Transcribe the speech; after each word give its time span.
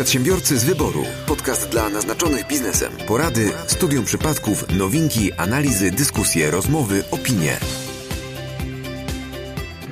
Przedsiębiorcy 0.00 0.58
z 0.58 0.64
wyboru. 0.64 1.04
Podcast 1.26 1.68
dla 1.68 1.88
naznaczonych 1.88 2.46
biznesem. 2.46 2.92
Porady, 3.06 3.52
studium 3.66 4.04
przypadków, 4.04 4.78
nowinki, 4.78 5.32
analizy, 5.32 5.90
dyskusje, 5.90 6.50
rozmowy, 6.50 7.04
opinie. 7.10 7.56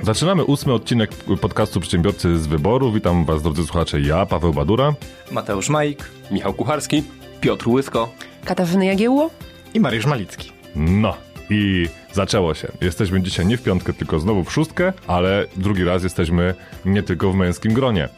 Zaczynamy 0.02 0.44
ósmy 0.44 0.72
odcinek 0.72 1.10
podcastu 1.40 1.80
Przedsiębiorcy 1.80 2.38
z 2.38 2.46
wyboru. 2.46 2.92
Witam 2.92 3.24
Was, 3.24 3.42
drodzy 3.42 3.64
słuchacze, 3.64 4.00
ja, 4.00 4.26
Paweł 4.26 4.52
Badura. 4.52 4.94
Mateusz 5.30 5.68
Majk, 5.68 6.10
Michał 6.30 6.54
Kucharski, 6.54 7.02
Piotr 7.40 7.68
Łysko 7.68 8.08
Katarzyny 8.44 8.86
Jagiełło 8.86 9.30
i 9.74 9.80
Mariusz 9.80 10.06
Malicki. 10.06 10.52
No 10.76 11.16
i 11.50 11.88
zaczęło 12.12 12.54
się. 12.54 12.68
Jesteśmy 12.80 13.22
dzisiaj 13.22 13.46
nie 13.46 13.56
w 13.56 13.62
piątkę, 13.62 13.92
tylko 13.92 14.18
znowu 14.20 14.44
w 14.44 14.52
szóstkę, 14.52 14.92
ale 15.06 15.46
drugi 15.56 15.84
raz 15.84 16.02
jesteśmy 16.02 16.54
nie 16.84 17.02
tylko 17.02 17.32
w 17.32 17.36
męskim 17.36 17.72
gronie, 17.72 18.08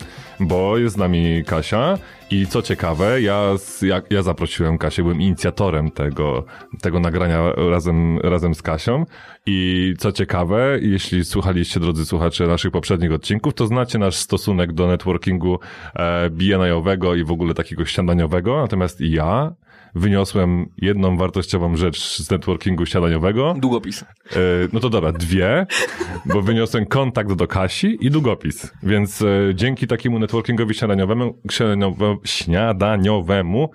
bo 0.41 0.79
jest 0.79 0.95
z 0.95 0.99
nami 0.99 1.45
Kasia 1.47 1.99
i 2.31 2.47
co 2.47 2.63
ciekawe, 2.63 3.23
ja, 3.23 3.43
ja, 3.83 4.03
ja 4.11 4.23
zaprosiłem 4.23 4.79
Kasię, 4.79 5.03
byłem 5.03 5.21
inicjatorem 5.21 5.91
tego, 5.91 6.45
tego 6.83 7.01
nagrania 7.01 7.53
razem, 7.71 8.19
razem 8.19 8.55
z 8.55 8.63
Kasią. 8.63 9.05
I 9.47 9.95
co 9.99 10.13
ciekawe, 10.13 10.79
jeśli 10.83 11.25
słuchaliście, 11.25 11.81
drodzy 11.81 12.07
słuchacze, 12.07 12.47
naszych 12.47 12.71
poprzednich 12.71 13.13
odcinków, 13.13 13.55
to 13.55 13.67
znacie 13.67 13.99
nasz 13.99 14.17
stosunek 14.17 14.73
do 14.73 14.87
networkingu 14.87 15.59
e, 15.95 16.31
BNI-owego 16.31 17.15
i 17.15 17.25
w 17.25 17.31
ogóle 17.31 17.55
takiego 17.55 17.85
śniadaniowego, 17.85 18.57
natomiast 18.57 19.01
ja 19.01 19.53
wyniosłem 19.95 20.67
jedną 20.77 21.17
wartościową 21.17 21.77
rzecz 21.77 22.23
z 22.23 22.31
networkingu 22.31 22.87
śniadaniowego. 22.87 23.55
Długopis. 23.59 24.03
E, 24.03 24.07
no 24.73 24.81
to 24.81 24.91
dobra, 24.91 25.13
dwie, 25.13 25.67
bo 26.27 26.43
wyniosłem 26.43 26.87
kontakt 26.87 27.33
do 27.33 27.47
Kasi 27.47 27.99
i 28.01 28.11
długopis. 28.11 28.73
Więc 28.83 29.23
e, 29.23 29.27
dzięki 29.55 29.87
takiemu 29.87 30.19
networkingowi 30.19 30.75
śniadaniowemu, 30.75 31.39
śniadaniowemu 32.25 33.71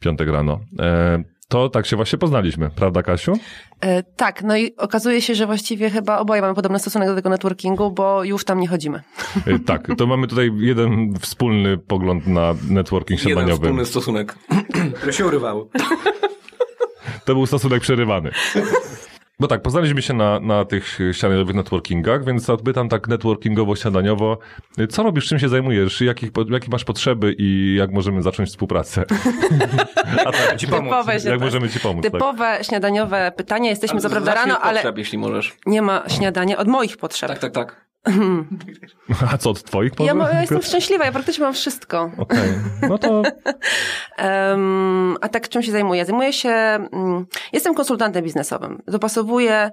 piątek 0.00 0.28
rano, 0.28 0.60
e, 0.78 1.24
to 1.48 1.68
tak 1.68 1.86
się 1.86 1.96
właśnie 1.96 2.18
poznaliśmy, 2.18 2.70
prawda 2.70 3.02
Kasiu? 3.02 3.32
E, 3.80 4.02
tak, 4.02 4.42
no 4.42 4.56
i 4.56 4.76
okazuje 4.76 5.22
się, 5.22 5.34
że 5.34 5.46
właściwie 5.46 5.90
chyba 5.90 6.18
oboje 6.18 6.40
mamy 6.40 6.54
podobny 6.54 6.78
stosunek 6.78 7.08
do 7.08 7.14
tego 7.14 7.30
networkingu, 7.30 7.90
bo 7.90 8.24
już 8.24 8.44
tam 8.44 8.60
nie 8.60 8.68
chodzimy. 8.68 9.02
E, 9.46 9.58
tak, 9.58 9.88
to 9.98 10.06
mamy 10.06 10.26
tutaj 10.26 10.50
jeden 10.58 11.14
wspólny 11.20 11.78
pogląd 11.78 12.26
na 12.26 12.54
networking 12.70 13.20
śniadaniowy. 13.20 13.50
Jeden 13.52 13.64
wspólny 13.64 13.86
stosunek, 13.86 14.34
który 14.96 15.12
się 15.12 15.26
urywał. 15.26 15.70
To 17.24 17.34
był 17.34 17.46
stosunek 17.46 17.82
przerywany. 17.82 18.30
Bo 19.40 19.48
tak, 19.48 19.62
poznaliśmy 19.62 20.02
się 20.02 20.14
na, 20.14 20.40
na 20.40 20.64
tych 20.64 20.98
śniadaniowych 21.12 21.54
networkingach, 21.54 22.24
więc 22.24 22.42
zapytam 22.42 22.88
tak 22.88 23.08
networkingowo-śniadaniowo, 23.08 24.36
co 24.90 25.02
robisz, 25.02 25.26
czym 25.26 25.38
się 25.38 25.48
zajmujesz, 25.48 26.00
jakich, 26.00 26.30
jakie 26.50 26.70
masz 26.70 26.84
potrzeby 26.84 27.34
i 27.38 27.74
jak 27.78 27.90
możemy 27.90 28.22
zacząć 28.22 28.48
współpracę? 28.48 29.04
A 30.26 30.32
tak, 30.32 30.56
ci 30.56 30.66
pomóc. 30.66 30.84
Typowe, 30.84 31.18
jak 31.30 31.40
możemy 31.40 31.68
ci 31.68 31.80
pomóc? 31.80 32.02
Typowe 32.02 32.38
tak. 32.38 32.66
śniadaniowe 32.66 33.32
pytanie, 33.36 33.68
jesteśmy 33.68 34.00
co 34.00 34.10
prawda 34.10 34.34
rano, 34.34 34.60
ale 34.60 34.74
potrzeb, 34.74 34.98
jeśli 34.98 35.18
możesz. 35.18 35.56
nie 35.66 35.82
ma 35.82 36.02
śniadania 36.08 36.56
od 36.56 36.68
moich 36.68 36.96
potrzeb. 36.96 37.28
Tak, 37.28 37.38
tak, 37.38 37.52
tak. 37.52 37.85
A 39.32 39.38
co 39.38 39.50
od 39.50 39.62
twoich 39.62 39.92
ja, 40.00 40.14
ma, 40.14 40.30
ja 40.30 40.40
jestem 40.40 40.62
szczęśliwa, 40.62 41.04
ja 41.04 41.12
praktycznie 41.12 41.44
mam 41.44 41.54
wszystko. 41.54 42.10
Okej, 42.18 42.38
okay. 42.38 42.88
no 42.88 42.98
to... 42.98 43.22
um, 44.18 45.16
a 45.20 45.28
tak 45.28 45.48
czym 45.48 45.62
się 45.62 45.72
zajmuję? 45.72 46.04
Zajmuję 46.04 46.32
się, 46.32 46.54
um, 46.92 47.26
jestem 47.52 47.74
konsultantem 47.74 48.24
biznesowym. 48.24 48.82
Dopasowuję 48.86 49.70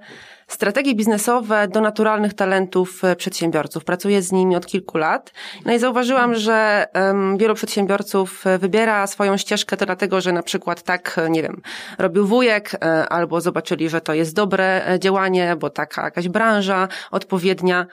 strategie 0.48 0.94
biznesowe 0.94 1.68
do 1.68 1.80
naturalnych 1.80 2.34
talentów 2.34 3.04
e, 3.04 3.16
przedsiębiorców. 3.16 3.84
Pracuję 3.84 4.22
z 4.22 4.32
nimi 4.32 4.56
od 4.56 4.66
kilku 4.66 4.98
lat. 4.98 5.32
No 5.64 5.72
i 5.72 5.78
zauważyłam, 5.78 6.34
że 6.34 6.86
um, 6.94 7.38
wielu 7.38 7.54
przedsiębiorców 7.54 8.46
e, 8.46 8.58
wybiera 8.58 9.06
swoją 9.06 9.36
ścieżkę 9.36 9.76
to 9.76 9.86
dlatego, 9.86 10.20
że 10.20 10.32
na 10.32 10.42
przykład 10.42 10.82
tak, 10.82 11.20
nie 11.30 11.42
wiem, 11.42 11.62
robił 11.98 12.26
wujek, 12.26 12.70
albo 13.08 13.40
zobaczyli, 13.40 13.88
że 13.88 14.00
to 14.00 14.14
jest 14.14 14.34
dobre 14.34 14.82
działanie, 14.98 15.56
bo 15.56 15.70
taka 15.70 16.02
jakaś 16.02 16.28
branża 16.28 16.88
odpowiednia. 17.10 17.86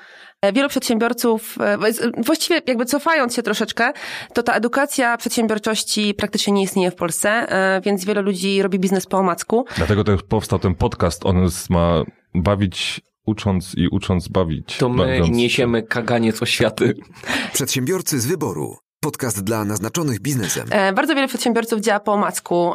Wielu 0.54 0.70
przedsiębiorców, 0.70 1.58
właściwie 2.26 2.62
jakby 2.68 2.86
cofając 2.86 3.36
się 3.36 3.44
troszeczkę, 3.44 3.94
to 4.34 4.44
ta 4.44 4.54
edukacja 4.54 5.18
przedsiębiorczości 5.18 6.14
praktycznie 6.14 6.54
nie 6.54 6.64
istnieje 6.64 6.92
w 6.92 6.96
Polsce, 6.96 7.48
więc 7.86 8.06
wiele 8.06 8.22
ludzi 8.22 8.62
robi 8.62 8.80
biznes 8.80 9.06
po 9.06 9.18
omacku. 9.18 9.66
Dlatego 9.78 10.04
też 10.04 10.24
powstał 10.24 10.60
ten 10.60 10.76
podcast, 10.76 11.26
on 11.26 11.48
ma 11.70 12.04
bawić 12.36 13.02
ucząc 13.26 13.74
i 13.78 13.88
ucząc 13.88 14.28
bawić. 14.28 14.78
To 14.78 14.90
my 14.90 14.98
bawiąc... 14.98 15.30
niesiemy 15.30 15.84
kaganiec 15.84 16.42
oświaty. 16.42 16.96
Przedsiębiorcy 17.54 18.20
z 18.20 18.26
wyboru. 18.26 18.78
Podcast 19.00 19.44
dla 19.44 19.66
naznaczonych 19.66 20.20
biznesem. 20.20 20.68
Bardzo 20.96 21.16
wiele 21.16 21.28
przedsiębiorców 21.28 21.80
działa 21.80 22.00
po 22.00 22.14
omacku, 22.14 22.74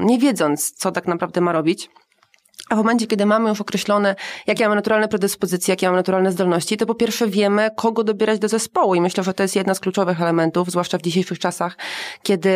nie 0.00 0.18
wiedząc, 0.18 0.72
co 0.72 0.90
tak 0.90 1.06
naprawdę 1.06 1.40
ma 1.40 1.52
robić. 1.52 1.90
A 2.70 2.74
w 2.74 2.78
momencie, 2.78 3.06
kiedy 3.06 3.26
mamy 3.26 3.48
już 3.48 3.60
określone, 3.60 4.14
jakie 4.46 4.64
mamy 4.64 4.74
naturalne 4.74 5.08
predyspozycje, 5.08 5.72
jakie 5.72 5.86
mamy 5.86 5.96
naturalne 5.96 6.32
zdolności, 6.32 6.76
to 6.76 6.86
po 6.86 6.94
pierwsze 6.94 7.28
wiemy, 7.28 7.70
kogo 7.76 8.04
dobierać 8.04 8.38
do 8.38 8.48
zespołu. 8.48 8.94
I 8.94 9.00
myślę, 9.00 9.24
że 9.24 9.34
to 9.34 9.42
jest 9.42 9.56
jedna 9.56 9.74
z 9.74 9.80
kluczowych 9.80 10.22
elementów, 10.22 10.70
zwłaszcza 10.70 10.98
w 10.98 11.02
dzisiejszych 11.02 11.38
czasach, 11.38 11.76
kiedy 12.22 12.50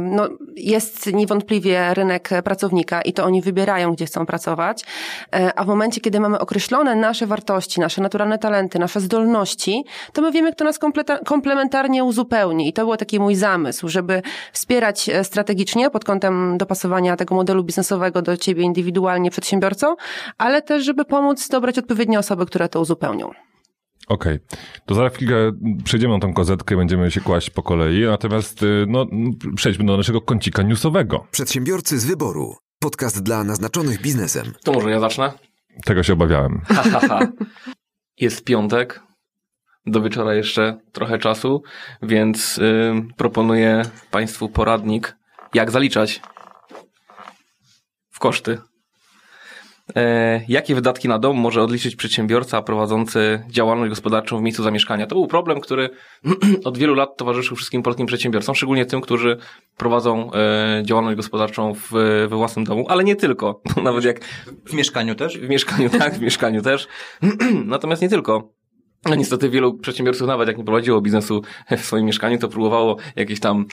no, 0.00 0.28
jest 0.56 1.12
niewątpliwie 1.12 1.94
rynek 1.94 2.30
pracownika 2.44 3.02
i 3.02 3.12
to 3.12 3.24
oni 3.24 3.42
wybierają, 3.42 3.92
gdzie 3.92 4.06
chcą 4.06 4.26
pracować, 4.26 4.84
a 5.56 5.64
w 5.64 5.66
momencie, 5.66 6.00
kiedy 6.00 6.20
mamy 6.20 6.38
określone 6.38 6.94
nasze 6.94 7.26
wartości, 7.26 7.80
nasze 7.80 8.02
naturalne 8.02 8.38
talenty, 8.38 8.78
nasze 8.78 9.00
zdolności, 9.00 9.84
to 10.12 10.22
my 10.22 10.32
wiemy, 10.32 10.52
kto 10.52 10.64
nas 10.64 10.78
komplementarnie 11.24 12.04
uzupełni. 12.04 12.68
I 12.68 12.72
to 12.72 12.86
był 12.86 12.96
taki 12.96 13.20
mój 13.20 13.34
zamysł, 13.34 13.88
żeby 13.88 14.22
wspierać 14.52 15.10
strategicznie 15.22 15.90
pod 15.90 16.04
kątem 16.04 16.58
dopasowania 16.58 17.16
tego 17.16 17.34
modelu 17.34 17.64
biznesowego 17.64 18.22
do 18.22 18.36
ciebie 18.36 18.62
indywidualnie, 18.62 19.30
przedsiębiorcą, 19.42 19.94
ale 20.38 20.62
też, 20.62 20.84
żeby 20.84 21.04
pomóc 21.04 21.48
dobrać 21.48 21.78
odpowiednie 21.78 22.18
osoby, 22.18 22.46
które 22.46 22.68
to 22.68 22.80
uzupełnią. 22.80 23.30
Okej, 24.08 24.34
okay. 24.34 24.58
to 24.86 24.94
zaraz 24.94 25.12
chwilkę 25.12 25.34
przejdziemy 25.84 26.14
na 26.14 26.20
tą 26.20 26.34
kozetkę, 26.34 26.76
będziemy 26.76 27.10
się 27.10 27.20
kłaść 27.20 27.50
po 27.50 27.62
kolei, 27.62 28.04
natomiast 28.06 28.64
no, 28.86 29.06
przejdźmy 29.56 29.84
do 29.84 29.96
naszego 29.96 30.20
kącika 30.20 30.62
newsowego. 30.62 31.26
Przedsiębiorcy 31.30 31.98
z 31.98 32.04
wyboru. 32.04 32.56
Podcast 32.78 33.22
dla 33.22 33.44
naznaczonych 33.44 34.00
biznesem. 34.02 34.52
To 34.64 34.72
może 34.72 34.90
ja 34.90 35.00
zacznę? 35.00 35.32
Tego 35.84 36.02
się 36.02 36.12
obawiałem. 36.12 36.60
Ha, 36.74 36.82
ha, 36.82 37.00
ha. 37.08 37.20
Jest 38.20 38.44
piątek, 38.44 39.00
do 39.86 40.02
wieczora 40.02 40.34
jeszcze 40.34 40.78
trochę 40.92 41.18
czasu, 41.18 41.62
więc 42.02 42.56
yy, 42.56 43.02
proponuję 43.16 43.82
Państwu 44.10 44.48
poradnik, 44.48 45.16
jak 45.54 45.70
zaliczać 45.70 46.20
w 48.10 48.18
koszty 48.18 48.58
jakie 50.48 50.74
wydatki 50.74 51.08
na 51.08 51.18
dom 51.18 51.36
może 51.36 51.62
odliczyć 51.62 51.96
przedsiębiorca 51.96 52.62
prowadzący 52.62 53.42
działalność 53.48 53.88
gospodarczą 53.88 54.38
w 54.38 54.42
miejscu 54.42 54.62
zamieszkania? 54.62 55.06
To 55.06 55.14
był 55.14 55.26
problem, 55.26 55.60
który 55.60 55.90
od 56.64 56.78
wielu 56.78 56.94
lat 56.94 57.16
towarzyszył 57.16 57.56
wszystkim 57.56 57.82
polskim 57.82 58.06
przedsiębiorcom, 58.06 58.54
szczególnie 58.54 58.86
tym, 58.86 59.00
którzy 59.00 59.36
prowadzą 59.76 60.32
e, 60.32 60.82
działalność 60.84 61.16
gospodarczą 61.16 61.74
w, 61.74 61.90
we 62.28 62.36
własnym 62.36 62.64
domu, 62.64 62.84
ale 62.88 63.04
nie 63.04 63.16
tylko. 63.16 63.62
Nawet 63.82 64.04
jak. 64.04 64.24
W 64.66 64.72
mieszkaniu 64.72 65.14
też? 65.14 65.38
W 65.38 65.48
mieszkaniu, 65.48 65.90
tak, 65.98 66.14
w 66.14 66.20
mieszkaniu 66.20 66.62
też. 66.62 66.88
Natomiast 67.64 68.02
nie 68.02 68.08
tylko. 68.08 68.52
No 69.04 69.14
niestety 69.14 69.50
wielu 69.50 69.78
przedsiębiorców, 69.78 70.26
nawet 70.26 70.48
jak 70.48 70.58
nie 70.58 70.64
prowadziło 70.64 71.00
biznesu 71.00 71.42
w 71.70 71.80
swoim 71.80 72.06
mieszkaniu, 72.06 72.38
to 72.38 72.48
próbowało 72.48 72.96
jakieś 73.16 73.40
tam 73.40 73.66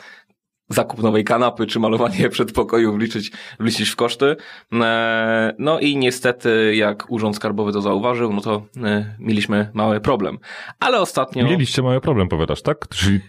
zakup 0.69 1.03
nowej 1.03 1.24
kanapy 1.24 1.68
czy 1.68 1.80
malowanie 1.80 2.30
przedpokoju 2.30 2.94
wliczyć, 2.94 3.31
wliczyć 3.59 3.90
w 3.90 3.96
koszty. 3.96 4.35
E, 4.74 5.53
no 5.59 5.80
i 5.80 5.97
niestety, 5.97 6.75
jak 6.75 7.12
Urząd 7.12 7.35
Skarbowy 7.35 7.74
to 7.74 7.81
zauważył, 7.81 8.34
no 8.34 8.41
to 8.41 8.66
e, 8.84 9.16
mieliśmy 9.19 9.69
mały 9.74 10.02
problem. 10.02 10.40
Ale 10.80 11.00
ostatnio... 11.00 11.46
Mieliście 11.46 11.81
mały 11.81 12.02
problem, 12.02 12.28
powiadasz, 12.28 12.62
tak? 12.62 12.88
Czyli 12.88 13.19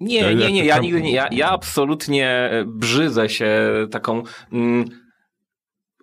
nie, 0.00 0.34
nie, 0.34 0.52
nie, 0.52 0.64
ja 0.64 0.78
nigdy 0.78 1.02
nie, 1.02 1.12
ja, 1.12 1.28
ja 1.32 1.50
absolutnie 1.50 2.50
brzydzę 2.66 3.28
się 3.28 3.50
taką 3.90 4.22
mm, 4.52 4.84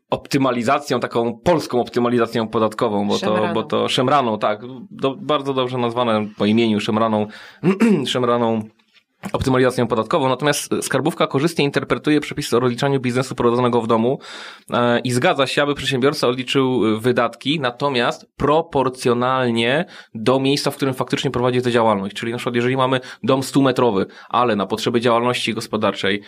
optymalizacją, 0.10 1.00
taką 1.00 1.40
polską 1.40 1.82
optymalizacją 1.82 2.48
podatkową, 2.48 3.08
bo 3.08 3.20
to, 3.20 3.50
bo 3.54 3.64
to 3.64 3.90
szemraną, 3.90 4.40
tak, 4.40 4.62
do, 4.92 5.16
bardzo 5.16 5.54
dobrze 5.54 5.78
nazwane 5.78 6.28
po 6.38 6.46
imieniu 6.46 6.80
szemraną, 6.80 7.28
szemraną 8.06 8.62
optymalizacją 9.34 9.88
podatkową, 9.88 10.30
natomiast 10.30 10.70
skarbówka 10.82 11.28
korzystnie 11.28 11.66
interpretuje 11.66 12.20
przepisy 12.20 12.58
o 12.58 12.60
rozliczaniu 12.60 13.00
biznesu 13.00 13.36
prowadzonego 13.36 13.82
w 13.82 13.88
domu 13.88 14.20
e, 14.74 15.00
i 15.00 15.12
zgadza 15.12 15.48
się, 15.48 15.64
aby 15.64 15.76
przedsiębiorca 15.76 16.28
odliczył 16.28 16.82
wydatki, 17.00 17.60
natomiast 17.60 18.26
proporcjonalnie 18.38 19.86
do 20.14 20.40
miejsca, 20.40 20.72
w 20.72 20.76
którym 20.76 20.94
faktycznie 20.94 21.32
prowadzi 21.32 21.62
tę 21.62 21.72
działalność. 21.72 22.16
Czyli 22.16 22.32
na 22.32 22.38
przykład, 22.38 22.56
jeżeli 22.56 22.78
mamy 22.78 23.00
dom 23.24 23.42
100-metrowy, 23.42 24.06
ale 24.30 24.56
na 24.56 24.66
potrzeby 24.66 25.02
działalności 25.02 25.54
gospodarczej 25.54 26.22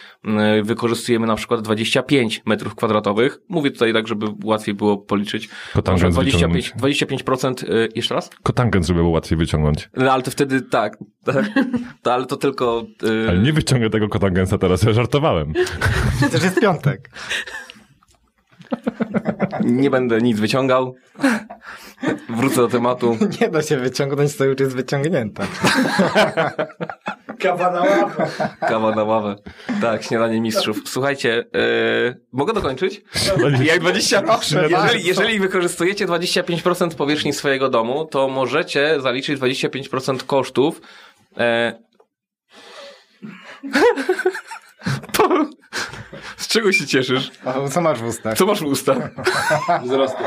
wykorzystujemy 0.64 1.28
na 1.28 1.36
przykład 1.36 1.62
25 1.62 2.42
metrów 2.46 2.76
kwadratowych, 2.76 3.40
mówię 3.50 3.72
tutaj 3.72 3.94
tak, 3.94 4.08
żeby 4.08 4.26
łatwiej 4.44 4.76
było 4.76 4.98
policzyć. 4.98 5.50
Kotangent 5.74 6.14
25, 6.14 6.74
25% 6.80 7.88
jeszcze 7.96 8.16
raz? 8.16 8.30
Kotangent, 8.44 8.86
żeby 8.86 9.00
było 9.00 9.12
łatwiej 9.12 9.38
wyciągnąć. 9.38 9.90
No 9.98 10.12
ale 10.12 10.24
to 10.24 10.32
wtedy 10.32 10.62
tak, 10.62 10.98
tak 11.26 11.46
to, 12.02 12.14
ale 12.14 12.26
to 12.26 12.38
tylko 12.38 12.84
Yy... 13.02 13.26
Ale 13.30 13.38
nie 13.38 13.54
wyciągę 13.54 13.90
tego 13.90 14.10
kotangensa 14.10 14.58
teraz, 14.58 14.84
ja 14.84 14.94
żartowałem. 14.94 15.54
Przecież 16.18 16.44
jest 16.44 16.60
piątek. 16.62 17.10
Nie 19.64 19.90
będę 19.90 20.22
nic 20.22 20.40
wyciągał. 20.40 20.96
Wrócę 22.30 22.56
do 22.56 22.68
tematu. 22.68 23.18
Nie 23.42 23.50
da 23.50 23.62
się 23.62 23.78
wyciągnąć, 23.78 24.36
to 24.36 24.46
już 24.46 24.60
jest 24.60 24.76
wyciągnięte. 24.76 25.48
Kawa 27.40 27.72
na 27.72 27.80
ławę. 27.80 28.28
Kawa 28.60 28.96
na 28.96 29.04
ławę. 29.04 29.36
Tak, 29.82 30.04
śniadanie 30.04 30.42
mistrzów. 30.42 30.82
Słuchajcie, 30.86 31.46
yy, 31.54 32.22
mogę 32.32 32.54
dokończyć? 32.54 33.02
Jak 33.64 33.80
20, 33.80 34.24
jeżeli, 34.70 35.06
jeżeli 35.06 35.40
wykorzystujecie 35.40 36.08
25% 36.08 36.96
powierzchni 36.96 37.34
swojego 37.34 37.70
domu, 37.70 38.06
to 38.06 38.28
możecie 38.28 39.02
zaliczyć 39.02 39.40
25% 39.40 40.24
kosztów. 40.24 40.82
Z 46.38 46.48
czego 46.48 46.72
się 46.72 46.88
cieszysz? 46.88 47.32
Co 47.72 47.82
masz 47.82 48.00
w 48.00 48.06
ustach? 48.06 48.38
Co 48.38 48.46
masz 48.46 48.60
w 48.60 48.66
ustach? 48.66 48.98
Wzrostu. 49.84 50.24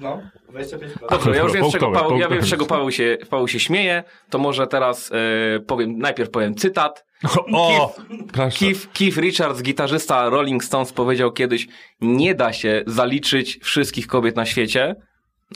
No, 0.00 0.22
25%. 0.52 0.78
Dobrze, 1.10 1.30
ja 1.30 1.42
już 1.42 1.52
wiem, 1.52 1.64
z 1.64 1.72
czego 1.72 1.90
Paweł, 1.92 2.18
ja 2.18 2.28
wiem, 2.28 2.42
z 2.42 2.48
czego 2.48 2.66
Paweł 2.66 2.90
się, 2.90 3.18
Paweł 3.30 3.48
się 3.48 3.60
śmieje, 3.60 4.04
to 4.30 4.38
może 4.38 4.66
teraz 4.66 5.12
e, 5.12 5.60
powiem, 5.60 5.98
najpierw 5.98 6.30
powiem 6.30 6.54
cytat. 6.54 7.04
O, 7.52 7.94
Keith, 8.34 8.58
Keith, 8.58 8.92
Keith 8.92 9.16
Richards, 9.18 9.62
gitarzysta 9.62 10.28
Rolling 10.28 10.64
Stones 10.64 10.92
powiedział 10.92 11.32
kiedyś, 11.32 11.68
nie 12.00 12.34
da 12.34 12.52
się 12.52 12.82
zaliczyć 12.86 13.58
wszystkich 13.62 14.06
kobiet 14.06 14.36
na 14.36 14.46
świecie, 14.46 14.96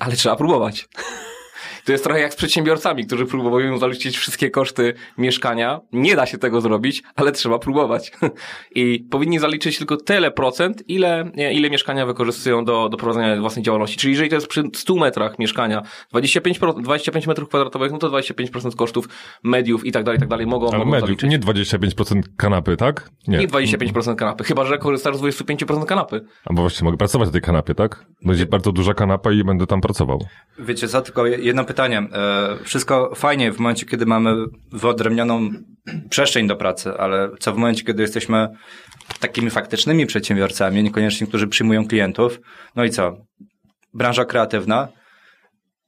ale 0.00 0.16
trzeba 0.16 0.36
próbować. 0.36 0.88
To 1.84 1.92
jest 1.92 2.04
trochę 2.04 2.20
jak 2.20 2.32
z 2.32 2.36
przedsiębiorcami, 2.36 3.06
którzy 3.06 3.26
próbują 3.26 3.78
zaliczyć 3.78 4.16
wszystkie 4.16 4.50
koszty 4.50 4.94
mieszkania. 5.18 5.80
Nie 5.92 6.16
da 6.16 6.26
się 6.26 6.38
tego 6.38 6.60
zrobić, 6.60 7.02
ale 7.16 7.32
trzeba 7.32 7.58
próbować. 7.58 8.12
I 8.74 9.06
powinni 9.10 9.38
zaliczyć 9.38 9.78
tylko 9.78 9.96
tyle 9.96 10.30
procent, 10.30 10.88
ile, 10.88 11.30
ile 11.52 11.70
mieszkania 11.70 12.06
wykorzystują 12.06 12.64
do, 12.64 12.88
do 12.88 12.96
prowadzenia 12.96 13.40
własnej 13.40 13.64
działalności. 13.64 13.96
Czyli 13.96 14.12
jeżeli 14.12 14.28
to 14.28 14.34
jest 14.34 14.46
przy 14.46 14.62
100 14.74 14.94
metrach 14.94 15.38
mieszkania 15.38 15.82
25%, 16.14 16.82
25 16.82 17.26
metrów 17.26 17.48
kwadratowych, 17.48 17.92
no 17.92 17.98
to 17.98 18.10
25% 18.10 18.76
kosztów 18.76 19.08
mediów 19.42 19.86
i 19.86 19.92
tak 19.92 20.04
dalej, 20.04 20.16
i 20.16 20.20
tak 20.20 20.28
dalej 20.28 20.46
mogą, 20.46 20.68
ale 20.68 20.78
mogą 20.78 20.90
mediów, 20.90 21.08
zaliczyć. 21.08 21.30
nie 21.30 21.38
25% 21.38 22.22
kanapy, 22.36 22.76
tak? 22.76 23.10
Nie. 23.28 23.38
Nie 23.38 23.48
25% 23.48 24.16
kanapy, 24.16 24.44
chyba 24.44 24.64
że 24.64 24.78
korzystasz 24.78 25.16
z 25.16 25.20
25% 25.20 25.84
kanapy. 25.84 26.24
A 26.44 26.52
bo 26.52 26.62
właściwie 26.62 26.84
mogę 26.84 26.96
pracować 26.96 27.28
na 27.28 27.32
tej 27.32 27.42
kanapie, 27.42 27.74
tak? 27.74 28.04
Będzie 28.24 28.46
bardzo 28.46 28.72
duża 28.72 28.94
kanapa 28.94 29.32
i 29.32 29.44
będę 29.44 29.66
tam 29.66 29.80
pracował. 29.80 30.26
Wiecie 30.58 30.88
co, 30.88 31.00
tylko 31.02 31.26
jedno 31.26 31.64
pytanie. 31.70 31.98
E, 31.98 32.64
wszystko 32.64 33.14
fajnie 33.14 33.52
w 33.52 33.58
momencie, 33.58 33.86
kiedy 33.86 34.06
mamy 34.06 34.34
wyodrębnioną 34.72 35.50
przestrzeń 36.10 36.46
do 36.46 36.56
pracy, 36.56 36.92
ale 36.98 37.30
co 37.40 37.52
w 37.52 37.56
momencie, 37.56 37.84
kiedy 37.84 38.02
jesteśmy 38.02 38.48
takimi 39.20 39.50
faktycznymi 39.50 40.06
przedsiębiorcami, 40.06 40.82
niekoniecznie, 40.82 41.26
którzy 41.26 41.48
przyjmują 41.48 41.86
klientów, 41.86 42.40
no 42.76 42.84
i 42.84 42.90
co? 42.90 43.16
Branża 43.94 44.24
kreatywna, 44.24 44.88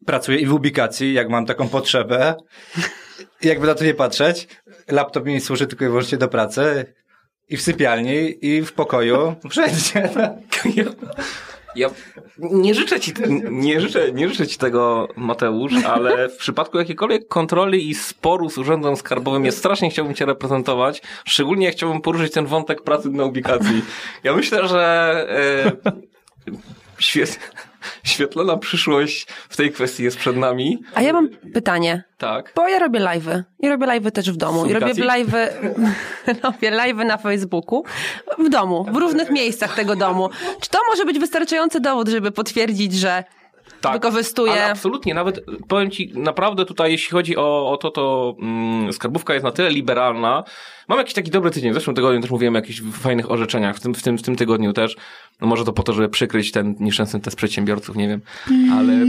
pracuję 0.07 0.39
i 0.39 0.47
w 0.47 0.53
ubikacji, 0.53 1.13
jak 1.13 1.29
mam 1.29 1.47
taką 1.47 1.69
potrzebę, 1.69 2.35
jakby 3.43 3.67
na 3.67 3.75
to 3.75 3.85
nie 3.85 3.95
patrzeć, 3.95 4.49
laptop 4.89 5.27
mi 5.27 5.41
służy 5.41 5.67
tylko 5.67 5.85
i 5.85 5.89
wyłącznie 5.89 6.19
do 6.19 6.29
pracy, 6.29 6.95
i 7.49 7.57
w 7.57 7.63
sypialni, 7.63 8.47
i 8.47 8.63
w 8.63 8.73
pokoju, 8.73 9.35
wszędzie. 9.51 10.11
Ja 11.77 11.91
nie 12.39 12.75
życzę 12.75 13.01
ci, 13.01 13.13
nie 13.51 13.81
życzę, 13.81 14.13
nie 14.13 14.29
życzę 14.29 14.47
ci 14.47 14.59
tego, 14.59 15.09
Mateusz, 15.17 15.73
ale 15.85 16.29
w 16.29 16.37
przypadku 16.37 16.79
jakiejkolwiek 16.79 17.29
kontroli 17.29 17.91
i 17.91 17.95
sporu 17.95 18.51
z 18.51 18.59
Urzędem 18.59 18.97
Skarbowym, 18.97 19.45
ja 19.45 19.53
strasznie 19.53 19.91
chciałbym 19.91 20.15
cię 20.15 20.27
reprezentować. 20.27 21.03
Szczególnie 21.25 21.71
chciałbym 21.71 22.01
poruszyć 22.01 22.33
ten 22.33 22.47
wątek 22.47 22.83
pracy 22.83 23.11
na 23.11 23.25
ubikacji. 23.25 23.83
Ja 24.25 24.35
myślę, 24.35 24.69
że 24.69 25.27
e, 25.29 25.93
świetnie 26.99 27.43
świetlona 28.05 28.57
przyszłość 28.57 29.27
w 29.49 29.57
tej 29.57 29.73
kwestii 29.73 30.03
jest 30.03 30.17
przed 30.17 30.37
nami. 30.37 30.79
A 30.95 31.03
ja 31.03 31.13
mam 31.13 31.29
pytanie. 31.55 32.05
Tak. 32.19 32.53
Bo 32.57 32.69
ja 32.69 32.79
robię 32.79 33.01
live'y. 33.01 33.43
I 33.61 33.69
robię 33.69 33.87
live'y 33.87 34.11
też 34.11 34.31
w 34.31 34.37
domu. 34.37 34.67
I 34.67 34.73
robię 34.73 34.95
live'y, 34.95 35.49
robię 36.45 36.71
live'y 36.71 37.07
na 37.07 37.17
Facebooku 37.17 37.85
w 38.39 38.49
domu, 38.49 38.85
w 38.93 38.97
różnych 38.97 39.31
miejscach 39.31 39.75
tego 39.75 39.97
domu. 39.97 40.31
Czy 40.61 40.71
to 40.71 40.79
może 40.91 41.05
być 41.05 41.19
wystarczający 41.19 41.81
dowód, 41.81 42.09
żeby 42.09 42.31
potwierdzić, 42.33 42.95
że 42.95 43.25
tak, 43.81 43.93
wykorzystuje. 43.93 44.53
Ale 44.53 44.71
absolutnie, 44.71 45.15
nawet 45.15 45.45
powiem 45.69 45.91
ci, 45.91 46.13
naprawdę 46.15 46.65
tutaj, 46.65 46.93
jeśli 46.93 47.11
chodzi 47.11 47.37
o, 47.37 47.71
o 47.71 47.77
to, 47.77 47.91
to 47.91 48.35
mm, 48.43 48.93
skarbówka 48.93 49.35
jest 49.35 49.45
na 49.45 49.53
tyle 49.53 49.71
liberalna. 49.71 50.45
Mam 50.89 50.99
jakiś 50.99 51.15
taki 51.15 51.31
dobry 51.31 51.51
tydzień. 51.51 51.71
W 51.71 51.75
zeszłym 51.75 51.97
tygodniu 51.97 52.21
też 52.21 52.31
mówiłem 52.31 52.55
o 52.55 52.59
jakichś 52.59 52.83
fajnych 52.93 53.31
orzeczeniach, 53.31 53.77
w 53.77 53.81
tym, 53.81 53.95
w 53.95 54.03
tym, 54.03 54.19
w 54.19 54.23
tym 54.23 54.37
tygodniu 54.37 54.73
też. 54.73 54.97
No 55.41 55.47
może 55.47 55.65
to 55.65 55.73
po 55.73 55.83
to, 55.83 55.93
żeby 55.93 56.09
przykryć 56.09 56.53
ten 56.53 56.75
nieszczęsny 56.81 57.21
test 57.21 57.37
przedsiębiorców, 57.37 57.97
nie 57.97 58.09
wiem. 58.09 58.21
Ale, 58.73 59.07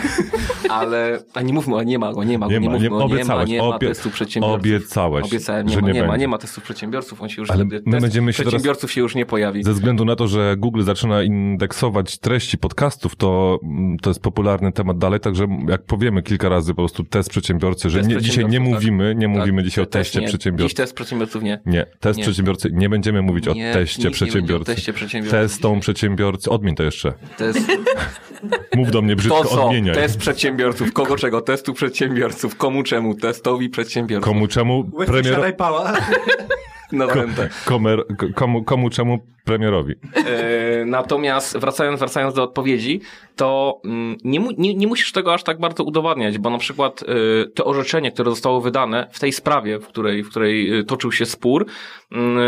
ale, 0.80 1.18
a 1.34 1.42
nie 1.42 1.52
mówmy, 1.52 1.84
nie 1.84 1.98
ma 1.98 2.12
go, 2.12 2.24
nie 2.24 2.38
ma 2.38 2.46
go, 2.46 2.52
nie, 2.52 2.60
nie, 2.60 2.68
ma, 2.68 2.76
nie, 2.76 2.82
nie 2.82 3.24
ma, 3.24 3.44
nie 3.44 3.62
ma 3.62 3.78
testu 3.78 4.10
przedsiębiorców. 4.10 4.60
Obiecałeś, 4.60 5.24
Obiecałem, 5.24 5.66
nie, 5.66 5.76
ma, 5.76 5.86
nie, 5.86 5.92
nie 5.92 6.04
ma, 6.04 6.16
nie 6.16 6.28
ma 6.28 6.38
testów 6.38 6.64
przedsiębiorców, 6.64 7.22
on 7.22 7.28
się 7.28 7.42
już, 7.42 7.50
ale 7.50 7.64
my 7.64 8.00
będziemy 8.00 8.32
się 8.32 8.42
przedsiębiorców 8.42 8.92
się 8.92 9.00
już 9.00 9.14
nie 9.14 9.26
pojawi. 9.26 9.62
Ze 9.62 9.72
względu 9.72 10.04
na 10.04 10.16
to, 10.16 10.28
że 10.28 10.54
Google 10.58 10.82
zaczyna 10.82 11.22
indeksować 11.22 12.18
treści 12.18 12.58
podcastów, 12.58 13.16
to, 13.16 13.60
to 14.02 14.10
jest 14.10 14.20
popularny 14.20 14.72
temat 14.72 14.98
dalej, 14.98 15.20
także 15.20 15.46
jak 15.68 15.82
powiemy 15.82 16.22
kilka 16.22 16.48
razy 16.48 16.70
po 16.70 16.82
prostu 16.82 17.04
test 17.04 17.30
przedsiębiorcy, 17.30 17.90
że 17.90 17.98
test 17.98 18.10
nie, 18.10 18.20
dzisiaj 18.20 18.44
nie 18.44 18.58
tak. 18.58 18.68
mówimy, 18.68 19.14
nie 19.14 19.26
tak. 19.26 19.36
mówimy 19.36 19.62
dzisiaj 19.62 19.84
o 19.84 19.86
teście 19.86 20.20
nie. 20.20 20.28
przedsiębiorcy. 20.28 20.68
Dziś 20.68 20.74
test 20.74 20.94
przedsiębiorców 21.06 21.42
nie. 21.42 21.60
Nie, 21.66 21.86
test 22.00 22.18
nie. 22.18 22.22
przedsiębiorcy, 22.22 22.70
nie 22.72 22.88
będziemy 22.88 23.22
mówić 23.22 23.46
nie, 23.46 23.70
o 23.70 23.74
teście 23.74 24.10
przedsiębiorcy. 24.10 24.74
teście 24.74 24.92
przedsiębiorcy. 24.92 25.36
Testą 25.36 25.80
przedsiębiorcy, 25.80 26.50
odmień 26.50 26.74
to 26.74 26.82
jeszcze. 26.82 27.12
Test... 27.36 27.58
Mów 28.76 28.90
do 28.90 29.02
mnie 29.02 29.16
brzydko, 29.16 29.42
to 29.42 29.48
co? 29.48 29.66
odmieniaj. 29.66 29.94
Test 29.94 30.18
przedsiębiorców, 30.18 30.92
kogo 30.92 31.16
czego? 31.16 31.40
Testu 31.40 31.74
przedsiębiorców, 31.74 32.56
komu 32.56 32.82
czemu? 32.82 33.14
Testowi 33.14 33.68
przedsiębiorców. 33.68 34.32
Komu 34.32 34.48
czemu? 34.48 34.84
Premier... 35.06 35.56
pała. 35.56 35.92
Na 36.92 37.06
rentę. 37.06 37.48
Komer, 37.64 38.04
komu, 38.34 38.64
komu 38.64 38.90
czemu 38.90 39.18
premierowi. 39.46 39.94
E, 40.14 40.84
natomiast 40.84 41.58
wracając, 41.58 42.00
wracając 42.00 42.34
do 42.34 42.42
odpowiedzi, 42.42 43.00
to 43.36 43.80
mm, 43.84 44.16
nie, 44.24 44.40
nie, 44.58 44.74
nie 44.74 44.86
musisz 44.86 45.12
tego 45.12 45.34
aż 45.34 45.42
tak 45.42 45.60
bardzo 45.60 45.84
udowadniać, 45.84 46.38
bo 46.38 46.50
na 46.50 46.58
przykład 46.58 47.02
e, 47.02 47.06
to 47.54 47.64
orzeczenie, 47.64 48.12
które 48.12 48.30
zostało 48.30 48.60
wydane 48.60 49.08
w 49.12 49.20
tej 49.20 49.32
sprawie, 49.32 49.78
w 49.78 49.86
której, 49.86 50.22
w 50.22 50.30
której 50.30 50.78
e, 50.78 50.84
toczył 50.84 51.12
się 51.12 51.26
spór, 51.26 51.66
mm, 52.12 52.38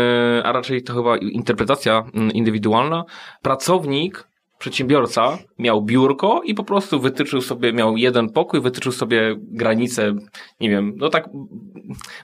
a 0.43 0.51
raczej 0.51 0.83
to 0.83 0.93
chyba 0.93 1.17
interpretacja 1.17 2.03
mm, 2.13 2.31
indywidualna, 2.31 3.05
pracownik 3.41 4.28
przedsiębiorca 4.59 5.37
miał 5.59 5.81
biurko 5.81 6.41
i 6.45 6.53
po 6.53 6.63
prostu 6.63 6.99
wytyczył 6.99 7.41
sobie, 7.41 7.73
miał 7.73 7.97
jeden 7.97 8.29
pokój, 8.29 8.61
wytyczył 8.61 8.91
sobie 8.91 9.35
granicę, 9.39 10.15
nie 10.59 10.69
wiem, 10.69 10.93
no 10.97 11.09
tak, 11.09 11.29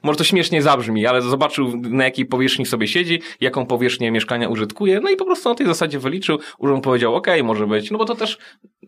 może 0.04 0.18
to 0.18 0.24
śmiesznie 0.24 0.62
zabrzmi, 0.62 1.06
ale 1.06 1.22
zobaczył 1.22 1.78
na 1.78 2.04
jakiej 2.04 2.26
powierzchni 2.26 2.66
sobie 2.66 2.88
siedzi, 2.88 3.22
jaką 3.42 3.66
powierzchnię 3.66 4.12
mieszkania 4.12 4.50
użytkuje, 4.50 5.00
no 5.00 5.10
i 5.10 5.16
po 5.16 5.26
prostu 5.26 5.50
na 5.50 5.56
tej 5.56 5.68
zasadzie 5.68 6.00
wyliczył, 6.00 6.40
urząd 6.58 6.84
powiedział, 6.84 7.16
ok, 7.16 7.28
może 7.44 7.68
być, 7.68 7.92
no 7.92 7.98
bo 7.98 8.06
to 8.06 8.16
też, 8.16 8.38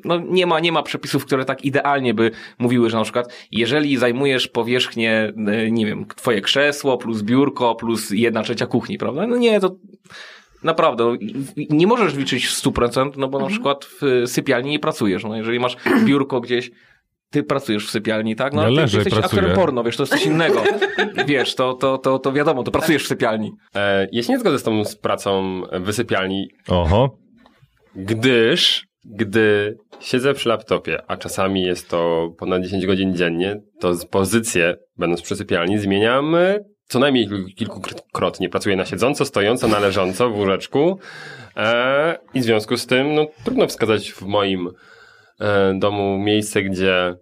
no 0.06 0.20
nie 0.20 0.46
ma, 0.46 0.60
nie 0.60 0.72
ma 0.72 0.84
przepisów, 0.84 1.26
które 1.26 1.46
tak 1.46 1.66
idealnie 1.66 2.14
by 2.14 2.32
mówiły, 2.60 2.90
że 2.90 2.98
na 2.98 3.04
przykład, 3.04 3.48
jeżeli 3.52 3.98
zajmujesz 3.98 4.48
powierzchnię, 4.48 5.34
e, 5.48 5.72
nie 5.72 5.86
wiem, 5.86 6.06
twoje 6.16 6.42
krzesło 6.42 6.98
plus 6.98 7.22
biurko 7.22 7.76
plus 7.76 8.10
jedna 8.10 8.44
trzecia 8.44 8.66
kuchni, 8.66 8.98
prawda? 8.98 9.28
No 9.28 9.38
nie, 9.38 9.60
to 9.60 9.76
Naprawdę, 10.64 11.18
nie 11.70 11.88
możesz 11.88 12.16
liczyć 12.16 12.48
w 12.48 12.64
100%, 12.64 13.12
no 13.18 13.28
bo 13.28 13.40
na 13.40 13.46
mhm. 13.46 13.52
przykład 13.52 13.86
w 13.86 14.24
sypialni 14.26 14.72
nie 14.72 14.80
pracujesz. 14.80 15.24
No 15.24 15.36
jeżeli 15.36 15.60
masz 15.60 15.76
biurko 16.06 16.42
gdzieś, 16.42 16.72
ty 17.30 17.44
pracujesz 17.44 17.88
w 17.88 17.92
sypialni, 17.92 18.36
tak? 18.36 18.54
No, 18.54 18.62
ja 18.62 18.68
ty, 18.68 18.74
leżę 18.74 18.98
ty 18.98 19.04
jesteś 19.04 19.26
aktorem 19.26 19.56
porno, 19.56 19.84
wiesz, 19.84 19.98
to 19.98 20.04
jest 20.04 20.14
coś 20.14 20.26
innego. 20.26 20.64
wiesz, 21.28 21.56
to, 21.56 21.74
to, 21.74 21.98
to, 21.98 22.20
to 22.20 22.32
wiadomo, 22.32 22.64
to 22.64 22.72
pracujesz 22.72 23.04
w 23.04 23.08
sypialni. 23.08 23.52
E, 23.76 24.08
ja 24.12 24.24
się 24.24 24.34
nie 24.34 24.40
zgodzę 24.40 24.60
z 24.60 24.64
tą 24.64 24.86
z 24.86 24.96
pracą 24.96 25.62
w 25.72 25.94
sypialni. 25.94 26.48
Oho. 26.68 27.18
Gdyż, 27.96 28.88
gdy 29.06 29.78
siedzę 30.00 30.34
przy 30.34 30.50
laptopie, 30.50 31.02
a 31.08 31.18
czasami 31.18 31.62
jest 31.62 31.90
to 31.90 32.30
ponad 32.38 32.64
10 32.64 32.86
godzin 32.86 33.16
dziennie, 33.16 33.62
to 33.80 33.94
pozycję, 34.12 34.76
będąc 34.98 35.22
przy 35.22 35.36
sypialni, 35.36 35.80
zmieniam 35.80 36.36
co 36.88 37.00
najmniej 37.00 37.30
kilkukrotnie. 37.56 38.50
Pracuję 38.50 38.76
na 38.76 38.86
siedząco, 38.86 39.26
stojąco, 39.26 39.68
na 39.68 39.80
leżąco, 39.80 40.30
w 40.30 40.38
łóżeczku 40.38 41.00
e, 41.56 42.18
i 42.34 42.42
w 42.42 42.44
związku 42.44 42.78
z 42.78 42.86
tym 42.88 43.16
no, 43.16 43.28
trudno 43.44 43.68
wskazać 43.68 44.12
w 44.12 44.22
moim 44.22 44.70
e, 45.40 45.74
domu 45.80 46.18
miejsce, 46.18 46.64
gdzie 46.64 47.16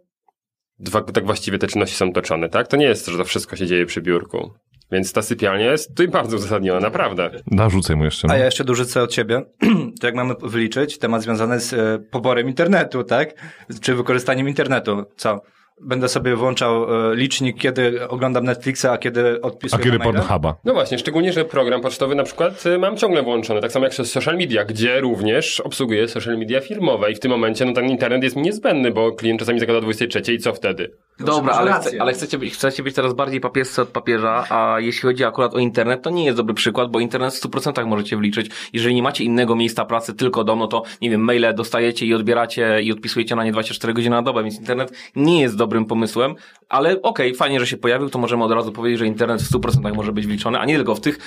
dwa, 0.80 1.02
tak 1.02 1.26
właściwie 1.26 1.58
te 1.58 1.68
czynności 1.68 1.96
są 1.96 2.14
toczone, 2.14 2.50
tak? 2.50 2.68
To 2.68 2.78
nie 2.78 2.86
jest 2.86 3.06
to, 3.06 3.12
że 3.12 3.18
to 3.18 3.26
wszystko 3.26 3.56
się 3.56 3.68
dzieje 3.68 3.86
przy 3.86 4.02
biurku. 4.02 4.54
Więc 4.92 5.14
ta 5.14 5.22
sypialnia 5.22 5.72
jest 5.72 5.90
tutaj 5.90 6.08
bardzo 6.08 6.38
uzasadniona, 6.38 6.80
naprawdę. 6.80 7.32
Narzucaj 7.52 7.96
mu 7.96 8.06
jeszcze. 8.06 8.28
No. 8.28 8.34
A 8.34 8.38
ja 8.38 8.46
jeszcze 8.46 8.64
dorzucę 8.64 9.02
od 9.02 9.12
ciebie, 9.12 9.42
to 10.02 10.08
jak 10.08 10.16
mamy 10.16 10.34
wyliczyć, 10.42 10.98
temat 10.98 11.22
związany 11.22 11.60
z 11.60 11.74
e, 11.74 12.00
poborem 12.12 12.48
internetu, 12.48 13.04
tak? 13.04 13.34
Czy 13.82 13.96
wykorzystaniem 13.96 14.48
internetu. 14.48 15.04
Co? 15.16 15.42
Będę 15.82 16.10
sobie 16.10 16.36
włączał 16.36 16.84
e, 17.12 17.16
licznik, 17.16 17.58
kiedy 17.58 18.08
oglądam 18.08 18.46
Netflixa, 18.46 18.86
a 18.86 18.98
kiedy 18.98 19.42
odpisuję 19.42 19.82
A 19.82 19.84
kiedy? 19.84 20.00
Pornhuba? 20.00 20.56
No 20.64 20.74
właśnie, 20.74 21.00
szczególnie, 21.00 21.34
że 21.34 21.46
program 21.46 21.82
pocztowy 21.82 22.16
na 22.16 22.24
przykład 22.24 22.66
y, 22.66 22.78
mam 22.78 22.98
ciągle 22.98 23.24
włączony, 23.24 23.62
tak 23.62 23.72
samo 23.72 23.86
jak 23.86 23.94
social 23.94 24.38
media, 24.38 24.66
gdzie 24.66 25.00
również 25.00 25.60
obsługuję 25.60 26.08
social 26.08 26.38
media 26.38 26.62
firmowe 26.62 27.12
i 27.12 27.16
w 27.16 27.20
tym 27.20 27.32
momencie 27.32 27.66
no 27.66 27.74
ten 27.74 27.90
internet 27.90 28.24
jest 28.24 28.36
mi 28.36 28.42
niezbędny, 28.42 28.92
bo 28.92 29.12
klient 29.12 29.40
czasami 29.40 29.60
zagada 29.60 29.80
o 29.80 29.82
23 29.82 30.34
i 30.34 30.40
co 30.40 30.54
wtedy? 30.54 30.98
Dobra, 31.20 31.54
ale, 31.54 31.74
chce, 31.74 32.02
ale 32.02 32.14
chcecie, 32.14 32.38
być, 32.38 32.54
chcecie 32.54 32.84
być 32.84 32.96
teraz 32.96 33.14
bardziej 33.14 33.40
papiescy 33.40 33.82
od 33.82 33.90
papieża, 33.90 34.46
a 34.50 34.80
jeśli 34.80 35.02
chodzi 35.02 35.24
akurat 35.24 35.54
o 35.54 35.60
internet, 35.60 36.02
to 36.02 36.10
nie 36.10 36.26
jest 36.26 36.38
dobry 36.38 36.54
przykład, 36.54 36.92
bo 36.92 37.00
internet 37.00 37.34
w 37.34 37.44
100% 37.44 37.88
możecie 37.88 38.18
wliczyć. 38.18 38.52
Jeżeli 38.74 38.96
nie 38.96 39.04
macie 39.04 39.24
innego 39.24 39.56
miejsca 39.56 39.86
pracy, 39.86 40.14
tylko 40.14 40.44
dom, 40.44 40.60
no 40.60 40.68
to 40.68 40.84
nie 41.02 41.10
wiem, 41.10 41.22
maile 41.22 41.54
dostajecie 41.56 42.06
i 42.06 42.14
odbieracie 42.14 42.82
i 42.82 42.92
odpisujecie 42.92 43.36
na 43.36 43.44
nie 43.44 43.52
24 43.52 43.94
godziny 43.94 44.16
na 44.16 44.22
dobę, 44.22 44.44
więc 44.44 44.60
internet 44.60 44.92
nie 45.16 45.42
jest 45.42 45.58
dobrym 45.58 45.86
pomysłem, 45.86 46.36
ale 46.70 47.02
okej, 47.02 47.36
fajnie, 47.36 47.60
że 47.60 47.68
się 47.68 47.78
pojawił, 47.78 48.10
to 48.10 48.20
możemy 48.20 48.44
od 48.44 48.52
razu 48.52 48.72
powiedzieć, 48.72 49.00
że 49.00 49.08
internet 49.08 49.42
w 49.42 49.52
100% 49.52 49.96
może 49.96 50.12
być 50.12 50.28
wliczony, 50.28 50.60
a 50.60 50.66
nie 50.66 50.76
tylko 50.76 50.96
w 50.96 51.02
tych 51.02 51.20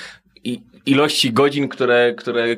ilości 0.86 1.32
godzin, 1.32 1.68
które, 1.68 2.14
które, 2.14 2.48
yy, 2.48 2.56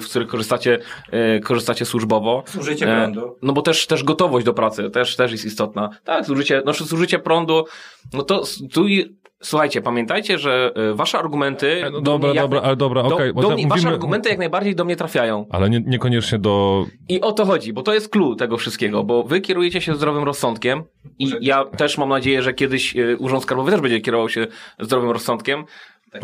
w 0.00 0.06
których 0.10 0.28
korzystacie, 0.28 0.78
yy, 1.12 1.40
korzystacie 1.40 1.84
służbowo. 1.84 2.44
Zużycie 2.46 2.86
E, 2.86 2.96
prądu. 3.00 3.36
No 3.42 3.52
bo 3.52 3.62
też, 3.62 3.86
też 3.86 4.04
gotowość 4.04 4.46
do 4.46 4.54
pracy 4.54 4.90
też, 4.90 5.16
też 5.16 5.32
jest 5.32 5.44
istotna. 5.44 5.90
Tak, 6.04 6.24
zużycie, 6.24 6.60
znaczy 6.62 6.84
zużycie 6.84 7.18
prądu, 7.18 7.64
no 8.12 8.22
to 8.22 8.42
tu 8.72 8.88
i, 8.88 9.16
słuchajcie, 9.42 9.80
pamiętajcie, 9.82 10.38
że 10.38 10.72
wasze 10.94 11.18
argumenty... 11.18 11.84
E, 11.86 11.90
no 11.90 11.90
do 11.90 12.00
dobra, 12.00 12.28
jak 12.28 12.44
dobra, 12.44 12.60
ale 12.60 12.76
dobra, 12.76 13.02
do, 13.02 13.14
okej, 13.14 13.32
bo 13.32 13.42
do 13.42 13.48
to 13.48 13.54
mnie, 13.54 13.66
Wasze 13.68 13.82
mówimy- 13.82 13.94
argumenty 13.94 14.28
jak 14.28 14.38
najbardziej 14.38 14.74
do 14.74 14.84
mnie 14.84 14.96
trafiają. 14.96 15.46
Ale 15.50 15.70
nie, 15.70 15.80
niekoniecznie 15.80 16.38
do... 16.38 16.84
I 17.08 17.20
o 17.20 17.32
to 17.32 17.44
chodzi, 17.44 17.72
bo 17.72 17.82
to 17.82 17.94
jest 17.94 18.08
clue 18.08 18.34
tego 18.36 18.56
wszystkiego, 18.56 19.04
bo 19.04 19.22
wy 19.22 19.40
kierujecie 19.40 19.80
się 19.80 19.94
zdrowym 19.94 20.24
rozsądkiem 20.24 20.82
i 21.18 21.30
ja 21.40 21.64
też 21.64 21.98
mam 21.98 22.08
nadzieję, 22.08 22.42
że 22.42 22.54
kiedyś 22.54 22.94
Urząd 23.18 23.42
Skarbowy 23.42 23.70
też 23.70 23.80
będzie 23.80 24.00
kierował 24.00 24.28
się 24.28 24.46
zdrowym 24.80 25.10
rozsądkiem. 25.10 25.64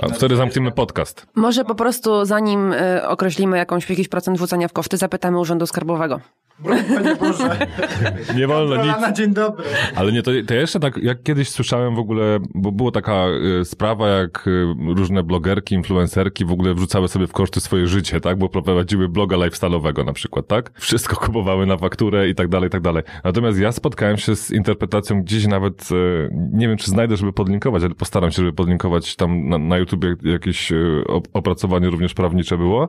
A 0.02 0.08
wtedy 0.08 0.36
zamkniemy 0.36 0.70
podcast. 0.72 1.26
Może 1.34 1.64
po 1.64 1.74
prostu 1.74 2.24
zanim 2.24 2.72
y, 2.72 3.08
określimy 3.08 3.56
jakąś, 3.56 3.90
jakiś 3.90 4.08
procent 4.08 4.36
wrzucenia 4.36 4.68
w 4.68 4.72
koszty, 4.72 4.96
zapytamy 4.96 5.38
Urzędu 5.38 5.66
Skarbowego. 5.66 6.20
Panie 6.64 7.16
Boże, 7.20 7.66
Nie 8.36 8.46
wolno 8.46 8.84
nic. 8.84 9.00
na 9.00 9.12
dzień 9.12 9.34
dobry. 9.34 9.64
Ale 9.96 10.12
nie, 10.12 10.22
to, 10.22 10.30
to 10.46 10.54
ja 10.54 10.60
jeszcze 10.60 10.80
tak, 10.80 10.96
jak 10.96 11.22
kiedyś 11.22 11.48
słyszałem 11.48 11.94
w 11.94 11.98
ogóle, 11.98 12.38
bo 12.54 12.72
była 12.72 12.90
taka 12.90 13.26
y, 13.60 13.64
sprawa, 13.64 14.08
jak 14.08 14.46
y, 14.46 14.66
różne 14.96 15.22
blogerki, 15.22 15.74
influencerki 15.74 16.44
w 16.44 16.52
ogóle 16.52 16.74
wrzucały 16.74 17.08
sobie 17.08 17.26
w 17.26 17.32
koszty 17.32 17.60
swoje 17.60 17.86
życie, 17.86 18.20
tak? 18.20 18.38
Bo 18.38 18.48
prowadziły 18.48 19.08
bloga 19.08 19.36
lifestyle'owego 19.36 20.04
na 20.04 20.12
przykład, 20.12 20.46
tak? 20.46 20.70
Wszystko 20.74 21.16
kupowały 21.26 21.66
na 21.66 21.76
fakturę 21.76 22.28
i 22.28 22.34
tak 22.34 22.48
dalej, 22.48 22.68
i 22.68 22.70
tak 22.70 22.82
dalej. 22.82 23.02
Natomiast 23.24 23.58
ja 23.58 23.72
spotkałem 23.72 24.16
się 24.16 24.36
z 24.36 24.50
interpretacją 24.50 25.22
gdzieś 25.22 25.46
nawet, 25.46 25.88
y, 25.92 26.28
nie 26.52 26.68
wiem 26.68 26.76
czy 26.76 26.90
znajdę, 26.90 27.16
żeby 27.16 27.32
podlinkować, 27.32 27.82
ale 27.82 27.94
postaram 27.94 28.30
się, 28.30 28.36
żeby 28.36 28.52
podlinkować 28.52 29.16
tam 29.16 29.48
na, 29.48 29.58
na 29.58 29.75
YouTubie 29.78 30.14
jakieś 30.22 30.72
op- 31.08 31.28
opracowanie 31.32 31.90
również 31.90 32.14
prawnicze 32.14 32.58
było, 32.58 32.88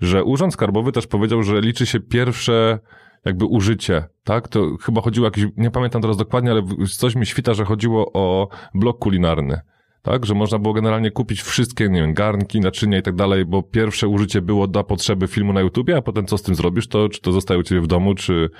że 0.00 0.24
Urząd 0.24 0.52
Skarbowy 0.52 0.92
też 0.92 1.06
powiedział, 1.06 1.42
że 1.42 1.60
liczy 1.60 1.86
się 1.86 2.00
pierwsze 2.00 2.78
jakby 3.24 3.44
użycie, 3.44 4.04
tak? 4.24 4.48
To 4.48 4.76
chyba 4.82 5.00
chodziło 5.00 5.26
jakiś, 5.26 5.44
nie 5.56 5.70
pamiętam 5.70 6.02
teraz 6.02 6.16
dokładnie, 6.16 6.50
ale 6.50 6.62
coś 6.98 7.14
mi 7.14 7.26
świta, 7.26 7.54
że 7.54 7.64
chodziło 7.64 8.12
o 8.12 8.48
blok 8.74 8.98
kulinarny. 8.98 9.60
Tak, 10.02 10.26
że 10.26 10.34
można 10.34 10.58
było 10.58 10.74
generalnie 10.74 11.10
kupić 11.10 11.42
wszystkie, 11.42 11.88
nie 11.88 12.00
wiem, 12.00 12.14
garnki, 12.14 12.60
naczynia 12.60 12.98
i 12.98 13.02
tak 13.02 13.14
dalej, 13.14 13.44
bo 13.44 13.62
pierwsze 13.62 14.08
użycie 14.08 14.42
było 14.42 14.66
dla 14.66 14.84
potrzeby 14.84 15.26
filmu 15.26 15.52
na 15.52 15.60
YouTubie, 15.60 15.96
a 15.96 16.02
potem 16.02 16.26
co 16.26 16.38
z 16.38 16.42
tym 16.42 16.54
zrobisz, 16.54 16.88
to 16.88 17.08
czy 17.08 17.20
to 17.20 17.32
zostaje 17.32 17.60
u 17.60 17.62
ciebie 17.62 17.80
w 17.80 17.86
domu, 17.86 18.14
czy, 18.14 18.50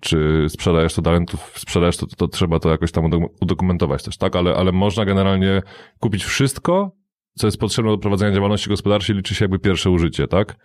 czy 0.00 0.46
sprzedajesz 0.48 0.94
to 0.94 1.02
dalej, 1.02 1.26
to 1.26 1.38
sprzedajesz 1.54 1.96
to, 1.96 2.06
to, 2.06 2.16
to 2.16 2.28
trzeba 2.28 2.58
to 2.58 2.70
jakoś 2.70 2.92
tam 2.92 3.04
udok- 3.04 3.28
udokumentować 3.40 4.02
też, 4.02 4.16
tak? 4.16 4.36
Ale, 4.36 4.54
ale 4.54 4.72
można 4.72 5.04
generalnie 5.04 5.62
kupić 6.00 6.24
wszystko, 6.24 6.92
co 7.38 7.46
jest 7.46 7.58
potrzebne 7.58 7.90
do 7.90 7.98
prowadzenia 7.98 8.32
działalności 8.34 8.68
gospodarczej, 8.68 9.16
liczy 9.16 9.34
się 9.34 9.44
jakby 9.44 9.58
pierwsze 9.58 9.90
użycie, 9.90 10.26
tak? 10.28 10.56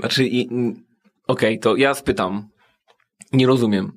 Znaczy, 0.00 0.24
i- 0.26 0.48
okej, 1.26 1.58
to 1.58 1.76
ja 1.76 1.94
spytam. 1.94 2.48
Nie 3.32 3.46
rozumiem. 3.46 3.92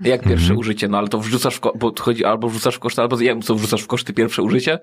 Jak 0.00 0.20
pierwsze 0.22 0.36
Mhm. 0.44 0.58
użycie? 0.58 0.88
No 0.88 0.98
ale 0.98 1.08
to 1.08 1.18
wrzucasz 1.18 1.54
w, 1.56 1.60
ko- 1.60 1.72
bo 1.78 1.92
chodzi 2.00 2.24
albo 2.24 2.48
wrzucasz 2.48 2.74
w 2.74 2.78
koszty, 2.78 3.02
albo 3.02 3.20
jak, 3.20 3.44
co 3.44 3.54
wrzucasz 3.54 3.82
w 3.82 3.86
koszty 3.86 4.12
pierwsze 4.12 4.42
użycie? 4.42 4.78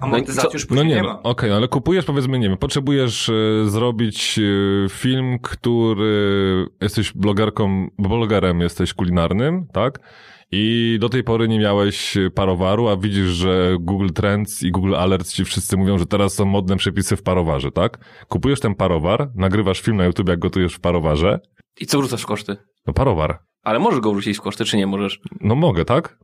Amortyzacji 0.00 0.50
co- 0.50 0.54
już 0.56 0.62
No 0.62 0.68
później 0.68 0.86
nie, 0.88 0.94
nie, 0.94 1.02
no, 1.02 1.08
ma. 1.08 1.22
okej, 1.22 1.52
ale 1.52 1.68
kupujesz 1.68 2.04
powiedzmy, 2.04 2.38
nie 2.38 2.48
wiem, 2.48 2.58
potrzebujesz 2.58 3.28
e, 3.28 3.32
zrobić 3.70 4.38
e, 4.38 4.88
film, 4.88 5.38
który 5.42 6.66
jesteś 6.80 7.12
blogerką, 7.12 7.88
blogerem 7.98 8.60
jesteś 8.60 8.94
kulinarnym, 8.94 9.66
tak? 9.72 9.98
I 10.52 10.96
do 11.00 11.08
tej 11.08 11.24
pory 11.24 11.48
nie 11.48 11.58
miałeś 11.58 12.18
parowaru, 12.34 12.88
a 12.88 12.96
widzisz, 12.96 13.28
że 13.28 13.76
Google 13.80 14.08
Trends 14.14 14.62
i 14.62 14.70
Google 14.70 14.94
Alerts 14.96 15.32
ci 15.32 15.44
wszyscy 15.44 15.76
mówią, 15.76 15.98
że 15.98 16.06
teraz 16.06 16.34
są 16.34 16.44
modne 16.44 16.76
przepisy 16.76 17.16
w 17.16 17.22
parowarze, 17.22 17.70
tak? 17.70 18.24
Kupujesz 18.28 18.60
ten 18.60 18.74
parowar, 18.74 19.30
nagrywasz 19.34 19.80
film 19.80 19.96
na 19.96 20.04
YouTube, 20.04 20.28
jak 20.28 20.38
gotujesz 20.38 20.74
w 20.74 20.80
parowarze. 20.80 21.40
I 21.80 21.86
co 21.86 21.98
wrzucasz 21.98 22.22
w 22.22 22.26
koszty? 22.26 22.56
No 22.86 22.92
parowar. 22.92 23.38
Ale 23.62 23.78
możesz 23.78 24.00
go 24.00 24.12
wrzucić 24.12 24.38
w 24.38 24.40
koszty, 24.40 24.64
czy 24.64 24.76
nie 24.76 24.86
możesz? 24.86 25.20
No 25.40 25.54
mogę, 25.54 25.84
tak? 25.84 26.18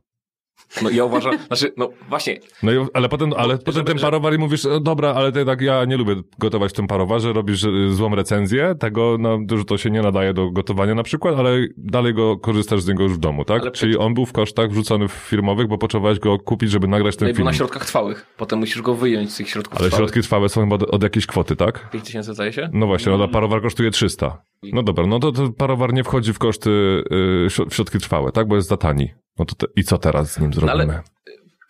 No 0.81 0.89
ja 0.89 1.03
uważam, 1.05 1.33
znaczy, 1.47 1.73
no 1.77 1.89
właśnie, 2.09 2.39
No 2.63 2.71
i, 2.71 2.85
ale 2.93 3.09
potem, 3.09 3.33
ale 3.37 3.57
potem 3.57 3.73
żeby- 3.73 3.91
ten 3.91 3.99
parowar 4.01 4.33
i 4.33 4.37
mówisz, 4.37 4.65
e, 4.65 4.79
dobra, 4.81 5.09
ale 5.13 5.31
ty 5.31 5.45
tak 5.45 5.61
ja 5.61 5.85
nie 5.85 5.97
lubię 5.97 6.15
gotować 6.39 6.71
w 6.71 6.75
tym 6.75 6.87
parowarze, 6.87 7.33
robisz 7.33 7.63
e, 7.63 7.69
złą 7.89 8.15
recenzję 8.15 8.75
tego, 8.79 9.17
no, 9.19 9.39
że 9.57 9.65
to 9.65 9.77
się 9.77 9.89
nie 9.89 10.01
nadaje 10.01 10.33
do 10.33 10.51
gotowania 10.51 10.95
na 10.95 11.03
przykład, 11.03 11.35
ale 11.39 11.57
dalej 11.77 12.13
go 12.13 12.37
korzystasz 12.37 12.81
z 12.81 12.87
niego 12.87 13.03
już 13.03 13.13
w 13.13 13.17
domu, 13.17 13.45
tak? 13.45 13.61
Ale 13.61 13.71
Czyli 13.71 13.97
on 13.97 14.13
był 14.13 14.25
w 14.25 14.31
kosztach 14.33 14.69
wrzucony 14.71 15.07
w 15.07 15.11
firmowych, 15.11 15.67
bo 15.67 15.77
potrzebowałeś 15.77 16.19
go 16.19 16.39
kupić, 16.39 16.71
żeby 16.71 16.87
nagrać 16.87 17.15
ten 17.15 17.25
no 17.25 17.29
i 17.29 17.33
był 17.33 17.37
film. 17.37 17.45
na 17.45 17.53
środkach 17.53 17.85
trwałych. 17.85 18.25
Potem 18.37 18.59
musisz 18.59 18.81
go 18.81 18.95
wyjąć 18.95 19.33
z 19.33 19.37
tych 19.37 19.49
środków 19.49 19.79
Ale 19.79 19.89
trwałych. 19.89 20.09
środki 20.09 20.21
trwałe 20.27 20.49
są 20.49 20.61
chyba 20.61 20.75
od, 20.75 20.83
od 20.83 21.03
jakiejś 21.03 21.25
kwoty, 21.25 21.55
tak? 21.55 21.89
5 21.91 22.05
tysięcy 22.05 22.33
zdaje 22.33 22.53
się? 22.53 22.69
No 22.73 22.87
właśnie, 22.87 23.17
no, 23.17 23.23
a 23.23 23.27
parowar 23.27 23.61
kosztuje 23.61 23.91
300. 23.91 24.41
No 24.63 24.83
dobra, 24.83 25.07
no 25.07 25.19
to, 25.19 25.31
to 25.31 25.49
parowar 25.51 25.93
nie 25.93 26.03
wchodzi 26.03 26.33
w 26.33 26.39
koszty 26.39 26.69
y, 26.69 27.47
w 27.69 27.73
środki 27.75 27.97
trwałe, 27.99 28.31
tak? 28.31 28.47
Bo 28.47 28.55
jest 28.55 28.67
za 28.67 28.77
tani. 28.77 29.09
No 29.39 29.45
to 29.45 29.55
te, 29.55 29.67
i 29.75 29.83
co 29.83 29.97
teraz 29.97 30.31
z 30.33 30.39
nim 30.39 30.51
No 30.61 30.71
ale- 30.71 30.83
zrobimy? 30.85 30.99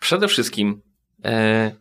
Przede 0.00 0.28
wszystkim 0.28 0.82
e, 1.24 1.72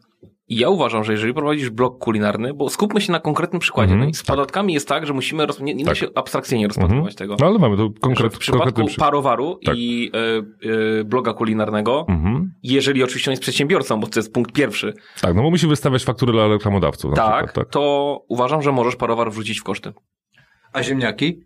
ja 0.50 0.70
uważam, 0.70 1.04
że 1.04 1.12
jeżeli 1.12 1.34
prowadzisz 1.34 1.70
blog 1.70 2.00
kulinarny, 2.00 2.54
bo 2.54 2.70
skupmy 2.70 3.02
się 3.02 3.12
na 3.12 3.20
konkretnym 3.20 3.60
przykładzie. 3.60 3.94
Mhm, 3.94 4.00
no 4.02 4.10
i 4.10 4.14
z 4.14 4.24
podatkami 4.24 4.74
jest 4.74 4.88
tak, 4.88 5.06
że 5.08 5.14
musimy, 5.14 5.46
roz, 5.46 5.60
nie, 5.60 5.76
nie 5.76 5.84
da 5.84 5.92
Tak. 5.92 5.98
się 5.98 6.08
abstrakcyjnie 6.16 6.68
rozpatrywać 6.68 7.16
tego. 7.16 7.36
No 7.40 7.46
ale 7.46 7.60
mamy 7.60 7.78
tu 7.78 7.94
konkret, 8.02 8.36
w 8.36 8.38
przypadku 8.38 8.64
konkretny 8.66 8.90
przy... 8.90 9.00
parowaru 9.00 9.60
Tak. 9.66 9.76
i 9.78 10.12
e, 10.14 11.00
e, 11.00 11.04
bloga 11.04 11.34
kulinarnego, 11.34 12.06
Mhm. 12.10 12.52
jeżeli 12.64 13.04
oczywiście 13.04 13.32
on 13.32 13.34
jest 13.34 13.42
przedsiębiorcą, 13.42 14.00
bo 14.00 14.08
to 14.08 14.20
jest 14.20 14.34
punkt 14.34 14.52
pierwszy, 14.52 14.94
Tak, 15.22 15.36
no 15.36 15.42
bo 15.44 15.50
musi 15.50 15.68
wystawiać 15.68 16.04
faktury 16.04 16.32
dla 16.34 16.48
reklamodawców. 16.48 17.14
Tak, 17.16 17.46
przykład, 17.46 17.66
tak. 17.66 17.74
to 17.74 18.22
uważam, 18.30 18.62
że 18.62 18.72
możesz 18.72 18.96
parowar 18.96 19.32
wrzucić 19.32 19.60
w 19.60 19.64
koszty. 19.64 19.94
A 20.74 20.84
ziemniaki? 20.84 21.44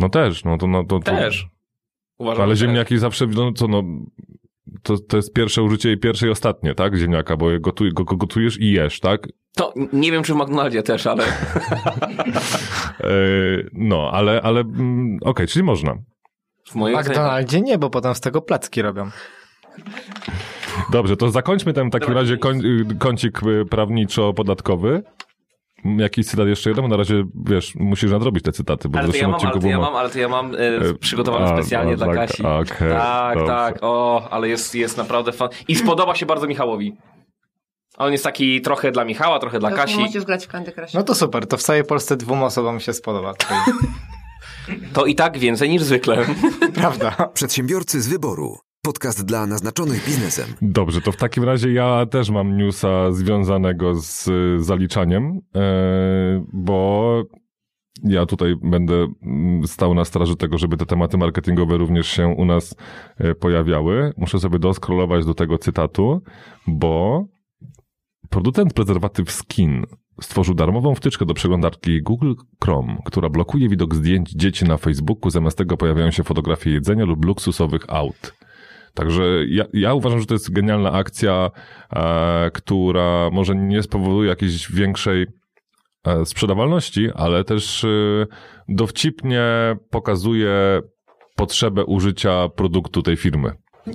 No 0.00 0.08
też, 0.08 0.44
no 0.44 0.58
to... 0.58 0.66
No, 0.66 0.84
to, 0.84 0.98
to 0.98 1.12
Też. 1.12 1.46
Uważam, 2.18 2.42
Ale 2.42 2.56
ziemniaki 2.56 2.98
zawsze, 2.98 3.26
no 3.26 3.52
co 3.52 3.68
no... 3.68 3.82
To, 4.82 4.98
to 4.98 5.16
jest 5.16 5.32
pierwsze 5.32 5.62
użycie 5.62 5.92
i 5.92 5.98
pierwsze 5.98 6.26
i 6.26 6.30
ostatnie, 6.30 6.74
tak? 6.74 6.96
Ziemniaka, 6.96 7.36
bo 7.36 7.46
gotuj, 7.60 7.92
go, 7.92 8.04
go 8.04 8.16
gotujesz 8.16 8.60
i 8.60 8.72
jesz, 8.72 9.00
tak? 9.00 9.28
To 9.56 9.74
nie 9.92 10.12
wiem, 10.12 10.22
czy 10.22 10.34
w 10.34 10.36
McDonaldzie 10.36 10.82
też, 10.82 11.06
ale 11.06 11.24
E, 13.00 13.08
no, 13.72 14.10
ale, 14.12 14.42
ale 14.42 14.60
mm, 14.60 15.18
okej, 15.24 15.46
czyli 15.46 15.62
można. 15.62 15.94
w. 16.74 17.00
McDonaldzie 17.00 17.60
nie, 17.60 17.78
bo 17.78 17.90
potem 17.90 18.14
z 18.14 18.20
tego 18.20 18.42
placki 18.42 18.82
robią. 18.82 19.10
Dobrze, 20.92 21.16
to 21.16 21.30
zakończmy 21.30 21.72
ten 21.72 21.88
w 21.88 21.92
takim 21.92 22.08
Dobra, 22.08 22.20
razie 22.20 22.36
koń, 22.36 22.62
kącik 22.98 23.42
y, 23.42 23.64
prawniczo-podatkowy. 23.64 25.02
Jakiś 25.84 26.26
cytat 26.26 26.48
jeszcze 26.48 26.70
jeden, 26.70 26.82
bo 26.84 26.88
na 26.88 26.96
razie, 26.96 27.24
wiesz, 27.44 27.74
musisz 27.74 28.10
nadrobić 28.10 28.44
te 28.44 28.52
cytaty, 28.52 28.88
bo 28.88 28.92
w 28.92 28.96
Ale 28.98 29.08
to 29.08 29.16
ja 29.16 29.20
zeszłym 29.20 29.30
mam, 29.30 29.40
ale 29.40 29.48
odcinku 29.48 29.60
to 29.60 29.68
ja 29.68 29.78
mam, 29.78 29.96
ale 29.96 30.10
to 30.10 30.18
ja 30.18 30.28
mam 30.28 30.54
e, 30.54 30.58
E, 30.58 30.94
przygotowane 30.94 31.44
a, 31.44 31.56
specjalnie 31.56 31.92
a, 31.92 31.96
dla 31.96 32.06
tak, 32.06 32.16
Kasi. 32.16 32.42
okej, 32.46 32.88
tak, 32.88 33.34
dobrze. 33.38 33.52
tak, 33.52 33.78
o, 33.80 34.28
ale 34.30 34.48
jest, 34.48 34.74
jest 34.74 34.96
naprawdę 34.96 35.32
fan. 35.32 35.48
I 35.68 35.76
spodoba 35.76 36.14
się 36.14 36.26
bardzo 36.26 36.46
Michałowi. 36.46 36.96
On 37.96 38.12
jest 38.12 38.24
taki 38.24 38.60
trochę 38.60 38.92
dla 38.92 39.04
Michała, 39.04 39.38
trochę 39.38 39.58
dla 39.58 39.70
Kasi. 39.70 39.98
musisz 39.98 40.24
grać 40.24 40.46
w 40.46 40.48
Candy 40.48 40.72
Crush. 40.72 40.92
No 40.94 41.02
to 41.02 41.14
super, 41.14 41.46
to 41.46 41.56
w 41.56 41.62
całej 41.62 41.84
Polsce 41.84 42.16
dwóm 42.16 42.42
osobom 42.42 42.80
się 42.80 42.92
spodoba. 42.92 43.34
To 44.92 45.06
i 45.06 45.14
tak 45.14 45.38
więcej 45.38 45.70
niż 45.70 45.82
zwykle. 45.82 46.24
Prawda. 46.74 47.10
Przedsiębiorcy 47.34 48.00
z 48.02 48.08
wyboru. 48.08 48.58
Podcast 48.86 49.24
dla 49.24 49.46
naznaczonych 49.46 50.06
biznesem. 50.06 50.46
Dobrze, 50.62 51.00
to 51.00 51.12
w 51.12 51.16
takim 51.16 51.44
razie 51.44 51.72
ja 51.72 52.06
też 52.06 52.30
mam 52.30 52.56
newsa 52.56 53.12
związanego 53.12 53.94
z 53.94 54.30
zaliczaniem, 54.64 55.40
e, 55.54 56.44
bo 56.52 57.22
ja 58.04 58.26
tutaj 58.26 58.54
będę 58.62 59.06
mm, 59.22 59.66
stał 59.66 59.94
na 59.94 60.04
straży 60.04 60.36
tego, 60.36 60.58
żeby 60.58 60.76
te 60.76 60.86
tematy 60.86 61.18
marketingowe 61.18 61.76
również 61.76 62.06
się 62.06 62.28
u 62.28 62.44
nas 62.44 62.76
e, 63.18 63.34
pojawiały. 63.34 64.12
Muszę 64.16 64.38
sobie 64.38 64.58
doskrolować 64.58 65.24
do 65.24 65.34
tego 65.34 65.58
cytatu, 65.58 66.22
bo 66.66 67.24
producent 68.30 68.74
prezerwatyw 68.74 69.30
Skin 69.30 69.84
stworzył 70.20 70.54
darmową 70.54 70.94
wtyczkę 70.94 71.26
do 71.26 71.34
przeglądarki 71.34 72.02
Google 72.02 72.34
Chrome, 72.64 72.96
która 73.04 73.28
blokuje 73.28 73.68
widok 73.68 73.94
zdjęć 73.94 74.30
dzieci 74.30 74.64
na 74.64 74.76
Facebooku. 74.76 75.30
Zamiast 75.30 75.58
tego 75.58 75.76
pojawiają 75.76 76.10
się 76.10 76.22
fotografie 76.22 76.70
jedzenia 76.70 77.04
lub 77.04 77.24
luksusowych 77.24 77.82
aut. 77.88 78.41
Także 78.94 79.22
ja, 79.48 79.64
ja 79.72 79.94
uważam, 79.94 80.20
że 80.20 80.26
to 80.26 80.34
jest 80.34 80.52
genialna 80.52 80.92
akcja, 80.92 81.50
e, 81.92 82.50
która 82.50 83.30
może 83.30 83.54
nie 83.54 83.82
spowoduje 83.82 84.28
jakiejś 84.28 84.72
większej 84.72 85.26
e, 86.06 86.26
sprzedawalności, 86.26 87.10
ale 87.14 87.44
też 87.44 87.84
e, 87.84 87.88
dowcipnie 88.68 89.42
pokazuje 89.90 90.80
potrzebę 91.36 91.84
użycia 91.84 92.48
produktu 92.48 93.02
tej 93.02 93.16
firmy. 93.16 93.52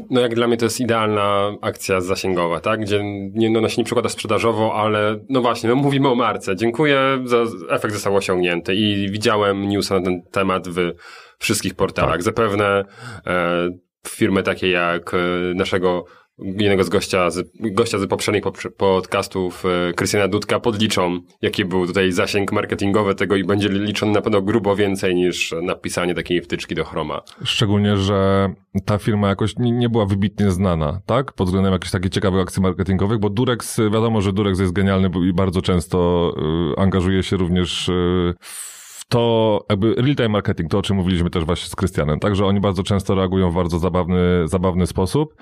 No 0.09 0.21
jak 0.21 0.35
dla 0.35 0.47
mnie 0.47 0.57
to 0.57 0.65
jest 0.65 0.79
idealna 0.79 1.53
akcja 1.61 2.01
zasięgowa, 2.01 2.59
tak? 2.59 2.81
Gdzie 2.81 3.01
nie, 3.33 3.49
no, 3.49 3.59
ona 3.59 3.69
się 3.69 3.81
nie 3.81 3.85
przekłada 3.85 4.09
sprzedażowo, 4.09 4.73
ale 4.75 5.19
no 5.29 5.41
właśnie, 5.41 5.69
no 5.69 5.75
mówimy 5.75 6.09
o 6.09 6.15
marce. 6.15 6.55
Dziękuję, 6.55 6.99
za, 7.25 7.37
efekt 7.69 7.93
został 7.93 8.15
osiągnięty 8.15 8.75
i 8.75 9.11
widziałem 9.11 9.69
newsa 9.69 9.99
na 9.99 10.05
ten 10.05 10.21
temat 10.31 10.67
w 10.67 10.93
wszystkich 11.37 11.75
portalach. 11.75 12.11
Tak. 12.11 12.23
Zapewne 12.23 12.85
e, 13.27 13.69
firmy 14.09 14.43
takie 14.43 14.69
jak 14.69 15.13
e, 15.13 15.17
naszego 15.55 16.05
jednego 16.39 16.83
z 16.83 16.89
gościa 16.89 17.29
z, 17.29 17.51
gościa 17.59 17.99
z 17.99 18.07
poprzednich 18.07 18.43
podcastów, 18.77 19.63
e, 19.65 19.93
Krystiana 19.93 20.27
Dudka, 20.27 20.59
podliczą, 20.59 21.19
jaki 21.41 21.65
był 21.65 21.87
tutaj 21.87 22.11
zasięg 22.11 22.51
marketingowy 22.51 23.15
tego 23.15 23.35
i 23.35 23.43
będzie 23.43 23.69
liczony 23.69 24.11
na 24.11 24.21
pewno 24.21 24.41
grubo 24.41 24.75
więcej 24.75 25.15
niż 25.15 25.55
napisanie 25.61 26.15
takiej 26.15 26.41
wtyczki 26.41 26.75
do 26.75 26.85
Chroma. 26.85 27.21
Szczególnie, 27.43 27.97
że 27.97 28.49
ta 28.85 28.97
firma 28.97 29.29
jakoś 29.29 29.53
nie, 29.57 29.89
była 29.89 30.05
wybitnie 30.05 30.51
znana, 30.51 31.01
tak? 31.05 31.33
Pod 31.33 31.47
względem 31.47 31.73
jakichś 31.73 31.91
takich 31.91 32.11
ciekawych 32.11 32.41
akcji 32.41 32.61
marketingowych, 32.61 33.19
bo 33.19 33.29
Durex, 33.29 33.79
wiadomo, 33.79 34.21
że 34.21 34.33
Durex 34.33 34.59
jest 34.59 34.73
genialny 34.73 35.09
i 35.29 35.33
bardzo 35.33 35.61
często 35.61 36.31
y, 36.77 36.79
angażuje 36.79 37.23
się 37.23 37.37
również 37.37 37.89
y, 37.89 38.33
w 38.41 38.76
to 39.09 39.65
jakby 39.69 39.95
real-time 39.95 40.29
marketing, 40.29 40.71
to 40.71 40.77
o 40.77 40.81
czym 40.81 40.95
mówiliśmy 40.95 41.29
też 41.29 41.45
właśnie 41.45 41.69
z 41.69 41.75
Krystianem, 41.75 42.19
także 42.19 42.45
oni 42.45 42.59
bardzo 42.59 42.83
często 42.83 43.15
reagują 43.15 43.51
w 43.51 43.55
bardzo 43.55 43.79
zabawny, 43.79 44.47
zabawny 44.47 44.87
sposób. 44.87 45.35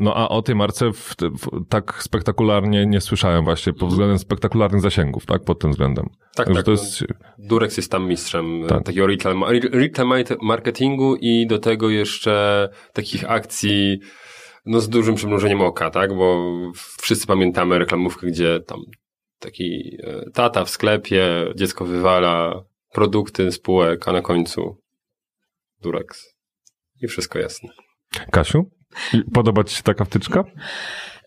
No 0.00 0.14
a 0.14 0.28
o 0.28 0.42
tej 0.42 0.54
marce 0.54 0.92
w, 0.92 1.14
w, 1.20 1.68
tak 1.68 2.02
spektakularnie 2.02 2.86
nie 2.86 3.00
słyszałem 3.00 3.44
właśnie 3.44 3.72
pod 3.72 3.88
względem 3.88 4.18
spektakularnych 4.18 4.80
zasięgów, 4.80 5.26
tak, 5.26 5.44
pod 5.44 5.58
tym 5.58 5.70
względem. 5.70 6.06
Tak, 6.34 6.46
także 6.46 6.62
tak. 6.62 6.64
To 6.64 6.70
jest... 6.70 7.04
Durex 7.38 7.76
jest 7.76 7.90
tam 7.90 8.08
mistrzem 8.08 8.62
tak. 8.68 8.82
takiego 8.82 9.06
retail, 9.06 9.36
retail 9.72 10.24
marketingu 10.42 11.16
i 11.16 11.46
do 11.46 11.58
tego 11.58 11.90
jeszcze 11.90 12.68
takich 12.92 13.30
akcji 13.30 14.00
no 14.66 14.80
z 14.80 14.88
dużym 14.88 15.14
przymrużeniem 15.14 15.60
oka, 15.60 15.90
tak, 15.90 16.14
bo 16.14 16.52
wszyscy 17.00 17.26
pamiętamy 17.26 17.78
reklamówkę, 17.78 18.26
gdzie 18.26 18.60
tam 18.60 18.80
taki 19.38 19.96
e, 20.02 20.30
tata 20.30 20.64
w 20.64 20.70
sklepie, 20.70 21.26
dziecko 21.56 21.84
wywala 21.84 22.64
produkty 22.92 23.52
spółek, 23.52 24.08
a 24.08 24.12
na 24.12 24.22
końcu 24.22 24.76
Durex. 25.82 26.34
I 27.02 27.08
wszystko 27.08 27.38
jasne. 27.38 27.68
Kasiu, 28.30 28.70
podoba 29.34 29.64
Ci 29.64 29.76
się 29.76 29.82
taka 29.82 30.04
wtyczka? 30.04 30.44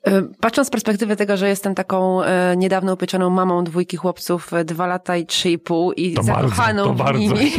E, 0.05 0.21
patrząc 0.41 0.67
z 0.67 0.71
perspektywy 0.71 1.15
tego, 1.15 1.37
że 1.37 1.49
jestem 1.49 1.75
taką 1.75 2.23
e, 2.23 2.57
niedawno 2.57 2.93
upieczoną 2.93 3.29
mamą 3.29 3.63
dwójki 3.63 3.97
chłopców, 3.97 4.53
e, 4.53 4.65
dwa 4.65 4.87
lata 4.87 5.17
i 5.17 5.25
trzy 5.25 5.49
i 5.49 5.57
pół 5.57 5.91
i 5.91 6.13
to 6.13 6.23
zakochaną 6.23 6.95
bardzo, 6.95 7.13
w 7.13 7.21
nimi. 7.21 7.51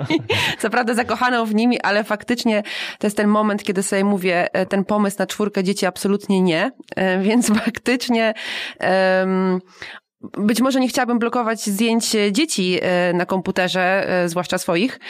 Co 0.60 0.70
prawda 0.70 0.94
zakochaną 0.94 1.46
w 1.46 1.54
nimi, 1.54 1.80
ale 1.80 2.04
faktycznie 2.04 2.62
to 2.98 3.06
jest 3.06 3.16
ten 3.16 3.28
moment, 3.28 3.62
kiedy 3.62 3.82
sobie 3.82 4.04
mówię, 4.04 4.48
ten 4.68 4.84
pomysł 4.84 5.16
na 5.18 5.26
czwórkę 5.26 5.64
dzieci 5.64 5.86
absolutnie 5.86 6.40
nie, 6.40 6.70
więc 7.22 7.48
faktycznie 7.64 8.34
być 10.38 10.60
może 10.60 10.80
nie 10.80 10.88
chciałabym 10.88 11.18
blokować 11.18 11.66
zdjęć 11.66 12.16
dzieci 12.32 12.78
e, 12.82 13.12
na 13.12 13.26
komputerze, 13.26 14.08
e, 14.08 14.28
zwłaszcza 14.28 14.58
swoich, 14.58 15.00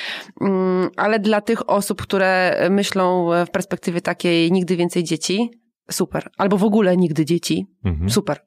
mm, 0.41 0.91
ale 0.97 1.19
dla 1.19 1.41
tych 1.41 1.71
osób, 1.71 2.03
które 2.03 2.57
myślą 2.71 3.31
w 3.47 3.51
perspektywie 3.51 4.01
takiej 4.01 4.53
nigdy 4.53 4.77
więcej 4.77 5.05
dzieci, 5.05 5.51
super. 5.91 6.31
Albo 6.39 6.59
w 6.59 6.65
ogóle 6.65 6.97
nigdy 6.97 7.25
dzieci, 7.25 7.67
mhm. 7.85 8.11
super. 8.11 8.41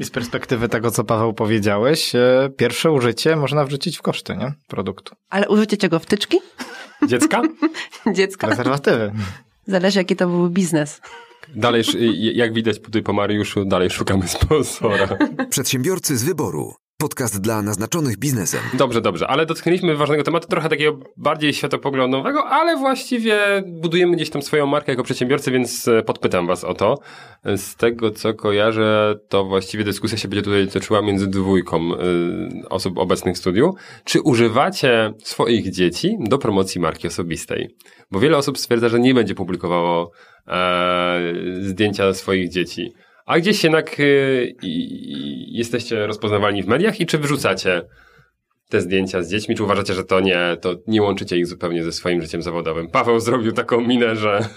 I 0.00 0.04
z 0.04 0.10
perspektywy 0.10 0.68
tego, 0.68 0.90
co 0.90 1.04
Paweł 1.04 1.34
powiedziałeś, 1.34 2.14
e, 2.14 2.50
pierwsze 2.56 2.92
użycie 2.92 3.36
można 3.36 3.64
wrzucić 3.64 3.98
w 3.98 4.02
koszty, 4.02 4.36
nie? 4.36 4.52
Produktu. 4.68 5.14
Ale 5.30 5.48
użycie 5.48 5.76
czego? 5.76 5.98
Wtyczki? 5.98 6.38
Dziecka? 7.06 7.42
Dziecka. 8.16 8.46
Prezerwatywy. 8.46 9.12
Zależy, 9.66 9.98
jaki 9.98 10.16
to 10.16 10.26
był 10.26 10.50
biznes. 10.50 11.00
Dalej, 11.54 11.82
jak 12.34 12.54
widać 12.54 12.80
tutaj 12.80 13.02
po 13.02 13.12
Mariuszu, 13.12 13.64
dalej 13.64 13.90
szukamy 13.90 14.28
sponsora. 14.28 15.18
Przedsiębiorcy 15.50 16.16
z 16.16 16.24
wyboru. 16.24 16.74
Podcast 16.98 17.40
dla 17.40 17.62
naznaczonych 17.62 18.18
biznesem. 18.18 18.60
Dobrze, 18.74 19.00
dobrze, 19.00 19.28
ale 19.28 19.46
dotknęliśmy 19.46 19.96
ważnego 19.96 20.22
tematu, 20.22 20.48
trochę 20.48 20.68
takiego 20.68 20.98
bardziej 21.16 21.54
światopoglądowego, 21.54 22.44
ale 22.44 22.76
właściwie 22.76 23.62
budujemy 23.66 24.16
gdzieś 24.16 24.30
tam 24.30 24.42
swoją 24.42 24.66
markę 24.66 24.92
jako 24.92 25.02
przedsiębiorcy, 25.02 25.50
więc 25.50 25.88
e, 25.88 26.02
podpytam 26.02 26.46
was 26.46 26.64
o 26.64 26.74
to. 26.74 26.98
Z 27.56 27.76
tego, 27.76 28.10
co 28.10 28.34
kojarzę, 28.34 29.14
to 29.28 29.44
właściwie 29.44 29.84
dyskusja 29.84 30.18
się 30.18 30.28
będzie 30.28 30.42
tutaj 30.42 30.68
toczyła 30.68 31.02
między 31.02 31.26
dwójką 31.26 31.94
y, 31.94 32.68
osób 32.68 32.98
obecnych 32.98 33.36
w 33.36 33.38
studiu. 33.38 33.74
Czy 34.04 34.20
używacie 34.20 35.12
swoich 35.22 35.70
dzieci 35.70 36.16
do 36.20 36.38
promocji 36.38 36.80
marki 36.80 37.06
osobistej? 37.06 37.76
Bo 38.10 38.20
wiele 38.20 38.36
osób 38.36 38.58
stwierdza, 38.58 38.88
że 38.88 39.00
nie 39.00 39.14
będzie 39.14 39.34
publikowało 39.34 40.10
e, 40.46 41.20
zdjęcia 41.60 42.14
swoich 42.14 42.50
dzieci. 42.50 42.92
A 43.26 43.38
gdzieś 43.38 43.64
jednak 43.64 44.00
y, 44.00 44.54
jesteście 45.48 46.06
rozpoznawalni 46.06 46.62
w 46.62 46.66
mediach 46.66 47.00
i 47.00 47.06
czy 47.06 47.18
wyrzucacie 47.18 47.82
te 48.68 48.80
zdjęcia 48.80 49.22
z 49.22 49.30
dziećmi, 49.30 49.54
czy 49.54 49.64
uważacie, 49.64 49.94
że 49.94 50.04
to 50.04 50.20
nie, 50.20 50.56
to 50.60 50.74
nie 50.86 51.02
łączycie 51.02 51.36
ich 51.36 51.46
zupełnie 51.46 51.84
ze 51.84 51.92
swoim 51.92 52.22
życiem 52.22 52.42
zawodowym? 52.42 52.88
Paweł 52.88 53.20
zrobił 53.20 53.52
taką 53.52 53.80
minę, 53.80 54.16
że 54.16 54.48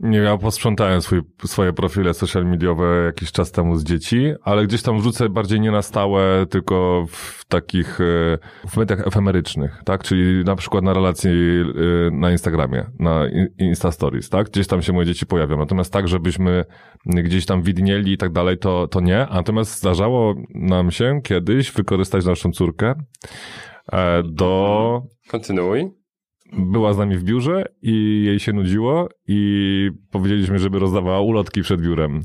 Nie, 0.00 0.18
ja 0.18 0.38
posprzątałem 0.38 1.02
swój, 1.02 1.22
swoje 1.44 1.72
profile 1.72 2.14
social 2.14 2.46
mediowe 2.46 3.04
jakiś 3.06 3.32
czas 3.32 3.52
temu 3.52 3.76
z 3.76 3.84
dzieci, 3.84 4.32
ale 4.42 4.66
gdzieś 4.66 4.82
tam 4.82 4.98
wrzucę 4.98 5.28
bardziej 5.28 5.60
nie 5.60 5.70
na 5.70 5.82
stałe, 5.82 6.46
tylko 6.46 7.04
w 7.08 7.44
takich, 7.44 8.00
e, 8.00 8.38
w 8.68 8.76
mediach 8.76 9.06
efemerycznych, 9.06 9.82
tak? 9.84 10.02
Czyli 10.02 10.44
na 10.44 10.56
przykład 10.56 10.84
na 10.84 10.94
relacji 10.94 11.30
e, 11.30 12.10
na 12.10 12.30
Instagramie, 12.30 12.86
na 12.98 13.22
Insta 13.58 13.92
Stories, 13.92 14.28
tak? 14.28 14.50
Gdzieś 14.50 14.66
tam 14.66 14.82
się 14.82 14.92
moje 14.92 15.06
dzieci 15.06 15.26
pojawią. 15.26 15.58
Natomiast 15.58 15.92
tak, 15.92 16.08
żebyśmy 16.08 16.64
gdzieś 17.06 17.46
tam 17.46 17.62
widnieli 17.62 18.12
i 18.12 18.18
tak 18.18 18.32
dalej, 18.32 18.58
to, 18.58 18.88
to 18.88 19.00
nie. 19.00 19.26
Natomiast 19.30 19.78
zdarzało 19.78 20.34
nam 20.54 20.90
się 20.90 21.20
kiedyś 21.24 21.72
wykorzystać 21.72 22.24
naszą 22.24 22.52
córkę 22.52 22.94
e, 23.92 24.22
do... 24.22 25.02
Kontynuuj 25.30 25.99
była 26.52 26.92
z 26.92 26.98
nami 26.98 27.16
w 27.16 27.24
biurze 27.24 27.64
i 27.82 28.22
jej 28.24 28.40
się 28.40 28.52
nudziło 28.52 29.08
i 29.28 29.90
powiedzieliśmy, 30.10 30.58
żeby 30.58 30.78
rozdawała 30.78 31.20
ulotki 31.20 31.62
przed 31.62 31.80
biurem. 31.80 32.22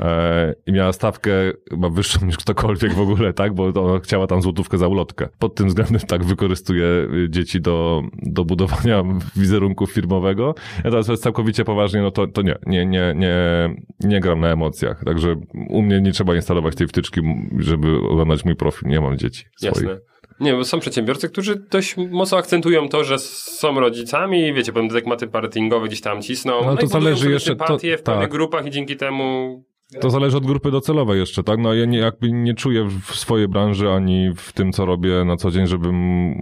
E, 0.00 0.54
I 0.66 0.72
miała 0.72 0.92
stawkę 0.92 1.30
chyba 1.70 1.88
wyższą 1.88 2.26
niż 2.26 2.36
ktokolwiek 2.36 2.94
w 2.94 3.00
ogóle, 3.00 3.32
tak? 3.32 3.54
Bo 3.54 3.84
ona 3.84 4.00
chciała 4.00 4.26
tam 4.26 4.42
złotówkę 4.42 4.78
za 4.78 4.88
ulotkę. 4.88 5.28
Pod 5.38 5.54
tym 5.54 5.68
względem 5.68 6.00
tak 6.00 6.24
wykorzystuje 6.24 6.86
y, 6.86 7.30
dzieci 7.30 7.60
do, 7.60 8.02
do 8.22 8.44
budowania 8.44 9.02
wizerunku 9.36 9.86
firmowego. 9.86 10.54
Ja 10.76 10.90
teraz 10.90 11.08
jest 11.08 11.22
całkowicie 11.22 11.64
poważnie, 11.64 12.02
no 12.02 12.10
to, 12.10 12.26
to 12.26 12.42
nie, 12.42 12.58
nie, 12.66 12.86
nie, 12.86 13.14
nie, 13.16 13.34
nie 14.00 14.20
gram 14.20 14.40
na 14.40 14.48
emocjach. 14.48 15.04
Także 15.04 15.36
u 15.68 15.82
mnie 15.82 16.00
nie 16.00 16.12
trzeba 16.12 16.34
instalować 16.34 16.74
tej 16.74 16.86
wtyczki, 16.86 17.20
żeby 17.58 17.96
oglądać 17.96 18.44
mój 18.44 18.56
profil. 18.56 18.88
Nie 18.88 19.00
mam 19.00 19.18
dzieci 19.18 19.44
swoich. 19.56 19.74
Jasne. 19.74 20.15
Nie, 20.40 20.54
bo 20.54 20.64
są 20.64 20.80
przedsiębiorcy, 20.80 21.28
którzy 21.28 21.56
dość 21.70 21.96
mocno 21.96 22.38
akcentują 22.38 22.88
to, 22.88 23.04
że 23.04 23.18
są 23.18 23.80
rodzicami, 23.80 24.52
wiecie, 24.52 24.72
potem 24.72 24.88
dygmaty 24.88 25.26
partyingowe 25.26 25.86
gdzieś 25.86 26.00
tam 26.00 26.22
cisną. 26.22 26.60
No, 26.64 26.66
no 26.66 26.76
to 26.76 26.86
zależy 26.86 27.30
jeszcze... 27.30 27.56
To, 27.56 27.78
w 27.78 27.80
pewnych 27.80 28.02
tak. 28.02 28.30
grupach 28.30 28.66
i 28.66 28.70
dzięki 28.70 28.96
temu 28.96 29.64
to 30.00 30.10
zależy 30.10 30.36
od 30.36 30.46
grupy 30.46 30.70
docelowej 30.70 31.20
jeszcze, 31.20 31.42
tak? 31.42 31.58
No 31.58 31.74
ja 31.74 31.84
nie, 31.84 31.98
jakby 31.98 32.32
nie 32.32 32.54
czuję 32.54 32.88
w 33.08 33.16
swojej 33.16 33.48
branży 33.48 33.90
ani 33.90 34.32
w 34.36 34.52
tym, 34.52 34.72
co 34.72 34.86
robię 34.86 35.24
na 35.24 35.36
co 35.36 35.50
dzień, 35.50 35.66
żebym 35.66 35.94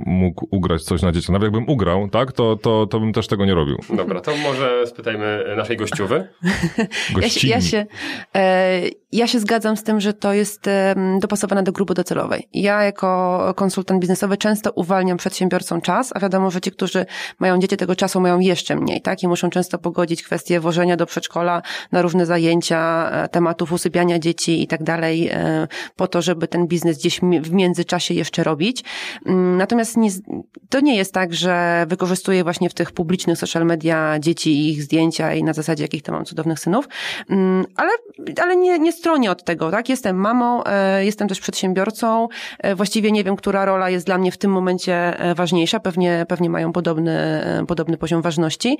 mógł 0.06 0.48
ugrać 0.50 0.82
coś 0.82 1.02
na 1.02 1.12
dzieci. 1.12 1.32
Nawet 1.32 1.46
jakbym 1.46 1.68
ugrał, 1.68 2.08
tak? 2.08 2.32
To, 2.32 2.56
to, 2.56 2.86
to 2.86 3.00
bym 3.00 3.12
też 3.12 3.26
tego 3.26 3.44
nie 3.44 3.54
robił. 3.54 3.78
Dobra, 3.96 4.20
to 4.20 4.36
może 4.36 4.86
spytajmy 4.86 5.44
naszej 5.56 5.76
gościowy. 5.76 6.28
ja, 7.22 7.28
się, 7.28 7.48
ja, 7.48 7.60
się, 7.60 7.86
e, 8.34 8.80
ja 9.12 9.26
się 9.26 9.40
zgadzam 9.40 9.76
z 9.76 9.82
tym, 9.82 10.00
że 10.00 10.12
to 10.12 10.32
jest 10.32 10.68
e, 10.68 10.94
dopasowane 11.20 11.62
do 11.62 11.72
grupy 11.72 11.94
docelowej. 11.94 12.48
Ja 12.52 12.82
jako 12.82 13.52
konsultant 13.56 14.00
biznesowy 14.00 14.36
często 14.36 14.70
uwalniam 14.72 15.16
przedsiębiorcom 15.16 15.80
czas, 15.80 16.12
a 16.14 16.20
wiadomo, 16.20 16.50
że 16.50 16.60
ci, 16.60 16.70
którzy 16.70 17.06
mają 17.38 17.58
dzieci, 17.58 17.76
tego 17.76 17.96
czasu 17.96 18.20
mają 18.20 18.38
jeszcze 18.38 18.76
mniej, 18.76 19.02
tak? 19.02 19.22
I 19.22 19.28
muszą 19.28 19.50
często 19.50 19.78
pogodzić 19.78 20.22
kwestię 20.22 20.60
wożenia 20.60 20.96
do 20.96 21.06
przedszkola 21.06 21.62
na 21.92 22.02
różne 22.02 22.26
zajęcia, 22.26 23.10
e, 23.10 23.28
tematów 23.34 23.72
usypiania 23.72 24.18
dzieci 24.18 24.62
i 24.62 24.66
tak 24.66 24.82
dalej, 24.82 25.30
po 25.96 26.06
to, 26.06 26.22
żeby 26.22 26.48
ten 26.48 26.66
biznes 26.66 26.98
gdzieś 26.98 27.20
w 27.20 27.52
międzyczasie 27.52 28.14
jeszcze 28.14 28.44
robić. 28.44 28.84
Mm, 29.26 29.56
natomiast 29.56 29.96
nie, 29.96 30.10
to 30.68 30.80
nie 30.80 30.96
jest 30.96 31.12
tak, 31.12 31.34
że 31.34 31.86
wykorzystuję 31.88 32.44
właśnie 32.44 32.70
w 32.70 32.74
tych 32.74 32.92
publicznych 32.92 33.38
social 33.38 33.66
media 33.66 34.18
dzieci 34.18 34.50
i 34.52 34.70
ich 34.70 34.82
zdjęcia 34.82 35.34
i 35.34 35.44
na 35.44 35.52
zasadzie 35.52 35.84
jakich 35.84 36.02
to 36.02 36.12
mam 36.12 36.24
cudownych 36.24 36.58
synów, 36.58 36.88
mm, 37.30 37.64
ale, 37.76 37.90
ale 38.42 38.56
nie, 38.56 38.78
nie 38.78 38.92
stronię 38.92 39.30
od 39.30 39.44
tego, 39.44 39.70
tak? 39.70 39.88
Jestem 39.88 40.16
mamą, 40.16 40.62
jestem 41.00 41.28
też 41.28 41.40
przedsiębiorcą, 41.40 42.28
właściwie 42.76 43.12
nie 43.12 43.24
wiem, 43.24 43.36
która 43.36 43.64
rola 43.64 43.90
jest 43.90 44.06
dla 44.06 44.18
mnie 44.18 44.32
w 44.32 44.38
tym 44.38 44.50
momencie 44.50 45.16
ważniejsza, 45.36 45.80
pewnie, 45.80 46.26
pewnie 46.28 46.50
mają 46.50 46.72
podobny, 46.72 47.42
podobny 47.68 47.96
poziom 47.96 48.22
ważności 48.22 48.78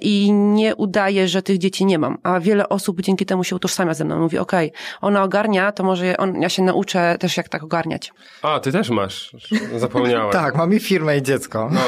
i 0.00 0.32
nie 0.32 0.76
udaję, 0.76 1.28
że 1.28 1.42
tych 1.42 1.58
dzieci 1.58 1.86
nie 1.86 1.98
mam, 1.98 2.18
a 2.22 2.40
wiele 2.40 2.68
osób 2.68 3.00
dzięki 3.00 3.26
temu 3.26 3.44
się 3.44 3.56
utożsamia 3.56 3.85
ze 3.94 4.04
mną. 4.04 4.18
Mówi, 4.18 4.38
okej, 4.38 4.68
okay, 4.68 4.80
ona 5.00 5.22
ogarnia, 5.22 5.72
to 5.72 5.84
może 5.84 6.16
on, 6.16 6.42
ja 6.42 6.48
się 6.48 6.62
nauczę 6.62 7.16
też 7.20 7.36
jak 7.36 7.48
tak 7.48 7.62
ogarniać. 7.62 8.12
A, 8.42 8.60
ty 8.60 8.72
też 8.72 8.90
masz. 8.90 9.36
Zapomniałem. 9.76 10.32
tak, 10.42 10.56
mam 10.56 10.74
i 10.74 10.80
firmę 10.80 11.18
i 11.18 11.22
dziecko. 11.22 11.70
No. 11.72 11.80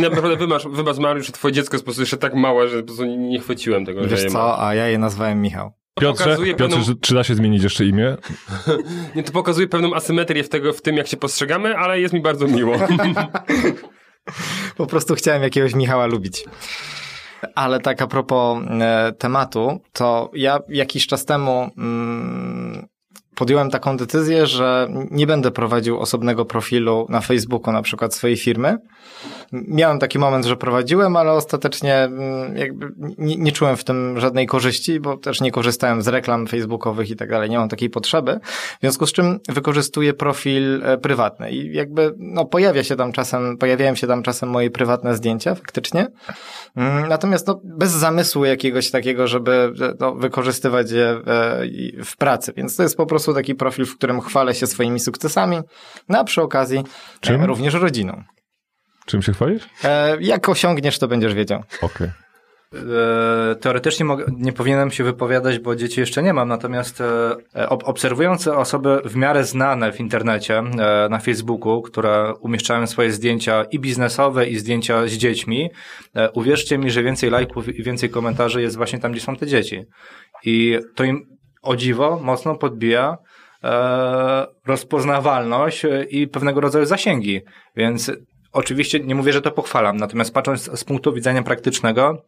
Naprawdę 0.08 0.36
wybacz, 0.36 0.68
wybacz 0.68 0.98
Mariusz, 0.98 1.26
że 1.26 1.32
twoje 1.32 1.52
dziecko 1.52 1.74
jest 1.74 1.84
po 1.84 1.86
prostu 1.86 2.02
jeszcze 2.02 2.16
tak 2.16 2.34
małe, 2.34 2.68
że 2.68 2.80
po 2.80 2.86
prostu 2.86 3.04
nie, 3.04 3.16
nie 3.16 3.40
chwyciłem 3.40 3.86
tego. 3.86 4.06
Wiesz 4.06 4.24
co, 4.24 4.38
ma. 4.38 4.66
a 4.66 4.74
ja 4.74 4.88
je 4.88 4.98
nazwałem 4.98 5.40
Michał. 5.40 5.72
Piotrze, 6.00 6.36
Piotrze 6.36 6.54
pewną... 6.54 6.94
czy 7.00 7.14
da 7.14 7.24
się 7.24 7.34
zmienić 7.34 7.62
jeszcze 7.62 7.84
imię? 7.84 8.16
nie, 9.16 9.22
to 9.22 9.32
pokazuje 9.32 9.68
pewną 9.68 9.94
asymetrię 9.94 10.44
w, 10.44 10.48
tego, 10.48 10.72
w 10.72 10.82
tym, 10.82 10.96
jak 10.96 11.06
się 11.06 11.16
postrzegamy, 11.16 11.76
ale 11.76 12.00
jest 12.00 12.14
mi 12.14 12.20
bardzo 12.20 12.46
miło. 12.46 12.76
po 14.76 14.86
prostu 14.86 15.14
chciałem 15.14 15.42
jakiegoś 15.42 15.74
Michała 15.74 16.06
lubić. 16.06 16.44
Ale 17.54 17.80
tak 17.80 18.02
a 18.02 18.06
propos 18.06 18.58
e, 18.80 19.12
tematu, 19.18 19.80
to 19.92 20.30
ja 20.34 20.60
jakiś 20.68 21.06
czas 21.06 21.24
temu 21.24 21.70
mm, 21.78 22.86
podjąłem 23.34 23.70
taką 23.70 23.96
decyzję, 23.96 24.46
że 24.46 24.88
nie 25.10 25.26
będę 25.26 25.50
prowadził 25.50 26.00
osobnego 26.00 26.44
profilu 26.44 27.06
na 27.08 27.20
Facebooku 27.20 27.72
na 27.72 27.82
przykład 27.82 28.14
swojej 28.14 28.36
firmy. 28.36 28.78
Miałem 29.52 29.98
taki 29.98 30.18
moment, 30.18 30.44
że 30.44 30.56
prowadziłem, 30.56 31.16
ale 31.16 31.32
ostatecznie 31.32 31.94
mm, 31.94 32.56
jakby 32.56 32.92
nie, 33.18 33.36
nie 33.36 33.52
czułem 33.52 33.76
w 33.76 33.84
tym 33.84 34.20
żadnej 34.20 34.46
korzyści, 34.46 35.00
bo 35.00 35.16
też 35.16 35.40
nie 35.40 35.50
korzystałem 35.52 36.02
z 36.02 36.08
reklam 36.08 36.46
facebookowych 36.46 37.10
i 37.10 37.16
tak 37.16 37.30
dalej, 37.30 37.50
nie 37.50 37.58
mam 37.58 37.68
takiej 37.68 37.90
potrzeby. 37.90 38.40
W 38.76 38.80
związku 38.80 39.06
z 39.06 39.12
czym 39.12 39.40
wykorzystuję 39.48 40.14
profil 40.14 40.82
e, 40.84 40.98
prywatny 40.98 41.50
i 41.50 41.74
jakby 41.74 42.14
no, 42.18 42.44
pojawia 42.44 42.84
się 42.84 42.96
tam 42.96 43.12
czasem, 43.12 43.58
pojawiają 43.58 43.94
się 43.94 44.06
tam 44.06 44.22
czasem 44.22 44.48
moje 44.48 44.70
prywatne 44.70 45.14
zdjęcia 45.16 45.54
faktycznie. 45.54 46.06
Mm, 46.76 47.08
natomiast 47.08 47.46
no, 47.46 47.60
bez 47.64 47.90
zamysłu 47.90 48.44
jakiegoś 48.44 48.90
takiego, 48.90 49.26
żeby 49.26 49.72
no, 50.00 50.14
wykorzystywać 50.14 50.90
je 50.90 51.06
e, 51.06 51.22
w 52.04 52.16
pracy. 52.16 52.52
Więc 52.56 52.76
to 52.76 52.82
jest 52.82 52.96
po 52.96 53.06
prostu 53.06 53.34
taki 53.34 53.54
profil, 53.54 53.86
w 53.86 53.96
którym 53.96 54.20
chwalę 54.20 54.54
się 54.54 54.66
swoimi 54.66 55.00
sukcesami, 55.00 55.60
no 56.08 56.18
a 56.18 56.24
przy 56.24 56.42
okazji 56.42 56.78
e, 56.78 56.84
Czym? 57.20 57.44
również 57.44 57.74
rodziną. 57.74 58.22
Czym 59.10 59.22
się 59.22 59.32
chwalisz? 59.32 59.62
E, 59.84 60.16
jak 60.20 60.48
osiągniesz, 60.48 60.98
to 60.98 61.08
będziesz 61.08 61.34
wiedział. 61.34 61.62
Okej. 61.82 61.88
Okay. 61.88 62.10
Teoretycznie 63.60 64.06
nie 64.28 64.52
powinienem 64.52 64.90
się 64.90 65.04
wypowiadać, 65.04 65.58
bo 65.58 65.76
dzieci 65.76 66.00
jeszcze 66.00 66.22
nie 66.22 66.32
mam, 66.32 66.48
natomiast 66.48 67.02
obserwując 67.68 68.48
osoby 68.48 69.00
w 69.04 69.16
miarę 69.16 69.44
znane 69.44 69.92
w 69.92 70.00
internecie, 70.00 70.62
na 71.10 71.18
Facebooku, 71.18 71.82
które 71.82 72.34
umieszczają 72.40 72.86
swoje 72.86 73.12
zdjęcia 73.12 73.64
i 73.64 73.78
biznesowe, 73.78 74.46
i 74.46 74.58
zdjęcia 74.58 75.06
z 75.06 75.12
dziećmi, 75.12 75.70
uwierzcie 76.34 76.78
mi, 76.78 76.90
że 76.90 77.02
więcej 77.02 77.30
lajków 77.30 77.68
i 77.68 77.82
więcej 77.82 78.10
komentarzy 78.10 78.62
jest 78.62 78.76
właśnie 78.76 78.98
tam, 78.98 79.12
gdzie 79.12 79.20
są 79.20 79.36
te 79.36 79.46
dzieci. 79.46 79.84
I 80.44 80.78
to 80.94 81.04
im 81.04 81.26
o 81.62 81.76
dziwo 81.76 82.20
mocno 82.22 82.54
podbija 82.56 83.16
e, 83.64 84.46
rozpoznawalność 84.66 85.86
i 86.10 86.28
pewnego 86.28 86.60
rodzaju 86.60 86.86
zasięgi. 86.86 87.40
Więc 87.76 88.12
oczywiście 88.52 89.00
nie 89.00 89.14
mówię, 89.14 89.32
że 89.32 89.42
to 89.42 89.50
pochwalam, 89.50 89.96
natomiast 89.96 90.34
patrząc 90.34 90.78
z 90.78 90.84
punktu 90.84 91.12
widzenia 91.12 91.42
praktycznego, 91.42 92.22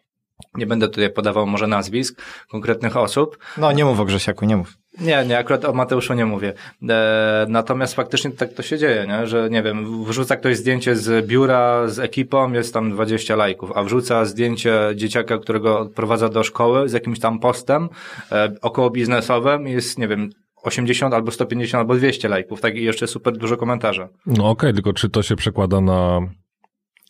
nie 0.55 0.67
będę 0.67 0.89
tutaj 0.89 1.11
podawał 1.11 1.47
może 1.47 1.67
nazwisk 1.67 2.23
konkretnych 2.51 2.97
osób. 2.97 3.39
No 3.59 3.73
nie 3.73 3.85
mów 3.85 4.01
o 4.01 4.05
Grzesiaku, 4.05 4.45
nie 4.45 4.57
mów. 4.57 4.75
Nie, 5.01 5.25
nie, 5.25 5.39
akurat 5.39 5.65
o 5.65 5.73
Mateuszu 5.73 6.15
nie 6.15 6.27
mówię. 6.27 6.53
E, 6.89 7.47
natomiast 7.49 7.95
faktycznie 7.95 8.31
tak 8.31 8.53
to 8.53 8.63
się 8.63 8.79
dzieje, 8.79 9.07
nie? 9.07 9.27
że 9.27 9.51
nie 9.51 9.63
wiem, 9.63 10.05
wrzuca 10.05 10.37
ktoś 10.37 10.57
zdjęcie 10.57 10.97
z 10.97 11.27
biura 11.27 11.89
z 11.89 11.99
ekipą, 11.99 12.53
jest 12.53 12.75
tam 12.75 12.91
20 12.91 13.37
lajków, 13.37 13.73
a 13.75 13.83
wrzuca 13.83 14.25
zdjęcie 14.25 14.75
dzieciaka, 14.95 15.39
którego 15.39 15.79
odprowadza 15.79 16.29
do 16.29 16.43
szkoły 16.43 16.89
z 16.89 16.93
jakimś 16.93 17.21
tam 17.21 17.39
postem 17.39 17.89
e, 18.33 18.55
około 18.63 18.91
biznesowym, 18.91 19.67
jest, 19.67 19.99
nie 19.99 20.09
wiem, 20.09 20.31
80 20.63 21.15
albo 21.15 21.31
150 21.31 21.81
albo 21.81 21.95
200 21.95 22.29
lajków, 22.29 22.61
tak 22.61 22.77
i 22.77 22.85
jeszcze 22.85 23.07
super 23.07 23.37
dużo 23.37 23.57
komentarzy. 23.57 24.09
No 24.27 24.33
okej, 24.33 24.51
okay, 24.51 24.73
tylko 24.73 24.93
czy 24.93 25.11
to 25.11 25.23
się 25.23 25.37
przekłada 25.37 25.81
na 25.81 26.21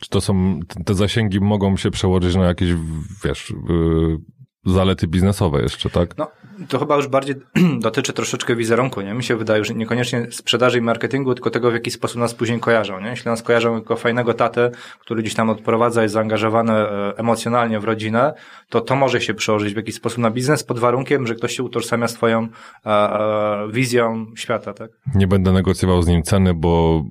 czy 0.02 0.08
to 0.08 0.20
są, 0.20 0.60
te 0.84 0.94
zasięgi 0.94 1.40
mogą 1.40 1.76
się 1.76 1.90
przełożyć 1.90 2.36
na 2.36 2.44
jakieś, 2.44 2.68
wiesz, 3.24 3.54
yy, 3.68 4.18
zalety 4.64 5.06
biznesowe 5.06 5.62
jeszcze, 5.62 5.90
tak? 5.90 6.18
No, 6.18 6.30
to 6.68 6.78
chyba 6.78 6.96
już 6.96 7.08
bardziej 7.08 7.34
dotyczy 7.80 8.12
troszeczkę 8.12 8.56
wizerunku, 8.56 9.00
nie? 9.00 9.14
Mi 9.14 9.24
się 9.24 9.36
wydaje, 9.36 9.64
że 9.64 9.74
niekoniecznie 9.74 10.26
sprzedaży 10.30 10.78
i 10.78 10.80
marketingu, 10.80 11.34
tylko 11.34 11.50
tego, 11.50 11.70
w 11.70 11.74
jaki 11.74 11.90
sposób 11.90 12.16
nas 12.20 12.34
później 12.34 12.60
kojarzą, 12.60 13.00
nie? 13.00 13.08
Jeśli 13.08 13.30
nas 13.30 13.42
kojarzą 13.42 13.74
jako 13.74 13.96
fajnego 13.96 14.34
tatę, 14.34 14.70
który 15.00 15.22
gdzieś 15.22 15.34
tam 15.34 15.50
odprowadza, 15.50 16.02
jest 16.02 16.14
zaangażowany 16.14 16.72
e, 16.72 17.12
emocjonalnie 17.16 17.80
w 17.80 17.84
rodzinę, 17.84 18.34
to 18.68 18.80
to 18.80 18.96
może 18.96 19.20
się 19.20 19.34
przełożyć 19.34 19.74
w 19.74 19.76
jakiś 19.76 19.94
sposób 19.94 20.18
na 20.18 20.30
biznes 20.30 20.64
pod 20.64 20.78
warunkiem, 20.78 21.26
że 21.26 21.34
ktoś 21.34 21.56
się 21.56 21.62
utożsamia 21.62 22.08
z 22.08 22.14
twoją 22.14 22.48
e, 22.86 22.90
e, 22.90 23.68
wizją 23.72 24.26
świata, 24.36 24.74
tak? 24.74 24.90
Nie 25.14 25.26
będę 25.26 25.52
negocjował 25.52 26.02
z 26.02 26.06
nim 26.06 26.22
ceny, 26.22 26.54
bo 26.54 27.02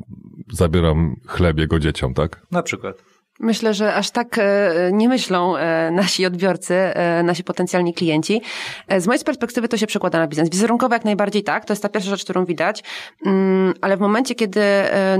zabieram 0.51 1.15
chleb 1.27 1.57
jego 1.57 1.79
dzieciom, 1.79 2.13
tak? 2.13 2.41
Na 2.51 2.63
przykład. 2.63 3.11
Myślę, 3.41 3.73
że 3.73 3.95
aż 3.95 4.12
tak 4.12 4.38
e, 4.38 4.43
nie 4.93 5.10
myślą 5.10 5.58
e, 5.58 5.91
nasi 5.91 6.25
odbiorcy, 6.25 6.75
e, 6.75 7.23
nasi 7.23 7.43
potencjalni 7.43 7.93
klienci. 7.93 8.41
Z 8.97 9.08
mojej 9.08 9.23
perspektywy 9.23 9.67
to 9.67 9.77
się 9.77 9.88
przekłada 9.88 10.19
na 10.19 10.27
biznes. 10.27 10.49
Wizerunkowo 10.49 10.95
jak 10.95 11.06
najbardziej 11.06 11.43
tak, 11.43 11.65
to 11.65 11.73
jest 11.73 11.84
ta 11.84 11.89
pierwsza 11.89 12.10
rzecz, 12.10 12.23
którą 12.23 12.45
widać, 12.45 12.84
mm, 13.25 13.73
ale 13.82 13.97
w 13.97 13.99
momencie, 13.99 14.36
kiedy 14.36 14.62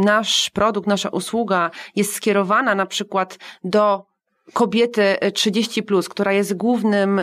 nasz 0.06 0.50
produkt, 0.50 0.88
nasza 0.88 1.10
usługa 1.10 1.72
jest 1.96 2.14
skierowana 2.14 2.76
na 2.76 2.86
przykład 2.86 3.38
do 3.64 4.06
kobiety 4.54 5.16
30+, 5.34 5.84
plus, 5.84 6.10
która 6.10 6.34
jest 6.34 6.58
głównym, 6.58 7.22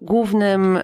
głównym 0.00 0.78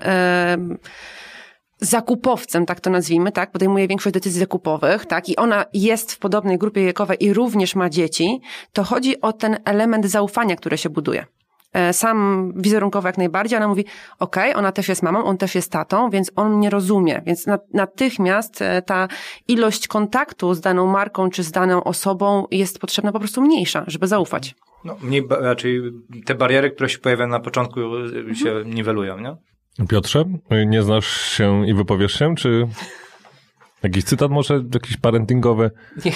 zakupowcem, 1.78 2.66
tak 2.66 2.80
to 2.80 2.90
nazwijmy, 2.90 3.32
tak, 3.32 3.52
podejmuje 3.52 3.88
większość 3.88 4.14
decyzji 4.14 4.40
zakupowych, 4.40 5.06
tak, 5.06 5.28
i 5.28 5.36
ona 5.36 5.64
jest 5.72 6.12
w 6.12 6.18
podobnej 6.18 6.58
grupie 6.58 6.84
wiekowej 6.84 7.24
i 7.24 7.32
również 7.32 7.74
ma 7.74 7.90
dzieci, 7.90 8.40
to 8.72 8.84
chodzi 8.84 9.20
o 9.20 9.32
ten 9.32 9.56
element 9.64 10.06
zaufania, 10.06 10.56
który 10.56 10.78
się 10.78 10.90
buduje. 10.90 11.26
E, 11.72 11.92
sam 11.92 12.52
wizerunkowo 12.56 13.08
jak 13.08 13.18
najbardziej, 13.18 13.56
ona 13.56 13.68
mówi, 13.68 13.84
okej, 14.18 14.50
okay, 14.50 14.58
ona 14.58 14.72
też 14.72 14.88
jest 14.88 15.02
mamą, 15.02 15.24
on 15.24 15.38
też 15.38 15.54
jest 15.54 15.72
tatą, 15.72 16.10
więc 16.10 16.30
on 16.36 16.56
mnie 16.56 16.70
rozumie, 16.70 17.22
więc 17.26 17.46
natychmiast 17.74 18.62
e, 18.62 18.82
ta 18.82 19.08
ilość 19.48 19.88
kontaktu 19.88 20.54
z 20.54 20.60
daną 20.60 20.86
marką 20.86 21.30
czy 21.30 21.42
z 21.42 21.52
daną 21.52 21.84
osobą 21.84 22.46
jest 22.50 22.78
potrzebna 22.78 23.12
po 23.12 23.18
prostu 23.18 23.42
mniejsza, 23.42 23.84
żeby 23.86 24.06
zaufać. 24.06 24.54
No, 24.84 24.96
mniej, 25.02 25.26
raczej 25.30 25.80
te 26.24 26.34
bariery, 26.34 26.70
które 26.70 26.88
się 26.88 26.98
pojawiają 26.98 27.30
na 27.30 27.40
początku 27.40 27.80
się 28.34 28.50
mhm. 28.50 28.74
niwelują, 28.74 29.18
nie? 29.20 29.36
Piotrze, 29.88 30.24
nie 30.66 30.82
znasz 30.82 31.20
się 31.20 31.66
i 31.66 31.74
wypowiesz 31.74 32.18
się, 32.18 32.34
czy 32.34 32.68
jakiś 33.82 34.04
cytat 34.04 34.30
może, 34.30 34.62
jakiś 34.74 34.96
parentingowy? 34.96 35.70
Nie, 36.04 36.12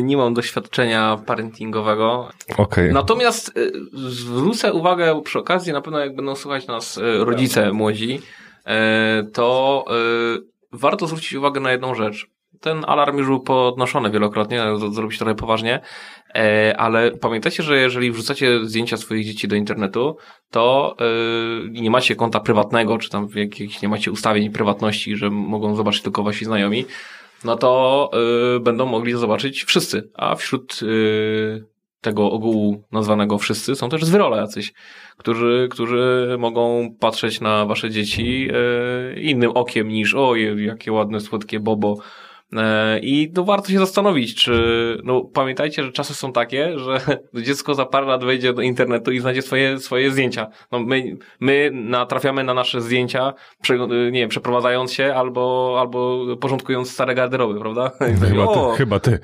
nie 0.02 0.16
mam 0.16 0.34
doświadczenia 0.34 1.18
parentingowego. 1.26 2.28
Okay. 2.56 2.92
Natomiast 2.92 3.58
y, 3.58 3.72
zwrócę 3.92 4.72
uwagę 4.72 5.22
przy 5.24 5.38
okazji, 5.38 5.72
na 5.72 5.80
pewno 5.80 5.98
jak 5.98 6.16
będą 6.16 6.36
słuchać 6.36 6.66
nas 6.66 6.98
y, 6.98 7.24
rodzice 7.24 7.72
młodzi, 7.72 8.20
y, 8.20 9.30
to 9.30 9.84
warto 10.72 11.06
zwrócić 11.06 11.34
uwagę 11.34 11.60
na 11.60 11.72
jedną 11.72 11.94
rzecz. 11.94 12.26
Ten 12.60 12.84
alarm 12.86 13.18
już 13.18 13.26
był 13.26 13.40
podnoszony 13.40 14.10
wielokrotnie, 14.10 14.64
zrobić 14.92 15.18
trochę 15.18 15.34
poważnie. 15.34 15.80
E, 16.36 16.76
ale 16.76 17.10
pamiętajcie, 17.10 17.62
że 17.62 17.78
jeżeli 17.78 18.12
wrzucacie 18.12 18.64
zdjęcia 18.64 18.96
swoich 18.96 19.24
dzieci 19.24 19.48
do 19.48 19.56
internetu, 19.56 20.16
to 20.50 20.96
yy, 21.00 21.80
nie 21.80 21.90
macie 21.90 22.16
konta 22.16 22.40
prywatnego, 22.40 22.98
czy 22.98 23.10
tam 23.10 23.28
jakichś 23.34 23.82
nie 23.82 23.88
macie 23.88 24.12
ustawień 24.12 24.50
prywatności, 24.50 25.16
że 25.16 25.30
mogą 25.30 25.74
zobaczyć 25.74 26.02
tylko 26.02 26.22
wasi 26.22 26.44
znajomi, 26.44 26.84
no 27.44 27.56
to 27.56 28.10
yy, 28.52 28.60
będą 28.60 28.86
mogli 28.86 29.12
zobaczyć 29.12 29.64
wszyscy, 29.64 30.10
a 30.14 30.34
wśród 30.34 30.80
tego 32.00 32.30
ogółu 32.30 32.82
nazwanego 32.92 33.38
wszyscy 33.38 33.74
są 33.74 33.88
też 33.88 34.04
zwyrole 34.04 34.36
jacyś, 34.36 34.72
którzy, 35.16 35.68
którzy 35.70 36.36
mogą 36.38 36.94
patrzeć 37.00 37.40
na 37.40 37.66
wasze 37.66 37.90
dzieci 37.90 38.48
innym 39.16 39.50
okiem 39.50 39.88
niż 39.88 40.14
o, 40.14 40.34
jakie 40.56 40.92
ładne, 40.92 41.20
słodkie 41.20 41.60
bobo, 41.60 41.96
E, 41.96 42.25
I 43.02 43.32
no 43.34 43.44
warto 43.44 43.68
się 43.68 43.78
zastanowić, 43.78 44.34
czy, 44.34 44.98
no 45.04 45.20
pamiętajcie, 45.20 45.82
że 45.82 45.92
czasy 45.92 46.14
są 46.14 46.32
takie, 46.32 46.78
że 46.78 47.00
dziecko 47.46 47.74
za 47.74 47.86
parę 47.86 48.06
lat 48.06 48.24
wejdzie 48.24 48.52
do 48.52 48.62
internetu 48.62 49.12
i 49.12 49.20
znajdzie 49.20 49.42
swoje, 49.42 49.78
swoje 49.78 50.10
zdjęcia. 50.10 50.46
No 50.72 50.78
my, 50.78 51.16
my 51.40 51.70
natrafiamy 51.74 52.44
na 52.44 52.54
nasze 52.54 52.80
zdjęcia, 52.80 53.34
nie 53.88 54.20
wiem, 54.20 54.28
przeprowadzając 54.28 54.92
się 54.92 55.14
albo, 55.14 55.76
albo 55.80 56.26
porządkując 56.40 56.90
stare 56.90 57.14
garderoby, 57.14 57.60
prawda? 57.60 57.90
Chyba 58.28 58.46
ty. 58.46 58.76
Chyba 58.76 59.00
ty. 59.00 59.18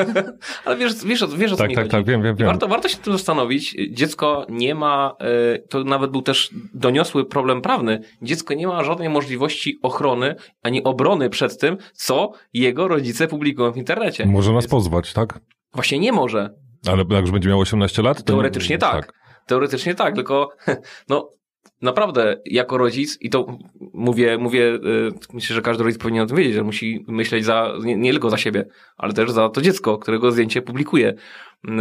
Ale 0.64 0.76
wiesz, 0.76 1.04
wiesz, 1.04 1.24
wiesz 1.36 1.52
o 1.52 1.56
co 1.56 1.62
tak, 1.62 1.70
mi 1.70 1.74
tak, 1.74 1.84
chodzi. 1.84 1.92
Tak, 1.92 2.04
wiem, 2.04 2.22
wiem, 2.22 2.36
wiem. 2.36 2.46
Warto, 2.46 2.68
warto 2.68 2.88
się 2.88 2.96
tym 2.96 3.12
zastanowić. 3.12 3.76
Dziecko 3.90 4.46
nie 4.48 4.74
ma, 4.74 5.16
e, 5.20 5.58
to 5.58 5.84
nawet 5.84 6.10
był 6.10 6.22
też 6.22 6.50
doniosły 6.74 7.24
problem 7.24 7.62
prawny, 7.62 8.00
dziecko 8.22 8.54
nie 8.54 8.66
ma 8.66 8.84
żadnej 8.84 9.08
możliwości 9.08 9.78
ochrony 9.82 10.34
ani 10.62 10.84
obrony 10.84 11.30
przed 11.30 11.58
tym, 11.58 11.76
co 11.92 12.32
jego 12.60 12.88
rodzice 12.88 13.28
publikują 13.28 13.72
w 13.72 13.76
internecie. 13.76 14.26
Może 14.26 14.52
nas 14.52 14.66
pozwać, 14.66 15.12
tak? 15.12 15.40
Właśnie 15.74 15.98
nie 15.98 16.12
może. 16.12 16.54
Ale 16.86 17.04
jak 17.10 17.20
już 17.20 17.30
będzie 17.30 17.48
miał 17.48 17.60
18 17.60 18.02
lat? 18.02 18.24
Teoretycznie 18.24 18.78
tak. 18.78 19.06
tak. 19.06 19.14
Teoretycznie 19.46 19.94
tak, 19.94 20.14
tylko 20.14 20.48
no 21.08 21.30
naprawdę 21.82 22.40
jako 22.44 22.78
rodzic, 22.78 23.18
i 23.20 23.30
to 23.30 23.58
mówię, 23.94 24.38
mówię, 24.38 24.60
yy, 24.60 25.12
myślę, 25.32 25.56
że 25.56 25.62
każdy 25.62 25.84
rodzic 25.84 25.98
powinien 25.98 26.22
o 26.22 26.26
tym 26.26 26.36
wiedzieć, 26.36 26.54
że 26.54 26.62
musi 26.62 27.04
myśleć 27.08 27.44
za, 27.44 27.72
nie, 27.82 27.96
nie 27.96 28.10
tylko 28.10 28.30
za 28.30 28.36
siebie, 28.36 28.64
ale 28.96 29.12
też 29.12 29.30
za 29.30 29.48
to 29.48 29.62
dziecko, 29.62 29.98
którego 29.98 30.32
zdjęcie 30.32 30.62
publikuje. 30.62 31.14
Yy, 31.64 31.72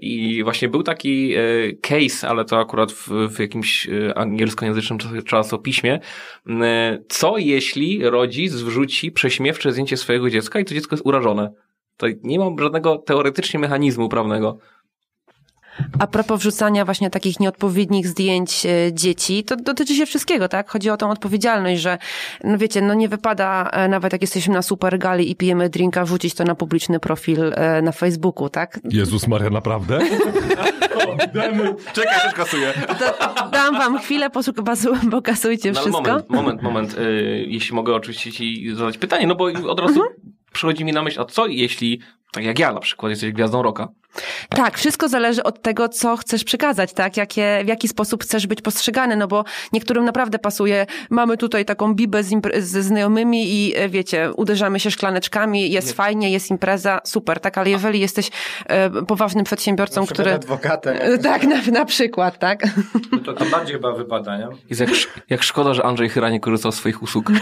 I 0.00 0.44
właśnie 0.44 0.68
był 0.68 0.82
taki 0.82 1.28
yy, 1.28 1.78
case, 1.82 2.28
ale 2.28 2.44
to 2.44 2.58
akurat 2.58 2.92
w, 2.92 3.08
w 3.08 3.38
jakimś 3.38 3.88
y, 3.88 4.14
angielskojęzycznym 4.14 4.98
czasopiśmie. 5.24 6.00
Co 7.08 7.38
jeśli 7.38 8.10
rodzic 8.10 8.52
wrzuci 8.54 9.12
prześmiewcze 9.12 9.72
zdjęcie 9.72 9.96
swojego 9.96 10.30
dziecka 10.30 10.60
i 10.60 10.64
to 10.64 10.74
dziecko 10.74 10.94
jest 10.94 11.06
urażone? 11.06 11.52
To 11.96 12.06
nie 12.22 12.38
mam 12.38 12.58
żadnego 12.58 12.96
teoretycznie 12.96 13.60
mechanizmu 13.60 14.08
prawnego. 14.08 14.58
A 15.98 16.06
propos 16.06 16.40
wrzucania 16.40 16.84
właśnie 16.84 17.10
takich 17.10 17.40
nieodpowiednich 17.40 18.08
zdjęć 18.08 18.66
e, 18.66 18.92
dzieci, 18.92 19.44
to 19.44 19.56
dotyczy 19.56 19.94
się 19.94 20.06
wszystkiego, 20.06 20.48
tak? 20.48 20.70
Chodzi 20.70 20.90
o 20.90 20.96
tą 20.96 21.10
odpowiedzialność, 21.10 21.82
że 21.82 21.98
no 22.44 22.58
wiecie, 22.58 22.82
no 22.82 22.94
nie 22.94 23.08
wypada 23.08 23.70
e, 23.70 23.88
nawet 23.88 24.12
jak 24.12 24.22
jesteśmy 24.22 24.54
na 24.54 24.62
super 24.62 24.98
gali 24.98 25.30
i 25.30 25.36
pijemy 25.36 25.68
drinka, 25.68 26.04
wrzucić 26.04 26.34
to 26.34 26.44
na 26.44 26.54
publiczny 26.54 27.00
profil 27.00 27.52
e, 27.54 27.82
na 27.82 27.92
Facebooku, 27.92 28.48
tak? 28.48 28.80
Jezus 28.90 29.28
Maria, 29.28 29.50
naprawdę? 29.50 29.98
Czekaj, 31.92 32.20
też 32.24 32.34
kasuję. 32.34 32.72
dam 33.52 33.74
wam 33.78 33.98
chwilę, 33.98 34.30
pokazujcie 35.10 35.72
no, 35.72 35.80
wszystko. 35.80 36.02
Moment, 36.02 36.30
moment, 36.30 36.62
moment. 36.62 36.96
Jeśli 37.46 37.74
mogę 37.74 37.94
oczywiście 37.94 38.32
ci 38.32 38.74
zadać 38.74 38.98
pytanie, 38.98 39.26
no 39.26 39.34
bo 39.34 39.44
od 39.44 39.80
razu 39.80 40.02
mhm. 40.02 40.08
przychodzi 40.52 40.84
mi 40.84 40.92
na 40.92 41.02
myśl, 41.02 41.20
a 41.20 41.24
co 41.24 41.46
jeśli, 41.46 42.00
tak 42.32 42.44
jak 42.44 42.58
ja 42.58 42.72
na 42.72 42.80
przykład, 42.80 43.10
jesteś 43.10 43.32
gwiazdą 43.32 43.62
roka, 43.62 43.88
tak, 44.48 44.78
wszystko 44.78 45.08
zależy 45.08 45.42
od 45.42 45.62
tego, 45.62 45.88
co 45.88 46.16
chcesz 46.16 46.44
przekazać, 46.44 46.92
tak? 46.92 47.16
Jakie, 47.16 47.60
w 47.64 47.68
jaki 47.68 47.88
sposób 47.88 48.22
chcesz 48.22 48.46
być 48.46 48.62
postrzegany, 48.62 49.16
no 49.16 49.28
bo 49.28 49.44
niektórym 49.72 50.04
naprawdę 50.04 50.38
pasuje, 50.38 50.86
mamy 51.10 51.36
tutaj 51.36 51.64
taką 51.64 51.94
bibę 51.94 52.22
z 52.22 52.32
ze 52.58 52.82
znajomymi 52.82 53.54
i 53.54 53.76
e, 53.76 53.88
wiecie, 53.88 54.32
uderzamy 54.36 54.80
się 54.80 54.90
szklaneczkami, 54.90 55.70
jest 55.70 55.88
Nie. 55.88 55.94
fajnie, 55.94 56.30
jest 56.30 56.50
impreza, 56.50 57.00
super, 57.04 57.40
tak? 57.40 57.58
Ale 57.58 57.70
jeżeli 57.70 58.00
jesteś 58.00 58.30
e, 58.66 58.90
poważnym 58.90 59.44
przedsiębiorcą, 59.44 60.06
który... 60.06 60.32
adwokatem. 60.32 60.98
Tak, 61.22 61.44
na, 61.44 61.62
na 61.72 61.84
przykład, 61.84 62.38
tak? 62.38 62.66
No 63.12 63.18
to, 63.18 63.32
to 63.32 63.44
bardziej 63.44 63.74
chyba 63.74 63.92
wypada, 63.92 64.38
nie? 64.38 64.48
Jest 64.70 64.80
jak, 64.80 64.90
jak 65.30 65.42
szkoda, 65.42 65.74
że 65.74 65.82
Andrzej 65.82 66.08
Chyra 66.08 66.30
nie 66.30 66.40
korzystał 66.40 66.72
z 66.72 66.74
swoich 66.74 67.02
usług. 67.02 67.32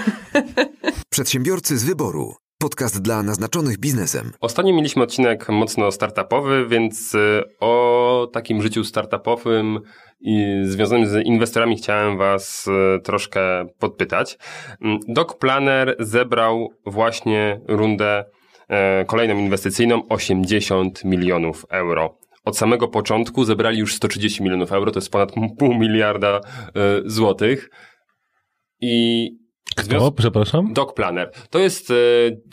Przedsiębiorcy 1.11 1.79
z 1.79 1.85
wyboru. 1.85 2.35
Podcast 2.63 3.03
dla 3.03 3.23
naznaczonych 3.23 3.79
biznesem. 3.79 4.33
Ostatnio 4.41 4.75
mieliśmy 4.75 5.03
odcinek 5.03 5.49
mocno 5.49 5.93
startupowy, 5.93 6.67
więc 6.69 7.15
y, 7.15 7.43
o 7.61 8.29
takim 8.33 8.63
życiu 8.63 8.85
startupowym 8.85 9.81
i 10.21 10.61
związanym 10.65 11.07
z 11.07 11.27
inwestorami 11.27 11.77
chciałem 11.77 12.19
Was 12.19 12.67
y, 12.67 13.01
troszkę 13.01 13.41
podpytać. 13.79 14.39
Mm, 14.83 14.99
Doc 15.09 15.35
Planner 15.35 15.97
zebrał 15.99 16.69
właśnie 16.87 17.61
rundę 17.69 18.25
e, 18.69 19.05
kolejną 19.05 19.39
inwestycyjną 19.39 20.09
80 20.09 21.05
milionów 21.05 21.67
euro. 21.71 22.19
Od 22.45 22.59
samego 22.59 22.89
początku 22.89 23.45
zebrali 23.45 23.79
już 23.79 23.95
130 23.95 24.43
milionów 24.43 24.73
euro, 24.73 24.91
to 24.91 24.99
jest 24.99 25.13
ponad 25.13 25.33
pół 25.59 25.75
miliarda 25.75 26.37
e, 26.37 26.41
złotych. 27.05 27.71
I 28.81 29.31
kto? 29.83 30.13
Przepraszam? 30.13 30.73
Doc 30.73 30.93
Planner. 30.95 31.31
To 31.51 31.59
jest 31.59 31.91
e, 31.91 31.95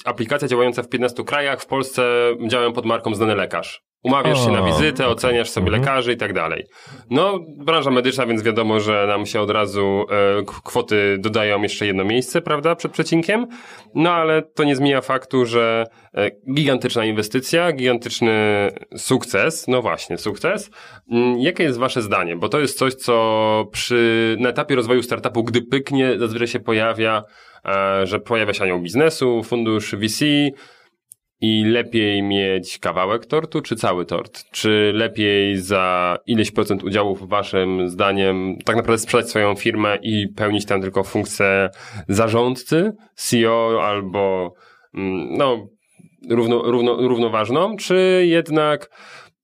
aplikacja 0.05 0.47
działająca 0.47 0.83
w 0.83 0.89
15 0.89 1.23
krajach. 1.23 1.61
W 1.61 1.65
Polsce 1.65 2.03
działają 2.47 2.73
pod 2.73 2.85
marką 2.85 3.15
Znany 3.15 3.35
Lekarz. 3.35 3.86
Umawiasz 4.03 4.45
się 4.45 4.51
na 4.51 4.61
wizytę, 4.61 5.07
oceniasz 5.07 5.49
sobie 5.49 5.67
mhm. 5.67 5.81
lekarzy 5.81 6.13
i 6.13 6.17
tak 6.17 6.33
dalej. 6.33 6.65
No, 7.09 7.39
branża 7.57 7.91
medyczna, 7.91 8.25
więc 8.25 8.43
wiadomo, 8.43 8.79
że 8.79 9.05
nam 9.07 9.25
się 9.25 9.41
od 9.41 9.49
razu 9.49 10.05
e, 10.09 10.43
kwoty 10.63 11.17
dodają 11.19 11.61
jeszcze 11.61 11.85
jedno 11.85 12.03
miejsce, 12.03 12.41
prawda, 12.41 12.75
przed 12.75 12.91
przecinkiem. 12.91 13.47
No, 13.95 14.11
ale 14.11 14.41
to 14.41 14.63
nie 14.63 14.75
zmienia 14.75 15.01
faktu, 15.01 15.45
że 15.45 15.85
e, 16.13 16.31
gigantyczna 16.53 17.05
inwestycja, 17.05 17.71
gigantyczny 17.71 18.69
sukces, 18.97 19.67
no 19.67 19.81
właśnie, 19.81 20.17
sukces. 20.17 20.69
Mm, 21.11 21.39
jakie 21.39 21.63
jest 21.63 21.77
wasze 21.79 22.01
zdanie? 22.01 22.35
Bo 22.35 22.49
to 22.49 22.59
jest 22.59 22.77
coś, 22.77 22.93
co 22.93 23.65
przy, 23.71 24.35
na 24.39 24.49
etapie 24.49 24.75
rozwoju 24.75 25.03
startupu, 25.03 25.43
gdy 25.43 25.61
pyknie, 25.61 26.19
zazwyczaj 26.19 26.47
się 26.47 26.59
pojawia, 26.59 27.23
e, 27.65 28.07
że 28.07 28.19
pojawia 28.19 28.53
się 28.53 28.63
anioł 28.63 28.79
biznesu, 28.79 29.43
fundusz 29.43 29.95
VC, 29.95 30.25
i 31.41 31.63
lepiej 31.65 32.23
mieć 32.23 32.79
kawałek 32.79 33.25
tortu, 33.25 33.61
czy 33.61 33.75
cały 33.75 34.05
tort? 34.05 34.43
Czy 34.51 34.91
lepiej 34.95 35.57
za 35.57 36.17
ileś 36.25 36.51
procent 36.51 36.83
udziałów, 36.83 37.29
waszym 37.29 37.89
zdaniem, 37.89 38.57
tak 38.65 38.75
naprawdę 38.75 38.97
sprzedać 38.97 39.29
swoją 39.29 39.55
firmę 39.55 39.97
i 40.01 40.27
pełnić 40.27 40.65
tam 40.65 40.81
tylko 40.81 41.03
funkcję 41.03 41.69
zarządcy, 42.07 42.91
CEO 43.15 43.81
albo, 43.83 44.53
mm, 44.93 45.37
no, 45.37 45.67
równo, 46.29 46.61
równo, 46.61 47.07
równoważną, 47.07 47.75
czy 47.75 48.23
jednak 48.27 48.89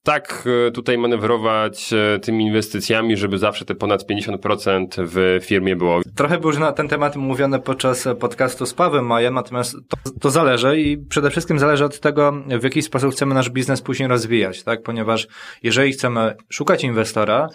tak 0.04 0.44
e, 0.68 0.72
tutaj 0.72 0.98
manewrować 0.98 1.94
e, 1.94 2.20
tymi 2.20 2.46
inwestycjami, 2.46 3.18
żeby 3.18 3.38
zawsze 3.38 3.66
te 3.66 3.76
ponad 3.76 4.10
50% 4.10 4.88
w 4.98 5.40
firmie 5.46 5.76
było. 5.76 6.02
Trochę 6.16 6.38
było 6.38 6.52
już 6.52 6.60
na 6.60 6.72
ten 6.72 6.88
temat 6.88 7.16
mówione 7.16 7.60
podczas 7.60 8.08
podcastu 8.20 8.66
z 8.66 8.74
Pawłem 8.74 9.06
Majem, 9.06 9.34
natomiast 9.34 9.76
to, 9.88 10.12
to 10.22 10.30
zależy 10.30 10.80
i 10.80 10.98
przede 10.98 11.30
wszystkim 11.30 11.60
zależy 11.60 11.86
od 11.86 12.00
tego, 12.00 12.34
w 12.60 12.64
jaki 12.64 12.82
sposób 12.82 13.12
chcemy 13.12 13.36
nasz 13.36 13.50
biznes 13.50 13.82
później 13.82 14.10
rozwijać, 14.10 14.64
tak? 14.64 14.84
Ponieważ 14.84 15.28
jeżeli 15.64 15.92
chcemy 15.92 16.36
szukać 16.50 16.84
inwestora, 16.84 17.50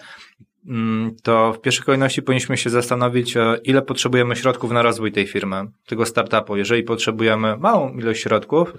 to 1.23 1.53
w 1.53 1.61
pierwszej 1.61 1.85
kolejności 1.85 2.21
powinniśmy 2.21 2.57
się 2.57 2.69
zastanowić, 2.69 3.37
e, 3.37 3.57
ile 3.63 3.81
potrzebujemy 3.81 4.35
środków 4.35 4.71
na 4.71 4.81
rozwój 4.81 5.11
tej 5.11 5.27
firmy, 5.27 5.65
tego 5.87 6.05
startupu. 6.05 6.57
Jeżeli 6.57 6.83
potrzebujemy 6.83 7.57
małą 7.57 7.93
ilość 7.93 8.23
środków, 8.23 8.73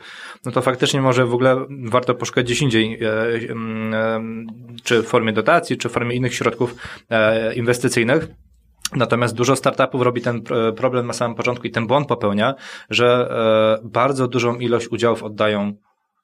no 0.45 0.53
to 0.53 0.63
faktycznie 0.63 1.01
może 1.03 1.27
w 1.27 1.35
ogóle 1.35 1.67
warto 1.85 2.15
poszukać 2.15 2.45
gdzieś 2.45 2.63
indziej, 2.63 2.99
e, 3.03 3.09
e, 3.09 4.25
czy 4.85 5.03
w 5.03 5.07
formie 5.07 5.33
dotacji, 5.33 5.77
czy 5.77 5.89
w 5.89 5.93
formie 5.93 6.17
innych 6.17 6.35
środków 6.35 6.75
inwestycyjnych. 7.57 8.29
Natomiast 8.97 9.35
dużo 9.35 9.57
startupów 9.57 10.03
robi 10.03 10.21
ten 10.21 10.43
problem 10.77 11.07
na 11.07 11.13
samym 11.13 11.37
początku 11.37 11.67
i 11.67 11.71
ten 11.71 11.87
błąd 11.87 12.09
popełnia, 12.09 12.55
że 12.91 13.31
bardzo 13.85 14.29
dużą 14.29 14.55
ilość 14.55 14.89
udziałów 14.89 15.23
oddają 15.23 15.75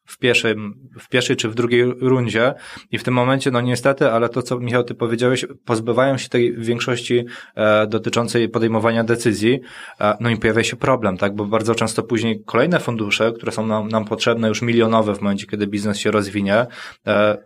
w, 0.07 0.19
pierwszym, 0.19 0.75
w 1.01 1.09
pierwszej 1.09 1.37
czy 1.37 1.49
w 1.49 1.55
drugiej 1.55 1.85
rundzie 1.85 2.55
i 2.90 2.99
w 2.99 3.05
tym 3.05 3.14
momencie, 3.14 3.51
no 3.51 3.61
niestety, 3.61 4.11
ale 4.11 4.29
to, 4.29 4.42
co 4.42 4.59
Michał, 4.61 4.85
ty 4.85 4.95
powiedziałeś, 4.95 5.47
pozbywają 5.64 6.19
się 6.19 6.29
tej 6.29 6.57
większości 6.57 7.25
e, 7.55 7.87
dotyczącej 7.87 8.49
podejmowania 8.49 9.05
decyzji, 9.05 9.61
e, 10.01 10.16
no 10.21 10.31
i 10.31 10.37
pojawia 10.37 10.64
się 10.64 10.77
problem, 10.77 11.16
tak, 11.16 11.35
bo 11.35 11.45
bardzo 11.45 11.75
często 11.75 12.03
później 12.03 12.42
kolejne 12.47 12.81
fundusze, 12.81 13.33
które 13.33 13.53
są 13.53 13.66
nam, 13.66 13.88
nam 13.88 14.05
potrzebne, 14.05 14.49
już 14.49 14.62
milionowe 14.62 15.14
w 15.14 15.21
momencie, 15.21 15.47
kiedy 15.47 15.66
biznes 15.66 15.99
się 15.99 16.11
rozwinie, 16.11 16.66
e, 17.07 17.38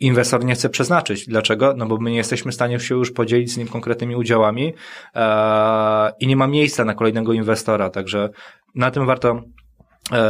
inwestor 0.00 0.44
nie 0.44 0.54
chce 0.54 0.68
przeznaczyć. 0.68 1.26
Dlaczego? 1.26 1.74
No 1.76 1.86
bo 1.86 1.98
my 1.98 2.10
nie 2.10 2.16
jesteśmy 2.16 2.52
w 2.52 2.54
stanie 2.54 2.80
się 2.80 2.94
już 2.94 3.12
podzielić 3.12 3.52
z 3.52 3.56
nim 3.56 3.68
konkretnymi 3.68 4.16
udziałami 4.16 4.74
e, 5.14 6.12
i 6.20 6.26
nie 6.26 6.36
ma 6.36 6.46
miejsca 6.46 6.84
na 6.84 6.94
kolejnego 6.94 7.32
inwestora, 7.32 7.90
także 7.90 8.28
na 8.74 8.90
tym 8.90 9.06
warto 9.06 9.42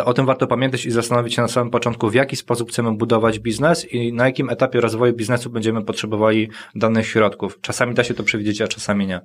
o 0.05 0.15
tym 0.15 0.27
warto 0.27 0.47
pamiętać 0.47 0.87
i 0.87 0.91
zastanowić 0.91 1.35
się 1.35 1.43
na 1.43 1.49
samym 1.49 1.71
początku, 1.71 2.11
w 2.11 2.15
jaki 2.15 2.37
sposób 2.37 2.71
chcemy 2.71 2.97
budować 2.97 3.39
biznes 3.39 3.93
i 3.93 4.13
na 4.13 4.27
jakim 4.27 4.51
etapie 4.51 4.81
rozwoju 4.81 5.13
biznesu 5.13 5.51
będziemy 5.51 5.85
potrzebowali 5.85 6.51
danych 6.75 7.07
środków. 7.07 7.59
Czasami 7.61 7.95
da 7.95 8.05
się 8.05 8.15
to 8.15 8.23
przewidzieć, 8.23 8.61
a 8.61 8.69
czasami 8.69 9.07
nie. 9.07 9.21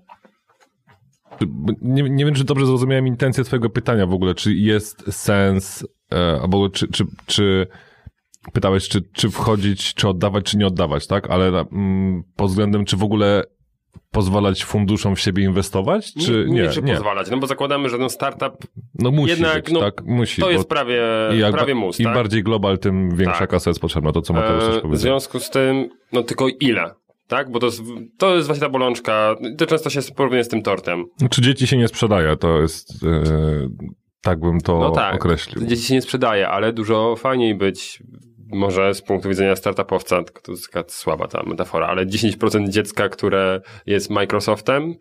Nie, 1.81 2.03
nie 2.03 2.25
wiem, 2.25 2.33
czy 2.33 2.43
dobrze 2.43 2.65
zrozumiałem 2.65 3.07
intencję 3.07 3.43
Twojego 3.43 3.69
pytania 3.69 4.05
w 4.05 4.13
ogóle, 4.13 4.35
czy 4.35 4.53
jest 4.53 5.13
sens, 5.13 5.87
e, 6.11 6.39
albo 6.41 6.69
czy, 6.69 6.87
czy, 6.87 7.03
czy 7.25 7.67
pytałeś, 8.53 8.89
czy, 8.89 9.01
czy 9.01 9.29
wchodzić, 9.29 9.93
czy 9.93 10.07
oddawać, 10.07 10.45
czy 10.45 10.57
nie 10.57 10.67
oddawać, 10.67 11.07
tak? 11.07 11.29
Ale 11.29 11.47
mm, 11.47 12.23
pod 12.35 12.49
względem, 12.49 12.85
czy 12.85 12.97
w 12.97 13.03
ogóle 13.03 13.43
pozwalać 14.11 14.63
funduszom 14.65 15.15
w 15.15 15.19
siebie 15.19 15.43
inwestować? 15.43 16.13
Czy 16.13 16.45
nie? 16.49 16.61
Nie, 16.61 16.69
nie, 16.83 16.93
pozwalać, 16.93 17.29
no 17.31 17.37
bo 17.37 17.47
zakładamy, 17.47 17.89
że 17.89 17.97
ten 17.97 18.09
startup 18.09 18.53
No 18.99 19.11
musi 19.11 19.29
jednak, 19.31 19.63
być, 19.63 19.73
no, 19.73 19.79
tak, 19.79 20.03
musi. 20.05 20.41
to 20.41 20.51
jest 20.51 20.69
prawie, 20.69 21.01
jak 21.33 21.51
prawie 21.53 21.75
mus, 21.75 21.99
Im 21.99 22.03
tak? 22.05 22.15
bardziej 22.15 22.43
global, 22.43 22.77
tym 22.77 23.15
większa 23.15 23.39
Tak. 23.39 23.49
kasa 23.49 23.69
jest 23.69 23.79
potrzebna, 23.79 24.11
to 24.11 24.21
co 24.21 24.33
Mateusz 24.33 24.63
też 24.63 24.75
E, 24.75 24.79
w 24.79 24.81
powiedział. 24.81 25.01
związku 25.01 25.39
z 25.39 25.49
tym, 25.49 25.89
no 26.13 26.23
tylko 26.23 26.47
ile? 26.59 26.91
Tak? 27.27 27.51
Bo 27.51 27.59
to 27.59 27.65
jest, 27.65 27.81
to 28.17 28.35
jest 28.35 28.47
właśnie 28.47 28.61
ta 28.61 28.69
bolączka. 28.69 29.35
To 29.57 29.65
często 29.65 29.89
się 29.89 29.99
porównuje 30.15 30.43
z 30.43 30.47
tym 30.47 30.61
tortem. 30.61 31.05
Czy 31.29 31.41
dzieci 31.41 31.67
się 31.67 31.77
nie 31.77 31.87
sprzedaje, 31.87 32.37
to 32.37 32.61
jest... 32.61 33.03
E, 33.03 33.23
tak 34.21 34.39
bym 34.39 34.61
to 34.61 34.79
No 34.79 34.91
tak, 34.91 35.15
określił. 35.15 35.65
dzieci 35.67 35.83
się 35.83 35.93
nie 35.93 36.01
sprzedaje, 36.01 36.47
ale 36.49 36.73
dużo 36.73 37.15
fajniej 37.15 37.55
być 37.55 38.03
może 38.49 38.93
z 38.93 39.01
punktu 39.01 39.29
widzenia 39.29 39.55
startupowca, 39.55 40.23
to 40.43 40.51
jest 40.51 40.71
taka 40.71 40.89
słaba 40.89 41.27
ta 41.27 41.43
metafora, 41.43 41.87
ale 41.87 42.05
10% 42.05 42.69
dziecka, 42.69 43.09
które 43.09 43.61
jest 43.85 44.09
Microsoftem, 44.09 44.95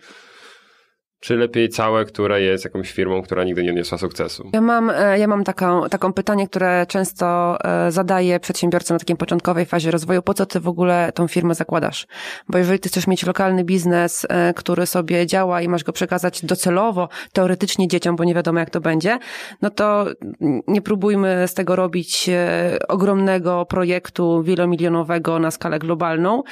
czy 1.21 1.37
lepiej 1.37 1.69
całe, 1.69 2.05
które 2.05 2.43
jest 2.43 2.65
jakąś 2.65 2.93
firmą, 2.93 3.23
która 3.23 3.45
nigdy 3.45 3.63
nie 3.63 3.71
odniosła 3.71 3.99
sukcesu? 3.99 4.51
Ja 4.53 4.61
mam, 4.61 4.91
e, 4.91 5.19
ja 5.19 5.27
mam 5.27 5.45
taką, 5.45 5.89
taką 5.89 6.13
pytanie, 6.13 6.49
które 6.49 6.87
często 6.89 7.59
e, 7.65 7.93
zadaję 7.93 8.41
przedsiębiorcom 8.41 8.95
na 8.95 8.99
takiej 8.99 9.17
początkowej 9.17 9.67
fazie 9.67 9.91
rozwoju. 9.91 10.23
Po 10.23 10.35
co 10.35 10.47
ty 10.47 10.61
w 10.61 10.69
ogóle 10.69 11.13
tą 11.15 11.29
firmę 11.29 11.55
zakładasz? 11.55 12.07
Bo 12.49 12.59
jeżeli 12.59 12.79
ty 12.79 12.89
chcesz 12.89 13.07
mieć 13.07 13.27
lokalny 13.27 13.65
biznes, 13.65 14.27
e, 14.29 14.55
który 14.55 14.87
sobie 14.87 15.27
działa 15.27 15.63
i 15.63 15.69
masz 15.69 15.85
go 15.85 15.93
przekazać 15.93 16.45
docelowo, 16.45 17.09
teoretycznie 17.33 17.89
dzieciom, 17.89 18.17
bo 18.17 18.25
nie 18.25 18.35
wiadomo 18.35 18.59
jak 18.59 18.71
to 18.71 18.81
będzie, 18.81 19.19
no 19.63 19.71
to 19.71 20.07
nie 20.67 20.83
próbujmy 20.83 21.49
z 21.49 21.55
tego 21.55 21.77
robić 21.77 22.31
ogromnego 22.89 23.67
projektu 23.67 24.43
wielomilionowego 24.43 25.39
na 25.39 25.51
skalę 25.51 25.79
globalną. 25.79 26.43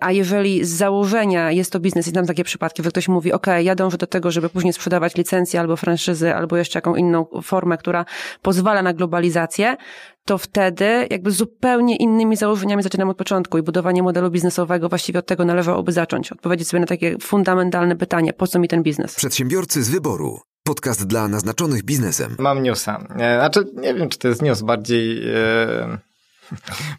A 0.00 0.12
jeżeli 0.12 0.64
z 0.64 0.68
założenia 0.68 1.52
jest 1.52 1.72
to 1.72 1.80
biznes 1.80 2.08
i 2.08 2.12
tam 2.12 2.26
takie 2.26 2.44
przypadki, 2.44 2.82
że 2.82 2.90
ktoś 2.90 3.08
mówi, 3.08 3.32
ok, 3.32 3.46
ja 3.62 3.74
dążę 3.88 3.98
do 3.98 4.06
tego, 4.06 4.30
żeby 4.30 4.48
później 4.48 4.72
sprzedawać 4.72 5.14
licencje 5.16 5.60
albo 5.60 5.76
franszyzy, 5.76 6.34
albo 6.34 6.56
jeszcze 6.56 6.76
jaką 6.76 6.94
inną 6.94 7.26
formę, 7.42 7.78
która 7.78 8.04
pozwala 8.42 8.82
na 8.82 8.92
globalizację, 8.92 9.76
to 10.24 10.38
wtedy 10.38 11.06
jakby 11.10 11.30
zupełnie 11.30 11.96
innymi 11.96 12.36
założeniami 12.36 12.82
zaczynam 12.82 13.08
od 13.08 13.16
początku 13.16 13.58
i 13.58 13.62
budowanie 13.62 14.02
modelu 14.02 14.30
biznesowego 14.30 14.88
właściwie 14.88 15.18
od 15.18 15.26
tego 15.26 15.44
należałoby 15.44 15.92
zacząć. 15.92 16.32
Odpowiedzieć 16.32 16.68
sobie 16.68 16.80
na 16.80 16.86
takie 16.86 17.16
fundamentalne 17.22 17.96
pytanie, 17.96 18.32
po 18.32 18.46
co 18.46 18.58
mi 18.58 18.68
ten 18.68 18.82
biznes? 18.82 19.14
Przedsiębiorcy 19.14 19.82
z 19.82 19.90
wyboru. 19.90 20.40
Podcast 20.64 21.06
dla 21.06 21.28
naznaczonych 21.28 21.82
biznesem. 21.84 22.36
Mam 22.38 22.62
newsa. 22.62 23.06
E, 23.18 23.38
Znaczy, 23.38 23.64
nie 23.74 23.94
wiem, 23.94 24.08
czy 24.08 24.18
to 24.18 24.28
jest 24.28 24.42
news, 24.42 24.62
bardziej 24.62 25.30
e, 25.34 25.98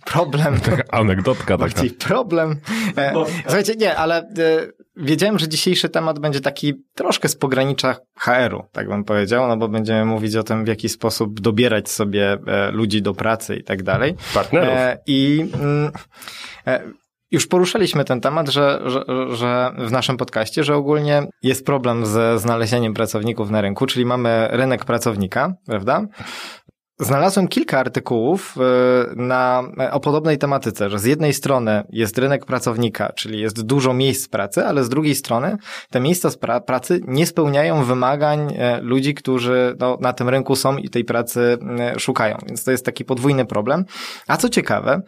problem. 0.14 0.60
Anegdotka 0.92 1.44
taka. 1.44 1.58
Bardziej 1.58 1.92
problem. 1.92 2.56
E, 2.98 3.14
Słuchajcie, 3.44 3.76
nie, 3.76 3.96
ale 3.96 4.28
wiedziałem, 5.00 5.40
że 5.40 5.48
dzisiejszy 5.48 5.90
temat 5.90 6.20
będzie 6.20 6.42
taki 6.42 6.74
troszkę 6.96 7.30
z 7.30 7.36
pogranicza 7.36 7.96
HR-u, 8.20 8.64
tak 8.72 8.88
bym 8.88 9.04
powiedział, 9.04 9.48
no 9.48 9.58
bo 9.58 9.68
będziemy 9.68 10.06
mówić 10.06 10.36
o 10.36 10.44
tym, 10.44 10.66
w 10.66 10.68
jaki 10.68 10.90
sposób 10.90 11.40
dobierać 11.40 11.90
sobie 11.90 12.38
e, 12.48 12.72
ludzi 12.72 13.02
do 13.02 13.14
pracy 13.14 13.56
i 13.56 13.64
tak 13.64 13.84
dalej. 13.84 14.16
Partnerów. 14.34 14.70
E, 14.70 14.98
I 15.08 15.50
mm, 15.54 15.92
e, 16.68 16.84
już 17.32 17.48
poruszaliśmy 17.48 18.06
ten 18.06 18.22
temat, 18.22 18.50
że, 18.50 18.82
że, 18.86 19.04
że 19.36 19.72
w 19.78 19.92
naszym 19.92 20.18
podcaście, 20.18 20.64
że 20.64 20.76
ogólnie 20.76 21.24
jest 21.44 21.66
problem 21.66 22.06
ze 22.06 22.40
znalezieniem 22.40 22.94
pracowników 22.94 23.50
na 23.52 23.62
rynku, 23.62 23.86
czyli 23.86 24.06
mamy 24.06 24.48
rynek 24.52 24.86
pracownika, 24.86 25.54
prawda? 25.66 26.06
Znalazłem 27.02 27.48
kilka 27.48 27.80
artykułów 27.80 28.58
y, 28.58 29.16
na, 29.16 29.64
o 29.92 30.00
podobnej 30.00 30.38
tematyce, 30.38 30.90
że 30.90 31.00
z 31.00 31.06
jednej 31.06 31.34
strony 31.34 31.84
jest 31.90 32.18
rynek 32.18 32.46
pracownika, 32.46 33.12
czyli 33.16 33.42
jest 33.42 33.62
dużo 33.62 33.94
miejsc 33.94 34.28
pracy, 34.28 34.66
ale 34.66 34.84
z 34.84 34.90
drugiej 34.90 35.16
strony 35.16 35.58
te 35.90 36.00
miejsca 36.00 36.30
pracy 36.66 37.02
nie 37.08 37.26
spełniają 37.26 37.84
wymagań 37.84 38.54
e, 38.58 38.82
ludzi, 38.82 39.14
którzy 39.14 39.76
no, 39.80 39.98
na 40.02 40.14
tym 40.14 40.30
rynku 40.30 40.56
są 40.56 40.78
i 40.78 40.90
tej 40.90 41.06
pracy 41.06 41.58
e, 41.80 42.00
szukają. 42.00 42.38
Więc 42.48 42.64
to 42.64 42.72
jest 42.72 42.86
taki 42.86 43.06
podwójny 43.06 43.46
problem. 43.46 43.86
A 44.28 44.38
co 44.38 44.50
ciekawe, 44.50 45.02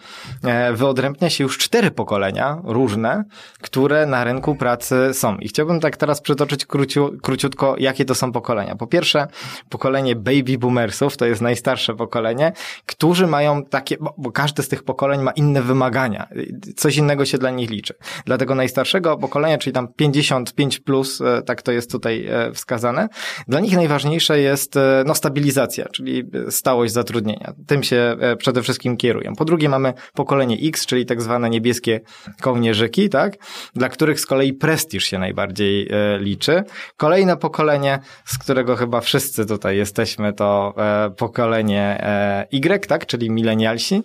e, 0.43 0.73
wyodrębnia 0.73 1.29
się 1.29 1.43
już 1.43 1.57
cztery 1.57 1.91
pokolenia 1.91 2.61
różne, 2.63 3.23
które 3.61 4.05
na 4.05 4.23
rynku 4.23 4.55
pracy 4.55 5.09
są. 5.13 5.37
I 5.37 5.47
chciałbym 5.47 5.79
tak 5.79 5.97
teraz 5.97 6.21
przytoczyć 6.21 6.65
króciu, 6.65 7.11
króciutko, 7.21 7.75
jakie 7.77 8.05
to 8.05 8.15
są 8.15 8.31
pokolenia. 8.31 8.75
Po 8.75 8.87
pierwsze, 8.87 9.27
pokolenie 9.69 10.15
baby 10.15 10.57
boomersów, 10.57 11.17
to 11.17 11.25
jest 11.25 11.41
najstarsze 11.41 11.80
pokolenie, 11.87 12.51
którzy 12.85 13.27
mają 13.27 13.63
takie, 13.65 13.97
bo, 13.97 14.13
bo 14.17 14.31
każde 14.31 14.63
z 14.63 14.67
tych 14.67 14.83
pokoleń 14.83 15.21
ma 15.21 15.31
inne 15.31 15.61
wymagania. 15.61 16.27
Coś 16.75 16.97
innego 16.97 17.25
się 17.25 17.37
dla 17.37 17.49
nich 17.49 17.69
liczy. 17.69 17.93
Dla 18.25 18.37
tego 18.37 18.55
najstarszego 18.55 19.17
pokolenia, 19.17 19.57
czyli 19.57 19.73
tam 19.73 19.87
55 19.93 20.79
plus, 20.79 21.21
e, 21.21 21.41
tak 21.41 21.61
to 21.61 21.71
jest 21.71 21.91
tutaj 21.91 22.27
e, 22.27 22.51
wskazane, 22.51 23.09
dla 23.47 23.59
nich 23.59 23.75
najważniejsze 23.75 24.39
jest 24.39 24.77
e, 24.77 25.03
no, 25.05 25.15
stabilizacja, 25.15 25.85
czyli 25.89 26.23
stałość 26.49 26.93
zatrudnienia. 26.93 27.53
Tym 27.67 27.83
się 27.83 28.17
przede 28.37 28.61
wszystkim 28.61 28.97
kierują. 28.97 29.35
Po 29.35 29.45
drugie 29.45 29.69
mamy 29.69 29.93
pokolenie 30.13 30.57
X, 30.67 30.85
czyli 30.85 31.05
tak 31.05 31.21
zwane 31.21 31.49
niebieskie 31.49 31.99
kołnierzyki, 32.41 33.09
tak? 33.09 33.37
Dla 33.75 33.89
których 33.89 34.19
z 34.19 34.25
kolei 34.25 34.53
prestiż 34.53 35.03
się 35.03 35.19
najbardziej 35.19 35.89
liczy. 36.19 36.63
Kolejne 36.97 37.37
pokolenie, 37.37 37.99
z 38.25 38.37
którego 38.37 38.75
chyba 38.75 39.01
wszyscy 39.01 39.45
tutaj 39.45 39.77
jesteśmy, 39.77 40.33
to 40.33 40.73
pokolenie 41.17 41.70
e, 41.79 42.47
Y, 42.51 42.87
tak? 42.87 43.05
Czyli 43.05 43.29
milenialsi. 43.29 44.03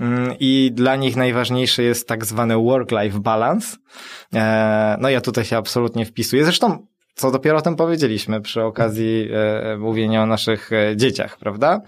Mm, 0.00 0.34
I 0.40 0.70
dla 0.74 0.96
nich 0.96 1.16
najważniejsze 1.16 1.82
jest 1.82 2.08
tak 2.08 2.24
zwany 2.24 2.54
work-life 2.54 3.20
balance. 3.20 3.76
E, 4.34 4.96
no 5.00 5.08
ja 5.08 5.20
tutaj 5.20 5.44
się 5.44 5.56
absolutnie 5.56 6.04
wpisuję. 6.04 6.44
Zresztą 6.44 6.86
co 7.18 7.30
dopiero 7.30 7.58
o 7.58 7.62
tym 7.62 7.76
powiedzieliśmy 7.76 8.40
przy 8.40 8.62
okazji 8.62 9.28
e, 9.32 9.76
mówienia 9.76 10.22
o 10.22 10.26
naszych 10.26 10.72
e, 10.72 10.96
dzieciach, 10.96 11.38
prawda? 11.38 11.80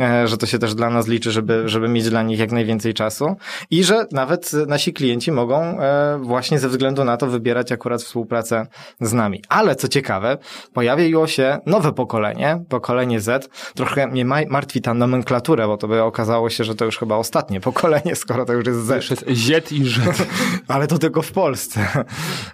E, 0.00 0.28
że 0.28 0.36
to 0.36 0.46
się 0.46 0.58
też 0.58 0.74
dla 0.74 0.90
nas 0.90 1.08
liczy, 1.08 1.30
żeby, 1.30 1.62
żeby 1.68 1.88
mieć 1.88 2.10
dla 2.10 2.22
nich 2.22 2.38
jak 2.38 2.52
najwięcej 2.52 2.94
czasu 2.94 3.36
i 3.70 3.84
że 3.84 4.06
nawet 4.12 4.52
nasi 4.52 4.92
klienci 4.92 5.32
mogą 5.32 5.80
e, 5.80 6.18
właśnie 6.22 6.58
ze 6.58 6.68
względu 6.68 7.04
na 7.04 7.16
to 7.16 7.26
wybierać 7.26 7.72
akurat 7.72 8.02
współpracę 8.02 8.66
z 9.00 9.12
nami. 9.12 9.42
Ale 9.48 9.76
co 9.76 9.88
ciekawe, 9.88 10.38
pojawiło 10.72 11.26
się 11.26 11.58
nowe 11.66 11.92
pokolenie, 11.92 12.64
pokolenie 12.68 13.20
Z. 13.20 13.48
Trochę 13.74 14.06
mnie 14.06 14.24
ma- 14.24 14.46
martwi 14.48 14.80
ta 14.80 14.94
nomenklatura, 14.94 15.66
bo 15.66 15.76
to 15.76 15.88
by 15.88 16.02
okazało 16.02 16.50
się, 16.50 16.64
że 16.64 16.74
to 16.74 16.84
już 16.84 16.98
chyba 16.98 17.16
ostatnie 17.16 17.60
pokolenie, 17.60 18.16
skoro 18.16 18.44
to 18.44 18.52
już 18.52 18.66
jest 18.66 18.86
Z. 18.86 18.96
Już 18.96 19.10
jest 19.10 19.26
Z 19.28 19.72
i 19.72 19.84
Z. 19.84 20.00
Ale 20.68 20.86
to 20.86 20.98
tylko 20.98 21.22
w 21.22 21.32
Polsce. 21.32 22.04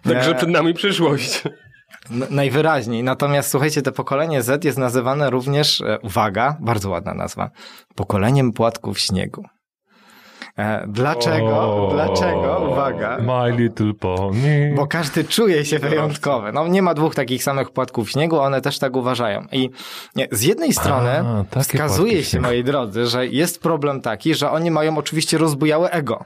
Także 0.03 0.31
E, 0.31 0.35
przed 0.35 0.49
nami 0.49 0.75
przyszłość. 0.75 1.43
Najwyraźniej. 2.11 3.03
Natomiast 3.03 3.51
słuchajcie, 3.51 3.83
to 3.83 3.93
pokolenie 3.93 4.43
Z 4.43 4.65
jest 4.65 4.79
nazywane 4.79 5.31
również, 5.31 5.81
e, 5.81 5.99
uwaga, 5.99 6.57
bardzo 6.61 6.91
ładna 6.91 7.15
nazwa, 7.15 7.51
pokoleniem 7.95 8.53
płatków 8.53 8.99
śniegu. 8.99 9.45
E, 10.59 10.85
dlaczego? 10.89 11.89
Dlaczego? 11.93 12.69
Uwaga. 12.71 13.19
My 13.19 13.57
Little 13.57 13.95
Pony. 13.95 14.73
Bo 14.77 14.87
każdy 14.87 15.25
czuje 15.25 15.65
się 15.65 15.79
wyjątkowy. 15.79 16.53
No 16.53 16.69
nie 16.69 16.83
ma 16.83 16.95
dwóch 16.95 17.15
takich 17.15 17.43
samych 17.43 17.71
płatków 17.71 18.11
śniegu, 18.11 18.41
one 18.41 18.61
też 18.61 18.79
tak 18.79 18.97
uważają. 18.97 19.47
I 19.53 19.71
nie, 20.17 20.29
z 20.31 20.43
jednej 20.43 20.73
strony 20.73 21.11
A, 21.57 21.61
wskazuje 21.61 22.25
się, 22.25 22.41
moi 22.41 22.65
drodzy, 22.65 23.07
że 23.07 23.27
jest 23.27 23.63
problem 23.63 24.01
taki, 24.01 24.35
że 24.35 24.51
oni 24.51 24.71
mają 24.71 24.99
oczywiście 24.99 25.39
rozbujałe 25.39 25.91
ego. 25.91 26.25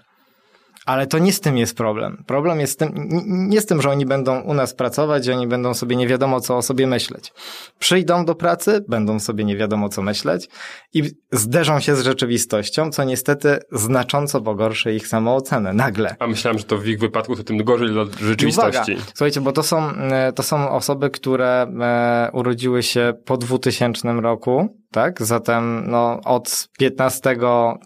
Ale 0.87 1.07
to 1.07 1.18
nie 1.18 1.33
z 1.33 1.40
tym 1.40 1.59
jest 1.59 1.77
problem. 1.77 2.25
Problem 2.27 2.61
jest 2.61 2.72
z 2.72 2.77
tym, 2.77 2.92
nie 3.27 3.61
z 3.61 3.66
tym, 3.66 3.83
że 3.83 3.90
oni 3.90 4.07
będą 4.07 4.40
u 4.40 4.55
nas 4.55 4.75
pracować 4.75 5.27
i 5.27 5.33
oni 5.33 5.46
będą 5.46 5.75
sobie 5.75 5.96
nie 5.96 6.09
wiadomo 6.09 6.40
co 6.40 6.57
o 6.57 6.62
sobie 6.62 6.87
myśleć. 6.87 7.33
Przyjdą 7.79 8.25
do 8.25 8.35
pracy, 8.35 8.85
będą 8.88 9.20
sobie 9.20 9.44
nie 9.44 9.57
wiadomo 9.57 9.88
co 9.88 10.03
myśleć 10.03 10.49
i 10.94 11.03
zderzą 11.33 11.81
się 11.81 11.96
z 11.96 12.01
rzeczywistością, 12.01 12.90
co 12.90 13.05
niestety 13.05 13.59
znacząco 13.72 14.40
pogorszy 14.40 14.94
ich 14.94 15.09
samoocenę. 15.09 15.72
Nagle. 15.72 16.16
A 16.18 16.27
myślałem, 16.27 16.59
że 16.59 16.64
to 16.64 16.79
w 16.79 16.87
ich 16.87 16.99
wypadku 16.99 17.37
to 17.37 17.44
tym 17.44 17.57
gorzej 17.57 17.88
dla 17.88 18.03
I 18.03 18.25
rzeczywistości. 18.25 18.92
Uwaga, 18.92 19.07
słuchajcie, 19.14 19.40
bo 19.40 19.53
to 19.53 19.62
są, 19.62 19.90
e, 19.90 20.33
to 20.33 20.42
są 20.42 20.70
osoby, 20.70 21.11
które 21.11 21.62
e, 21.81 22.31
urodziły 22.33 22.83
się 22.83 23.12
po 23.25 23.37
2000 23.37 24.20
roku, 24.20 24.77
tak? 24.90 25.22
Zatem 25.22 25.90
no, 25.90 26.20
od 26.25 26.68
15, 26.79 27.37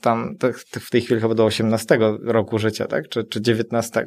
tam 0.01 0.37
w 0.81 0.91
tej 0.91 1.01
chwili 1.01 1.21
chyba 1.21 1.35
do 1.35 1.45
18 1.45 1.99
roku 2.25 2.59
życia, 2.59 2.87
tak? 2.87 3.09
Czy, 3.09 3.25
czy 3.25 3.41
19. 3.41 4.07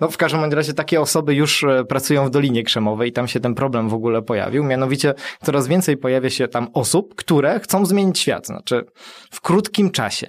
No 0.00 0.08
w 0.08 0.16
każdym 0.16 0.52
razie 0.52 0.74
takie 0.74 1.00
osoby 1.00 1.34
już 1.34 1.64
e, 1.64 1.84
pracują 1.84 2.26
w 2.26 2.30
Dolinie 2.30 2.62
Krzemowej 2.62 3.08
i 3.08 3.12
tam 3.12 3.28
się 3.28 3.40
ten 3.40 3.54
problem 3.54 3.88
w 3.88 3.94
ogóle 3.94 4.22
pojawił. 4.22 4.64
Mianowicie 4.64 5.14
coraz 5.42 5.68
więcej 5.68 5.96
pojawia 5.96 6.30
się 6.30 6.48
tam 6.48 6.68
osób, 6.72 7.14
które 7.14 7.60
chcą 7.60 7.86
zmienić 7.86 8.18
świat, 8.18 8.46
znaczy 8.46 8.84
w 9.30 9.40
krótkim 9.40 9.90
czasie. 9.90 10.26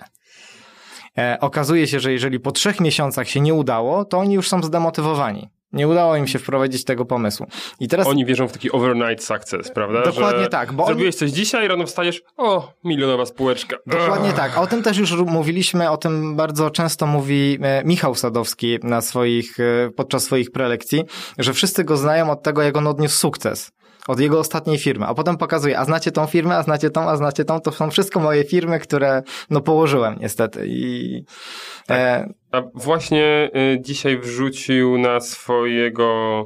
E, 1.17 1.37
okazuje 1.41 1.87
się, 1.87 1.99
że 1.99 2.11
jeżeli 2.11 2.39
po 2.39 2.51
trzech 2.51 2.79
miesiącach 2.79 3.29
się 3.29 3.39
nie 3.39 3.53
udało, 3.53 4.05
to 4.05 4.17
oni 4.17 4.35
już 4.35 4.49
są 4.49 4.63
zdemotywowani. 4.63 5.49
Nie 5.73 5.87
udało 5.87 6.15
im 6.15 6.27
się 6.27 6.39
wprowadzić 6.39 6.83
tego 6.83 7.05
pomysłu. 7.05 7.47
I 7.79 7.87
teraz... 7.87 8.07
Oni 8.07 8.25
wierzą 8.25 8.47
w 8.47 8.51
taki 8.51 8.71
overnight 8.71 9.23
success, 9.23 9.71
prawda? 9.71 10.01
Dokładnie 10.01 10.43
Że 10.43 10.49
tak. 10.49 10.73
Bo 10.73 10.85
zrobiłeś 10.85 11.15
oni... 11.15 11.19
coś 11.19 11.31
dzisiaj, 11.31 11.67
rano 11.67 11.85
wstajesz, 11.85 12.21
o, 12.37 12.73
milionowa 12.83 13.25
spółeczka. 13.25 13.77
Dokładnie 13.87 14.33
tak. 14.33 14.57
O 14.57 14.67
tym 14.67 14.83
też 14.83 14.97
już 14.97 15.11
mówiliśmy, 15.11 15.89
o 15.89 15.97
tym 15.97 16.35
bardzo 16.35 16.69
często 16.69 17.07
mówi 17.07 17.59
e, 17.61 17.83
Michał 17.85 18.15
Sadowski 18.15 18.79
na 18.83 19.01
swoich, 19.01 19.59
e, 19.59 19.89
podczas 19.95 20.23
swoich 20.23 20.51
prelekcji, 20.51 21.03
że 21.37 21.53
wszyscy 21.53 21.83
go 21.83 21.97
znają 21.97 22.31
od 22.31 22.43
tego, 22.43 22.61
jak 22.61 22.77
on 22.77 22.87
odniósł 22.87 23.17
sukces 23.17 23.71
od 24.07 24.19
jego 24.19 24.39
ostatniej 24.39 24.77
firmy, 24.77 25.05
a 25.05 25.13
potem 25.13 25.37
pokazuje, 25.37 25.79
a 25.79 25.85
znacie 25.85 26.11
tą 26.11 26.25
firmę, 26.25 26.55
a 26.55 26.63
znacie 26.63 26.89
tą, 26.89 27.01
a 27.09 27.17
znacie 27.17 27.45
tą, 27.45 27.59
to 27.59 27.71
są 27.71 27.89
wszystko 27.89 28.19
moje 28.19 28.43
firmy, 28.43 28.79
które 28.79 29.23
no 29.49 29.61
położyłem 29.61 30.15
niestety 30.19 30.63
i... 30.67 31.23
Tak. 31.87 31.97
E... 31.97 32.33
A 32.51 32.61
właśnie 32.75 33.49
y, 33.75 33.81
dzisiaj 33.81 34.19
wrzucił 34.19 34.97
na 34.97 35.19
swojego, 35.19 36.45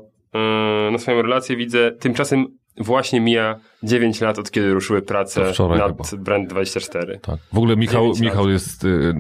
y, 0.88 0.92
na 0.92 0.98
swoją 0.98 1.22
relację, 1.22 1.56
widzę, 1.56 1.92
tymczasem 1.92 2.48
właśnie 2.78 3.22
mija 3.22 3.56
9 3.84 4.22
lat, 4.22 4.40
od 4.40 4.52
kiedy 4.52 4.74
ruszyły 4.74 5.02
prace 5.02 5.42
nad 5.42 5.56
chyba. 5.58 6.04
Brand24. 6.24 7.20
Tak. 7.22 7.40
W 7.54 7.58
ogóle 7.58 7.76
Michał, 7.78 8.12
Michał 8.22 8.50
jest, 8.50 8.84
y, 8.84 9.14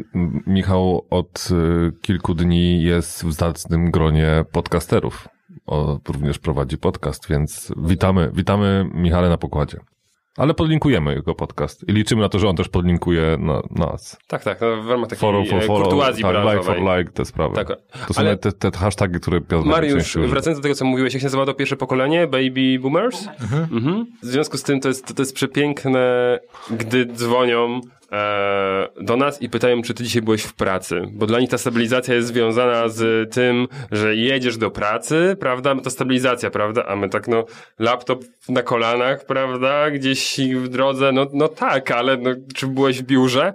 Michał 0.47 1.05
od 1.09 1.47
y, 1.51 1.91
kilku 2.01 2.33
dni 2.33 2.83
jest 2.83 3.25
w 3.25 3.31
zacnym 3.31 3.91
gronie 3.91 4.45
podcasterów 4.51 5.27
o, 5.65 5.99
również 6.07 6.39
prowadzi 6.39 6.77
podcast, 6.77 7.29
więc 7.29 7.73
witamy, 7.77 8.31
witamy 8.33 8.89
Michale 8.93 9.29
na 9.29 9.37
pokładzie. 9.37 9.77
Ale 10.37 10.53
podlinkujemy 10.53 11.15
jego 11.15 11.35
podcast 11.35 11.89
i 11.89 11.93
liczymy 11.93 12.21
na 12.21 12.29
to, 12.29 12.39
że 12.39 12.47
on 12.47 12.55
też 12.55 12.69
podlinkuje 12.69 13.37
na, 13.39 13.61
nas. 13.71 14.17
Tak, 14.27 14.43
tak, 14.43 14.61
no, 14.61 14.83
w 14.83 14.89
ramach 14.89 15.09
takiej 15.09 15.19
follow 15.19 15.49
for 15.49 15.63
follow, 15.63 15.83
kurtuazji 15.83 16.23
tak, 16.23 16.35
like 16.45 16.63
for 16.63 16.77
like, 16.79 17.11
te 17.11 17.25
sprawy. 17.25 17.55
Tak, 17.55 17.67
to 18.07 18.13
są 18.13 18.21
ale... 18.21 18.37
te, 18.37 18.51
te 18.51 18.71
hashtagi, 18.71 19.19
które 19.19 19.41
Piotr 19.41 19.67
Mariusz, 19.67 20.17
wracając 20.17 20.59
do 20.59 20.63
tego, 20.63 20.75
co 20.75 20.85
mówiłeś, 20.85 21.13
jak 21.13 21.21
się 21.21 21.25
nazywa 21.25 21.45
to 21.45 21.53
pierwsze 21.53 21.77
pokolenie? 21.77 22.27
Baby 22.27 22.79
boomers? 22.81 23.27
Mhm. 23.41 23.67
Mhm. 23.71 24.05
W 24.23 24.25
związku 24.25 24.57
z 24.57 24.63
tym 24.63 24.79
to 24.79 24.87
jest, 24.87 25.15
to 25.15 25.21
jest 25.21 25.35
przepiękne, 25.35 26.39
gdy 26.71 27.05
dzwonią 27.05 27.81
E, 28.11 28.87
do 29.01 29.17
nas 29.17 29.41
i 29.41 29.49
pytają, 29.49 29.81
czy 29.81 29.93
ty 29.93 30.03
dzisiaj 30.03 30.21
byłeś 30.21 30.43
w 30.43 30.53
pracy, 30.53 31.01
bo 31.11 31.25
dla 31.27 31.39
nich 31.39 31.49
ta 31.49 31.57
stabilizacja 31.57 32.15
jest 32.15 32.27
związana 32.27 32.89
z 32.89 33.33
tym, 33.33 33.67
że 33.91 34.15
jedziesz 34.15 34.57
do 34.57 34.71
pracy, 34.71 35.37
prawda, 35.39 35.75
to 35.75 35.89
stabilizacja, 35.89 36.49
prawda, 36.49 36.85
a 36.85 36.95
my 36.95 37.09
tak, 37.09 37.27
no, 37.27 37.45
laptop 37.79 38.23
na 38.49 38.63
kolanach, 38.63 39.25
prawda, 39.25 39.91
gdzieś 39.91 40.39
w 40.55 40.67
drodze, 40.67 41.11
no, 41.11 41.27
no 41.33 41.47
tak, 41.47 41.91
ale 41.91 42.17
no, 42.17 42.29
czy 42.55 42.67
byłeś 42.67 43.01
w 43.01 43.05
biurze? 43.05 43.53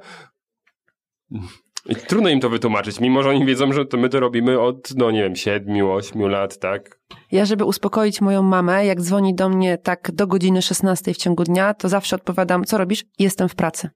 I 1.88 1.96
trudno 1.96 2.28
im 2.28 2.40
to 2.40 2.48
wytłumaczyć, 2.48 3.00
mimo 3.00 3.22
że 3.22 3.30
oni 3.30 3.46
wiedzą, 3.46 3.72
że 3.72 3.86
to 3.86 3.96
my 3.96 4.08
to 4.08 4.20
robimy 4.20 4.60
od, 4.60 4.94
no 4.96 5.10
nie 5.10 5.22
wiem, 5.22 5.36
siedmiu, 5.36 5.90
ośmiu 5.90 6.28
lat, 6.28 6.58
tak? 6.58 6.98
Ja, 7.32 7.44
żeby 7.44 7.64
uspokoić 7.64 8.20
moją 8.20 8.42
mamę, 8.42 8.86
jak 8.86 9.00
dzwoni 9.00 9.34
do 9.34 9.48
mnie 9.48 9.78
tak 9.78 10.10
do 10.12 10.26
godziny 10.26 10.62
16 10.62 11.14
w 11.14 11.16
ciągu 11.16 11.44
dnia, 11.44 11.74
to 11.74 11.88
zawsze 11.88 12.16
odpowiadam, 12.16 12.64
co 12.64 12.78
robisz? 12.78 13.04
Jestem 13.18 13.48
w 13.48 13.54
pracy. 13.54 13.90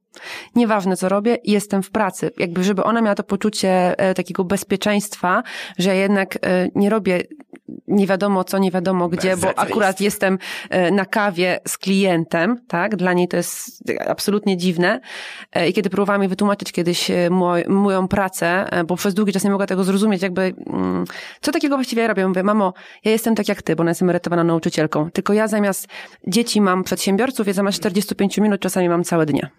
Nieważne, 0.54 0.96
co 0.96 1.08
robię, 1.08 1.38
jestem 1.44 1.82
w 1.82 1.90
pracy. 1.90 2.30
Jakby, 2.38 2.64
żeby 2.64 2.84
ona 2.84 3.00
miała 3.00 3.14
to 3.14 3.22
poczucie 3.22 3.98
e, 3.98 4.14
takiego 4.14 4.44
bezpieczeństwa, 4.44 5.42
że 5.78 5.88
ja 5.88 5.94
jednak 5.94 6.38
e, 6.42 6.68
nie 6.74 6.90
robię 6.90 7.22
nie 7.88 8.06
wiadomo 8.06 8.44
co, 8.44 8.58
nie 8.58 8.70
wiadomo 8.70 9.08
gdzie, 9.08 9.36
bo 9.36 9.58
akurat 9.58 10.00
jestem 10.00 10.38
e, 10.70 10.90
na 10.90 11.04
kawie 11.04 11.61
z 11.68 11.78
klientem, 11.78 12.56
tak? 12.68 12.96
Dla 12.96 13.12
niej 13.12 13.28
to 13.28 13.36
jest 13.36 13.82
absolutnie 14.06 14.56
dziwne. 14.56 15.00
I 15.68 15.72
kiedy 15.72 15.90
próbowałam 15.90 16.22
jej 16.22 16.28
wytłumaczyć 16.28 16.72
kiedyś 16.72 17.11
moj, 17.30 17.64
moją 17.68 18.08
pracę, 18.08 18.68
bo 18.86 18.96
przez 18.96 19.14
długi 19.14 19.32
czas 19.32 19.44
nie 19.44 19.50
mogła 19.50 19.66
tego 19.66 19.84
zrozumieć, 19.84 20.22
jakby, 20.22 20.54
mm, 20.66 21.04
co 21.40 21.52
takiego 21.52 21.76
właściwie 21.76 22.02
ja 22.02 22.08
robię? 22.08 22.28
Mówię, 22.28 22.42
mamo, 22.42 22.72
ja 23.05 23.11
jestem 23.11 23.34
tak 23.34 23.48
jak 23.48 23.62
ty, 23.62 23.76
bo 23.76 23.80
ona 23.80 23.90
jest 23.90 24.03
emerytowana 24.03 24.44
nauczycielką, 24.44 25.11
tylko 25.11 25.32
ja 25.32 25.48
zamiast 25.48 25.88
dzieci 26.26 26.61
mam 26.61 26.84
przedsiębiorców, 26.84 27.46
ja 27.46 27.53
zamiast 27.53 27.78
45 27.78 28.38
minut 28.38 28.61
czasami 28.61 28.88
mam 28.88 29.05
całe 29.05 29.26
dnie. 29.26 29.51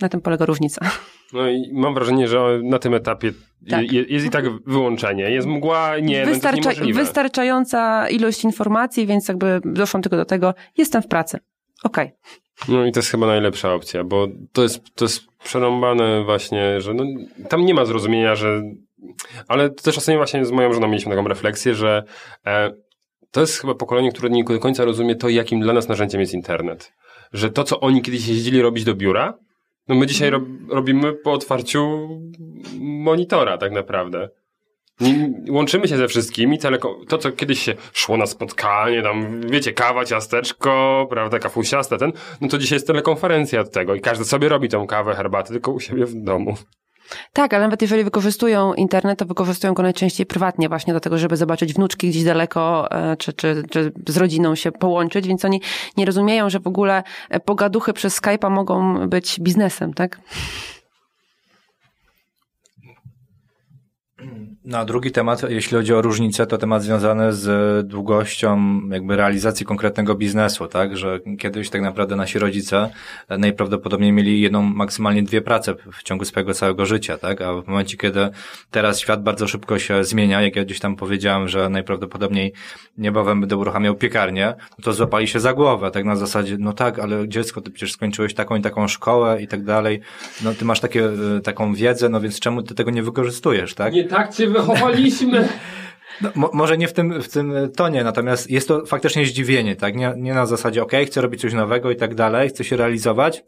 Na 0.00 0.08
tym 0.08 0.20
polega 0.20 0.46
różnica. 0.46 0.90
No 1.32 1.50
i 1.50 1.70
mam 1.72 1.94
wrażenie, 1.94 2.28
że 2.28 2.60
na 2.62 2.78
tym 2.78 2.94
etapie 2.94 3.32
tak. 3.70 3.92
jest, 3.92 4.10
jest 4.10 4.26
i 4.26 4.30
tak 4.30 4.44
wyłączenie. 4.66 5.30
Jest 5.30 5.46
mgła, 5.46 5.98
nie, 5.98 6.26
Wystarcza, 6.26 6.70
no 6.80 6.94
Wystarczająca 6.94 8.08
ilość 8.08 8.44
informacji, 8.44 9.06
więc 9.06 9.28
jakby 9.28 9.60
doszłam 9.64 10.02
tylko 10.02 10.16
do 10.16 10.24
tego, 10.24 10.54
jestem 10.78 11.02
w 11.02 11.08
pracy. 11.08 11.38
Okej. 11.84 12.06
Okay. 12.06 12.18
No 12.68 12.86
i 12.86 12.92
to 12.92 12.98
jest 12.98 13.10
chyba 13.10 13.26
najlepsza 13.26 13.74
opcja, 13.74 14.04
bo 14.04 14.28
to 14.52 14.62
jest, 14.62 14.94
to 14.94 15.04
jest 15.04 15.22
przerąbane 15.44 16.24
właśnie, 16.24 16.80
że 16.80 16.94
no, 16.94 17.04
tam 17.48 17.64
nie 17.64 17.74
ma 17.74 17.84
zrozumienia, 17.84 18.34
że... 18.34 18.62
Ale 19.48 19.70
też 19.70 19.94
czasami 19.94 20.18
właśnie 20.18 20.44
z 20.44 20.50
moją 20.50 20.72
żoną 20.72 20.88
mieliśmy 20.88 21.16
taką 21.16 21.28
refleksję, 21.28 21.74
że 21.74 22.02
e, 22.46 22.72
to 23.30 23.40
jest 23.40 23.60
chyba 23.60 23.74
pokolenie, 23.74 24.12
które 24.12 24.30
nie 24.30 24.44
do 24.44 24.60
końca 24.60 24.84
rozumie 24.84 25.16
to, 25.16 25.28
jakim 25.28 25.60
dla 25.60 25.72
nas 25.72 25.88
narzędziem 25.88 26.20
jest 26.20 26.34
internet. 26.34 26.92
Że 27.32 27.50
to, 27.50 27.64
co 27.64 27.80
oni 27.80 28.02
kiedyś 28.02 28.28
jeździli 28.28 28.62
robić 28.62 28.84
do 28.84 28.94
biura, 28.94 29.38
no 29.88 29.94
my 29.94 30.06
dzisiaj 30.06 30.30
rob, 30.30 30.42
robimy 30.68 31.12
po 31.12 31.32
otwarciu 31.32 32.08
monitora 32.80 33.58
tak 33.58 33.72
naprawdę. 33.72 34.28
Łączymy 35.50 35.88
się 35.88 35.96
ze 35.96 36.08
wszystkimi, 36.08 36.58
teleko- 36.58 37.06
to 37.08 37.18
co 37.18 37.32
kiedyś 37.32 37.60
się 37.60 37.74
szło 37.92 38.16
na 38.16 38.26
spotkanie, 38.26 39.02
tam 39.02 39.40
wiecie, 39.40 39.72
kawa, 39.72 40.04
ciasteczko, 40.04 41.06
prawda, 41.10 41.38
kafusiaste, 41.38 41.98
ten, 41.98 42.12
no 42.40 42.48
to 42.48 42.58
dzisiaj 42.58 42.76
jest 42.76 42.86
telekonferencja 42.86 43.60
od 43.60 43.70
tego 43.70 43.94
i 43.94 44.00
każdy 44.00 44.24
sobie 44.24 44.48
robi 44.48 44.68
tą 44.68 44.86
kawę, 44.86 45.14
herbatę, 45.14 45.48
tylko 45.48 45.72
u 45.72 45.80
siebie 45.80 46.06
w 46.06 46.14
domu. 46.14 46.54
Tak, 47.32 47.54
ale 47.54 47.62
nawet 47.62 47.82
jeżeli 47.82 48.04
wykorzystują 48.04 48.74
internet, 48.74 49.18
to 49.18 49.26
wykorzystują 49.26 49.74
go 49.74 49.82
najczęściej 49.82 50.26
prywatnie 50.26 50.68
właśnie 50.68 50.92
do 50.92 51.00
tego, 51.00 51.18
żeby 51.18 51.36
zobaczyć 51.36 51.74
wnuczki 51.74 52.08
gdzieś 52.08 52.24
daleko, 52.24 52.90
e, 52.90 53.16
czy, 53.16 53.32
czy, 53.32 53.62
czy 53.70 53.92
z 54.08 54.16
rodziną 54.16 54.54
się 54.54 54.72
połączyć, 54.72 55.28
więc 55.28 55.44
oni 55.44 55.60
nie 55.96 56.04
rozumieją, 56.04 56.50
że 56.50 56.60
w 56.60 56.66
ogóle 56.66 57.02
e, 57.30 57.40
pogaduchy 57.40 57.92
przez 57.92 58.20
Skype'a 58.20 58.50
mogą 58.50 59.08
być 59.08 59.40
biznesem, 59.40 59.94
tak? 59.94 60.20
No 64.64 64.84
drugi 64.84 65.10
temat, 65.10 65.50
jeśli 65.50 65.76
chodzi 65.76 65.94
o 65.94 66.02
różnicę, 66.02 66.46
to 66.46 66.58
temat 66.58 66.82
związany 66.82 67.32
z 67.32 67.86
długością 67.86 68.80
jakby 68.90 69.16
realizacji 69.16 69.66
konkretnego 69.66 70.14
biznesu, 70.14 70.68
tak? 70.68 70.96
Że 70.96 71.20
kiedyś 71.38 71.70
tak 71.70 71.82
naprawdę 71.82 72.16
nasi 72.16 72.38
rodzice 72.38 72.90
najprawdopodobniej 73.28 74.12
mieli 74.12 74.40
jedną, 74.40 74.62
maksymalnie 74.62 75.22
dwie 75.22 75.40
prace 75.40 75.74
w 75.92 76.02
ciągu 76.02 76.24
swojego 76.24 76.54
całego 76.54 76.86
życia, 76.86 77.18
tak? 77.18 77.40
A 77.40 77.62
w 77.62 77.66
momencie, 77.66 77.96
kiedy 77.96 78.28
teraz 78.70 79.00
świat 79.00 79.22
bardzo 79.22 79.48
szybko 79.48 79.78
się 79.78 80.04
zmienia, 80.04 80.42
jak 80.42 80.56
ja 80.56 80.64
gdzieś 80.64 80.80
tam 80.80 80.96
powiedziałem, 80.96 81.48
że 81.48 81.68
najprawdopodobniej 81.68 82.52
niebawem 82.98 83.40
będę 83.40 83.56
uruchamiał 83.56 83.94
piekarnię, 83.94 84.54
to 84.82 84.92
złapali 84.92 85.28
się 85.28 85.40
za 85.40 85.52
głowę, 85.52 85.90
tak 85.90 86.04
na 86.04 86.16
zasadzie, 86.16 86.56
no 86.58 86.72
tak, 86.72 86.98
ale 86.98 87.28
dziecko, 87.28 87.60
ty 87.60 87.70
przecież 87.70 87.92
skończyłeś 87.92 88.34
taką 88.34 88.56
i 88.56 88.62
taką 88.62 88.88
szkołę 88.88 89.42
i 89.42 89.48
tak 89.48 89.64
dalej, 89.64 90.00
no 90.44 90.54
ty 90.54 90.64
masz 90.64 90.80
takie, 90.80 91.04
e, 91.04 91.40
taką 91.40 91.74
wiedzę, 91.74 92.08
no 92.08 92.20
więc 92.20 92.40
czemu 92.40 92.62
ty 92.62 92.74
tego 92.74 92.90
nie 92.90 93.02
wykorzystujesz, 93.02 93.74
tak? 93.74 93.92
Nie 93.92 94.04
tak 94.04 94.34
cię 94.34 94.51
wychowaliśmy. 94.52 95.48
No, 96.20 96.30
mo 96.34 96.50
może 96.52 96.78
nie 96.78 96.88
w 96.88 96.92
tym, 96.92 97.22
w 97.22 97.28
tym 97.28 97.54
tonie, 97.76 98.04
natomiast 98.04 98.50
jest 98.50 98.68
to 98.68 98.86
faktycznie 98.86 99.26
zdziwienie, 99.26 99.76
tak? 99.76 99.96
Nie, 99.96 100.14
nie 100.16 100.34
na 100.34 100.46
zasadzie, 100.46 100.82
ok, 100.82 100.92
chcę 101.06 101.20
robić 101.20 101.40
coś 101.40 101.52
nowego 101.52 101.90
i 101.90 101.96
tak 101.96 102.14
dalej, 102.14 102.48
chcę 102.48 102.64
się 102.64 102.76
realizować. 102.76 103.44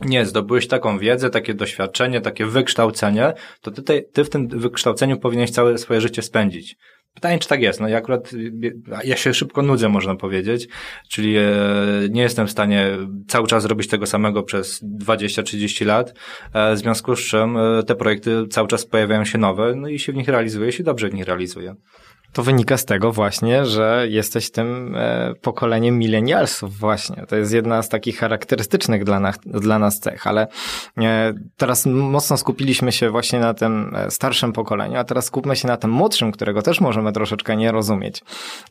Nie, 0.00 0.26
zdobyłeś 0.26 0.68
taką 0.68 0.98
wiedzę, 0.98 1.30
takie 1.30 1.54
doświadczenie, 1.54 2.20
takie 2.20 2.46
wykształcenie, 2.46 3.32
to 3.60 3.70
ty, 3.70 4.08
ty 4.12 4.24
w 4.24 4.30
tym 4.30 4.48
wykształceniu 4.48 5.18
powinieneś 5.18 5.50
całe 5.50 5.78
swoje 5.78 6.00
życie 6.00 6.22
spędzić. 6.22 6.76
Pytanie, 7.14 7.38
czy 7.38 7.48
tak 7.48 7.62
jest? 7.62 7.80
No 7.80 7.88
ja 7.88 7.98
akurat, 7.98 8.30
ja 9.04 9.16
się 9.16 9.34
szybko 9.34 9.62
nudzę, 9.62 9.88
można 9.88 10.16
powiedzieć, 10.16 10.68
czyli 11.08 11.36
e, 11.36 11.42
nie 12.10 12.22
jestem 12.22 12.46
w 12.46 12.50
stanie 12.50 12.86
cały 13.28 13.46
czas 13.46 13.64
robić 13.64 13.88
tego 13.88 14.06
samego 14.06 14.42
przez 14.42 14.84
20-30 14.84 15.86
lat, 15.86 16.14
e, 16.52 16.74
w 16.74 16.78
związku 16.78 17.16
z 17.16 17.20
czym 17.20 17.56
e, 17.56 17.82
te 17.82 17.94
projekty 17.94 18.46
cały 18.50 18.68
czas 18.68 18.86
pojawiają 18.86 19.24
się 19.24 19.38
nowe, 19.38 19.74
no 19.74 19.88
i 19.88 19.98
się 19.98 20.12
w 20.12 20.16
nich 20.16 20.28
realizuje, 20.28 20.72
się 20.72 20.82
dobrze 20.82 21.08
w 21.08 21.14
nich 21.14 21.24
realizuje. 21.24 21.74
To 22.32 22.42
wynika 22.42 22.76
z 22.76 22.84
tego 22.84 23.12
właśnie, 23.12 23.66
że 23.66 24.06
jesteś 24.08 24.50
tym 24.50 24.96
e, 24.96 25.34
pokoleniem 25.42 25.98
milenialsów 25.98 26.78
właśnie. 26.78 27.26
To 27.28 27.36
jest 27.36 27.52
jedna 27.52 27.82
z 27.82 27.88
takich 27.88 28.18
charakterystycznych 28.18 29.04
dla 29.04 29.20
nas, 29.20 29.38
dla 29.46 29.78
nas 29.78 30.00
cech, 30.00 30.26
ale 30.26 30.46
e, 30.98 31.34
teraz 31.56 31.86
mocno 31.86 32.36
skupiliśmy 32.36 32.92
się 32.92 33.10
właśnie 33.10 33.40
na 33.40 33.54
tym 33.54 33.94
e, 33.94 34.10
starszym 34.10 34.52
pokoleniu, 34.52 34.96
a 34.96 35.04
teraz 35.04 35.24
skupmy 35.24 35.56
się 35.56 35.68
na 35.68 35.76
tym 35.76 35.90
młodszym, 35.90 36.32
którego 36.32 36.62
też 36.62 36.80
możemy 36.80 37.12
troszeczkę 37.12 37.56
nie 37.56 37.72
rozumieć, 37.72 38.22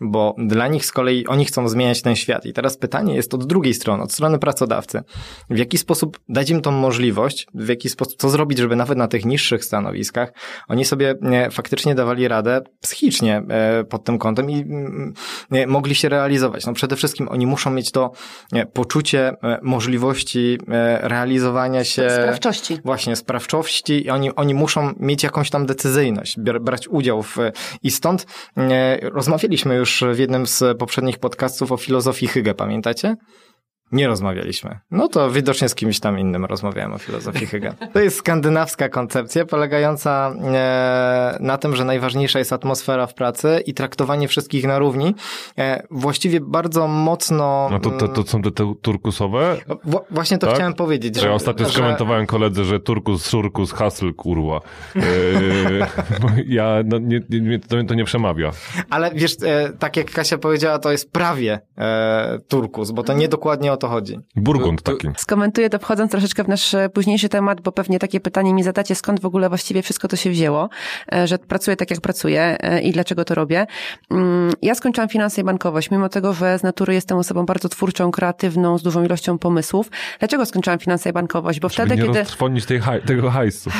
bo 0.01 0.35
dla 0.37 0.67
nich 0.67 0.85
z 0.85 0.91
kolei 0.91 1.27
oni 1.27 1.45
chcą 1.45 1.69
zmieniać 1.69 2.01
ten 2.01 2.15
świat. 2.15 2.45
I 2.45 2.53
teraz 2.53 2.77
pytanie 2.77 3.15
jest 3.15 3.33
od 3.33 3.45
drugiej 3.45 3.73
strony, 3.73 4.03
od 4.03 4.11
strony 4.11 4.39
pracodawcy. 4.39 5.01
W 5.49 5.57
jaki 5.57 5.77
sposób 5.77 6.19
dać 6.29 6.49
im 6.49 6.61
tą 6.61 6.71
możliwość, 6.71 7.47
w 7.53 7.67
jaki 7.67 7.89
sposób, 7.89 8.19
co 8.19 8.29
zrobić, 8.29 8.57
żeby 8.57 8.75
nawet 8.75 8.97
na 8.97 9.07
tych 9.07 9.25
niższych 9.25 9.65
stanowiskach 9.65 10.33
oni 10.67 10.85
sobie 10.85 11.15
faktycznie 11.51 11.95
dawali 11.95 12.27
radę 12.27 12.61
psychicznie 12.81 13.43
pod 13.89 14.03
tym 14.03 14.17
kątem 14.17 14.49
i 14.49 14.61
mm, 14.61 15.13
mogli 15.67 15.95
się 15.95 16.09
realizować. 16.09 16.65
No 16.65 16.73
przede 16.73 16.95
wszystkim 16.95 17.27
oni 17.29 17.47
muszą 17.47 17.71
mieć 17.71 17.91
to 17.91 18.11
poczucie 18.73 19.33
możliwości 19.61 20.57
realizowania 21.01 21.83
się. 21.83 22.09
Sprawczości. 22.09 22.79
Właśnie, 22.85 23.15
sprawczości 23.15 24.05
i 24.05 24.09
oni, 24.09 24.35
oni 24.35 24.53
muszą 24.53 24.93
mieć 24.99 25.23
jakąś 25.23 25.49
tam 25.49 25.65
decyzyjność, 25.65 26.39
brać 26.39 26.87
udział 26.87 27.23
w, 27.23 27.37
i 27.83 27.91
stąd 27.91 28.25
rozmawialiśmy 29.01 29.75
już 29.75 30.03
w 30.13 30.19
jednym 30.19 30.47
z 30.47 30.77
poprzednich 30.77 31.17
podcastów 31.17 31.71
o 31.71 31.77
filozofii 31.77 32.27
Hygge, 32.27 32.53
pamiętacie? 32.53 33.15
Nie 33.91 34.07
rozmawialiśmy. 34.07 34.79
No 34.91 35.07
to 35.07 35.31
widocznie 35.31 35.69
z 35.69 35.75
kimś 35.75 35.99
tam 35.99 36.19
innym 36.19 36.45
rozmawiałem 36.45 36.93
o 36.93 36.97
filozofii 36.97 37.45
Hegel. 37.45 37.73
To 37.93 37.99
jest 37.99 38.17
skandynawska 38.17 38.89
koncepcja 38.89 39.45
polegająca 39.45 40.33
e, 40.53 41.37
na 41.39 41.57
tym, 41.57 41.75
że 41.75 41.85
najważniejsza 41.85 42.39
jest 42.39 42.53
atmosfera 42.53 43.07
w 43.07 43.13
pracy 43.13 43.63
i 43.65 43.73
traktowanie 43.73 44.27
wszystkich 44.27 44.67
na 44.67 44.79
równi. 44.79 45.15
E, 45.57 45.83
właściwie 45.91 46.41
bardzo 46.41 46.87
mocno... 46.87 47.69
No 47.71 47.79
to, 47.79 47.91
to, 47.91 48.07
to 48.07 48.23
są 48.23 48.41
te, 48.41 48.51
te 48.51 48.73
turkusowe? 48.81 49.57
W, 49.83 49.99
właśnie 50.11 50.37
to 50.37 50.47
tak? 50.47 50.55
chciałem 50.55 50.73
powiedzieć. 50.73 51.15
Że, 51.15 51.27
ja 51.27 51.33
ostatnio 51.33 51.65
że... 51.65 51.71
skomentowałem 51.71 52.25
koledze, 52.25 52.63
że 52.63 52.79
turkus, 52.79 53.29
szurkus, 53.29 53.71
hasl, 53.71 54.13
kurwa. 54.13 54.61
E, 54.95 55.01
ja, 56.57 56.75
no, 56.85 56.99
nie, 56.99 57.21
nie, 57.29 57.59
to, 57.59 57.83
to 57.87 57.93
nie 57.93 58.05
przemawia. 58.05 58.51
Ale 58.89 59.11
wiesz, 59.15 59.35
tak 59.79 59.97
jak 59.97 60.11
Kasia 60.11 60.37
powiedziała, 60.37 60.79
to 60.79 60.91
jest 60.91 61.11
prawie 61.11 61.59
turkus, 62.47 62.91
bo 62.91 63.03
to 63.03 63.13
nie 63.13 63.27
dokładnie 63.27 63.73
o 63.73 63.77
to 63.79 63.87
chodzi. 63.87 64.19
Burgund 64.35 64.81
taki. 64.81 65.07
Skomentuję 65.17 65.69
to 65.69 65.79
wchodząc 65.79 66.11
troszeczkę 66.11 66.43
w 66.43 66.47
nasz 66.47 66.73
e, 66.73 66.89
późniejszy 66.89 67.29
temat, 67.29 67.61
bo 67.61 67.71
pewnie 67.71 67.99
takie 67.99 68.19
pytanie 68.19 68.53
mi 68.53 68.63
zadacie, 68.63 68.95
skąd 68.95 69.19
w 69.19 69.25
ogóle 69.25 69.49
właściwie 69.49 69.81
wszystko 69.81 70.07
to 70.07 70.15
się 70.15 70.29
wzięło, 70.29 70.69
e, 71.13 71.27
że 71.27 71.37
pracuję 71.37 71.77
tak 71.77 71.91
jak 71.91 72.01
pracuję 72.01 72.57
e, 72.59 72.81
i 72.81 72.91
dlaczego 72.91 73.25
to 73.25 73.35
robię. 73.35 73.67
Mm, 74.11 74.53
ja 74.61 74.75
skończyłam 74.75 75.09
finanse 75.09 75.41
i 75.41 75.43
bankowość, 75.43 75.91
mimo 75.91 76.09
tego, 76.09 76.33
że 76.33 76.59
z 76.59 76.63
natury 76.63 76.93
jestem 76.93 77.17
osobą 77.17 77.45
bardzo 77.45 77.69
twórczą, 77.69 78.11
kreatywną, 78.11 78.77
z 78.77 78.83
dużą 78.83 79.03
ilością 79.03 79.37
pomysłów. 79.37 79.91
Dlaczego 80.19 80.45
skończyłam 80.45 80.79
finanse 80.79 81.09
i 81.09 81.13
bankowość? 81.13 81.59
Bo 81.59 81.69
Żeby 81.69 81.87
wtedy, 81.87 82.01
nie 82.01 82.07
kiedy... 82.07 82.25
Tej 82.67 82.79
haj, 82.79 83.01
tego 83.01 83.31
hajsu. 83.31 83.69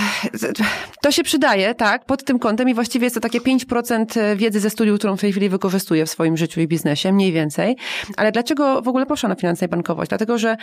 To 1.02 1.12
się 1.12 1.24
przydaje, 1.24 1.76
tak, 1.76 2.06
pod 2.06 2.24
tym 2.24 2.40
kątem 2.40 2.70
i 2.70 2.74
właściwie 2.74 3.06
jest 3.06 3.16
to 3.16 3.22
takie 3.22 3.40
5% 3.40 4.36
wiedzy 4.36 4.60
ze 4.60 4.70
studiów, 4.70 5.00
którą 5.00 5.18
w 5.18 5.22
tej 5.22 5.32
chwili 5.32 5.50
wykorzystuję 5.50 6.06
w 6.06 6.10
swoim 6.10 6.38
życiu 6.38 6.62
i 6.62 6.68
biznesie, 6.68 7.12
mniej 7.12 7.32
więcej. 7.32 7.78
Ale 8.18 8.32
dlaczego 8.32 8.82
w 8.82 8.88
ogóle 8.88 9.06
poszłam 9.06 9.30
na 9.30 9.36
finanse 9.36 9.66
i 9.66 9.68
bankowość? 9.68 9.89
Bankowość, 9.90 10.10
dlatego 10.10 10.38
że 10.38 10.58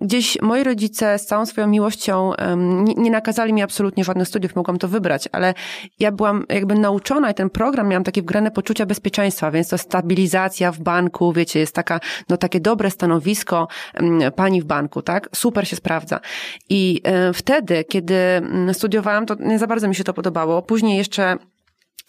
gdzieś 0.00 0.42
moi 0.42 0.64
rodzice 0.64 1.18
z 1.18 1.26
całą 1.26 1.46
swoją 1.46 1.66
miłością 1.66 2.32
nie, 2.96 3.10
nakazali 3.10 3.52
mi 3.52 3.62
absolutnie 3.62 4.04
żadnych 4.04 4.28
studiów, 4.28 4.56
mogłam 4.56 4.78
to 4.78 4.88
wybrać, 4.88 5.28
ale 5.32 5.54
ja 5.98 6.12
byłam 6.12 6.44
jakby 6.48 6.74
nauczona 6.74 7.30
i 7.30 7.34
ten 7.34 7.50
program 7.50 7.88
miałam 7.88 8.04
takie 8.04 8.22
wgrane 8.22 8.50
poczucia 8.50 8.86
bezpieczeństwa, 8.86 9.50
więc 9.50 9.68
to 9.68 9.78
stabilizacja 9.78 10.72
w 10.72 10.80
banku, 10.80 11.32
wiecie, 11.32 11.60
jest 11.60 11.74
taka, 11.74 12.00
no 12.28 12.36
takie 12.36 12.60
dobre 12.60 12.90
stanowisko 12.90 13.68
pani 14.36 14.62
w 14.62 14.64
banku, 14.64 15.02
tak? 15.02 15.28
Super 15.34 15.68
się 15.68 15.76
sprawdza. 15.76 16.20
I 16.68 17.02
wtedy, 17.34 17.84
kiedy 17.84 18.14
studiowałam, 18.72 19.26
to 19.26 19.34
nie 19.40 19.58
za 19.58 19.66
bardzo 19.66 19.88
mi 19.88 19.94
się 19.94 20.04
to 20.04 20.14
podobało. 20.14 20.62
Później 20.62 20.98
jeszcze 20.98 21.36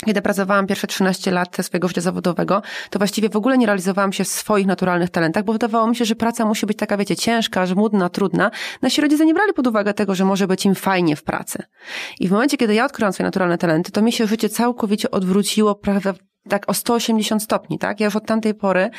kiedy 0.05 0.21
pracowałam 0.21 0.67
pierwsze 0.67 0.87
13 0.87 1.31
lat 1.31 1.57
swojego 1.61 1.87
życia 1.87 2.01
zawodowego, 2.01 2.61
to 2.89 2.99
właściwie 2.99 3.29
w 3.29 3.35
ogóle 3.35 3.57
nie 3.57 3.65
realizowałam 3.65 4.13
się 4.13 4.23
w 4.23 4.27
swoich 4.27 4.67
naturalnych 4.67 5.09
talentach, 5.09 5.43
bo 5.43 5.53
wydawało 5.53 5.87
mi 5.87 5.95
się, 5.95 6.05
że 6.05 6.15
praca 6.15 6.45
musi 6.45 6.65
być 6.65 6.77
taka, 6.77 6.97
wiecie, 6.97 7.15
ciężka, 7.15 7.65
żmudna, 7.65 8.09
trudna. 8.09 8.51
Nasi 8.81 9.01
rodzice 9.01 9.25
nie 9.25 9.33
brali 9.33 9.53
pod 9.53 9.67
uwagę 9.67 9.93
tego, 9.93 10.15
że 10.15 10.25
może 10.25 10.47
być 10.47 10.65
im 10.65 10.75
fajnie 10.75 11.15
w 11.15 11.23
pracy. 11.23 11.63
I 12.19 12.27
w 12.27 12.31
momencie, 12.31 12.57
kiedy 12.57 12.73
ja 12.73 12.85
odkryłam 12.85 13.13
swoje 13.13 13.25
naturalne 13.25 13.57
talenty, 13.57 13.91
to 13.91 14.01
mi 14.01 14.11
się 14.11 14.27
życie 14.27 14.49
całkowicie 14.49 15.11
odwróciło 15.11 15.75
prawie 15.75 16.28
tak 16.49 16.69
o 16.69 16.73
180 16.73 17.43
stopni, 17.43 17.79
tak? 17.79 17.99
Ja 17.99 18.05
już 18.05 18.15
od 18.15 18.25
tamtej 18.25 18.53
pory, 18.53 18.89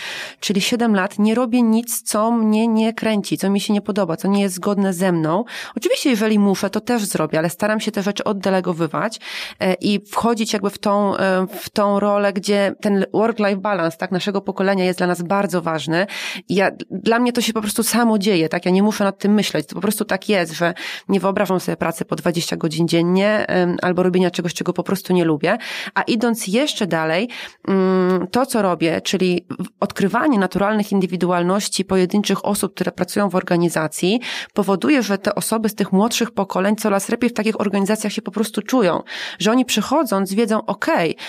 czyli 0.41 0.61
7 0.61 0.95
lat, 0.95 1.19
nie 1.19 1.35
robię 1.35 1.63
nic, 1.63 2.03
co 2.03 2.31
mnie 2.31 2.69
nie 2.69 2.93
kręci, 2.95 3.39
co 3.39 3.51
mi 3.51 3.61
się 3.61 3.73
nie 3.73 3.81
podoba, 3.81 4.17
co 4.17 4.29
nie 4.29 4.43
jest 4.43 4.55
zgodne 4.55 4.93
ze 4.93 5.13
mną. 5.13 5.45
Oczywiście, 5.77 6.11
jeżeli 6.11 6.39
muszę, 6.39 6.71
to 6.71 6.81
też 6.81 7.05
zrobię, 7.05 7.39
ale 7.39 7.51
staram 7.51 7.81
się 7.81 7.93
te 7.93 8.03
rzeczy 8.03 8.25
oddelegowywać 8.25 9.21
e, 9.61 9.75
i 9.75 10.01
wchodzić 10.07 10.53
jakby 10.53 10.71
w 10.71 10.79
tą, 10.79 11.17
e, 11.17 11.47
w 11.47 11.71
tą 11.71 12.01
rolę, 12.01 12.33
gdzie 12.33 12.75
ten 12.81 13.05
work-life 13.13 13.57
balance, 13.57 13.97
tak, 13.97 14.11
naszego 14.11 14.41
pokolenia 14.41 14.85
jest 14.85 14.99
dla 14.99 15.07
nas 15.07 15.23
bardzo 15.23 15.63
ważny. 15.63 16.07
Ja, 16.49 16.71
dla 16.91 17.19
mnie 17.19 17.33
to 17.33 17.41
się 17.41 17.53
po 17.53 17.61
prostu 17.61 17.83
samo 17.83 18.19
dzieje, 18.19 18.49
tak? 18.49 18.65
Ja 18.65 18.71
nie 18.71 18.83
muszę 18.83 19.05
nad 19.05 19.19
tym 19.19 19.35
myśleć. 19.35 19.67
To 19.67 19.75
po 19.75 19.81
prostu 19.81 20.05
tak 20.05 20.29
jest, 20.29 20.53
że 20.53 20.75
nie 21.09 21.21
wyobrażam 21.21 21.61
sobie 21.61 21.77
pracy 21.77 22.05
po 22.05 22.17
20 22.17 22.57
godzin 22.57 22.89
dziennie 22.89 23.47
albo 23.83 24.03
robienia 24.03 24.31
czegoś, 24.31 24.55
czego 24.55 24.73
po 24.73 24.83
prostu 24.83 25.13
nie 25.13 25.25
lubię. 25.25 25.59
A 25.95 26.03
idąc 26.03 26.47
jeszcze 26.47 26.87
dalej, 26.87 27.29
to, 28.31 28.47
co 28.47 28.63
robię, 28.63 29.01
czyli 29.01 29.47
odkrywanie 29.81 30.39
naturalnych 30.39 30.93
indywidualności 30.93 31.85
pojedynczych 31.85 32.45
osób, 32.45 32.75
które 32.75 32.93
pracują 32.93 33.29
w 33.29 33.35
organizacji, 33.35 34.21
powoduje, 34.55 35.03
że 35.03 35.19
te 35.19 35.35
osoby 35.35 35.69
z 35.69 35.75
tych 35.75 35.93
młodszych 35.93 36.31
pokoleń 36.31 36.77
coraz 36.77 37.09
lepiej 37.09 37.31
w 37.31 37.33
takich 37.33 37.61
organizacjach 37.61 38.13
się 38.13 38.23
po 38.23 38.31
prostu 38.31 38.63
czują. 38.63 39.03
Że 39.39 39.51
oni 39.51 39.65
przychodząc 39.65 40.35
wiedzą, 40.35 40.67
ok, 40.67 40.87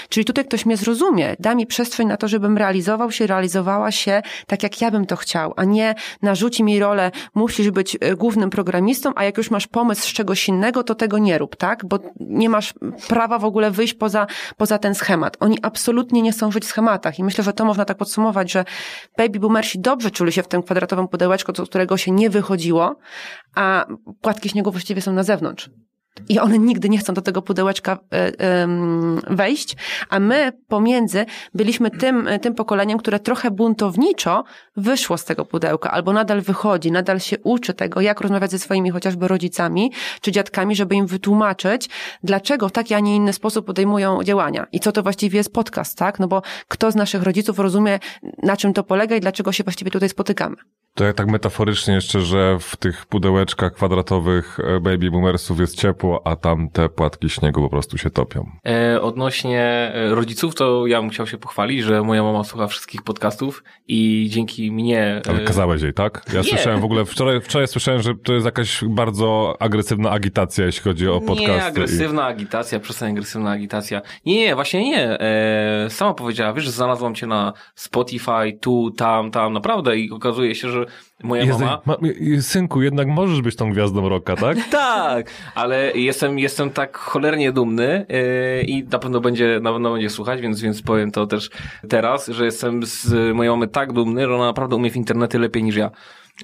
czyli 0.09 0.25
tutaj 0.25 0.45
ktoś 0.45 0.65
mnie 0.65 0.77
zrozumie, 0.77 1.35
da 1.39 1.55
mi 1.55 1.67
przestrzeń 1.67 2.07
na 2.07 2.17
to, 2.17 2.27
żebym 2.27 2.57
realizował 2.57 3.11
się, 3.11 3.27
realizowała 3.27 3.91
się 3.91 4.21
tak, 4.47 4.63
jak 4.63 4.81
ja 4.81 4.91
bym 4.91 5.05
to 5.05 5.15
chciał, 5.15 5.53
a 5.55 5.63
nie 5.63 5.95
narzuci 6.21 6.63
mi 6.63 6.79
rolę, 6.79 7.11
musisz 7.35 7.71
być 7.71 7.97
e, 8.01 8.15
głównym 8.15 8.49
programistą, 8.49 9.11
a 9.15 9.23
jak 9.23 9.37
już 9.37 9.51
masz 9.51 9.67
pomysł 9.67 10.01
z 10.01 10.13
czegoś 10.13 10.47
innego, 10.47 10.83
to 10.83 10.95
tego 10.95 11.17
nie 11.17 11.37
rób, 11.37 11.55
tak? 11.55 11.85
Bo 11.85 11.99
nie 12.19 12.49
masz 12.49 12.73
prawa 13.07 13.39
w 13.39 13.45
ogóle 13.45 13.71
wyjść 13.71 13.93
poza, 13.93 14.27
poza 14.57 14.77
ten 14.77 14.95
schemat. 14.95 15.37
Oni 15.39 15.57
absolutnie 15.61 16.00
absolutnie 16.01 16.21
nie 16.21 16.31
chcą 16.31 16.51
żyć 16.51 16.63
w 16.63 16.67
schematach. 16.67 17.19
I 17.19 17.23
myślę, 17.23 17.43
że 17.43 17.53
to 17.53 17.65
można 17.65 17.85
tak 17.85 17.97
podsumować, 17.97 18.51
że 18.51 18.65
baby 19.17 19.39
boomersi 19.39 19.79
dobrze 19.79 20.11
czuli 20.11 20.31
się 20.31 20.43
w 20.43 20.47
tym 20.47 20.63
kwadratowym 20.63 21.07
pudełeczku, 21.07 21.51
z 21.55 21.69
którego 21.69 21.97
się 21.97 22.11
nie 22.11 22.29
wychodziło, 22.29 22.95
a 23.55 23.85
płatki 24.21 24.49
śniegu 24.49 24.71
właściwie 24.71 25.01
są 25.01 25.13
na 25.13 25.23
zewnątrz. 25.23 25.69
I 26.29 26.39
one 26.39 26.59
nigdy 26.59 26.89
nie 26.89 26.97
chcą 26.97 27.13
do 27.13 27.21
tego 27.21 27.41
pudełeczka 27.41 27.97
e, 28.13 28.67
wejść, 29.29 29.75
a 30.09 30.19
my 30.19 30.51
pomiędzy 30.67 31.25
byliśmy 31.53 31.91
tym, 31.91 32.29
tym 32.41 32.55
pokoleniem, 32.55 32.97
które 32.97 33.19
trochę 33.19 33.51
buntowniczo 33.51 34.43
wyszło 34.77 35.17
z 35.17 35.25
tego 35.25 35.45
pudełka, 35.45 35.91
albo 35.91 36.13
nadal 36.13 36.41
wychodzi, 36.41 36.91
nadal 36.91 37.19
się 37.19 37.39
uczy 37.39 37.73
tego, 37.73 38.01
jak 38.01 38.21
rozmawiać 38.21 38.51
ze 38.51 38.59
swoimi 38.59 38.89
chociażby 38.89 39.27
rodzicami 39.27 39.91
czy 40.21 40.31
dziadkami, 40.31 40.75
żeby 40.75 40.95
im 40.95 41.07
wytłumaczyć, 41.07 41.89
dlaczego 42.23 42.69
w 42.69 42.71
taki, 42.71 42.93
a 42.93 42.99
nie 42.99 43.15
inny 43.15 43.33
sposób 43.33 43.65
podejmują 43.65 44.23
działania. 44.23 44.67
I 44.71 44.79
co 44.79 44.91
to 44.91 45.03
właściwie 45.03 45.37
jest 45.37 45.53
podcast, 45.53 45.97
tak? 45.97 46.19
No 46.19 46.27
bo 46.27 46.41
kto 46.67 46.91
z 46.91 46.95
naszych 46.95 47.23
rodziców 47.23 47.59
rozumie, 47.59 47.99
na 48.43 48.57
czym 48.57 48.73
to 48.73 48.83
polega 48.83 49.15
i 49.15 49.19
dlaczego 49.19 49.51
się 49.51 49.63
właściwie 49.63 49.91
tutaj 49.91 50.09
spotykamy. 50.09 50.55
To 50.95 51.03
ja 51.03 51.13
tak 51.13 51.27
metaforycznie 51.27 51.93
jeszcze, 51.93 52.21
że 52.21 52.57
w 52.59 52.75
tych 52.75 53.05
pudełeczkach 53.05 53.73
kwadratowych 53.73 54.59
e, 54.59 54.79
baby 54.79 55.11
boomersów 55.11 55.59
jest 55.59 55.79
ciepło, 55.81 56.27
a 56.27 56.35
tam 56.35 56.69
te 56.69 56.89
płatki 56.89 57.29
śniegu 57.29 57.61
po 57.61 57.69
prostu 57.69 57.97
się 57.97 58.09
topią. 58.09 58.51
E, 58.67 59.01
odnośnie 59.01 59.61
e, 59.61 60.15
rodziców, 60.15 60.55
to 60.55 60.87
ja 60.87 61.01
bym 61.01 61.09
chciał 61.09 61.27
się 61.27 61.37
pochwalić, 61.37 61.83
że 61.83 62.01
moja 62.01 62.23
mama 62.23 62.43
słucha 62.43 62.67
wszystkich 62.67 63.01
podcastów 63.01 63.63
i 63.87 64.27
dzięki 64.31 64.71
mnie... 64.71 65.21
E... 65.27 65.29
Ale 65.29 65.39
kazałeś 65.39 65.81
jej, 65.81 65.93
tak? 65.93 66.23
Ja 66.33 66.39
Nie. 66.39 66.43
słyszałem 66.43 66.81
w 66.81 66.83
ogóle, 66.83 67.05
wczoraj, 67.05 67.41
wczoraj 67.41 67.67
słyszałem, 67.67 68.01
że 68.01 68.15
to 68.23 68.33
jest 68.33 68.45
jakaś 68.45 68.83
bardzo 68.83 69.55
agresywna 69.59 70.11
agitacja, 70.11 70.65
jeśli 70.65 70.81
chodzi 70.81 71.07
o 71.07 71.21
podcasty. 71.21 71.51
Nie, 71.51 71.63
agresywna 71.63 72.29
i... 72.29 72.33
agitacja, 72.33 72.79
przestań 72.79 73.11
agresywna 73.11 73.51
agitacja. 73.51 74.01
Nie, 74.25 74.35
nie, 74.35 74.55
właśnie 74.55 74.83
nie. 74.89 75.19
E, 75.19 75.89
sama 75.89 76.13
powiedziała, 76.13 76.53
wiesz, 76.53 76.65
że 76.65 76.71
znalazłam 76.71 77.15
cię 77.15 77.27
na 77.27 77.53
Spotify, 77.75 78.57
tu, 78.61 78.91
tam, 78.91 79.31
tam, 79.31 79.53
naprawdę 79.53 79.97
i 79.97 80.11
okazuje 80.11 80.55
się, 80.55 80.69
że 80.69 80.80
moja 81.23 81.45
mama... 81.45 81.81
Ma, 81.85 81.95
synku, 82.41 82.81
jednak 82.81 83.07
możesz 83.07 83.41
być 83.41 83.55
tą 83.55 83.71
gwiazdą 83.71 84.09
roka, 84.09 84.35
tak? 84.35 84.57
tak, 84.71 85.31
ale 85.55 85.91
jestem, 85.91 86.39
jestem 86.39 86.69
tak 86.69 86.97
cholernie 86.97 87.51
dumny 87.51 88.05
yy, 88.09 88.63
i 88.63 88.83
na 88.83 88.99
pewno 88.99 89.21
będzie, 89.21 89.59
na 89.61 89.71
pewno 89.73 89.93
będzie 89.93 90.09
słuchać, 90.09 90.41
więc, 90.41 90.61
więc 90.61 90.81
powiem 90.81 91.11
to 91.11 91.27
też 91.27 91.49
teraz, 91.89 92.27
że 92.27 92.45
jestem 92.45 92.85
z 92.85 93.35
mojej 93.35 93.51
mamy 93.51 93.67
tak 93.67 93.93
dumny, 93.93 94.27
że 94.27 94.35
ona 94.35 94.45
naprawdę 94.45 94.75
umie 94.75 94.91
w 94.91 94.95
internety 94.95 95.39
lepiej 95.39 95.63
niż 95.63 95.75
ja. 95.75 95.91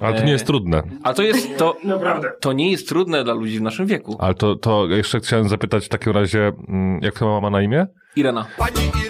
Ale 0.00 0.18
to 0.18 0.24
nie 0.24 0.32
jest 0.32 0.46
trudne. 0.46 0.82
A 1.02 1.14
to 1.14 1.22
jest, 1.22 1.58
to, 1.58 1.76
Naprawdę. 1.84 2.32
to 2.40 2.52
nie 2.52 2.70
jest 2.70 2.88
trudne 2.88 3.24
dla 3.24 3.34
ludzi 3.34 3.58
w 3.58 3.62
naszym 3.62 3.86
wieku. 3.86 4.16
Ale 4.18 4.34
to, 4.34 4.56
to 4.56 4.86
jeszcze 4.86 5.20
chciałem 5.20 5.48
zapytać 5.48 5.86
w 5.86 5.88
takim 5.88 6.12
razie, 6.12 6.52
mm, 6.68 7.00
jak 7.02 7.20
mama 7.20 7.40
ma 7.40 7.50
na 7.50 7.62
imię? 7.62 7.86
Irena. 8.16 8.46
Pani 8.58 9.07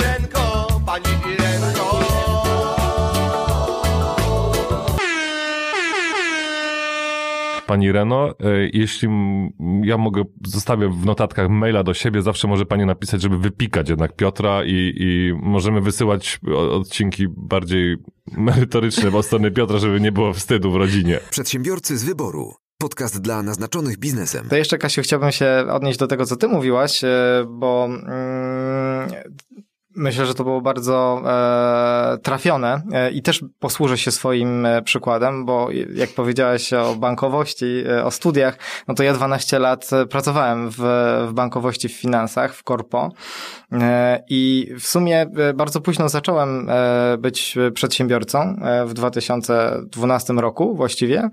Pani 7.68 7.92
Reno. 7.92 8.28
E, 8.30 8.34
jeśli 8.72 9.08
ja 9.82 9.98
mogę, 9.98 10.24
zostawię 10.46 10.88
w 10.88 11.04
notatkach 11.04 11.48
maila 11.48 11.82
do 11.82 11.94
siebie, 11.94 12.22
zawsze 12.22 12.48
może 12.48 12.66
Pani 12.66 12.86
napisać, 12.86 13.22
żeby 13.22 13.38
wypikać 13.38 13.88
jednak 13.88 14.16
Piotra 14.16 14.64
i, 14.64 14.94
i 14.96 15.32
możemy 15.42 15.80
wysyłać 15.80 16.40
odcinki 16.70 17.26
bardziej 17.28 17.96
merytoryczne 18.36 19.16
od 19.16 19.26
strony 19.26 19.50
Piotra, 19.50 19.78
żeby 19.78 20.00
nie 20.00 20.12
było 20.12 20.32
wstydu 20.32 20.72
w 20.72 20.76
rodzinie. 20.76 21.20
Przedsiębiorcy 21.30 21.98
z 21.98 22.04
wyboru. 22.04 22.54
Podcast 22.78 23.20
dla 23.20 23.42
naznaczonych 23.42 23.98
biznesem. 23.98 24.48
To 24.48 24.56
jeszcze, 24.56 24.78
Kasiu, 24.78 25.02
chciałbym 25.02 25.32
się 25.32 25.64
odnieść 25.70 25.98
do 25.98 26.06
tego, 26.06 26.26
co 26.26 26.36
ty 26.36 26.48
mówiłaś, 26.48 27.04
e, 27.04 27.46
bo 27.48 27.84
mm, 27.84 29.10
Myślę, 29.99 30.26
że 30.26 30.34
to 30.34 30.44
było 30.44 30.61
bardzo 30.61 31.22
e, 31.26 32.18
trafione 32.22 32.82
e, 32.92 33.11
i 33.11 33.22
też 33.22 33.44
posłużę 33.59 33.99
się 33.99 34.11
swoim 34.11 34.66
e, 34.66 34.82
przykładem, 34.82 35.44
bo 35.44 35.68
jak 35.94 36.11
powiedziałeś 36.11 36.72
o 36.72 36.94
bankowości, 36.94 37.84
e, 37.88 38.05
o 38.05 38.11
studiach, 38.11 38.59
no 38.88 38.94
to 38.94 39.03
ja 39.03 39.14
12 39.14 39.59
lat 39.59 39.92
e, 39.92 40.07
pracowałem 40.07 40.70
w, 40.70 40.76
w 41.28 41.32
bankowości, 41.32 41.88
w 41.88 41.92
finansach, 41.92 42.55
w 42.55 42.62
korpo 42.62 43.12
e, 43.72 44.22
i 44.28 44.72
w 44.80 44.86
sumie 44.86 45.26
bardzo 45.55 45.80
późno 45.80 46.09
zacząłem 46.09 46.70
być 47.18 47.59
przedsiębiorcą 47.74 48.57
w 48.86 48.94
2012 48.94 50.32
roku 50.32 50.74
właściwie. 50.74 51.30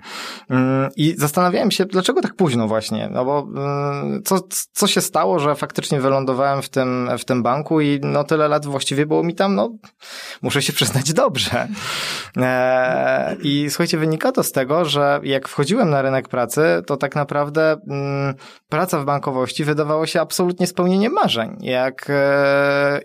Mm, 0.49 0.89
i 0.95 1.15
zastanawiałem 1.17 1.71
się, 1.71 1.85
dlaczego 1.85 2.21
tak 2.21 2.35
późno 2.35 2.67
właśnie, 2.67 3.09
no 3.11 3.25
bo 3.25 3.47
mm, 3.55 4.23
co, 4.23 4.39
co 4.71 4.87
się 4.87 5.01
stało, 5.01 5.39
że 5.39 5.55
faktycznie 5.55 6.01
wylądowałem 6.01 6.61
w 6.61 6.69
tym, 6.69 7.09
w 7.17 7.25
tym 7.25 7.43
banku 7.43 7.81
i 7.81 7.99
no 8.03 8.23
tyle 8.23 8.47
lat 8.47 8.54
właściwie 8.63 9.05
było 9.05 9.23
mi 9.23 9.35
tam, 9.35 9.55
no 9.55 9.69
muszę 10.41 10.61
się 10.61 10.73
przyznać, 10.73 11.13
dobrze. 11.13 11.67
E, 12.37 13.35
I 13.41 13.65
słuchajcie, 13.69 13.97
wynika 13.97 14.31
to 14.31 14.43
z 14.43 14.51
tego, 14.51 14.85
że 14.85 15.19
jak 15.23 15.47
wchodziłem 15.47 15.89
na 15.89 16.01
rynek 16.01 16.29
pracy, 16.29 16.61
to 16.87 16.97
tak 16.97 17.15
naprawdę 17.15 17.77
mm, 17.89 18.35
praca 18.69 18.99
w 18.99 19.05
bankowości 19.05 19.63
wydawała 19.63 20.07
się 20.07 20.21
absolutnie 20.21 20.67
spełnieniem 20.67 21.13
marzeń. 21.13 21.57
Jak 21.61 22.09
e, 22.09 23.01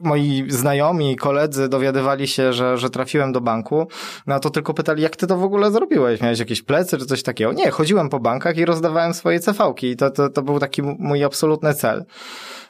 moi 0.00 0.44
znajomi, 0.48 1.16
koledzy 1.16 1.68
dowiadywali 1.68 2.28
się, 2.28 2.52
że, 2.52 2.78
że 2.78 2.90
trafiłem 2.90 3.32
do 3.32 3.40
banku, 3.40 3.88
no 4.26 4.40
to 4.40 4.50
tylko 4.50 4.74
pytali, 4.74 5.02
jak 5.02 5.16
ty 5.16 5.26
to 5.26 5.36
w 5.36 5.42
ogóle 5.42 5.70
zrobiłeś? 5.70 6.20
Miałeś 6.20 6.38
jakieś 6.38 6.62
plecy 6.62 6.98
czy 6.98 7.06
coś 7.06 7.22
takiego? 7.22 7.52
Nie, 7.52 7.70
chodziłem 7.70 8.08
po 8.08 8.20
bankach 8.20 8.56
i 8.56 8.64
rozdawałem 8.64 9.14
swoje 9.14 9.40
cefałki 9.40 9.86
i 9.86 9.96
to, 9.96 10.10
to, 10.10 10.28
to 10.28 10.42
był 10.42 10.58
taki 10.58 10.82
mój 10.82 11.24
absolutny 11.24 11.74
cel. 11.74 12.04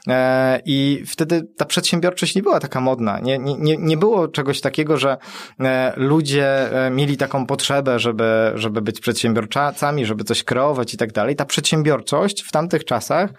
E, 0.09 0.61
I 0.65 1.03
wtedy 1.07 1.49
ta 1.57 1.65
przedsiębiorczość 1.65 2.35
nie 2.35 2.43
była 2.43 2.61
taka 2.61 2.81
modna. 2.81 3.21
Nie, 3.21 3.39
nie, 3.39 3.77
nie 3.77 3.97
było 3.97 4.29
czegoś 4.29 4.61
takiego, 4.61 4.97
że 4.97 5.17
e, 5.61 5.93
ludzie 5.97 6.73
e, 6.87 6.91
mieli 6.91 7.17
taką 7.17 7.47
potrzebę, 7.47 7.99
żeby, 7.99 8.53
żeby 8.55 8.83
być 8.83 9.01
przedsiębiorcami, 9.01 10.07
żeby 10.07 10.25
coś 10.25 10.45
kreować 10.45 10.95
i 10.95 10.97
tak 10.97 11.13
dalej. 11.13 11.37
Ta 11.37 11.45
przedsiębiorczość 11.45 12.43
w 12.43 12.53
tamtych 12.53 12.85
czasach 12.85 13.31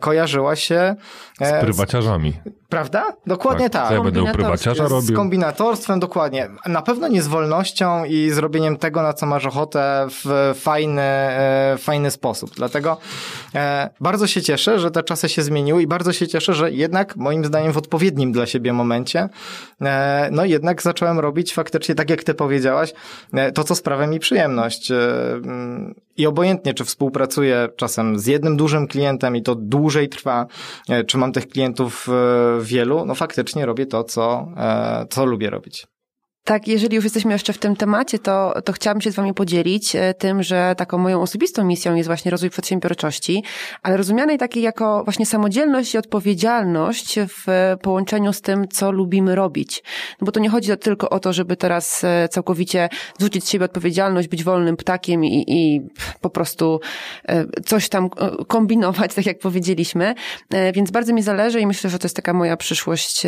kojarzyła 0.00 0.56
się 0.56 0.94
z 1.40 1.60
prywaciarzami. 1.60 2.32
Prawda? 2.72 3.12
Dokładnie 3.26 3.70
tak. 3.70 3.82
tak. 3.82 3.92
Ja 3.92 4.04
będę 4.04 4.32
prywaciarza 4.32 4.88
robił. 4.88 5.14
Z 5.14 5.16
kombinatorstwem, 5.16 6.00
dokładnie. 6.00 6.48
Na 6.66 6.82
pewno 6.82 7.08
nie 7.08 7.22
z 7.22 7.28
wolnością 7.28 8.04
i 8.04 8.30
zrobieniem 8.30 8.76
tego, 8.76 9.02
na 9.02 9.12
co 9.12 9.26
masz 9.26 9.46
ochotę 9.46 10.06
w 10.10 10.54
fajny, 10.60 11.02
fajny 11.78 12.10
sposób. 12.10 12.50
Dlatego 12.56 12.96
bardzo 14.00 14.26
się 14.26 14.42
cieszę, 14.42 14.78
że 14.78 14.90
te 14.90 15.02
czasy 15.02 15.28
się 15.28 15.42
zmieniły 15.42 15.82
i 15.82 15.86
bardzo 15.86 16.12
się 16.12 16.28
cieszę, 16.28 16.54
że 16.54 16.70
jednak 16.70 17.16
moim 17.16 17.44
zdaniem 17.44 17.72
w 17.72 17.76
odpowiednim 17.76 18.32
dla 18.32 18.46
siebie 18.46 18.72
momencie, 18.72 19.28
e, 19.82 20.28
no 20.32 20.44
jednak 20.44 20.82
zacząłem 20.82 21.18
robić 21.18 21.54
faktycznie 21.54 21.94
tak 21.94 22.10
jak 22.10 22.24
ty 22.24 22.34
powiedziałaś, 22.34 22.92
e, 23.32 23.52
to 23.52 23.64
co 23.64 23.74
sprawia 23.74 24.06
mi 24.06 24.18
przyjemność. 24.18 24.92
E, 26.18 26.22
I 26.22 26.26
obojętnie, 26.26 26.74
czy 26.74 26.84
współpracuję 26.84 27.68
czasem 27.76 28.18
z 28.18 28.26
jednym 28.26 28.56
dużym 28.56 28.86
klientem 28.86 29.36
i 29.36 29.42
to 29.42 29.54
dłużej 29.54 30.08
trwa, 30.08 30.46
czy 31.06 31.18
mam 31.18 31.32
tych 31.32 31.48
klientów 31.48 32.08
wielu, 32.60 33.06
no 33.06 33.14
faktycznie 33.14 33.66
robię 33.66 33.86
to, 33.86 34.04
co, 34.04 34.48
co 35.10 35.26
lubię 35.26 35.50
robić. 35.50 35.86
Tak, 36.44 36.68
jeżeli 36.68 36.96
już 36.96 37.04
jesteśmy 37.04 37.32
jeszcze 37.32 37.52
w 37.52 37.58
tym 37.58 37.76
temacie, 37.76 38.18
to, 38.18 38.54
to 38.64 38.72
chciałabym 38.72 39.00
się 39.00 39.10
z 39.12 39.14
Wami 39.14 39.34
podzielić 39.34 39.96
e, 39.96 40.14
tym, 40.14 40.42
że 40.42 40.74
taką 40.76 40.98
moją 40.98 41.22
osobistą 41.22 41.64
misją 41.64 41.94
jest 41.94 42.06
właśnie 42.06 42.30
rozwój 42.30 42.50
przedsiębiorczości, 42.50 43.44
ale 43.82 43.96
rozumianej 43.96 44.38
takiej 44.38 44.62
jako 44.62 45.04
właśnie 45.04 45.26
samodzielność 45.26 45.94
i 45.94 45.98
odpowiedzialność 45.98 47.18
w 47.28 47.76
połączeniu 47.82 48.32
z 48.32 48.40
tym, 48.40 48.68
co 48.68 48.92
lubimy 48.92 49.34
robić. 49.34 49.82
No 50.20 50.24
bo 50.24 50.32
to 50.32 50.40
nie 50.40 50.48
chodzi 50.48 50.78
tylko 50.80 51.10
o 51.10 51.20
to, 51.20 51.32
żeby 51.32 51.56
teraz 51.56 52.04
e, 52.04 52.28
całkowicie 52.28 52.88
zrzucić 53.18 53.44
z 53.44 53.48
siebie 53.48 53.64
odpowiedzialność, 53.64 54.28
być 54.28 54.44
wolnym 54.44 54.76
ptakiem 54.76 55.24
i, 55.24 55.44
i 55.48 55.80
po 56.20 56.30
prostu 56.30 56.80
e, 57.28 57.44
coś 57.64 57.88
tam 57.88 58.10
kombinować, 58.48 59.14
tak 59.14 59.26
jak 59.26 59.38
powiedzieliśmy. 59.38 60.14
Więc 60.74 60.90
bardzo 60.90 61.14
mi 61.14 61.22
zależy 61.22 61.60
i 61.60 61.66
myślę, 61.66 61.90
że 61.90 61.98
to 61.98 62.04
jest 62.06 62.16
taka 62.16 62.32
moja 62.32 62.56
przyszłość, 62.56 63.22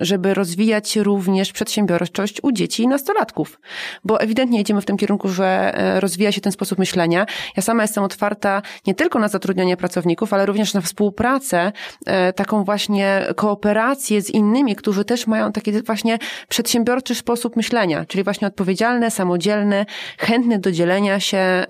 żeby 0.00 0.34
rozwijać 0.34 0.96
również 0.96 1.52
przedsiębiorczość 1.52 2.19
u 2.42 2.52
dzieci 2.52 2.82
i 2.82 2.88
nastolatków. 2.88 3.60
Bo 4.04 4.20
ewidentnie 4.20 4.60
idziemy 4.60 4.80
w 4.80 4.84
tym 4.84 4.96
kierunku, 4.96 5.28
że 5.28 5.74
e, 5.74 6.00
rozwija 6.00 6.32
się 6.32 6.40
ten 6.40 6.52
sposób 6.52 6.78
myślenia. 6.78 7.26
Ja 7.56 7.62
sama 7.62 7.82
jestem 7.82 8.04
otwarta 8.04 8.62
nie 8.86 8.94
tylko 8.94 9.18
na 9.18 9.28
zatrudnianie 9.28 9.76
pracowników, 9.76 10.32
ale 10.32 10.46
również 10.46 10.74
na 10.74 10.80
współpracę, 10.80 11.72
e, 12.06 12.32
taką 12.32 12.64
właśnie 12.64 13.26
kooperację 13.36 14.22
z 14.22 14.30
innymi, 14.30 14.76
którzy 14.76 15.04
też 15.04 15.26
mają 15.26 15.52
taki 15.52 15.82
właśnie 15.82 16.18
przedsiębiorczy 16.48 17.14
sposób 17.14 17.56
myślenia, 17.56 18.04
czyli 18.04 18.24
właśnie 18.24 18.48
odpowiedzialny, 18.48 19.10
samodzielny, 19.10 19.86
chętny 20.18 20.58
do 20.58 20.72
dzielenia 20.72 21.20
się, 21.20 21.66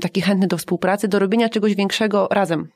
taki 0.00 0.20
chętny 0.20 0.46
do 0.46 0.58
współpracy, 0.58 1.08
do 1.08 1.18
robienia 1.18 1.48
czegoś 1.48 1.74
większego 1.74 2.28
razem. 2.30 2.68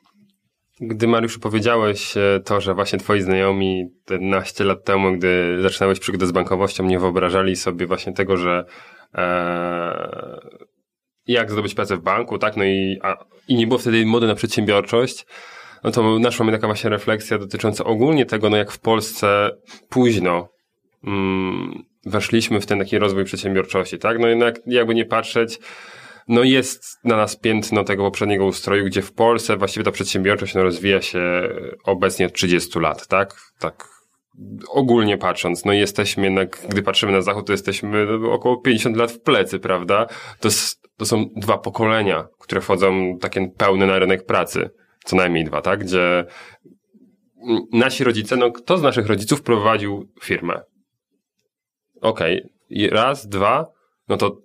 Gdy 0.81 1.07
Mariuszu 1.07 1.39
powiedziałeś 1.39 2.17
e, 2.17 2.39
to, 2.45 2.61
że 2.61 2.73
właśnie 2.73 2.99
twoi 2.99 3.21
znajomi 3.21 3.85
11 4.09 4.63
lat 4.63 4.83
temu, 4.83 5.17
gdy 5.17 5.57
zaczynałeś 5.61 5.99
przygodę 5.99 6.27
z 6.27 6.31
bankowością, 6.31 6.83
nie 6.83 6.99
wyobrażali 6.99 7.55
sobie 7.55 7.87
właśnie 7.87 8.13
tego, 8.13 8.37
że 8.37 8.65
e, 9.13 10.39
jak 11.27 11.51
zdobyć 11.51 11.73
pracę 11.73 11.97
w 11.97 12.01
banku, 12.01 12.37
tak, 12.37 12.57
no 12.57 12.63
i, 12.63 12.99
a, 13.03 13.25
i 13.47 13.55
nie 13.55 13.67
było 13.67 13.77
wtedy 13.77 14.05
mody 14.05 14.27
na 14.27 14.35
przedsiębiorczość, 14.35 15.25
no 15.83 15.91
to 15.91 16.19
naszła 16.19 16.45
mi 16.45 16.51
taka 16.51 16.67
właśnie 16.67 16.89
refleksja 16.89 17.37
dotycząca 17.37 17.83
ogólnie 17.83 18.25
tego, 18.25 18.49
no 18.49 18.57
jak 18.57 18.71
w 18.71 18.79
Polsce 18.79 19.51
późno 19.89 20.49
mm, 21.03 21.83
weszliśmy 22.05 22.61
w 22.61 22.65
ten 22.65 22.79
taki 22.79 22.99
rozwój 22.99 23.23
przedsiębiorczości, 23.23 23.99
tak, 23.99 24.19
no 24.19 24.27
jednak 24.27 24.59
jakby 24.65 24.95
nie 24.95 25.05
patrzeć, 25.05 25.59
no 26.27 26.43
jest 26.43 26.99
na 27.03 27.17
nas 27.17 27.35
piętno 27.35 27.83
tego 27.83 28.03
poprzedniego 28.03 28.45
ustroju, 28.45 28.85
gdzie 28.85 29.01
w 29.01 29.13
Polsce 29.13 29.57
właściwie 29.57 29.83
ta 29.83 29.91
przedsiębiorczość 29.91 30.55
no, 30.55 30.63
rozwija 30.63 31.01
się 31.01 31.21
obecnie 31.83 32.25
od 32.25 32.33
30 32.33 32.79
lat, 32.79 33.07
tak? 33.07 33.35
Tak 33.59 33.87
ogólnie 34.69 35.17
patrząc, 35.17 35.65
no 35.65 35.73
jesteśmy 35.73 36.23
jednak, 36.23 36.67
gdy 36.69 36.81
patrzymy 36.83 37.11
na 37.11 37.21
zachód, 37.21 37.47
to 37.47 37.53
jesteśmy 37.53 38.07
około 38.31 38.61
50 38.61 38.97
lat 38.97 39.11
w 39.11 39.21
plecy, 39.21 39.59
prawda? 39.59 40.07
To, 40.39 40.49
to 40.97 41.05
są 41.05 41.25
dwa 41.35 41.57
pokolenia, 41.57 42.27
które 42.39 42.61
wchodzą 42.61 43.17
takie 43.21 43.47
pełne 43.57 43.85
na 43.85 43.99
rynek 43.99 44.25
pracy. 44.25 44.69
Co 45.05 45.15
najmniej 45.15 45.43
dwa, 45.43 45.61
tak? 45.61 45.79
Gdzie 45.79 46.25
nasi 47.71 48.03
rodzice, 48.03 48.37
no 48.37 48.51
kto 48.51 48.77
z 48.77 48.81
naszych 48.81 49.07
rodziców 49.07 49.41
prowadził 49.41 50.09
firmę? 50.21 50.61
Okej, 52.01 52.43
okay. 52.43 52.89
raz, 52.89 53.27
dwa, 53.27 53.65
no 54.07 54.17
to 54.17 54.44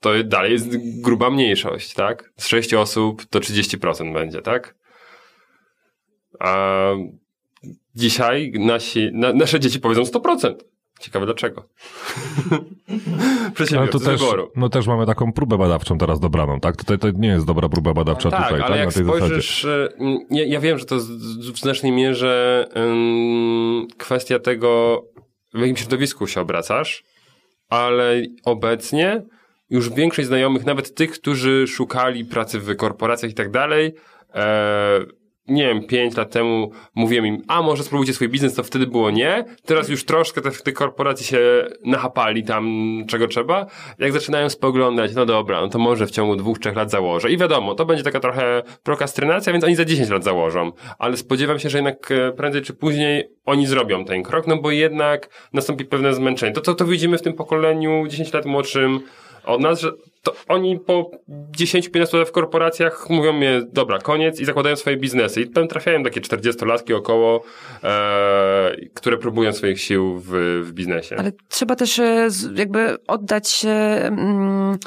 to 0.00 0.24
dalej 0.24 0.52
jest 0.52 0.68
gruba 1.02 1.30
mniejszość, 1.30 1.94
tak? 1.94 2.32
Z 2.36 2.46
6 2.46 2.74
osób 2.74 3.24
to 3.30 3.40
30% 3.40 4.12
będzie, 4.12 4.42
tak? 4.42 4.74
A 6.40 6.90
dzisiaj 7.94 8.52
nasi, 8.58 9.10
na, 9.12 9.32
nasze 9.32 9.60
dzieci 9.60 9.80
powiedzą 9.80 10.02
100%. 10.02 10.54
Ciekawe 11.00 11.26
dlaczego. 11.26 11.64
no, 13.72 13.86
to 13.86 14.00
też, 14.00 14.20
no 14.56 14.68
też 14.68 14.86
mamy 14.86 15.06
taką 15.06 15.32
próbę 15.32 15.58
badawczą 15.58 15.98
teraz 15.98 16.20
dobraną, 16.20 16.60
tak? 16.60 16.76
Tutaj 16.76 16.98
to 16.98 17.10
nie 17.10 17.28
jest 17.28 17.46
dobra 17.46 17.68
próba 17.68 17.94
badawcza 17.94 18.30
tak, 18.30 18.44
tutaj, 18.44 18.60
ale 18.60 18.70
tak? 18.70 18.78
jak 18.78 18.92
spojrzysz, 18.92 19.62
zasadzie. 19.62 20.18
ja, 20.30 20.44
ja, 20.44 20.60
wiem, 20.60 20.78
że 20.78 20.84
to 20.84 20.96
w 21.54 21.58
znacznej 21.58 21.92
mierze 21.92 22.66
um, 22.74 23.86
kwestia 23.98 24.38
tego, 24.38 25.02
w 25.54 25.60
jakim 25.60 25.76
środowisku 25.76 26.26
się 26.26 26.40
obracasz, 26.40 27.04
ale 27.68 28.22
obecnie 28.44 29.22
już 29.70 29.90
większość 29.90 30.28
znajomych, 30.28 30.66
nawet 30.66 30.94
tych, 30.94 31.10
którzy 31.10 31.66
szukali 31.66 32.24
pracy 32.24 32.60
w 32.60 32.76
korporacjach 32.76 33.32
i 33.32 33.34
tak 33.34 33.50
dalej, 33.50 33.94
e, 34.34 35.00
nie 35.50 35.66
wiem, 35.66 35.86
pięć 35.86 36.16
lat 36.16 36.32
temu 36.32 36.70
mówiłem 36.94 37.26
im, 37.26 37.42
a 37.48 37.62
może 37.62 37.82
spróbujcie 37.82 38.14
swój 38.14 38.28
biznes, 38.28 38.54
to 38.54 38.62
wtedy 38.62 38.86
było 38.86 39.10
nie. 39.10 39.44
Teraz 39.66 39.88
już 39.88 40.04
troszkę 40.04 40.40
te, 40.40 40.50
te 40.50 40.72
korporacje 40.72 41.26
się 41.26 41.68
nachapali 41.84 42.44
tam, 42.44 42.64
czego 43.08 43.28
trzeba. 43.28 43.66
Jak 43.98 44.12
zaczynają 44.12 44.48
spoglądać, 44.48 45.14
no 45.14 45.26
dobra, 45.26 45.60
no 45.60 45.68
to 45.68 45.78
może 45.78 46.06
w 46.06 46.10
ciągu 46.10 46.36
dwóch, 46.36 46.58
trzech 46.58 46.76
lat 46.76 46.90
założę. 46.90 47.30
I 47.30 47.36
wiadomo, 47.36 47.74
to 47.74 47.86
będzie 47.86 48.04
taka 48.04 48.20
trochę 48.20 48.62
prokastrynacja, 48.82 49.52
więc 49.52 49.64
oni 49.64 49.74
za 49.74 49.84
10 49.84 50.10
lat 50.10 50.24
założą. 50.24 50.72
Ale 50.98 51.16
spodziewam 51.16 51.58
się, 51.58 51.70
że 51.70 51.78
jednak 51.78 52.10
e, 52.10 52.32
prędzej 52.32 52.62
czy 52.62 52.74
później 52.74 53.28
oni 53.44 53.66
zrobią 53.66 54.04
ten 54.04 54.22
krok, 54.22 54.46
no 54.46 54.56
bo 54.56 54.70
jednak 54.70 55.48
nastąpi 55.52 55.84
pewne 55.84 56.14
zmęczenie. 56.14 56.52
To, 56.52 56.60
co 56.60 56.74
to 56.74 56.84
widzimy 56.84 57.18
w 57.18 57.22
tym 57.22 57.32
pokoleniu 57.32 58.06
10 58.08 58.32
lat 58.32 58.46
młodszym, 58.46 59.00
od 59.44 59.60
nas, 59.60 59.80
że 59.80 59.92
to 60.22 60.34
oni 60.48 60.78
po 60.78 61.10
10-15 61.58 61.98
latach 62.00 62.28
w 62.28 62.32
korporacjach 62.32 63.10
mówią 63.10 63.32
mnie, 63.32 63.62
dobra, 63.72 63.98
koniec 63.98 64.40
i 64.40 64.44
zakładają 64.44 64.76
swoje 64.76 64.96
biznesy. 64.96 65.40
I 65.40 65.46
potem 65.46 65.68
trafiają 65.68 66.02
takie 66.02 66.20
40-latki 66.20 66.94
około, 66.94 67.42
e, 67.84 68.76
które 68.94 69.16
próbują 69.16 69.52
swoich 69.52 69.80
sił 69.80 70.18
w, 70.18 70.30
w 70.64 70.72
biznesie. 70.72 71.16
Ale 71.18 71.32
trzeba 71.48 71.76
też 71.76 71.98
e, 71.98 72.28
jakby 72.54 72.96
oddać... 73.06 73.62
Mm, 73.64 74.78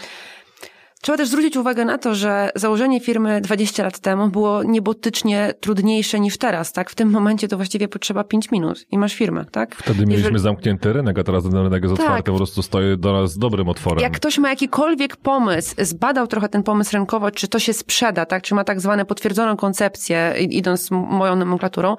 Trzeba 1.03 1.17
też 1.17 1.29
zwrócić 1.29 1.57
uwagę 1.57 1.85
na 1.85 1.97
to, 1.97 2.15
że 2.15 2.49
założenie 2.55 2.99
firmy 2.99 3.41
20 3.41 3.83
lat 3.83 3.99
temu 3.99 4.27
było 4.27 4.63
niebotycznie 4.63 5.53
trudniejsze 5.59 6.19
niż 6.19 6.37
teraz, 6.37 6.71
tak? 6.71 6.89
W 6.89 6.95
tym 6.95 7.09
momencie 7.09 7.47
to 7.47 7.57
właściwie 7.57 7.87
potrzeba 7.87 8.23
5 8.23 8.51
minut 8.51 8.85
i 8.91 8.97
masz 8.97 9.13
firmę, 9.13 9.45
tak? 9.51 9.75
Wtedy 9.75 9.99
mieliśmy 9.99 10.21
Jeżeli... 10.21 10.39
zamknięty 10.39 10.93
rynek, 10.93 11.19
a 11.19 11.23
teraz 11.23 11.43
ten 11.43 11.53
rynek 11.53 11.83
jest 11.83 11.95
tak. 11.95 12.05
otwarty, 12.05 12.31
po 12.31 12.37
prostu 12.37 12.61
stoi 12.61 12.97
do 12.97 13.13
nas 13.13 13.37
dobrym 13.37 13.69
otworem. 13.69 13.99
Jak 13.99 14.13
ktoś 14.13 14.37
ma 14.37 14.49
jakikolwiek 14.49 15.15
pomysł, 15.15 15.75
zbadał 15.77 16.27
trochę 16.27 16.49
ten 16.49 16.63
pomysł 16.63 16.93
rynkowo, 16.93 17.31
czy 17.31 17.47
to 17.47 17.59
się 17.59 17.73
sprzeda, 17.73 18.25
tak? 18.25 18.43
Czy 18.43 18.55
ma 18.55 18.63
tak 18.63 18.81
zwane 18.81 19.05
potwierdzoną 19.05 19.57
koncepcję, 19.57 20.33
idąc 20.49 20.91
moją 20.91 21.35
nomenklaturą, 21.35 21.95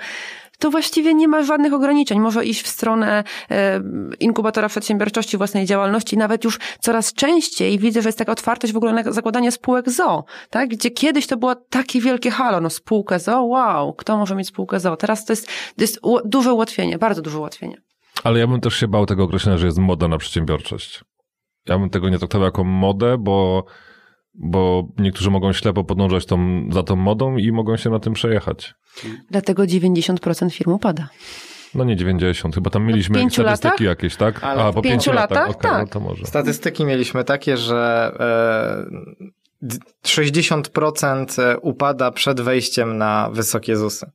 to 0.64 0.70
właściwie 0.70 1.14
nie 1.14 1.28
ma 1.28 1.42
żadnych 1.42 1.72
ograniczeń. 1.72 2.20
Może 2.20 2.44
iść 2.44 2.62
w 2.62 2.68
stronę 2.68 3.24
e, 3.50 3.80
inkubatora 4.20 4.68
przedsiębiorczości 4.68 5.36
własnej 5.36 5.66
działalności. 5.66 6.16
Nawet 6.16 6.44
już 6.44 6.58
coraz 6.80 7.12
częściej 7.12 7.78
widzę, 7.78 8.02
że 8.02 8.08
jest 8.08 8.18
taka 8.18 8.32
otwartość 8.32 8.72
w 8.72 8.76
ogóle 8.76 8.92
na 8.92 9.12
zakładanie 9.12 9.52
spółek 9.52 9.90
ZO, 9.90 10.24
tak? 10.50 10.68
Gdzie 10.68 10.90
kiedyś 10.90 11.26
to 11.26 11.36
było 11.36 11.54
takie 11.54 12.00
wielkie 12.00 12.30
halo, 12.30 12.60
no 12.60 12.70
spółkę 12.70 13.18
ZO, 13.18 13.42
wow, 13.42 13.94
kto 13.94 14.16
może 14.16 14.34
mieć 14.34 14.48
spółkę 14.48 14.80
ZO? 14.80 14.96
Teraz 14.96 15.24
to 15.24 15.32
jest, 15.32 15.46
to 15.46 15.82
jest 15.82 16.00
duże 16.24 16.52
ułatwienie, 16.52 16.98
bardzo 16.98 17.22
duże 17.22 17.38
ułatwienie. 17.38 17.76
Ale 18.22 18.38
ja 18.38 18.46
bym 18.46 18.60
też 18.60 18.74
się 18.74 18.88
bał 18.88 19.06
tego 19.06 19.24
określenia, 19.24 19.58
że 19.58 19.66
jest 19.66 19.78
moda 19.78 20.08
na 20.08 20.18
przedsiębiorczość. 20.18 21.04
Ja 21.68 21.78
bym 21.78 21.90
tego 21.90 22.08
nie 22.08 22.18
traktował 22.18 22.44
jako 22.44 22.64
modę, 22.64 23.16
bo 23.18 23.64
bo 24.34 24.88
niektórzy 24.98 25.30
mogą 25.30 25.52
ślepo 25.52 25.84
podążać 25.84 26.26
tą, 26.26 26.68
za 26.72 26.82
tą 26.82 26.96
modą 26.96 27.36
i 27.36 27.52
mogą 27.52 27.76
się 27.76 27.90
na 27.90 27.98
tym 27.98 28.12
przejechać. 28.12 28.74
Dlatego 29.30 29.62
90% 29.62 30.50
firm 30.50 30.72
upada. 30.72 31.08
No 31.74 31.84
nie 31.84 31.96
90, 31.96 32.54
chyba 32.54 32.70
tam 32.70 32.86
mieliśmy 32.86 33.30
statystyki 33.30 33.42
latach? 33.42 33.80
jakieś, 33.80 34.16
tak? 34.16 34.44
Ale 34.44 34.62
A, 34.62 34.72
po 34.72 34.82
pięciu, 34.82 34.96
pięciu 34.96 35.12
latach, 35.12 35.48
latach? 35.48 35.56
Okay, 35.56 35.70
no 35.72 35.78
tak. 35.78 35.86
No 35.86 35.92
to 35.92 36.00
może. 36.00 36.26
Statystyki 36.26 36.84
mieliśmy 36.84 37.24
takie, 37.24 37.56
że 37.56 38.12
e, 39.62 39.68
60% 40.06 41.42
e, 41.42 41.58
upada 41.58 42.10
przed 42.10 42.40
wejściem 42.40 42.98
na 42.98 43.30
wysokie 43.32 43.76
ZUSy. 43.76 44.10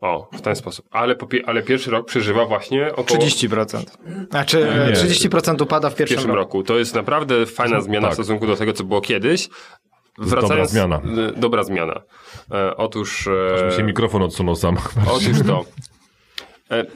O, 0.00 0.28
w 0.32 0.40
ten 0.40 0.56
sposób. 0.56 0.86
Ale, 0.90 1.16
po, 1.16 1.28
ale 1.46 1.62
pierwszy 1.62 1.90
rok 1.90 2.06
przeżywa 2.06 2.44
właśnie 2.44 2.92
około... 2.92 3.20
30%. 3.20 3.82
Znaczy 4.30 4.68
nie, 4.88 4.94
30% 4.94 5.62
upada 5.62 5.90
w 5.90 5.94
pierwszym, 5.94 6.16
w 6.16 6.20
pierwszym 6.20 6.30
roku. 6.30 6.58
roku. 6.58 6.62
To 6.62 6.78
jest 6.78 6.94
naprawdę 6.94 7.46
fajna 7.46 7.80
zmiana 7.80 8.06
tak. 8.06 8.10
w 8.10 8.14
stosunku 8.14 8.46
do 8.46 8.56
tego, 8.56 8.72
co 8.72 8.84
było 8.84 9.00
kiedyś. 9.00 9.48
Wracając, 10.18 10.48
dobra 10.48 10.66
zmiana. 10.66 11.00
Dobra 11.36 11.64
zmiana. 11.64 12.02
E, 12.50 12.76
otóż... 12.76 13.26
E, 13.62 13.66
mi 13.66 13.72
się 13.72 13.82
mikrofon 13.82 14.22
odsunął 14.22 14.56
sam. 14.56 14.76
Otóż 15.10 15.46
to. 15.46 15.64
E, 16.70 16.86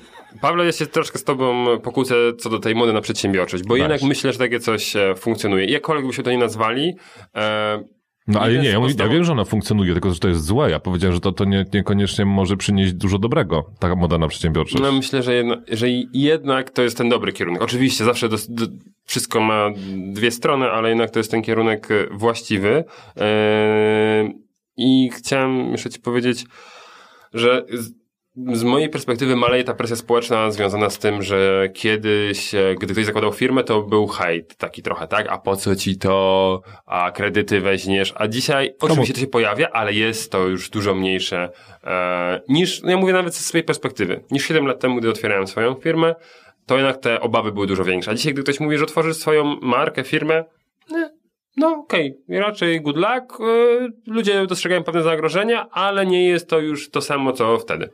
Pawle, 0.41 0.65
ja 0.65 0.73
się 0.73 0.87
troszkę 0.87 1.19
z 1.19 1.25
tobą 1.25 1.79
pokłócę 1.79 2.15
co 2.39 2.51
do 2.51 2.59
tej 2.59 2.75
mody 2.75 2.93
na 2.93 3.01
przedsiębiorczość, 3.01 3.65
bo 3.65 3.77
jednak 3.77 4.03
myślę, 4.03 4.33
że 4.33 4.39
takie 4.39 4.61
coś 4.61 4.97
e, 4.97 5.15
funkcjonuje. 5.15 5.65
Jakkolwiek 5.65 6.07
byśmy 6.07 6.25
to 6.25 6.31
nie 6.31 6.39
nazwali, 6.39 6.95
e, 7.37 7.85
no 8.31 8.41
ale 8.41 8.59
nie, 8.59 8.69
ja, 8.69 8.79
ja, 8.99 9.09
wiem, 9.09 9.25
że 9.25 9.33
ona 9.33 9.45
funkcjonuje, 9.45 9.93
tylko 9.93 10.11
że 10.11 10.19
to 10.19 10.29
jest 10.29 10.45
złe. 10.45 10.71
Ja 10.71 10.81
powiedziałem, 10.81 11.15
że 11.15 11.21
to, 11.21 11.33
to 11.33 11.45
nie, 11.45 11.65
niekoniecznie 11.75 12.25
może 12.25 12.57
przynieść 12.57 12.93
dużo 12.93 13.19
dobrego, 13.19 13.65
taka 13.79 13.97
moda 13.97 14.19
na 14.19 14.29
przedsiębiorczość. 14.29 14.83
No 14.83 14.93
myślę, 14.93 15.23
że, 15.23 15.35
jedno, 15.35 15.57
że 15.69 15.87
jednak 16.13 16.71
to 16.71 16.83
jest 16.83 16.97
ten 16.97 17.09
dobry 17.09 17.33
kierunek. 17.33 17.63
Oczywiście 17.63 18.05
zawsze 18.05 18.29
do, 18.29 18.37
do, 18.49 18.67
wszystko 19.05 19.41
ma 19.41 19.71
dwie 20.13 20.31
strony, 20.31 20.67
ale 20.67 20.89
jednak 20.89 21.11
to 21.11 21.19
jest 21.19 21.31
ten 21.31 21.43
kierunek 21.43 21.89
właściwy. 22.11 22.85
Yy, 23.17 23.23
I 24.77 25.11
chciałem 25.11 25.73
jeszcze 25.73 25.91
ci 25.91 26.01
powiedzieć, 26.01 26.45
że 27.35 27.65
z 28.53 28.63
mojej 28.63 28.89
perspektywy 28.89 29.37
maleje 29.37 29.65
ta 29.65 29.75
presja 29.75 29.97
społeczna 29.97 30.51
związana 30.51 30.91
z 30.91 30.99
tym, 30.99 31.23
że 31.23 31.69
kiedyś, 31.75 32.55
e, 32.55 32.75
gdy 32.81 32.93
ktoś 32.93 33.05
zakładał 33.05 33.33
firmę, 33.33 33.65
to 33.65 33.83
był 33.83 34.07
hejt 34.07 34.57
taki 34.57 34.83
trochę, 34.83 35.07
tak? 35.07 35.27
A 35.29 35.39
po 35.39 35.57
co 35.57 35.77
ci 35.77 35.99
to? 35.99 36.63
A 36.87 37.11
kredyty 37.11 37.61
weźmiesz? 37.61 38.13
A 38.17 38.29
dzisiaj 38.29 38.75
oczywiście 38.81 39.15
to 39.15 39.21
się 39.21 39.27
pojawia, 39.27 39.69
ale 39.73 39.93
jest 39.93 40.33
to 40.33 40.47
już 40.47 40.71
dużo 40.71 40.95
mniejsze 40.95 41.51
e, 41.85 42.41
niż, 42.49 42.83
no 42.83 42.91
ja 42.91 42.97
mówię 42.97 43.13
nawet 43.13 43.35
ze 43.35 43.41
swojej 43.41 43.65
perspektywy, 43.65 44.21
niż 44.31 44.49
7 44.49 44.67
lat 44.67 44.81
temu, 44.81 44.97
gdy 44.97 45.11
otwierałem 45.11 45.47
swoją 45.47 45.75
firmę, 45.75 46.15
to 46.67 46.77
jednak 46.77 46.97
te 46.97 47.21
obawy 47.21 47.53
były 47.53 47.67
dużo 47.67 47.85
większe. 47.85 48.11
A 48.11 48.15
dzisiaj, 48.15 48.33
gdy 48.33 48.43
ktoś 48.43 48.61
mówi, 48.61 48.79
że 48.79 48.85
otworzy 48.85 49.15
swoją 49.15 49.45
markę, 49.63 50.05
firmę, 50.05 50.45
no 51.61 51.69
okej, 51.69 52.15
okay. 52.25 52.41
raczej 52.41 52.81
good 52.81 52.97
luck. 52.97 53.41
Y, 53.41 53.93
ludzie 54.07 54.47
dostrzegają 54.47 54.85
pewne 54.85 55.03
zagrożenia, 55.03 55.71
ale 55.71 56.07
nie 56.07 56.29
jest 56.29 56.49
to 56.49 56.59
już 56.59 56.91
to 56.91 57.01
samo, 57.01 57.33
co 57.33 57.59
wtedy. 57.59 57.89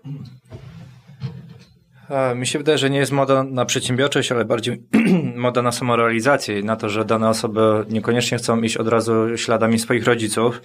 Mi 2.35 2.47
się 2.47 2.59
wydaje, 2.59 2.79
że 2.79 2.91
nie 2.91 2.99
jest 2.99 3.13
moda 3.13 3.43
na 3.43 3.65
przedsiębiorczość, 3.65 4.33
ale 4.33 4.45
bardziej 4.45 4.83
moda 5.37 5.63
na 5.63 5.73
samorealizację 5.73 6.61
i 6.61 6.65
na 6.65 6.77
to, 6.77 6.89
że 6.89 7.05
dane 7.05 7.29
osoby 7.29 7.61
niekoniecznie 7.91 8.39
chcą 8.39 8.63
iść 8.63 8.77
od 8.77 8.89
razu 8.89 9.37
śladami 9.37 9.79
swoich 9.79 10.05
rodziców. 10.05 10.63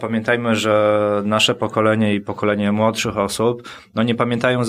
Pamiętajmy, 0.00 0.56
że 0.56 1.22
nasze 1.24 1.54
pokolenie 1.54 2.14
i 2.14 2.20
pokolenie 2.20 2.72
młodszych 2.72 3.18
osób, 3.18 3.68
no 3.94 4.02
nie 4.02 4.14
pamiętają, 4.14 4.62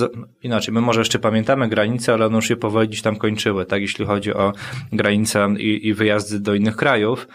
inaczej, 0.43 0.74
my 0.74 0.82
może 0.82 1.01
jeszcze 1.01 1.20
pamiętamy 1.20 1.70
granice, 1.70 2.14
ale 2.14 2.26
one 2.26 2.36
już 2.36 2.47
się 2.47 2.55
powoli 2.55 2.88
gdzieś 2.88 3.01
tam 3.01 3.16
kończyły, 3.16 3.66
tak, 3.66 3.82
jeśli 3.82 4.05
chodzi 4.05 4.34
o 4.34 4.53
granice 4.91 5.47
i, 5.57 5.88
i 5.88 5.93
wyjazdy 5.93 6.39
do 6.39 6.53
innych 6.53 6.76
krajów. 6.76 7.28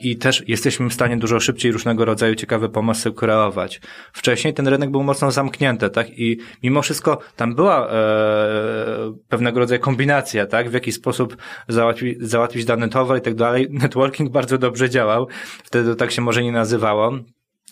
I 0.00 0.16
też 0.16 0.48
jesteśmy 0.48 0.90
w 0.90 0.94
stanie 0.94 1.16
dużo 1.16 1.40
szybciej 1.40 1.72
różnego 1.72 2.04
rodzaju 2.04 2.34
ciekawe 2.34 2.68
pomysły 2.68 3.12
kreować. 3.14 3.80
Wcześniej 4.12 4.54
ten 4.54 4.68
rynek 4.68 4.90
był 4.90 5.02
mocno 5.02 5.30
zamknięty, 5.30 5.90
tak, 5.90 6.18
i 6.18 6.38
mimo 6.62 6.82
wszystko 6.82 7.18
tam 7.36 7.54
była 7.54 7.89
e, 7.90 9.14
pewnego 9.28 9.60
rodzaju 9.60 9.80
kombinacja, 9.80 10.46
tak? 10.46 10.70
W 10.70 10.72
jaki 10.72 10.92
sposób 10.92 11.36
załatwi, 11.68 12.16
załatwić 12.20 12.64
dany 12.64 12.88
towar 12.88 13.18
i 13.18 13.20
tak 13.20 13.34
dalej. 13.34 13.68
Networking 13.82 14.30
bardzo 14.30 14.58
dobrze 14.58 14.90
działał. 14.90 15.28
Wtedy 15.64 15.90
to 15.90 15.96
tak 15.96 16.10
się 16.10 16.22
może 16.22 16.42
nie 16.42 16.52
nazywało. 16.52 17.12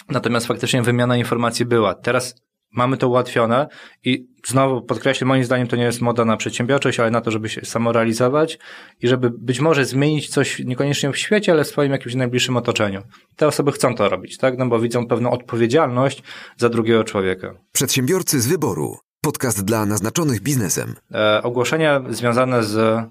Natomiast 0.09 0.47
faktycznie 0.47 0.83
wymiana 0.83 1.17
informacji 1.17 1.65
była. 1.67 1.95
Teraz 1.95 2.35
mamy 2.73 2.97
to 2.97 3.09
ułatwione 3.09 3.69
i 4.05 4.27
znowu 4.47 4.83
podkreślę, 4.83 5.27
moim 5.27 5.45
zdaniem 5.45 5.67
to 5.67 5.77
nie 5.77 5.85
jest 5.85 6.01
moda 6.01 6.25
na 6.25 6.37
przedsiębiorczość, 6.37 7.01
ale 7.01 7.11
na 7.11 7.21
to, 7.21 7.31
żeby 7.31 7.49
się 7.49 7.61
samorealizować 7.65 8.59
i 9.03 9.09
żeby 9.09 9.31
być 9.31 9.61
może 9.61 9.85
zmienić 9.85 10.29
coś 10.29 10.59
niekoniecznie 10.59 11.13
w 11.13 11.17
świecie, 11.17 11.53
ale 11.53 11.65
w 11.65 11.69
swoim 11.69 11.93
jakimś 11.93 12.15
najbliższym 12.15 12.57
otoczeniu. 12.57 13.03
Te 13.37 13.47
osoby 13.47 13.73
chcą 13.73 13.95
to 13.95 14.09
robić, 14.09 14.39
tak? 14.39 14.59
No 14.59 14.67
bo 14.67 14.79
widzą 14.79 15.07
pewną 15.07 15.31
odpowiedzialność 15.31 16.23
za 16.57 16.69
drugiego 16.69 17.05
człowieka. 17.05 17.55
Przedsiębiorcy 17.73 18.41
z 18.41 18.47
wyboru. 18.47 18.97
Podcast 19.29 19.65
dla 19.65 19.87
naznaczonych 19.87 20.41
biznesem. 20.41 20.95
E, 21.15 21.43
ogłoszenia 21.43 22.03
związane 22.11 22.65
z 22.65 23.05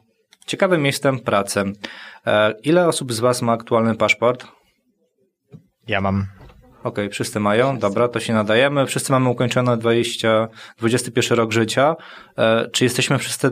ciekawym 0.45 0.82
miejscem 0.82 1.20
pracy. 1.20 1.63
E, 2.28 2.53
ile 2.63 2.88
osób 2.88 3.13
z 3.13 3.20
Was 3.20 3.41
ma 3.41 3.53
aktualny 3.53 3.95
paszport? 3.95 4.47
Ja 5.88 6.01
mam. 6.01 6.26
Okej, 6.80 7.05
okay, 7.05 7.09
wszyscy 7.09 7.39
mają, 7.39 7.78
dobra, 7.80 8.07
to 8.07 8.20
się 8.20 8.34
nadajemy. 8.34 8.86
Wszyscy 8.86 9.11
mamy 9.11 9.30
ukończone 9.30 9.78
20, 9.78 10.47
21 10.78 11.38
rok 11.38 11.51
życia. 11.51 11.95
E, 12.38 12.70
czy 12.72 12.84
jesteśmy 12.84 13.18
wszyscy 13.18 13.51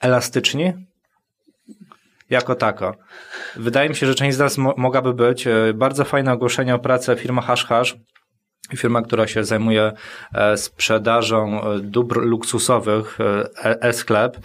elastyczni? 0.00 0.72
Jako 2.30 2.54
tako. 2.54 2.94
Wydaje 3.56 3.88
mi 3.88 3.96
się, 3.96 4.06
że 4.06 4.14
część 4.14 4.36
z 4.36 4.40
nas 4.40 4.58
mo 4.58 4.74
mogłaby 4.76 5.14
być. 5.14 5.46
E, 5.46 5.74
bardzo 5.74 6.04
fajne 6.04 6.32
ogłoszenie 6.32 6.74
o 6.74 6.78
pracę 6.78 7.16
firma 7.16 7.42
Hash 7.42 7.64
Hash 7.66 7.96
firma, 8.76 9.02
która 9.02 9.26
się 9.26 9.44
zajmuje 9.44 9.92
e, 10.34 10.56
sprzedażą 10.56 11.62
e, 11.62 11.80
dóbr 11.80 12.22
luksusowych, 12.22 13.18
e, 13.20 13.82
e-sklep 13.82 14.38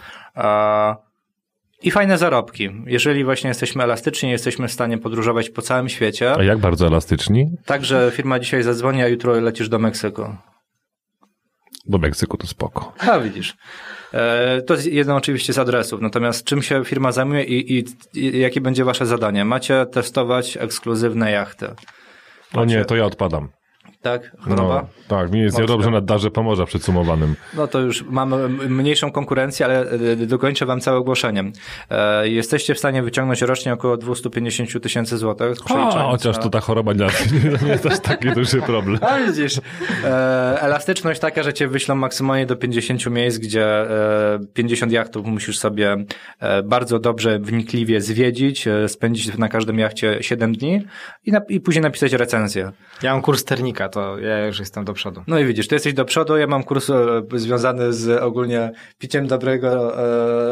i 1.82 1.90
fajne 1.90 2.18
zarobki. 2.18 2.70
Jeżeli 2.86 3.24
właśnie 3.24 3.48
jesteśmy 3.48 3.82
elastyczni, 3.82 4.30
jesteśmy 4.30 4.68
w 4.68 4.72
stanie 4.72 4.98
podróżować 4.98 5.50
po 5.50 5.62
całym 5.62 5.88
świecie. 5.88 6.36
A 6.36 6.42
jak 6.42 6.58
bardzo 6.58 6.86
elastyczni? 6.86 7.50
Także 7.64 8.12
firma 8.14 8.38
dzisiaj 8.38 8.62
zadzwoni, 8.62 9.02
a 9.02 9.08
jutro 9.08 9.40
lecisz 9.40 9.68
do 9.68 9.78
Meksyku. 9.78 10.36
Do 11.86 11.98
Meksyku 11.98 12.36
to 12.36 12.46
spoko. 12.46 12.92
A 12.98 13.18
widzisz. 13.18 13.56
To 14.66 14.74
jest 14.74 14.86
jeden 14.86 15.16
oczywiście 15.16 15.52
z 15.52 15.58
adresów. 15.58 16.00
Natomiast 16.00 16.44
czym 16.44 16.62
się 16.62 16.84
firma 16.84 17.12
zajmuje 17.12 17.44
i, 17.44 17.78
i, 17.78 17.84
i 18.14 18.38
jakie 18.38 18.60
będzie 18.60 18.84
wasze 18.84 19.06
zadanie? 19.06 19.44
Macie 19.44 19.86
testować 19.86 20.56
ekskluzywne 20.56 21.30
jachty. 21.30 21.66
Macie... 21.66 22.60
O 22.60 22.64
nie, 22.64 22.84
to 22.84 22.96
ja 22.96 23.04
odpadam 23.04 23.48
tak? 24.06 24.36
Choroba? 24.40 24.82
No, 24.82 24.88
tak, 25.08 25.32
mi 25.32 25.40
jest 25.40 25.58
niedobrze 25.58 25.90
na 25.90 26.00
darze 26.00 26.30
Pomorza 26.30 26.66
przedsumowanym. 26.66 27.34
No 27.54 27.66
to 27.66 27.80
już 27.80 28.02
mamy 28.02 28.48
mniejszą 28.48 29.12
konkurencję, 29.12 29.66
ale 29.66 29.90
e, 29.90 30.16
dokończę 30.16 30.66
wam 30.66 30.80
całe 30.80 30.98
ogłoszenie. 30.98 31.44
E, 31.90 32.28
jesteście 32.28 32.74
w 32.74 32.78
stanie 32.78 33.02
wyciągnąć 33.02 33.42
rocznie 33.42 33.72
około 33.72 33.96
250 33.96 34.82
tysięcy 34.82 35.16
złotych. 35.18 35.58
O, 35.70 36.10
chociaż 36.10 36.38
to 36.38 36.50
ta 36.50 36.60
choroba 36.60 36.92
nie, 36.94 37.06
nie 37.62 37.68
jest 37.68 37.86
aż 37.86 38.00
taki 38.00 38.32
duży 38.32 38.62
problem. 38.62 38.98
A 39.02 39.18
widzisz, 39.18 39.60
e, 40.04 40.60
elastyczność 40.60 41.20
taka, 41.20 41.42
że 41.42 41.52
cię 41.52 41.68
wyślą 41.68 41.94
maksymalnie 41.94 42.46
do 42.46 42.56
50 42.56 43.06
miejsc, 43.06 43.38
gdzie 43.38 43.86
50 44.54 44.92
jachtów 44.92 45.26
musisz 45.26 45.58
sobie 45.58 45.96
bardzo 46.64 46.98
dobrze, 46.98 47.38
wnikliwie 47.38 48.00
zwiedzić, 48.00 48.68
spędzić 48.86 49.38
na 49.38 49.48
każdym 49.48 49.78
jachcie 49.78 50.18
7 50.20 50.56
dni 50.56 50.86
i, 51.24 51.32
na, 51.32 51.40
i 51.48 51.60
później 51.60 51.82
napisać 51.82 52.12
recenzję. 52.12 52.72
Ja 53.02 53.12
mam 53.12 53.22
kurs 53.22 53.40
sternika, 53.40 53.88
to 53.96 54.18
ja 54.18 54.46
już 54.46 54.58
jestem 54.58 54.84
do 54.84 54.92
przodu. 54.92 55.22
No 55.26 55.38
i 55.38 55.44
widzisz, 55.44 55.68
ty 55.68 55.74
jesteś 55.74 55.94
do 55.94 56.04
przodu, 56.04 56.36
ja 56.36 56.46
mam 56.46 56.64
kurs 56.64 56.90
e, 56.90 56.94
związany 57.34 57.92
z 57.92 58.22
ogólnie 58.22 58.72
piciem 58.98 59.26
dobrego 59.26 59.98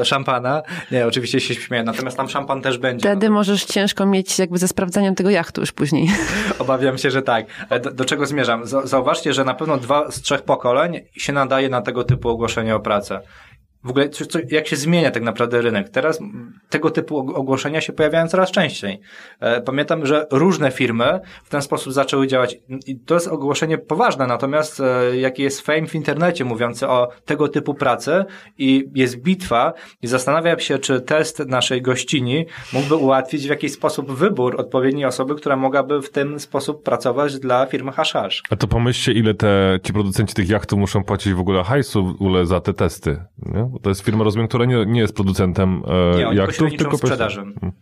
e, 0.00 0.04
szampana. 0.04 0.62
Nie, 0.90 1.06
oczywiście 1.06 1.40
się 1.40 1.54
śmieję, 1.54 1.82
natomiast 1.82 2.16
tam 2.16 2.28
szampan 2.28 2.62
też 2.62 2.78
będzie. 2.78 3.08
Wtedy 3.08 3.30
możesz 3.30 3.64
ciężko 3.64 4.06
mieć 4.06 4.38
jakby 4.38 4.58
ze 4.58 4.68
sprawdzaniem 4.68 5.14
tego 5.14 5.30
jachtu 5.30 5.60
już 5.60 5.72
później. 5.72 6.10
Obawiam 6.58 6.98
się, 6.98 7.10
że 7.10 7.22
tak. 7.22 7.46
Do, 7.82 7.90
do 7.90 8.04
czego 8.04 8.26
zmierzam? 8.26 8.66
Zauważcie, 8.66 9.32
że 9.32 9.44
na 9.44 9.54
pewno 9.54 9.76
dwa 9.76 10.10
z 10.10 10.20
trzech 10.20 10.42
pokoleń 10.42 11.00
się 11.12 11.32
nadaje 11.32 11.68
na 11.68 11.82
tego 11.82 12.04
typu 12.04 12.28
ogłoszenie 12.28 12.76
o 12.76 12.80
pracę 12.80 13.20
w 13.84 13.90
ogóle 13.90 14.08
co, 14.08 14.26
co, 14.26 14.38
jak 14.50 14.68
się 14.68 14.76
zmienia 14.76 15.10
tak 15.10 15.22
naprawdę 15.22 15.62
rynek. 15.62 15.88
Teraz 15.88 16.18
tego 16.70 16.90
typu 16.90 17.18
ogłoszenia 17.18 17.80
się 17.80 17.92
pojawiają 17.92 18.28
coraz 18.28 18.50
częściej. 18.50 19.00
E, 19.40 19.60
pamiętam, 19.60 20.06
że 20.06 20.26
różne 20.30 20.70
firmy 20.70 21.20
w 21.44 21.50
ten 21.50 21.62
sposób 21.62 21.92
zaczęły 21.92 22.26
działać. 22.26 22.58
I 22.86 22.98
to 22.98 23.14
jest 23.14 23.28
ogłoszenie 23.28 23.78
poważne, 23.78 24.26
natomiast 24.26 24.80
e, 24.80 25.16
jaki 25.16 25.42
jest 25.42 25.60
fame 25.60 25.86
w 25.86 25.94
internecie 25.94 26.44
mówiący 26.44 26.88
o 26.88 27.08
tego 27.24 27.48
typu 27.48 27.74
pracy 27.74 28.24
i 28.58 28.88
jest 28.94 29.22
bitwa 29.22 29.72
i 30.02 30.06
zastanawiam 30.06 30.60
się, 30.60 30.78
czy 30.78 31.00
test 31.00 31.38
naszej 31.38 31.82
gościni 31.82 32.46
mógłby 32.72 32.94
ułatwić 32.94 33.46
w 33.46 33.50
jakiś 33.50 33.72
sposób 33.72 34.12
wybór 34.12 34.60
odpowiedniej 34.60 35.04
osoby, 35.04 35.34
która 35.34 35.56
mogłaby 35.56 36.02
w 36.02 36.10
ten 36.10 36.38
sposób 36.38 36.82
pracować 36.82 37.38
dla 37.38 37.66
firmy 37.66 37.92
Hashash. 37.92 38.42
A 38.50 38.56
to 38.56 38.66
pomyślcie, 38.66 39.12
ile 39.12 39.34
te, 39.34 39.78
ci 39.82 39.92
producenci 39.92 40.34
tych 40.34 40.48
jachtów 40.48 40.78
muszą 40.78 41.04
płacić 41.04 41.32
w 41.32 41.40
ogóle 41.40 41.64
hajsu 41.64 42.04
w 42.06 42.10
ogóle 42.10 42.46
za 42.46 42.60
te 42.60 42.74
testy. 42.74 43.24
Nie? 43.38 43.70
Bo 43.74 43.80
to 43.80 43.88
jest 43.88 44.00
firma, 44.00 44.24
rozumiem, 44.24 44.48
która 44.48 44.64
nie, 44.64 44.86
nie 44.86 45.00
jest 45.00 45.14
producentem 45.14 45.82
e, 45.86 46.18
nie, 46.18 46.28
oni 46.28 46.38
jachtów, 46.38 46.70
tylko 46.78 46.98
sprzedaży. 46.98 47.40
Hmm. 47.40 47.72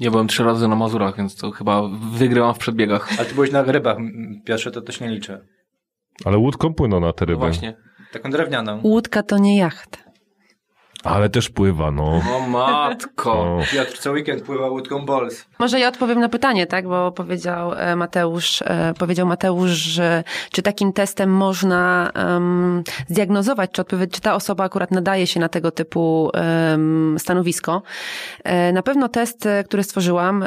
Nie 0.00 0.10
byłem 0.10 0.28
trzy 0.28 0.44
razy 0.44 0.68
na 0.68 0.76
Mazurach, 0.76 1.16
więc 1.16 1.36
to 1.36 1.50
chyba 1.50 1.82
wygrywam 2.12 2.54
w 2.54 2.58
przedbiegach. 2.58 3.08
Ale 3.18 3.26
ty 3.26 3.34
byłeś 3.34 3.52
na 3.52 3.62
rybach, 3.62 3.96
pierwsze 4.44 4.70
to 4.70 4.82
też 4.82 5.00
nie 5.00 5.08
liczę. 5.08 5.46
Ale 6.24 6.38
łódką 6.38 6.74
płyną 6.74 7.00
na 7.00 7.12
te 7.12 7.24
ryby. 7.24 7.32
No 7.32 7.38
właśnie. 7.38 7.76
Taką 8.12 8.30
drewnianą. 8.30 8.80
Łódka 8.82 9.22
to 9.22 9.38
nie 9.38 9.56
jacht. 9.56 10.03
Ale 11.04 11.28
też 11.28 11.50
pływa, 11.50 11.90
no. 11.90 12.22
O 12.36 12.40
matko. 12.48 13.32
O. 13.32 13.60
Piotr 13.72 13.98
co 13.98 14.12
weekend 14.12 14.42
pływa 14.42 14.68
łódką 14.68 15.06
Bols. 15.06 15.46
Może 15.58 15.80
ja 15.80 15.88
odpowiem 15.88 16.20
na 16.20 16.28
pytanie, 16.28 16.66
tak? 16.66 16.88
Bo 16.88 17.12
powiedział 17.12 17.72
e, 17.74 17.96
Mateusz, 17.96 18.62
e, 18.62 18.94
powiedział 18.98 19.26
Mateusz, 19.26 19.70
że 19.70 20.24
czy 20.52 20.62
takim 20.62 20.92
testem 20.92 21.30
można 21.30 22.12
um, 22.14 22.82
zdiagnozować, 23.08 23.70
czy, 23.70 23.82
odpowiedź, 23.82 24.10
czy 24.10 24.20
ta 24.20 24.34
osoba 24.34 24.64
akurat 24.64 24.90
nadaje 24.90 25.26
się 25.26 25.40
na 25.40 25.48
tego 25.48 25.70
typu 25.70 26.30
um, 26.70 27.16
stanowisko. 27.18 27.82
E, 28.44 28.72
na 28.72 28.82
pewno 28.82 29.08
test, 29.08 29.48
który 29.66 29.82
stworzyłam, 29.82 30.44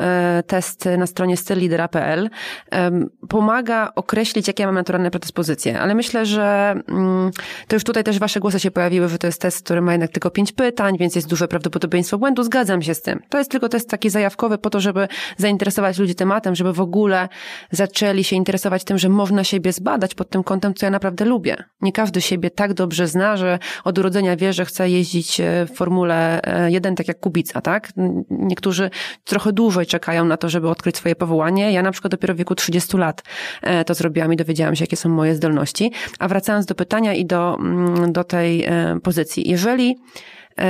test 0.47 0.89
na 0.97 1.07
stronie 1.07 1.37
styllidera.pl 1.37 2.29
um, 2.71 3.09
pomaga 3.29 3.91
określić, 3.95 4.47
jakie 4.47 4.63
ja 4.63 4.67
mam 4.67 4.75
naturalne 4.75 5.11
predyspozycje. 5.11 5.79
Ale 5.79 5.95
myślę, 5.95 6.25
że 6.25 6.75
um, 6.87 7.31
to 7.67 7.75
już 7.75 7.83
tutaj 7.83 8.03
też 8.03 8.19
wasze 8.19 8.39
głosy 8.39 8.59
się 8.59 8.71
pojawiły, 8.71 9.09
że 9.09 9.17
to 9.17 9.27
jest 9.27 9.41
test, 9.41 9.63
który 9.63 9.81
ma 9.81 9.91
jednak 9.91 10.11
tylko 10.11 10.31
pięć 10.47 10.51
pytań, 10.51 10.97
więc 10.97 11.15
jest 11.15 11.27
duże 11.27 11.47
prawdopodobieństwo 11.47 12.17
błędu. 12.17 12.43
Zgadzam 12.43 12.81
się 12.81 12.93
z 12.93 13.01
tym. 13.01 13.19
To 13.29 13.37
jest 13.37 13.51
tylko 13.51 13.69
test 13.69 13.89
taki 13.89 14.09
zajawkowy 14.09 14.57
po 14.57 14.69
to, 14.69 14.79
żeby 14.79 15.07
zainteresować 15.37 15.97
ludzi 15.97 16.15
tematem, 16.15 16.55
żeby 16.55 16.73
w 16.73 16.81
ogóle 16.81 17.29
zaczęli 17.71 18.23
się 18.23 18.35
interesować 18.35 18.83
tym, 18.83 18.97
że 18.97 19.09
można 19.09 19.43
siebie 19.43 19.73
zbadać 19.73 20.15
pod 20.15 20.29
tym 20.29 20.43
kątem, 20.43 20.73
co 20.73 20.85
ja 20.85 20.89
naprawdę 20.89 21.25
lubię. 21.25 21.55
Nie 21.81 21.91
każdy 21.91 22.21
siebie 22.21 22.49
tak 22.49 22.73
dobrze 22.73 23.07
zna, 23.07 23.37
że 23.37 23.59
od 23.83 23.97
urodzenia 23.97 24.35
wie, 24.35 24.53
że 24.53 24.65
chce 24.65 24.89
jeździć 24.89 25.39
e, 25.39 25.65
w 25.65 25.71
Formule 25.75 26.41
1 26.67 26.95
tak 26.95 27.07
jak 27.07 27.19
Kubica, 27.19 27.61
tak? 27.61 27.91
Niektórzy 28.29 28.89
trochę 29.23 29.53
dłużej 29.53 29.85
czekają 29.85 30.25
na 30.25 30.37
to, 30.37 30.49
żeby 30.49 30.69
odkryć 30.69 30.97
swoje 30.97 31.15
powołanie. 31.15 31.71
Ja 31.71 31.81
na 31.81 31.91
przykład 31.91 32.11
dopiero 32.11 32.33
w 32.33 32.37
wieku 32.37 32.55
30 32.55 32.97
lat 32.97 33.23
e, 33.61 33.85
to 33.85 33.93
zrobiłam 33.93 34.33
i 34.33 34.35
dowiedziałam 34.35 34.75
się, 34.75 34.83
jakie 34.83 34.97
są 34.97 35.09
moje 35.09 35.35
zdolności. 35.35 35.91
A 36.19 36.27
wracając 36.27 36.65
do 36.65 36.75
pytania 36.75 37.13
i 37.13 37.25
do, 37.25 37.57
mm, 37.59 38.13
do 38.13 38.23
tej 38.23 38.63
e, 38.63 38.99
pozycji. 39.03 39.49
Jeżeli 39.49 39.87
E, 39.87 39.97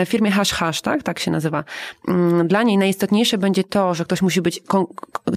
firmie 0.06 0.32
Hash 0.32 0.54
Hash, 0.54 0.82
tak? 0.82 1.04
Tak 1.04 1.20
się 1.20 1.32
nazywa. 1.32 1.64
Mm, 2.08 2.48
dla 2.48 2.64
niej 2.64 2.78
najistotniejsze 2.78 3.38
będzie 3.38 3.64
to, 3.64 3.94
że 3.94 4.06
ktoś 4.06 4.22
musi 4.22 4.42
być 4.42 4.64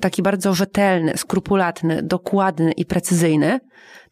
taki 0.00 0.22
bardzo 0.22 0.54
rzetelny, 0.54 1.16
skrupulatny, 1.16 2.02
dokładny 2.02 2.72
i 2.72 2.84
precyzyjny, 2.84 3.60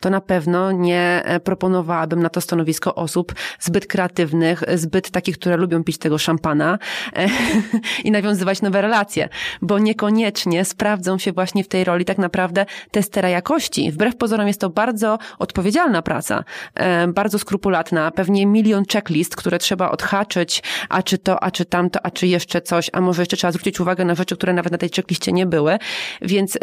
to 0.00 0.10
na 0.10 0.20
pewno 0.20 0.72
nie 0.72 1.22
e, 1.24 1.40
proponowałabym 1.40 2.22
na 2.22 2.28
to 2.28 2.40
stanowisko 2.40 2.94
osób 2.94 3.34
zbyt 3.60 3.86
kreatywnych, 3.86 4.62
zbyt 4.74 5.10
takich, 5.10 5.38
które 5.38 5.56
lubią 5.56 5.84
pić 5.84 5.98
tego 5.98 6.18
szampana 6.18 6.78
e, 7.16 7.28
i 8.04 8.10
nawiązywać 8.10 8.62
nowe 8.62 8.82
relacje, 8.82 9.28
bo 9.62 9.78
niekoniecznie 9.78 10.64
sprawdzą 10.64 11.18
się 11.18 11.32
właśnie 11.32 11.64
w 11.64 11.68
tej 11.68 11.84
roli 11.84 12.04
tak 12.04 12.18
naprawdę 12.18 12.66
testera 12.90 13.28
jakości. 13.28 13.92
Wbrew 13.92 14.16
pozorom 14.16 14.46
jest 14.46 14.60
to 14.60 14.70
bardzo 14.70 15.18
odpowiedzialna 15.38 16.02
praca, 16.02 16.44
e, 16.74 17.08
bardzo 17.08 17.38
skrupulatna, 17.38 18.10
pewnie 18.10 18.46
milion 18.46 18.84
checklist, 18.92 19.36
które 19.36 19.58
trzeba 19.58 19.90
odhaczyć, 19.90 20.62
a 20.88 21.02
czy 21.02 21.18
to, 21.18 21.42
a 21.42 21.50
czy 21.50 21.64
tamto, 21.64 22.00
a 22.02 22.10
czy 22.10 22.26
jeszcze 22.26 22.60
coś, 22.60 22.90
a 22.92 23.00
może 23.00 23.22
jeszcze 23.22 23.36
trzeba 23.36 23.52
zwrócić 23.52 23.80
uwagę 23.80 24.04
na 24.04 24.14
rzeczy, 24.14 24.36
które 24.36 24.52
nawet 24.52 24.72
na 24.72 24.78
tej 24.78 24.90
checkliście 24.96 25.32
nie 25.32 25.46
były, 25.46 25.78
więc 26.22 26.58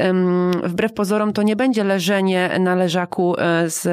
wbrew 0.64 0.94
pozorom 0.94 1.34
to 1.34 1.44
nie 1.44 1.56
będzie 1.56 1.84
leżenie 1.84 2.60
na 2.60 2.76
leżaku 2.76 3.24
E, 3.34 3.69
z 3.69 3.88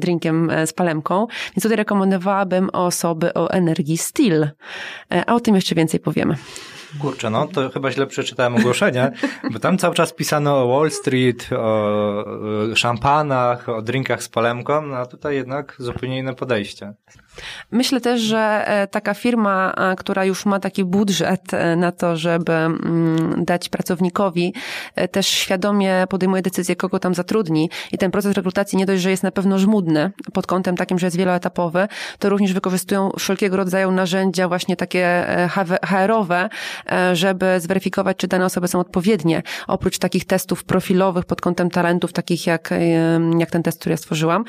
drinkiem 0.00 0.50
e, 0.50 0.66
z 0.66 0.72
palemką, 0.72 1.26
więc 1.56 1.62
tutaj 1.62 1.76
rekomendowałabym 1.76 2.70
osoby 2.70 3.34
o 3.34 3.50
energii 3.50 3.96
Steel. 3.96 4.42
E, 4.42 4.50
a 5.26 5.34
o 5.34 5.40
tym 5.40 5.54
jeszcze 5.54 5.74
więcej 5.74 6.00
powiemy. 6.00 6.36
Kurczę, 7.00 7.30
no 7.30 7.46
to 7.46 7.70
chyba 7.70 7.90
źle 7.90 8.06
przeczytałem 8.06 8.56
ogłoszenie, 8.56 9.12
bo 9.52 9.58
tam 9.58 9.78
cały 9.78 9.94
czas 9.94 10.12
pisano 10.12 10.62
o 10.62 10.68
Wall 10.68 10.90
Street, 10.90 11.48
o 11.52 12.24
szampanach, 12.74 13.68
o 13.68 13.82
drinkach 13.82 14.22
z 14.22 14.28
palemką, 14.28 14.82
no 14.82 14.96
a 14.96 15.06
tutaj 15.06 15.34
jednak 15.34 15.76
zupełnie 15.78 16.18
inne 16.18 16.34
podejście. 16.34 16.94
Myślę 17.70 18.00
też, 18.00 18.20
że 18.20 18.64
e, 18.66 18.86
taka 18.86 19.14
firma, 19.14 19.72
e, 19.76 19.96
która 19.96 20.24
już 20.24 20.46
ma 20.46 20.60
taki 20.60 20.84
budżet 20.84 21.54
e, 21.54 21.76
na 21.76 21.92
to, 21.92 22.16
żeby 22.16 22.52
mm, 22.52 23.44
dać 23.44 23.68
pracownikowi, 23.68 24.54
też 25.10 25.28
świadomie 25.28 26.04
podejmuje 26.08 26.42
decyzję, 26.42 26.76
kogo 26.76 26.98
tam 26.98 27.14
zatrudni 27.14 27.70
i 27.92 27.98
ten 27.98 28.10
proces 28.10 28.34
rekrutacji 28.34 28.78
nie 28.78 28.86
dość, 28.86 29.02
że 29.02 29.10
jest 29.10 29.22
na 29.22 29.30
pewno 29.30 29.58
żmudny 29.58 30.12
pod 30.32 30.46
kątem 30.46 30.76
takim, 30.76 30.98
że 30.98 31.06
jest 31.06 31.16
wieloetapowy, 31.16 31.88
to 32.18 32.28
również 32.28 32.52
wykorzystują 32.52 33.10
wszelkiego 33.18 33.56
rodzaju 33.56 33.90
narzędzia 33.90 34.48
właśnie 34.48 34.76
takie 34.76 35.26
HR-owe, 35.82 36.48
żeby 37.12 37.60
zweryfikować, 37.60 38.16
czy 38.16 38.28
dane 38.28 38.44
osoby 38.44 38.68
są 38.68 38.80
odpowiednie. 38.80 39.42
Oprócz 39.66 39.98
takich 39.98 40.24
testów 40.24 40.64
profilowych 40.64 41.24
pod 41.24 41.40
kątem 41.40 41.70
talentów, 41.70 42.12
takich 42.12 42.46
jak, 42.46 42.70
jak 43.38 43.50
ten 43.50 43.62
test, 43.62 43.80
który 43.80 43.92
ja 43.92 43.96
stworzyłam, 43.96 44.44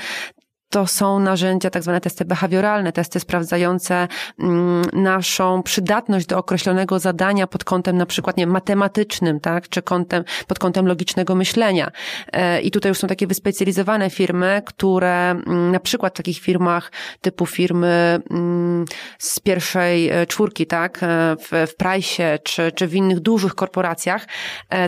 to 0.78 0.88
są 0.88 1.20
narzędzia, 1.20 1.70
tak 1.70 1.84
zwane 1.84 2.02
testy 2.02 2.26
behawioralne, 2.26 2.92
testy 2.92 3.20
sprawdzające 3.20 4.08
mm, 4.40 4.86
naszą 4.94 5.64
przydatność 5.64 6.26
do 6.26 6.38
określonego 6.38 7.00
zadania 7.00 7.48
pod 7.48 7.64
kątem 7.64 7.98
na 7.98 8.06
przykład 8.06 8.38
nie, 8.38 8.48
matematycznym, 8.48 9.40
tak, 9.40 9.70
czy 9.70 9.82
kątem, 9.82 10.24
pod 10.48 10.60
kątem 10.60 10.88
logicznego 10.88 11.36
myślenia. 11.36 11.92
E, 12.34 12.62
I 12.62 12.72
tutaj 12.72 12.90
już 12.90 12.98
są 12.98 13.08
takie 13.08 13.28
wyspecjalizowane 13.28 14.10
firmy, 14.10 14.62
które 14.66 15.30
mm, 15.32 15.72
na 15.72 15.80
przykład 15.80 16.14
w 16.14 16.18
takich 16.18 16.40
firmach 16.40 16.92
typu 17.22 17.46
firmy 17.46 18.20
mm, 18.30 18.86
z 19.18 19.40
pierwszej 19.40 20.10
e, 20.10 20.26
czwórki, 20.26 20.68
tak, 20.68 21.00
e, 21.04 21.36
w, 21.40 21.72
w 21.72 21.76
Price 21.76 22.40
czy, 22.44 22.72
czy 22.72 22.88
w 22.88 22.96
innych 22.96 23.20
dużych 23.20 23.56
korporacjach, 23.56 24.26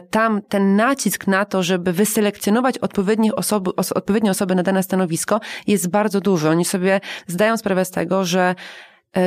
tam 0.10 0.42
ten 0.42 0.76
nacisk 0.76 1.28
na 1.28 1.46
to, 1.46 1.64
żeby 1.64 1.94
wyselekcjonować 1.94 2.78
odpowiednie 2.78 3.36
osoby, 3.36 3.72
odpowiednie 3.76 4.32
osoby 4.32 4.56
na 4.56 4.64
dane 4.64 4.84
stanowisko 4.84 5.40
jest 5.68 5.79
bardzo 5.88 6.22
duży. 6.22 6.50
Oni 6.50 6.66
sobie 6.66 7.02
zdają 7.28 7.58
sprawę 7.58 7.86
z 7.86 7.92
tego, 7.92 8.26
że 8.26 8.56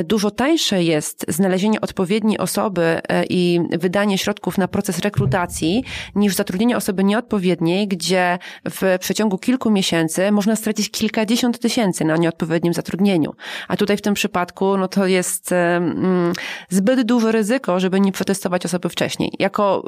dużo 0.05 0.31
tańsze 0.31 0.83
jest 0.83 1.25
znalezienie 1.29 1.81
odpowiedniej 1.81 2.39
osoby 2.39 2.83
e, 2.83 3.25
i 3.29 3.61
wydanie 3.73 4.19
środków 4.19 4.59
na 4.59 4.69
proces 4.69 4.99
rekrutacji 4.99 5.85
niż 6.15 6.35
zatrudnienie 6.35 6.77
osoby 6.77 7.05
nieodpowiedniej, 7.05 7.89
gdzie 7.89 8.39
w 8.71 8.97
przeciągu 9.01 9.39
kilku 9.39 9.71
miesięcy 9.71 10.33
można 10.33 10.57
stracić 10.57 10.91
kilkadziesiąt 10.91 11.59
tysięcy 11.59 12.05
na 12.05 12.17
nieodpowiednim 12.17 12.75
zatrudnieniu. 12.75 13.35
A 13.69 13.77
tutaj 13.77 13.97
w 13.97 14.03
tym 14.03 14.15
przypadku 14.15 14.77
no 14.77 14.89
to 14.89 15.07
jest 15.07 15.53
e, 15.53 15.77
mm, 15.77 16.33
zbyt 16.69 17.03
duże 17.03 17.33
ryzyko, 17.33 17.81
żeby 17.81 18.01
nie 18.01 18.13
przetestować 18.13 18.67
osoby 18.67 18.89
wcześniej. 18.89 19.33
Jako 19.39 19.85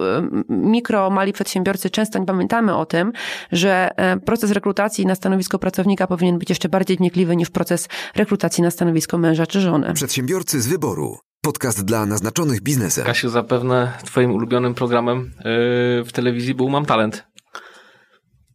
mikro, 0.48 1.10
mali 1.10 1.32
przedsiębiorcy 1.32 1.90
często 1.90 2.18
nie 2.18 2.26
pamiętamy 2.26 2.76
o 2.76 2.86
tym, 2.86 3.12
że 3.52 3.90
proces 4.24 4.50
rekrutacji 4.50 5.06
na 5.06 5.14
stanowisko 5.14 5.58
pracownika 5.58 6.06
powinien 6.06 6.38
być 6.38 6.48
jeszcze 6.48 6.68
bardziej 6.68 6.96
wnikliwy 6.96 7.36
niż 7.36 7.50
proces 7.50 7.88
rekrutacji 8.14 8.62
na 8.62 8.70
stanowisko 8.70 9.18
męża 9.18 9.46
czy 9.46 9.60
żony. 9.60 9.83
Przedsiębiorcy 9.92 10.60
z 10.60 10.66
wyboru. 10.66 11.18
Podcast 11.40 11.84
dla 11.84 12.06
naznaczonych 12.06 12.62
biznesem. 12.62 13.04
Kasiu, 13.04 13.28
zapewne 13.28 13.92
twoim 14.04 14.30
ulubionym 14.30 14.74
programem 14.74 15.18
yy, 15.18 16.04
w 16.04 16.10
telewizji 16.12 16.54
był 16.54 16.68
Mam 16.68 16.86
Talent. 16.86 17.24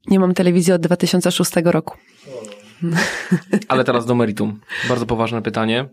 Nie 0.08 0.20
mam 0.20 0.34
telewizji 0.34 0.74
od 0.74 0.82
2006 0.82 1.52
roku. 1.64 1.98
Ale 3.68 3.84
teraz 3.84 4.06
do 4.06 4.16
meritum. 4.16 4.60
Bardzo 4.90 5.06
poważne 5.06 5.42
pytanie. 5.42 5.90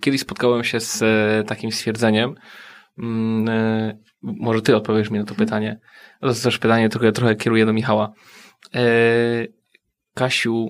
Kiedyś 0.00 0.20
spotkałem 0.20 0.64
się 0.64 0.80
z 0.80 1.02
e, 1.02 1.44
takim 1.44 1.72
stwierdzeniem. 1.72 2.34
Mm, 2.98 3.48
e, 3.48 3.98
może 4.22 4.62
ty 4.62 4.76
odpowiesz 4.76 5.10
mi 5.10 5.18
na 5.18 5.24
to 5.24 5.34
pytanie. 5.34 5.80
To 6.20 6.26
jest 6.26 6.44
też 6.44 6.58
pytanie, 6.58 6.88
które 6.88 7.12
trochę 7.12 7.36
kieruję 7.36 7.66
do 7.66 7.72
Michała. 7.72 8.12
Kasiu, 10.14 10.66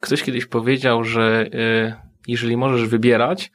ktoś 0.00 0.22
kiedyś 0.22 0.46
powiedział, 0.46 1.04
że 1.04 1.46
e, 1.52 2.05
jeżeli 2.26 2.56
możesz 2.56 2.88
wybierać, 2.88 3.52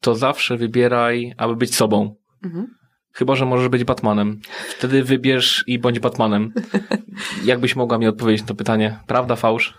to 0.00 0.14
zawsze 0.14 0.56
wybieraj, 0.56 1.34
aby 1.36 1.56
być 1.56 1.74
sobą. 1.74 2.14
Mhm. 2.44 2.66
Chyba, 3.12 3.36
że 3.36 3.46
możesz 3.46 3.68
być 3.68 3.84
Batmanem. 3.84 4.40
Wtedy 4.68 5.04
wybierz 5.04 5.64
i 5.66 5.78
bądź 5.78 6.00
Batmanem. 6.00 6.52
Jakbyś 7.44 7.76
mogła 7.76 7.98
mi 7.98 8.06
odpowiedzieć 8.06 8.42
na 8.42 8.48
to 8.48 8.54
pytanie? 8.54 8.98
Prawda, 9.06 9.36
fałsz? 9.36 9.78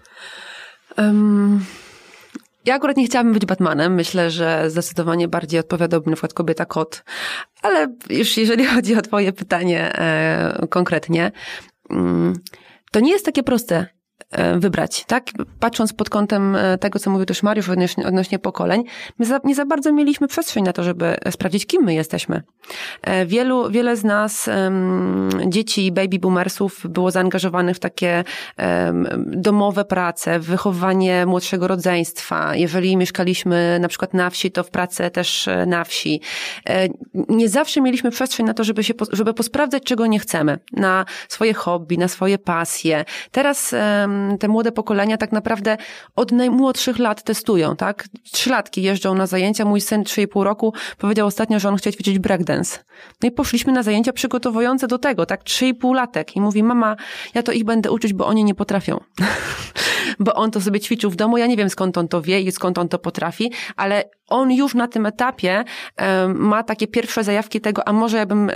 Um, 0.97 1.65
ja 2.65 2.75
akurat 2.75 2.97
nie 2.97 3.05
chciałabym 3.05 3.33
być 3.33 3.45
Batmanem. 3.45 3.93
Myślę, 3.93 4.31
że 4.31 4.69
zdecydowanie 4.69 5.27
bardziej 5.27 5.59
odpowiadałbym 5.59 6.09
na 6.09 6.15
przykład 6.15 6.33
kobieta 6.33 6.65
kot. 6.65 7.03
Ale 7.61 7.95
już 8.09 8.37
jeżeli 8.37 8.65
chodzi 8.75 8.95
o 8.95 9.01
twoje 9.01 9.33
pytanie 9.33 9.95
e, 9.95 10.67
konkretnie, 10.69 11.31
mm, 11.89 12.33
to 12.91 12.99
nie 12.99 13.11
jest 13.11 13.25
takie 13.25 13.43
proste 13.43 13.87
wybrać, 14.55 15.05
tak? 15.05 15.23
Patrząc 15.59 15.93
pod 15.93 16.09
kątem 16.09 16.55
e, 16.55 16.77
tego, 16.77 16.99
co 16.99 17.09
mówił 17.09 17.25
też 17.25 17.43
Mariusz 17.43 17.69
odnośnie, 17.69 18.07
odnośnie 18.07 18.39
pokoleń, 18.39 18.83
my 19.19 19.25
za, 19.25 19.39
nie 19.43 19.55
za 19.55 19.65
bardzo 19.65 19.93
mieliśmy 19.93 20.27
przestrzeń 20.27 20.63
na 20.63 20.73
to, 20.73 20.83
żeby 20.83 21.17
sprawdzić, 21.31 21.65
kim 21.65 21.83
my 21.83 21.93
jesteśmy. 21.93 22.43
E, 23.01 23.25
wielu, 23.25 23.71
wiele 23.71 23.95
z 23.95 24.03
nas, 24.03 24.49
dzieci 25.47 25.91
baby 25.91 26.19
boomersów 26.19 26.81
było 26.89 27.11
zaangażowanych 27.11 27.75
w 27.75 27.79
takie 27.79 28.23
domowe 29.17 29.85
prace, 29.85 30.39
w 30.39 30.45
wychowanie 30.45 31.25
młodszego 31.25 31.67
rodzeństwa. 31.67 32.55
Jeżeli 32.55 32.97
mieszkaliśmy 32.97 33.77
na 33.81 33.87
przykład 33.87 34.13
na 34.13 34.29
wsi, 34.29 34.51
to 34.51 34.63
w 34.63 34.69
pracę 34.69 35.11
też 35.11 35.49
na 35.67 35.83
wsi. 35.83 36.21
Nie 37.29 37.49
zawsze 37.49 37.81
mieliśmy 37.81 38.11
przestrzeń 38.11 38.45
na 38.45 38.53
to, 38.53 38.63
żeby 38.63 38.83
się, 38.83 38.93
żeby 39.11 39.33
posprawdzać, 39.33 39.83
czego 39.83 40.07
nie 40.07 40.19
chcemy. 40.19 40.59
Na 40.73 41.05
swoje 41.27 41.53
hobby, 41.53 41.97
na 41.97 42.07
swoje 42.07 42.37
pasje. 42.37 43.05
Teraz 43.31 43.73
um, 43.73 44.18
te 44.39 44.47
młode 44.47 44.71
pokolenia 44.71 45.17
tak 45.17 45.31
naprawdę 45.31 45.77
od 46.15 46.31
najmłodszych 46.31 46.99
lat 46.99 47.23
testują, 47.23 47.75
tak? 47.75 48.07
Trzylatki 48.31 48.81
jeżdżą 48.81 49.15
na 49.15 49.27
zajęcia. 49.27 49.65
Mój 49.65 49.81
syn, 49.81 50.03
trzy 50.03 50.21
i 50.21 50.27
pół 50.27 50.43
roku, 50.43 50.73
powiedział 50.97 51.27
ostatnio, 51.27 51.59
że 51.59 51.69
on 51.69 51.77
chce 51.77 51.93
ćwiczyć 51.93 52.19
breakdance. 52.19 52.79
No 53.23 53.29
i 53.29 53.31
poszliśmy 53.31 53.73
na 53.73 53.83
zajęcia 53.83 54.13
przygotowujące 54.13 54.87
do 54.87 54.97
tego, 54.97 55.25
tak? 55.25 55.43
Trzy 55.43 55.67
i 55.67 55.73
pół 55.73 55.93
latek. 55.93 56.35
I 56.35 56.41
mówi, 56.41 56.63
mama, 56.63 56.95
ja 57.33 57.43
to 57.43 57.51
ich 57.51 57.63
będę 57.63 57.91
uczyć, 57.91 58.13
bo 58.13 58.27
oni 58.27 58.43
nie 58.43 58.55
potrafią. 58.55 58.99
bo 60.19 60.33
on 60.33 60.51
to 60.51 60.61
sobie 60.61 60.79
ćwiczył 60.79 61.11
w 61.11 61.15
domu. 61.15 61.37
Ja 61.37 61.47
nie 61.47 61.57
wiem, 61.57 61.69
skąd 61.69 61.97
on 61.97 62.07
to 62.07 62.21
wie 62.21 62.41
i 62.41 62.51
skąd 62.51 62.77
on 62.77 62.89
to 62.89 62.99
potrafi, 62.99 63.51
ale 63.75 64.03
on 64.29 64.51
już 64.51 64.75
na 64.75 64.87
tym 64.87 65.05
etapie 65.05 65.63
ma 66.27 66.63
takie 66.63 66.87
pierwsze 66.87 67.23
zajawki 67.23 67.61
tego, 67.61 67.87
a 67.87 67.93
może 67.93 68.17
ja 68.17 68.25
bym 68.25 68.51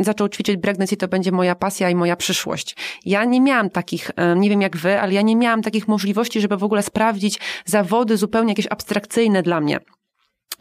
zaczął 0.00 0.28
ćwiczyć 0.28 0.56
breakdance 0.56 0.94
i 0.94 0.98
to 0.98 1.08
będzie 1.08 1.32
moja 1.32 1.54
pasja 1.54 1.90
i 1.90 1.94
moja 1.94 2.16
przyszłość. 2.16 2.76
Ja 3.04 3.24
nie 3.24 3.40
miałam 3.40 3.70
takich, 3.70 4.10
nie 4.36 4.50
wiem 4.50 4.62
jak 4.62 4.76
wy, 4.76 5.00
ale 5.00 5.12
ja 5.12 5.22
nie 5.22 5.36
miałam 5.36 5.62
takich 5.62 5.88
możliwości, 5.88 6.40
żeby 6.40 6.56
w 6.56 6.64
ogóle 6.64 6.82
sprawdzić 6.82 7.40
zawody 7.64 8.16
zupełnie 8.16 8.50
jakieś 8.52 8.66
abstrakcyjne 8.70 9.42
dla 9.42 9.60
mnie. 9.60 9.80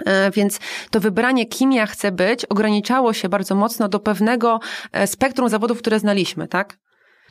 E, 0.05 0.31
więc 0.31 0.59
to 0.91 0.99
wybranie, 0.99 1.45
kim 1.45 1.71
ja 1.71 1.85
chcę 1.85 2.11
być, 2.11 2.45
ograniczało 2.45 3.13
się 3.13 3.29
bardzo 3.29 3.55
mocno 3.55 3.89
do 3.89 3.99
pewnego 3.99 4.59
e, 4.91 5.07
spektrum 5.07 5.49
zawodów, 5.49 5.77
które 5.77 5.99
znaliśmy, 5.99 6.47
tak? 6.47 6.77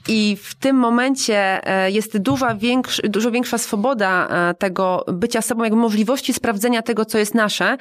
I 0.08 0.36
w 0.42 0.54
tym 0.54 0.76
momencie 0.76 1.66
e, 1.66 1.90
jest 1.90 2.18
duża 2.18 2.54
większ, 2.54 3.00
dużo 3.08 3.30
większa 3.30 3.58
swoboda 3.58 4.28
e, 4.28 4.54
tego 4.54 5.04
bycia 5.12 5.42
sobą, 5.42 5.64
jakby 5.64 5.78
możliwości 5.78 6.32
sprawdzenia 6.32 6.82
tego, 6.82 7.04
co 7.04 7.18
jest 7.18 7.34
nasze. 7.34 7.76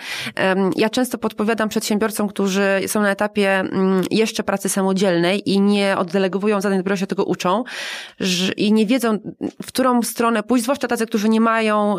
Ja 0.76 0.90
często 0.90 1.18
podpowiadam 1.18 1.70
przedsiębiorcom, 1.70 2.28
którzy 2.28 2.82
są 2.88 3.02
na 3.02 3.12
etapie 3.12 3.60
mm, 3.60 4.04
jeszcze 4.12 4.44
pracy 4.44 4.70
samodzielnej 4.70 5.50
i 5.50 5.62
nie 5.62 5.98
oddelegowują 5.98 6.62
zadań, 6.62 6.78
dopiero 6.78 6.96
się 6.96 7.08
tego 7.08 7.26
uczą 7.26 7.64
i 8.58 8.74
nie 8.74 8.86
wiedzą, 8.86 9.20
w 9.64 9.68
którą 9.68 10.02
stronę 10.02 10.44
pójść, 10.44 10.64
zwłaszcza 10.64 10.88
tacy, 10.88 11.06
którzy 11.06 11.30
nie 11.30 11.42
mają 11.42 11.96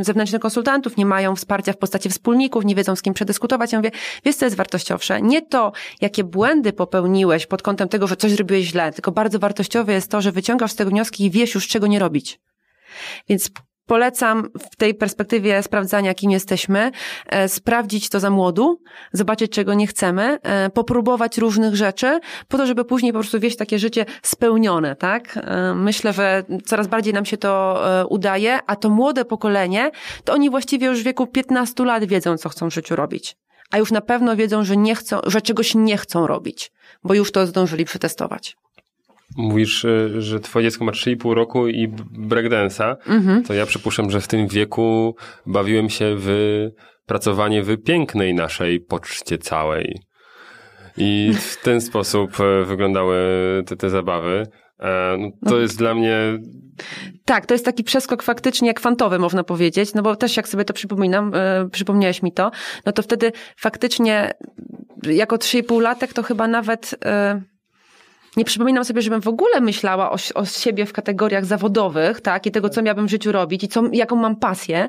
zewnętrznych 0.00 0.42
konsultantów, 0.42 0.96
nie 0.96 1.06
mają 1.06 1.36
wsparcia 1.36 1.72
w 1.72 1.76
postaci 1.76 2.08
wspólników, 2.08 2.64
nie 2.64 2.74
wiedzą 2.74 2.96
z 2.96 3.02
kim 3.02 3.14
przedyskutować. 3.14 3.72
Ja 3.72 3.78
mówię, 3.78 3.90
wiesz 4.24 4.36
co 4.36 4.44
jest 4.44 4.56
wartościowsze? 4.56 5.22
Nie 5.22 5.42
to, 5.42 5.72
jakie 6.00 6.24
błędy 6.24 6.72
popełniłeś 6.72 7.46
pod 7.46 7.62
kątem 7.62 7.88
tego, 7.88 8.06
że 8.06 8.16
coś 8.16 8.30
zrobiłeś 8.30 8.64
źle, 8.66 8.92
tylko 8.92 9.12
bardzo 9.12 9.38
wartościowe 9.48 9.92
jest 9.92 10.10
to, 10.10 10.20
że 10.20 10.32
wyciągasz 10.32 10.72
z 10.72 10.76
tego 10.76 10.90
wnioski 10.90 11.24
i 11.24 11.30
wiesz 11.30 11.54
już, 11.54 11.68
czego 11.68 11.86
nie 11.86 11.98
robić. 11.98 12.40
Więc 13.28 13.50
polecam 13.86 14.48
w 14.72 14.76
tej 14.76 14.94
perspektywie 14.94 15.62
sprawdzania, 15.62 16.14
kim 16.14 16.30
jesteśmy, 16.30 16.90
e, 17.26 17.48
sprawdzić 17.48 18.08
to 18.08 18.20
za 18.20 18.30
młodu, 18.30 18.80
zobaczyć, 19.12 19.52
czego 19.52 19.74
nie 19.74 19.86
chcemy, 19.86 20.38
e, 20.42 20.70
popróbować 20.70 21.38
różnych 21.38 21.76
rzeczy, 21.76 22.20
po 22.48 22.58
to, 22.58 22.66
żeby 22.66 22.84
później 22.84 23.12
po 23.12 23.18
prostu 23.18 23.40
wieść 23.40 23.56
takie 23.56 23.78
życie 23.78 24.04
spełnione, 24.22 24.96
tak? 24.96 25.36
E, 25.36 25.74
myślę, 25.74 26.12
że 26.12 26.44
coraz 26.64 26.86
bardziej 26.86 27.14
nam 27.14 27.24
się 27.24 27.36
to 27.36 27.80
udaje, 28.08 28.58
a 28.66 28.76
to 28.76 28.90
młode 28.90 29.24
pokolenie, 29.24 29.90
to 30.24 30.32
oni 30.32 30.50
właściwie 30.50 30.86
już 30.86 31.00
w 31.00 31.04
wieku 31.04 31.26
15 31.26 31.84
lat 31.84 32.04
wiedzą, 32.04 32.36
co 32.36 32.48
chcą 32.48 32.70
w 32.70 32.74
życiu 32.74 32.96
robić. 32.96 33.36
A 33.70 33.78
już 33.78 33.92
na 33.92 34.00
pewno 34.00 34.36
wiedzą, 34.36 34.64
że 34.64 34.76
nie 34.76 34.94
chcą, 34.94 35.20
że 35.26 35.42
czegoś 35.42 35.74
nie 35.74 35.96
chcą 35.96 36.26
robić, 36.26 36.72
bo 37.04 37.14
już 37.14 37.32
to 37.32 37.46
zdążyli 37.46 37.84
przetestować. 37.84 38.56
Mówisz, 39.36 39.84
e, 39.84 40.22
że 40.22 40.40
twoje 40.40 40.66
dziecko 40.66 40.84
ma 40.84 40.92
3,5 40.92 41.34
roku 41.34 41.68
i 41.68 41.88
breakdance'a, 42.28 42.96
mhm. 43.06 43.42
to 43.42 43.54
ja 43.54 43.66
przypuszczam, 43.66 44.10
że 44.10 44.20
w 44.20 44.28
tym 44.28 44.48
wieku 44.48 45.16
bawiłem 45.46 45.90
się 45.90 46.14
w 46.18 46.28
pracowanie 47.06 47.62
w 47.62 47.82
pięknej 47.82 48.34
naszej 48.34 48.80
poczcie 48.80 49.38
całej. 49.38 50.00
I 50.96 51.32
w 51.40 51.62
ten 51.62 51.80
sposób 51.80 52.40
e, 52.40 52.64
wyglądały 52.64 53.16
te, 53.66 53.76
te 53.76 53.90
zabawy. 53.90 54.46
E, 54.80 55.16
no, 55.18 55.30
to 55.30 55.54
no. 55.54 55.56
jest 55.56 55.78
dla 55.78 55.94
mnie. 55.94 56.18
Tak, 57.24 57.46
to 57.46 57.54
jest 57.54 57.64
taki 57.64 57.84
przeskok 57.84 58.22
faktycznie 58.22 58.74
kwantowy, 58.74 59.18
można 59.18 59.44
powiedzieć, 59.44 59.94
no 59.94 60.02
bo 60.02 60.16
też 60.16 60.36
jak 60.36 60.48
sobie 60.48 60.64
to 60.64 60.74
przypominam, 60.74 61.32
yy, 61.62 61.70
przypomniałeś 61.70 62.22
mi 62.22 62.32
to, 62.32 62.50
no 62.86 62.92
to 62.92 63.02
wtedy 63.02 63.32
faktycznie 63.56 64.32
jako 65.02 65.36
3,5 65.36 65.80
latek 65.80 66.12
to 66.12 66.22
chyba 66.22 66.48
nawet. 66.48 66.94
Yy, 67.34 67.57
nie 68.36 68.44
przypominam 68.44 68.84
sobie, 68.84 69.02
żebym 69.02 69.20
w 69.20 69.28
ogóle 69.28 69.60
myślała 69.60 70.10
o, 70.10 70.16
o 70.34 70.44
siebie 70.44 70.86
w 70.86 70.92
kategoriach 70.92 71.44
zawodowych, 71.44 72.20
tak, 72.20 72.46
i 72.46 72.50
tego, 72.50 72.68
co 72.68 72.82
miałabym 72.82 73.06
w 73.06 73.10
życiu 73.10 73.32
robić 73.32 73.64
i 73.64 73.68
co, 73.68 73.82
jaką 73.92 74.16
mam 74.16 74.36
pasję, 74.36 74.88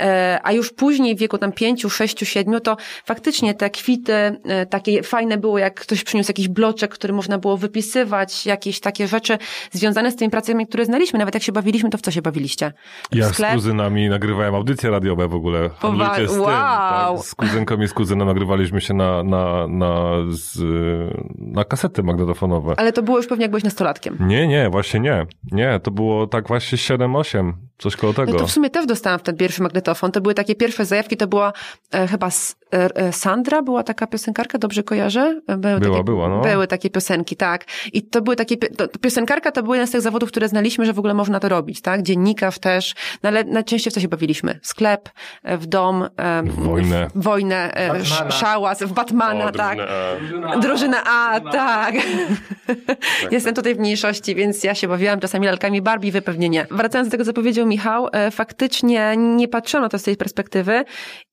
e, 0.00 0.40
a 0.42 0.52
już 0.52 0.72
później 0.72 1.16
w 1.16 1.18
wieku 1.18 1.38
tam 1.38 1.52
pięciu, 1.52 1.90
sześciu, 1.90 2.24
siedmiu, 2.24 2.60
to 2.60 2.76
faktycznie 3.04 3.54
te 3.54 3.70
kwity 3.70 4.12
e, 4.12 4.66
takie 4.66 5.02
fajne 5.02 5.38
było, 5.38 5.58
jak 5.58 5.80
ktoś 5.80 6.04
przyniósł 6.04 6.30
jakiś 6.30 6.48
bloczek, 6.48 6.94
który 6.94 7.12
można 7.12 7.38
było 7.38 7.56
wypisywać, 7.56 8.46
jakieś 8.46 8.80
takie 8.80 9.08
rzeczy 9.08 9.38
związane 9.72 10.10
z 10.10 10.16
tymi 10.16 10.30
pracami, 10.30 10.66
które 10.66 10.84
znaliśmy. 10.84 11.18
Nawet 11.18 11.34
jak 11.34 11.42
się 11.42 11.52
bawiliśmy, 11.52 11.90
to 11.90 11.98
w 11.98 12.02
co 12.02 12.10
się 12.10 12.22
bawiliście? 12.22 12.72
Ja 13.12 13.28
sklep? 13.28 13.50
z 13.50 13.54
kuzynami 13.54 14.08
nagrywałem 14.08 14.54
audycje 14.54 14.90
radiowe 14.90 15.28
w 15.28 15.34
ogóle. 15.34 15.70
Powa- 15.80 16.26
z 16.28 16.36
wow. 16.36 16.38
Tym, 16.38 17.16
tak? 17.16 17.26
Z 17.26 17.34
kuzynką 17.34 17.80
i 17.80 17.88
z 17.88 17.92
kuzynem 17.92 18.26
nagrywaliśmy 18.26 18.80
się 18.80 18.94
na, 18.94 19.22
na, 19.22 19.66
na, 19.68 20.10
z, 20.28 20.58
na 21.38 21.64
kasety 21.64 22.02
magnetofonowe. 22.02 22.74
Ale 22.76 22.92
to 22.92 23.02
było 23.02 23.16
już 23.16 23.26
pewnie 23.26 23.42
jak 23.42 23.50
byłeś 23.50 23.64
nastolatkiem. 23.64 24.16
Nie, 24.20 24.48
nie, 24.48 24.70
właśnie 24.70 25.00
nie. 25.00 25.26
Nie, 25.52 25.80
to 25.82 25.90
było 25.90 26.26
tak 26.26 26.48
właśnie 26.48 26.78
7-8, 26.78 27.52
coś 27.78 27.96
koło 27.96 28.12
tego. 28.12 28.32
No 28.32 28.38
to 28.38 28.46
w 28.46 28.52
sumie 28.52 28.70
też 28.70 28.86
dostałam 28.86 29.18
wtedy 29.18 29.38
pierwszy 29.38 29.62
magnetofon. 29.62 30.12
To 30.12 30.20
były 30.20 30.34
takie 30.34 30.54
pierwsze 30.54 30.84
zajawki, 30.84 31.16
to 31.16 31.26
była 31.26 31.52
e, 31.92 32.06
chyba 32.06 32.26
e, 32.26 32.96
e, 32.96 33.12
Sandra, 33.12 33.62
była 33.62 33.82
taka 33.82 34.06
piosenkarka, 34.06 34.58
dobrze 34.58 34.82
kojarzę? 34.82 35.40
Były 35.46 35.80
była, 35.80 35.94
takie, 35.94 36.04
była, 36.04 36.28
no. 36.28 36.40
Były 36.40 36.66
takie 36.66 36.90
piosenki, 36.90 37.36
tak. 37.36 37.64
I 37.92 38.02
to 38.02 38.22
były 38.22 38.36
takie, 38.36 38.56
to, 38.56 38.88
piosenkarka 38.88 39.52
to 39.52 39.62
były 39.62 39.76
jeden 39.76 39.88
z 39.88 39.90
tych 39.90 40.00
zawodów, 40.00 40.30
które 40.30 40.48
znaliśmy, 40.48 40.86
że 40.86 40.92
w 40.92 40.98
ogóle 40.98 41.14
można 41.14 41.40
to 41.40 41.48
robić, 41.48 41.80
tak? 41.80 42.02
Dziennikarz 42.02 42.58
też, 42.58 42.94
no 43.22 43.28
ale 43.28 43.44
najczęściej 43.44 43.90
w 43.90 43.94
co 43.94 44.00
się 44.00 44.08
bawiliśmy? 44.08 44.60
Sklep, 44.62 45.08
e, 45.42 45.58
w 45.58 45.66
dom, 45.66 46.08
e, 46.16 46.42
w 46.42 46.64
wojnę, 46.64 47.10
w, 47.14 47.22
wojnę, 47.22 47.74
e, 47.76 48.04
szałas, 48.30 48.82
w 48.82 48.92
Batmana, 48.92 49.44
o, 49.44 49.52
tak. 49.52 49.78
Drużyna 49.78 50.52
A, 50.52 50.58
drużyna 50.58 51.04
A 51.04 51.40
tak. 51.40 51.94
Jestem 53.30 53.54
tutaj 53.54 53.74
w 53.74 53.78
mniejszości, 53.78 54.34
więc 54.34 54.64
ja 54.64 54.74
się 54.74 54.88
bawiłam 54.88 55.20
czasami 55.20 55.46
lalkami 55.46 55.82
Barbie, 55.82 56.12
wy 56.12 56.22
pewnie 56.22 56.48
nie. 56.48 56.66
Wracając 56.70 57.08
do 57.08 57.10
tego, 57.10 57.24
co 57.24 57.32
powiedział 57.32 57.65
Michał, 57.66 58.08
e, 58.12 58.30
faktycznie 58.30 59.14
nie 59.16 59.48
patrzono 59.48 59.82
na 59.82 59.88
to 59.88 59.98
z 59.98 60.02
tej 60.02 60.16
perspektywy 60.16 60.84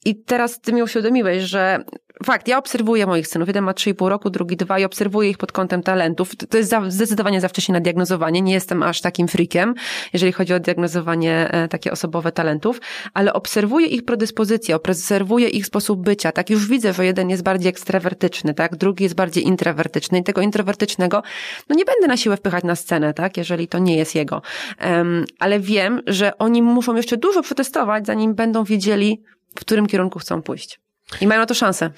i 0.06 0.24
teraz 0.24 0.62
ty 0.62 0.74
mi 0.74 0.84
uświadomiłeś, 0.84 1.44
że 1.44 1.80
fakt, 2.26 2.48
ja 2.48 2.58
obserwuję 2.58 3.06
moich 3.06 3.28
synów. 3.28 3.48
Jeden 3.48 3.64
ma 3.64 3.72
3,5 3.72 4.08
roku, 4.08 4.30
drugi 4.30 4.58
dwa 4.58 4.80
i 4.80 4.84
obserwuję 4.84 5.30
ich 5.30 5.38
pod 5.38 5.52
kątem 5.52 5.84
talentów. 5.84 6.36
To 6.36 6.58
jest 6.58 6.70
za, 6.70 6.82
zdecydowanie 6.88 7.42
za 7.42 7.48
wcześnie 7.48 7.74
na 7.74 7.80
diagnozowanie. 7.80 8.42
Nie 8.42 8.54
jestem 8.54 8.84
aż 8.84 9.02
takim 9.02 9.28
freakiem, 9.28 9.74
jeżeli 10.14 10.32
chodzi 10.32 10.54
o 10.54 10.60
diagnozowanie 10.60 11.50
e, 11.52 11.68
takie 11.68 11.92
osobowe 11.92 12.32
talentów, 12.32 12.82
ale 13.14 13.34
obserwuję 13.34 13.88
ich 13.88 14.06
predyspozycje, 14.06 14.76
obserwuję 14.76 15.50
ich 15.50 15.66
sposób 15.66 16.04
bycia. 16.04 16.32
Tak 16.32 16.50
już 16.50 16.68
widzę, 16.68 16.94
że 16.94 17.06
jeden 17.06 17.30
jest 17.30 17.44
bardziej 17.44 17.70
ekstrawertyczny, 17.70 18.54
tak? 18.54 18.76
Drugi 18.76 19.04
jest 19.04 19.16
bardziej 19.16 19.48
introwertyczny 19.48 20.20
i 20.20 20.24
tego 20.24 20.42
introwertycznego, 20.42 21.24
no 21.70 21.76
nie 21.76 21.86
będę 21.86 22.08
na 22.08 22.18
siłę 22.18 22.38
wpychać 22.38 22.64
na 22.64 22.76
scenę, 22.76 23.14
tak? 23.14 23.38
Jeżeli 23.38 23.68
to 23.68 23.80
nie 23.80 23.98
jest 23.98 24.16
jego. 24.16 24.42
Um, 24.86 25.26
ale 25.40 25.60
wiem, 25.60 26.02
że 26.08 26.38
oni 26.38 26.62
muszą 26.62 26.96
jeszcze 26.96 27.18
dużo 27.18 27.42
przetestować, 27.42 28.06
zanim 28.06 28.36
będą 28.36 28.64
wiedzieli, 28.64 29.22
w 29.56 29.60
którym 29.60 29.88
kierunku 29.88 30.20
chcą 30.20 30.42
pójść. 30.42 30.83
I 31.22 31.28
mają 31.28 31.42
na 31.42 31.46
to 31.46 31.54
szansę. 31.54 31.90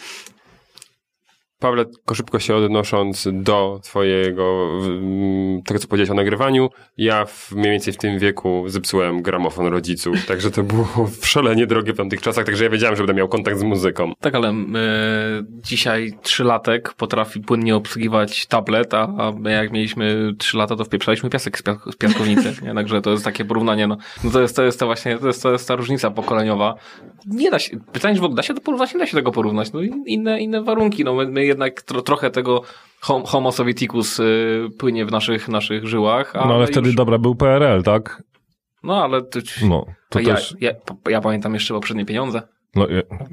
Pawle, 1.66 1.86
szybko 2.14 2.40
się 2.40 2.56
odnosząc 2.56 3.28
do 3.34 3.80
twojego, 3.84 4.70
tego 5.66 5.80
co 5.80 5.88
powiedziałeś 5.88 6.10
o 6.10 6.14
nagrywaniu, 6.14 6.70
ja 6.98 7.26
w, 7.26 7.52
mniej 7.52 7.72
więcej 7.72 7.94
w 7.94 7.98
tym 7.98 8.20
wieku 8.20 8.64
zepsułem 8.68 9.22
gramofon 9.22 9.68
rodziców, 9.68 10.16
także 10.28 10.52
to 10.52 10.64
było 10.64 10.88
szalenie 11.24 11.68
drogie 11.68 11.94
w 11.94 11.98
tamtych 11.98 12.22
czasach, 12.22 12.46
także 12.46 12.64
ja 12.64 12.70
wiedziałem, 12.70 12.96
że 12.96 13.04
będę 13.04 13.14
miał 13.14 13.28
kontakt 13.28 13.60
z 13.60 13.64
muzyką. 13.64 14.14
Tak, 14.20 14.36
ale 14.36 14.54
my, 14.54 15.46
dzisiaj 15.50 16.14
trzylatek 16.22 16.94
potrafi 16.94 17.40
płynnie 17.40 17.76
obsługiwać 17.76 18.46
tablet, 18.46 18.94
a, 18.94 19.34
my 19.40 19.52
jak 19.52 19.72
mieliśmy 19.72 20.34
trzy 20.38 20.58
lata, 20.58 20.76
to 20.76 20.86
wpieprzaliśmy 20.86 21.30
piasek 21.30 21.60
z, 21.60 21.62
pias 21.62 21.78
z 21.92 21.96
piaskownicy, 21.96 22.54
nie? 22.66 22.74
także 22.74 23.02
to 23.02 23.12
jest 23.12 23.26
takie 23.26 23.46
porównanie, 23.46 23.88
no, 23.88 23.98
no 24.24 24.32
to 24.32 24.42
jest 24.42 24.56
to 24.56 24.64
jest 24.64 24.80
to 24.80 24.86
właśnie, 24.86 25.18
to 25.18 25.28
jest, 25.28 25.44
to 25.44 25.52
jest 25.52 25.68
ta 25.68 25.76
różnica 25.76 26.12
pokoleniowa. 26.12 26.76
Nie 27.28 27.52
da 27.52 27.60
się, 27.60 27.80
pytanie, 27.94 28.16
że 28.16 28.22
w 28.22 28.24
ogóle 28.24 28.36
da 28.36 28.44
się 28.44 28.54
to 28.54 28.62
porównać, 28.62 28.94
nie 28.94 29.00
da 29.00 29.06
się 29.06 29.18
tego 29.18 29.32
porównać, 29.32 29.74
no 29.74 29.82
inne, 30.06 30.42
inne 30.42 30.64
warunki, 30.64 31.04
no 31.04 31.14
my, 31.14 31.26
my 31.28 31.46
jednak 31.56 31.82
tro, 31.82 32.02
trochę 32.02 32.32
tego 32.32 32.62
homo 33.02 33.52
sovieticus 33.52 34.20
y, 34.20 34.68
płynie 34.78 35.06
w 35.06 35.12
naszych, 35.12 35.48
naszych 35.48 35.88
żyłach. 35.88 36.34
No 36.34 36.56
ale 36.56 36.68
wtedy 36.68 36.88
już... 36.88 36.96
dobra 36.96 37.18
był 37.18 37.36
PRL, 37.36 37.84
tak? 37.84 38.24
No 38.84 39.04
ale 39.04 39.22
to, 39.22 39.40
no, 39.64 39.86
to 40.10 40.20
ja, 40.20 40.36
też... 40.36 40.56
ja, 40.60 40.72
ja, 41.10 41.22
pamiętam 41.22 41.54
jeszcze 41.54 41.74
poprzednie 41.74 42.06
pieniądze. 42.06 42.42
No, 42.76 42.88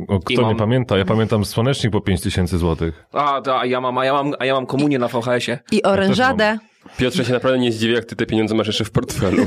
o, 0.08 0.20
kto 0.20 0.42
mam... 0.42 0.50
nie 0.50 0.56
pamięta? 0.56 0.98
Ja 0.98 1.04
pamiętam 1.04 1.44
słonecznik 1.44 1.92
po 1.92 2.00
5000 2.00 2.58
złotych. 2.58 3.04
A, 3.12 3.42
a, 3.60 3.66
ja 3.66 3.80
mam, 3.80 3.98
a, 3.98 4.04
ja 4.04 4.12
mam, 4.12 4.32
a 4.38 4.44
ja 4.44 4.54
mam 4.54 4.66
komunię 4.66 4.98
na 4.98 5.08
VHS-ie. 5.08 5.58
I 5.72 5.82
orężadę. 5.82 6.58
Piotrze, 6.98 7.24
się 7.24 7.32
naprawdę 7.32 7.58
nie 7.58 7.72
zdziwię, 7.72 7.94
jak 7.94 8.04
ty 8.04 8.16
te 8.16 8.26
pieniądze 8.26 8.54
masz 8.54 8.66
jeszcze 8.66 8.84
w 8.84 8.90
portfelu. 8.90 9.46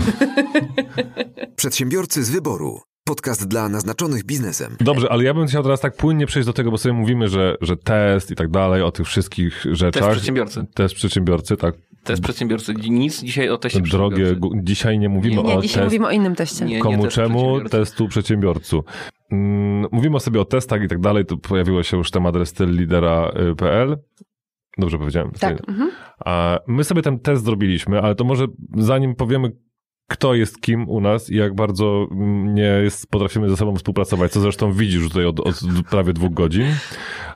Przedsiębiorcy 1.55 2.23
z 2.23 2.29
wyboru. 2.29 2.81
Podcast 3.07 3.47
dla 3.47 3.69
naznaczonych 3.69 4.23
biznesem. 4.23 4.75
Dobrze, 4.79 5.11
ale 5.11 5.23
ja 5.23 5.33
bym 5.33 5.47
chciał 5.47 5.63
teraz 5.63 5.79
tak 5.79 5.95
płynnie 5.95 6.25
przejść 6.25 6.45
do 6.45 6.53
tego, 6.53 6.71
bo 6.71 6.77
sobie 6.77 6.93
mówimy, 6.93 7.27
że, 7.27 7.57
że 7.61 7.77
test 7.77 8.31
i 8.31 8.35
tak 8.35 8.49
dalej, 8.49 8.81
o 8.81 8.91
tych 8.91 9.07
wszystkich 9.07 9.65
rzeczach. 9.71 10.03
Test 10.03 10.11
przedsiębiorcy. 10.11 10.65
Test 10.73 10.95
przedsiębiorcy, 10.95 11.57
tak. 11.57 11.75
Test 12.03 12.21
przedsiębiorcy. 12.21 12.73
Nic 12.89 13.23
dzisiaj 13.23 13.49
o 13.49 13.57
teście 13.57 13.81
Drogie, 13.81 14.35
dzisiaj 14.55 14.99
nie 14.99 15.09
mówimy 15.09 15.35
nie, 15.35 15.43
nie, 15.43 15.55
o 15.55 15.61
dzisiaj 15.61 15.75
test... 15.75 15.85
mówimy 15.85 16.07
o 16.07 16.11
innym 16.11 16.35
teście. 16.35 16.65
Nie, 16.65 16.79
Komu 16.79 17.07
czemu 17.07 17.69
testu 17.69 18.07
przedsiębiorcu. 18.07 18.83
Mm, 19.31 19.87
mówimy 19.91 20.19
sobie 20.19 20.41
o 20.41 20.45
testach 20.45 20.83
i 20.83 20.87
tak 20.87 20.99
dalej, 20.99 21.25
to 21.25 21.37
pojawiło 21.37 21.83
się 21.83 21.97
już 21.97 22.11
temat 22.11 22.35
restylidera.pl. 22.35 23.97
Dobrze 24.77 24.97
powiedziałem. 24.97 25.31
Tak. 25.31 25.69
Mhm. 25.69 25.91
A 26.25 26.59
my 26.67 26.83
sobie 26.83 27.01
ten 27.01 27.19
test 27.19 27.45
zrobiliśmy, 27.45 28.01
ale 28.01 28.15
to 28.15 28.23
może 28.23 28.45
zanim 28.77 29.15
powiemy, 29.15 29.51
kto 30.07 30.35
jest 30.35 30.61
kim 30.61 30.89
u 30.89 31.01
nas 31.01 31.29
i 31.29 31.35
jak 31.35 31.55
bardzo 31.55 32.07
nie 32.45 32.63
jest, 32.63 33.07
potrafimy 33.07 33.49
ze 33.49 33.57
sobą 33.57 33.75
współpracować, 33.75 34.31
co 34.31 34.39
zresztą 34.39 34.73
widzisz 34.73 35.03
tutaj 35.03 35.25
od, 35.25 35.39
od 35.39 35.61
prawie 35.89 36.13
dwóch 36.13 36.33
godzin. 36.33 36.67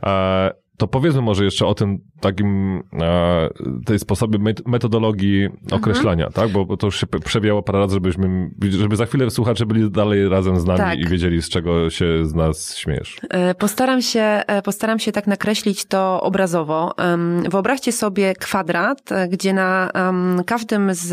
E, 0.03 0.51
to 0.80 0.88
powiedzmy 0.88 1.21
może 1.21 1.43
jeszcze 1.43 1.65
o 1.65 1.73
tym 1.73 1.97
takim, 2.19 2.82
e, 3.01 3.49
tej 3.86 3.99
sposobie 3.99 4.53
metodologii 4.65 5.45
mhm. 5.45 5.82
określania, 5.82 6.30
tak? 6.30 6.51
Bo, 6.51 6.77
to 6.77 6.88
już 6.88 6.99
się 6.99 7.07
przewijało 7.07 7.63
parę 7.63 7.80
razy, 7.80 7.93
żebyśmy, 7.93 8.49
żeby 8.69 8.95
za 8.95 9.05
chwilę 9.05 9.30
słuchacze 9.30 9.65
byli 9.65 9.91
dalej 9.91 10.30
razem 10.30 10.59
z 10.59 10.65
nami 10.65 10.80
tak. 10.80 10.99
i 10.99 11.07
wiedzieli, 11.07 11.41
z 11.41 11.49
czego 11.49 11.89
się 11.89 12.25
z 12.25 12.34
nas 12.34 12.75
śmiesz. 12.75 13.17
E, 13.30 13.55
postaram 13.55 14.01
się, 14.01 14.21
e, 14.21 14.61
postaram 14.61 14.99
się 14.99 15.11
tak 15.11 15.27
nakreślić 15.27 15.86
to 15.86 16.21
obrazowo. 16.21 16.95
Wyobraźcie 17.49 17.91
sobie 17.91 18.34
kwadrat, 18.34 19.09
gdzie 19.30 19.53
na 19.53 19.91
każdym 20.45 20.93
z, 20.93 21.07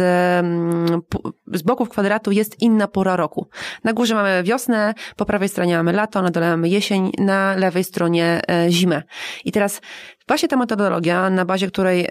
z 1.52 1.62
boków 1.62 1.88
kwadratu 1.88 2.32
jest 2.32 2.62
inna 2.62 2.88
pora 2.88 3.16
roku. 3.16 3.48
Na 3.84 3.92
górze 3.92 4.14
mamy 4.14 4.42
wiosnę, 4.42 4.94
po 5.16 5.24
prawej 5.24 5.48
stronie 5.48 5.76
mamy 5.76 5.92
lato, 5.92 6.22
na 6.22 6.30
dole 6.30 6.50
mamy 6.50 6.68
jesień, 6.68 7.10
na 7.18 7.56
lewej 7.56 7.84
stronie 7.84 8.40
zimę. 8.68 9.02
I 9.44 9.52
teraz 9.56 9.80
Właśnie 10.28 10.48
ta 10.48 10.56
metodologia, 10.56 11.30
na 11.30 11.44
bazie 11.44 11.68
której 11.68 12.08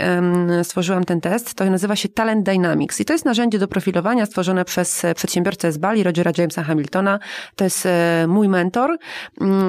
stworzyłam 0.64 1.04
ten 1.04 1.22
test, 1.22 1.54
to 1.54 1.66
nazywa 1.66 1.96
się 1.96 2.10
Talent 2.10 2.46
Dynamics 2.46 3.00
i 3.00 3.06
to 3.06 3.14
jest 3.14 3.26
narzędzie 3.26 3.60
do 3.60 3.68
profilowania 3.68 4.26
stworzone 4.26 4.66
przez 4.66 5.06
e, 5.06 5.16
przedsiębiorcę 5.16 5.72
z 5.72 5.78
Bali, 5.78 6.04
Rogera 6.04 6.32
Jamesa 6.38 6.64
Hamiltona. 6.64 7.20
To 7.56 7.64
jest 7.64 7.86
e, 7.86 8.26
mój 8.28 8.50
mentor, 8.50 8.98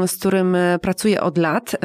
z 0.06 0.16
którym 0.16 0.54
e, 0.54 0.78
pracuję 0.78 1.20
od 1.20 1.38
lat. 1.38 1.76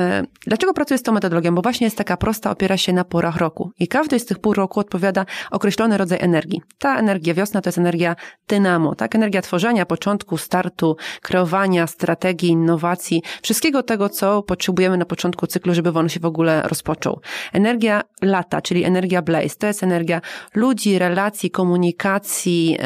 Dlaczego 0.48 0.74
pracuję 0.74 0.98
z 0.98 1.04
tą 1.04 1.12
metodologią? 1.12 1.56
Bo 1.56 1.62
właśnie 1.62 1.86
jest 1.88 1.98
taka 1.98 2.18
prosta, 2.18 2.52
opiera 2.52 2.78
się 2.78 2.94
na 2.94 3.04
porach 3.04 3.38
roku 3.38 3.72
i 3.80 3.88
każdy 3.88 4.20
z 4.20 4.26
tych 4.26 4.40
pół 4.40 4.54
roku 4.54 4.80
odpowiada 4.80 5.26
określony 5.52 5.98
rodzaj 5.98 6.20
energii. 6.22 6.62
Ta 6.80 7.00
energia 7.00 7.34
wiosna 7.34 7.62
to 7.62 7.68
jest 7.68 7.78
energia 7.78 8.16
dynamo, 8.48 8.96
tak? 8.96 9.16
Energia 9.16 9.42
tworzenia, 9.42 9.86
początku, 9.86 10.38
startu, 10.38 10.98
kreowania, 11.22 11.88
strategii, 11.88 12.50
innowacji, 12.50 13.24
wszystkiego 13.42 13.84
tego, 13.84 14.10
co 14.10 14.44
potrzebujemy 14.44 14.98
na 14.98 15.06
początku 15.06 15.48
cyklu, 15.48 15.74
żeby 15.74 15.90
on 15.90 16.10
się 16.10 16.20
w 16.20 16.26
ogóle 16.26 16.51
ogóle 16.52 16.70
rozpoczął. 16.70 17.20
Energia 17.54 18.02
lata, 18.22 18.62
czyli 18.62 18.84
energia 18.84 19.22
blaze, 19.22 19.56
to 19.60 19.68
jest 19.68 19.84
energia 19.84 20.22
ludzi, 20.56 21.00
relacji, 21.00 21.52
komunikacji, 21.52 22.78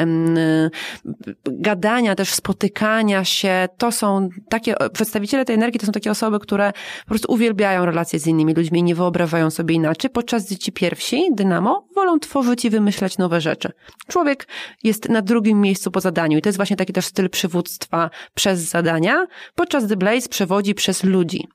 gadania, 1.44 2.14
też 2.14 2.34
spotykania 2.34 3.24
się. 3.24 3.68
To 3.78 3.92
są 3.92 4.28
takie, 4.50 4.74
przedstawiciele 4.92 5.44
tej 5.44 5.54
energii 5.54 5.80
to 5.80 5.86
są 5.86 5.92
takie 5.92 6.10
osoby, 6.10 6.40
które 6.40 6.72
po 7.04 7.08
prostu 7.08 7.32
uwielbiają 7.32 7.84
relacje 7.84 8.18
z 8.18 8.26
innymi 8.26 8.54
ludźmi 8.54 8.80
i 8.80 8.82
nie 8.82 8.94
wyobrażają 8.94 9.50
sobie 9.50 9.74
inaczej. 9.74 10.10
Podczas 10.10 10.46
gdy 10.46 10.56
ci 10.56 10.72
pierwsi, 10.72 11.28
dynamo, 11.32 11.88
wolą 11.94 12.18
tworzyć 12.18 12.64
i 12.64 12.70
wymyślać 12.70 13.18
nowe 13.18 13.40
rzeczy. 13.40 13.72
Człowiek 14.08 14.48
jest 14.84 15.08
na 15.08 15.22
drugim 15.22 15.60
miejscu 15.60 15.90
po 15.90 16.00
zadaniu 16.00 16.38
i 16.38 16.42
to 16.42 16.48
jest 16.48 16.58
właśnie 16.58 16.76
taki 16.76 16.92
też 16.92 17.06
styl 17.06 17.30
przywództwa 17.30 18.10
przez 18.34 18.60
zadania, 18.60 19.26
podczas 19.54 19.86
gdy 19.86 19.96
Blaze 19.96 20.28
przewodzi 20.28 20.74
przez 20.74 21.04
ludzi. 21.04 21.48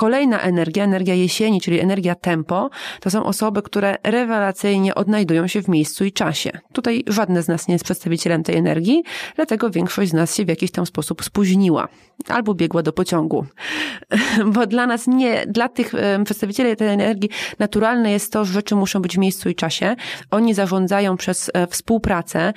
Kolejna 0.00 0.40
energia, 0.40 0.84
energia 0.84 1.14
jesieni, 1.14 1.60
czyli 1.60 1.80
energia 1.80 2.14
tempo, 2.14 2.70
to 3.00 3.10
są 3.10 3.24
osoby, 3.24 3.62
które 3.62 3.96
rewelacyjnie 4.02 4.94
odnajdują 4.94 5.46
się 5.46 5.62
w 5.62 5.68
miejscu 5.68 6.04
i 6.04 6.12
czasie. 6.12 6.50
Tutaj 6.72 7.04
żadne 7.06 7.42
z 7.42 7.48
nas 7.48 7.68
nie 7.68 7.74
jest 7.74 7.84
przedstawicielem 7.84 8.42
tej 8.42 8.56
energii, 8.56 9.02
dlatego 9.36 9.70
większość 9.70 10.10
z 10.10 10.14
nas 10.14 10.36
się 10.36 10.44
w 10.44 10.48
jakiś 10.48 10.70
tam 10.70 10.86
sposób 10.86 11.24
spóźniła 11.24 11.88
albo 12.28 12.54
biegła 12.54 12.82
do 12.82 12.92
pociągu. 12.92 13.46
Bo 14.54 14.66
dla 14.66 14.86
nas 14.86 15.06
nie, 15.06 15.44
dla 15.46 15.68
tych 15.68 15.92
przedstawicieli 16.24 16.76
tej 16.76 16.88
energii 16.88 17.30
naturalne 17.58 18.12
jest 18.12 18.32
to, 18.32 18.44
że 18.44 18.52
rzeczy 18.52 18.76
muszą 18.76 19.02
być 19.02 19.16
w 19.16 19.18
miejscu 19.18 19.48
i 19.48 19.54
czasie. 19.54 19.96
Oni 20.30 20.54
zarządzają 20.54 21.16
przez 21.16 21.50
e, 21.54 21.66
współpracę, 21.66 22.52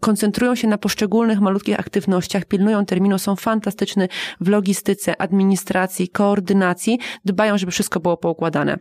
koncentrują 0.00 0.54
się 0.54 0.68
na 0.68 0.78
poszczególnych 0.78 1.40
malutkich 1.40 1.80
aktywnościach, 1.80 2.44
pilnują 2.44 2.86
terminu, 2.86 3.18
są 3.18 3.36
fantastyczni 3.36 4.02
w 4.40 4.48
logistyce, 4.48 5.20
administracji, 5.20 6.08
koordynacji, 6.08 6.45
koordynacji, 6.46 6.98
dbają, 7.24 7.58
żeby 7.58 7.72
wszystko 7.72 8.00
było 8.00 8.16
poukładane. 8.16 8.78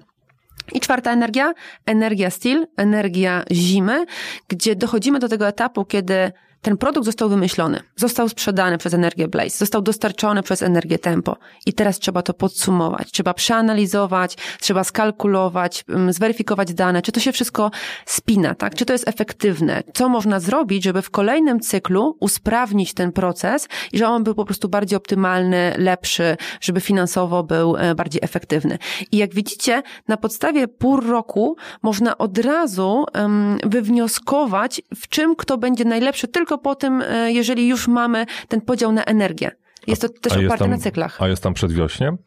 I 0.74 0.80
czwarta 0.80 1.11
energia, 1.11 1.53
energia 1.86 2.30
steel, 2.30 2.68
energia 2.78 3.43
zimy, 3.51 4.05
gdzie 4.47 4.76
dochodzimy 4.76 5.20
do 5.20 5.30
tego 5.30 5.47
etapu, 5.47 5.86
kiedy 5.86 6.32
ten 6.66 6.78
produkt 6.78 7.05
został 7.05 7.30
wymyślony, 7.30 7.80
został 7.95 8.30
sprzedany 8.30 8.78
przez 8.78 8.93
Energię 8.93 9.28
Blaze, 9.28 9.57
został 9.57 9.82
dostarczony 9.82 10.43
przez 10.43 10.61
Energię 10.61 10.99
Tempo 10.99 11.38
i 11.66 11.74
teraz 11.74 11.99
trzeba 11.99 12.22
to 12.22 12.34
podsumować, 12.34 13.11
trzeba 13.11 13.34
przeanalizować, 13.34 14.38
trzeba 14.61 14.84
skalkulować, 14.84 15.86
zweryfikować 16.09 16.74
dane, 16.74 17.01
czy 17.01 17.11
to 17.11 17.20
się 17.20 17.32
wszystko 17.32 17.72
spina, 18.05 18.55
tak? 18.55 18.76
Czy 18.76 18.86
to 18.86 18.93
jest 18.93 19.07
efektywne? 19.07 19.84
Co 19.93 20.09
można 20.09 20.39
zrobić, 20.39 20.84
żeby 20.84 21.01
w 21.01 21.09
kolejnym 21.09 21.59
cyklu 21.59 22.18
usprawnić 22.20 22.93
ten 22.93 23.11
proces 23.11 23.68
i 23.93 23.97
żeby 23.97 24.09
on 24.09 24.24
był 24.24 24.36
po 24.36 24.45
prostu 24.45 24.70
bardziej 24.70 24.97
optymalny, 24.97 25.74
lepszy, 25.78 26.38
żeby 26.61 26.82
finansowo 26.82 27.43
był 27.43 27.78
e, 27.78 27.95
bardziej 27.95 28.20
efektywny. 28.24 28.78
I 29.11 29.18
jak 29.18 29.34
widzicie, 29.34 29.84
na 30.07 30.18
podstawie 30.18 30.68
pół 30.68 30.99
roku 30.99 31.55
można 31.82 32.18
od 32.18 32.38
razu 32.38 33.05
um, 33.13 33.57
wywnioskować, 33.63 34.82
w 34.95 35.07
czym 35.07 35.36
kto 35.36 35.57
będzie 35.57 35.86
najlepszy 35.86 36.28
tylko 36.28 36.55
tylko 36.56 36.64
po 36.64 36.76
tym, 36.76 37.01
e, 37.01 37.32
jeżeli 37.32 37.68
już 37.68 37.88
mamy 37.88 38.26
ten 38.47 38.62
podział 38.62 38.91
na 38.91 39.03
energię. 39.03 39.51
Jest 39.88 40.01
to 40.01 40.10
też 40.10 40.34
oparte 40.34 40.58
tam, 40.58 40.70
na 40.70 40.78
cyklach. 40.78 41.22
A 41.22 41.28
jest 41.28 41.43
tam 41.43 41.53
przedwiośnie? 41.53 42.18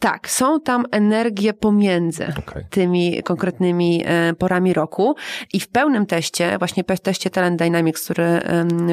Tak, 0.00 0.30
są 0.30 0.60
tam 0.60 0.84
energie 0.90 1.52
pomiędzy 1.52 2.26
okay. 2.38 2.64
tymi 2.70 3.22
konkretnymi 3.22 4.02
e, 4.06 4.34
porami 4.34 4.72
roku 4.72 5.14
i 5.52 5.60
w 5.60 5.68
pełnym 5.68 6.06
teście, 6.06 6.58
właśnie 6.58 6.84
w 6.84 7.00
teście 7.00 7.30
Talent 7.30 7.58
Dynamics, 7.58 8.04
który 8.04 8.40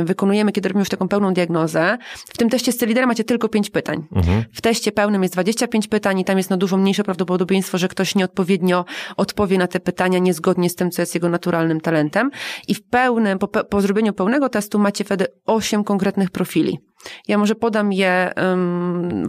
wykonujemy, 0.04 0.52
kiedy 0.52 0.70
robimy 0.70 0.82
już 0.82 0.90
taką 0.90 1.08
pełną 1.08 1.34
diagnozę, 1.34 1.98
w 2.16 2.38
tym 2.38 2.50
teście 2.50 2.72
z 2.72 2.82
liderem 2.82 3.08
macie 3.08 3.24
tylko 3.24 3.50
pięć 3.50 3.70
pytań. 3.70 4.08
Mhm. 4.16 4.44
W 4.54 4.62
teście 4.62 4.92
pełnym 4.92 5.24
jest 5.24 5.34
25 5.36 5.88
pytań 5.88 6.20
i 6.20 6.26
tam 6.26 6.38
jest 6.38 6.50
na 6.50 6.58
dużo 6.58 6.78
mniejsze 6.78 7.04
prawdopodobieństwo, 7.04 7.78
że 7.78 7.88
ktoś 7.88 8.16
nieodpowiednio 8.16 8.86
odpowie 9.18 9.58
na 9.58 9.68
te 9.68 9.80
pytania 9.80 10.20
niezgodnie 10.20 10.70
z 10.70 10.76
tym, 10.76 10.92
co 10.92 11.02
jest 11.02 11.16
jego 11.16 11.30
naturalnym 11.30 11.82
talentem. 11.82 12.32
I 12.68 12.76
w 12.76 12.84
pełnym, 12.84 13.40
po, 13.40 13.48
po 13.48 13.82
zrobieniu 13.82 14.14
pełnego 14.14 14.50
testu 14.50 14.80
macie 14.80 15.04
wtedy 15.04 15.26
osiem 15.46 15.84
konkretnych 15.84 16.32
profili. 16.32 16.80
Ja 17.28 17.38
może 17.38 17.56
podam 17.56 17.94
je 17.94 18.34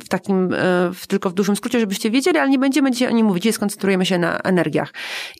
w 0.04 0.08
takim, 0.08 0.54
e, 0.54 0.56
w, 0.94 1.06
tylko 1.06 1.30
w 1.30 1.34
dużym 1.34 1.56
skrócie, 1.56 1.80
żebyście 1.80 2.10
wiedzieli, 2.10 2.38
ale 2.38 2.50
nie 2.50 2.58
będziemy 2.58 2.90
dzisiaj 2.90 3.08
o 3.08 3.10
nim 3.10 3.26
mówić, 3.26 3.54
skoncentrujemy 3.54 4.06
się 4.06 4.18
na 4.18 4.38
energiach. 4.38 4.92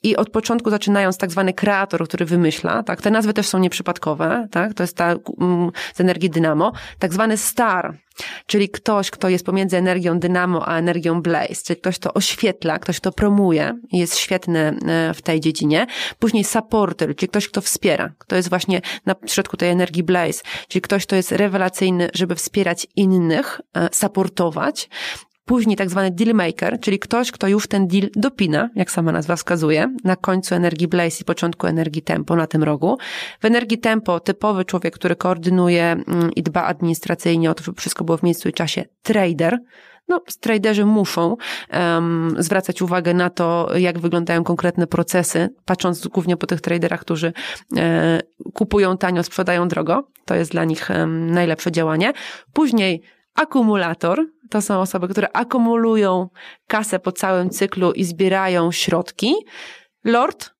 I 0.02 0.16
od 0.16 0.30
początku 0.30 0.70
zaczynając 0.70 1.18
tak 1.18 1.30
zwany 1.30 1.52
kreator, 1.52 2.08
który 2.08 2.24
wymyśla, 2.24 2.82
tak, 2.82 3.02
te 3.02 3.10
nazwy 3.10 3.34
też 3.34 3.46
są 3.46 3.58
nieprzypadkowe, 3.58 4.48
tak, 4.50 4.74
to 4.74 4.82
jest 4.82 4.96
ta 4.96 5.14
z 5.94 6.00
energii 6.00 6.30
dynamo, 6.30 6.72
tak 6.98 7.12
zwany 7.12 7.36
star, 7.36 7.94
czyli 8.46 8.68
ktoś, 8.68 9.10
kto 9.10 9.28
jest 9.28 9.46
pomiędzy 9.46 9.76
energią 9.76 10.18
dynamo 10.18 10.68
a 10.68 10.78
energią 10.78 11.22
blaze, 11.22 11.54
czyli 11.64 11.80
ktoś, 11.80 11.98
kto 11.98 12.14
oświetla, 12.14 12.78
ktoś, 12.78 13.00
kto 13.00 13.12
promuje 13.12 13.78
jest 13.92 14.16
świetny 14.16 14.58
e, 14.58 15.14
w 15.14 15.22
tej 15.22 15.40
dziedzinie. 15.40 15.86
Później 16.18 16.44
supporter, 16.44 17.16
czyli 17.16 17.28
ktoś, 17.28 17.48
kto 17.48 17.60
wspiera, 17.60 18.12
kto 18.18 18.36
jest 18.36 18.48
właśnie 18.48 18.80
na 19.06 19.14
środku 19.26 19.56
tej 19.56 19.70
energii 19.70 20.02
blaze, 20.02 20.40
czyli 20.68 20.82
ktoś, 20.82 21.06
kto 21.06 21.16
jest 21.16 21.32
rewelacyjny, 21.32 22.10
żeby 22.14 22.34
wspierać 22.34 22.86
innych, 22.96 23.60
e, 23.74 23.88
supportować. 23.92 24.88
Później 25.48 25.76
tak 25.76 25.90
zwany 25.90 26.10
deal 26.10 26.34
maker, 26.34 26.80
czyli 26.80 26.98
ktoś, 26.98 27.32
kto 27.32 27.48
już 27.48 27.68
ten 27.68 27.86
deal 27.86 28.10
dopina, 28.16 28.70
jak 28.74 28.90
sama 28.90 29.12
nazwa 29.12 29.36
wskazuje, 29.36 29.94
na 30.04 30.16
końcu 30.16 30.54
energii 30.54 30.88
Blaze 30.88 31.18
i 31.20 31.24
początku 31.24 31.66
energii 31.66 32.02
Tempo 32.02 32.36
na 32.36 32.46
tym 32.46 32.62
rogu. 32.62 32.98
W 33.40 33.44
energii 33.44 33.78
Tempo 33.78 34.20
typowy 34.20 34.64
człowiek, 34.64 34.94
który 34.94 35.16
koordynuje 35.16 35.84
mm, 35.84 36.34
i 36.36 36.42
dba 36.42 36.64
administracyjnie 36.64 37.50
o 37.50 37.54
to, 37.54 37.64
żeby 37.64 37.80
wszystko 37.80 38.04
było 38.04 38.18
w 38.18 38.22
miejscu 38.22 38.48
i 38.48 38.52
czasie, 38.52 38.84
trader, 39.02 39.58
no, 40.08 40.20
traderzy 40.40 40.84
muszą 40.84 41.36
um, 41.72 42.34
zwracać 42.38 42.82
uwagę 42.82 43.14
na 43.14 43.30
to, 43.30 43.68
jak 43.78 43.98
wyglądają 43.98 44.44
konkretne 44.44 44.86
procesy, 44.86 45.48
patrząc 45.64 46.06
głównie 46.06 46.36
po 46.36 46.46
tych 46.46 46.60
traderach, 46.60 47.00
którzy 47.00 47.32
e, 47.76 48.20
kupują 48.54 48.96
tanio, 48.96 49.22
sprzedają 49.22 49.68
drogo. 49.68 50.08
To 50.24 50.34
jest 50.34 50.50
dla 50.50 50.64
nich 50.64 50.90
um, 50.90 51.30
najlepsze 51.30 51.72
działanie. 51.72 52.12
Później 52.52 53.02
akumulator. 53.38 54.26
To 54.50 54.62
są 54.62 54.80
osoby, 54.80 55.08
które 55.08 55.28
akumulują 55.32 56.28
kasę 56.66 56.98
po 56.98 57.12
całym 57.12 57.50
cyklu 57.50 57.92
i 57.92 58.04
zbierają 58.04 58.72
środki. 58.72 59.34
Lord, 60.04 60.50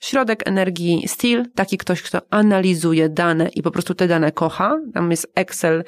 środek 0.00 0.48
energii 0.48 1.08
Steel, 1.08 1.46
taki 1.54 1.78
ktoś, 1.78 2.02
kto 2.02 2.18
analizuje 2.30 3.08
dane 3.08 3.48
i 3.48 3.62
po 3.62 3.70
prostu 3.70 3.94
te 3.94 4.08
dane 4.08 4.32
kocha. 4.32 4.78
Tam 4.94 5.10
jest 5.10 5.32
Excel, 5.34 5.84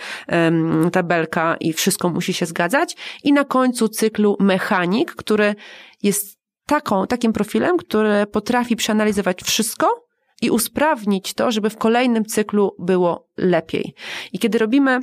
tabelka 0.92 1.56
i 1.60 1.72
wszystko 1.72 2.08
musi 2.08 2.32
się 2.32 2.46
zgadzać. 2.46 2.96
I 3.24 3.32
na 3.32 3.44
końcu 3.44 3.88
cyklu 3.88 4.36
mechanik, 4.40 5.14
który 5.14 5.54
jest 6.02 6.38
taką, 6.66 7.06
takim 7.06 7.32
profilem, 7.32 7.76
który 7.76 8.26
potrafi 8.26 8.76
przeanalizować 8.76 9.42
wszystko 9.42 10.04
i 10.42 10.50
usprawnić 10.50 11.34
to, 11.34 11.52
żeby 11.52 11.70
w 11.70 11.76
kolejnym 11.76 12.24
cyklu 12.24 12.76
było 12.78 13.28
lepiej. 13.36 13.94
I 14.32 14.38
kiedy 14.38 14.58
robimy 14.58 15.00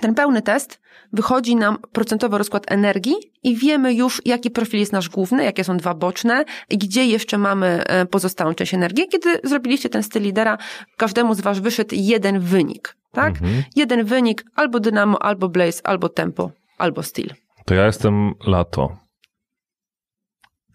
ten 0.00 0.14
pełny 0.14 0.42
test 0.42 0.80
wychodzi 1.12 1.56
nam 1.56 1.78
procentowy 1.92 2.38
rozkład 2.38 2.72
energii 2.72 3.14
i 3.42 3.56
wiemy 3.56 3.94
już, 3.94 4.22
jaki 4.24 4.50
profil 4.50 4.80
jest 4.80 4.92
nasz 4.92 5.08
główny, 5.08 5.44
jakie 5.44 5.64
są 5.64 5.76
dwa 5.76 5.94
boczne 5.94 6.44
i 6.70 6.78
gdzie 6.78 7.06
jeszcze 7.06 7.38
mamy 7.38 7.84
e, 7.86 8.06
pozostałą 8.06 8.54
część 8.54 8.74
energii. 8.74 9.08
Kiedy 9.08 9.40
zrobiliście 9.44 9.88
ten 9.88 10.02
styl 10.02 10.22
lidera, 10.22 10.58
każdemu 10.96 11.34
z 11.34 11.40
Was 11.40 11.58
wyszedł 11.58 11.94
jeden 11.98 12.40
wynik, 12.40 12.96
tak? 13.12 13.28
Mhm. 13.28 13.62
Jeden 13.76 14.04
wynik 14.04 14.44
albo 14.54 14.80
dynamo, 14.80 15.22
albo 15.22 15.48
blaze, 15.48 15.86
albo 15.86 16.08
tempo, 16.08 16.50
albo 16.78 17.02
styl. 17.02 17.28
To 17.64 17.74
ja 17.74 17.86
jestem 17.86 18.34
lato. 18.46 18.96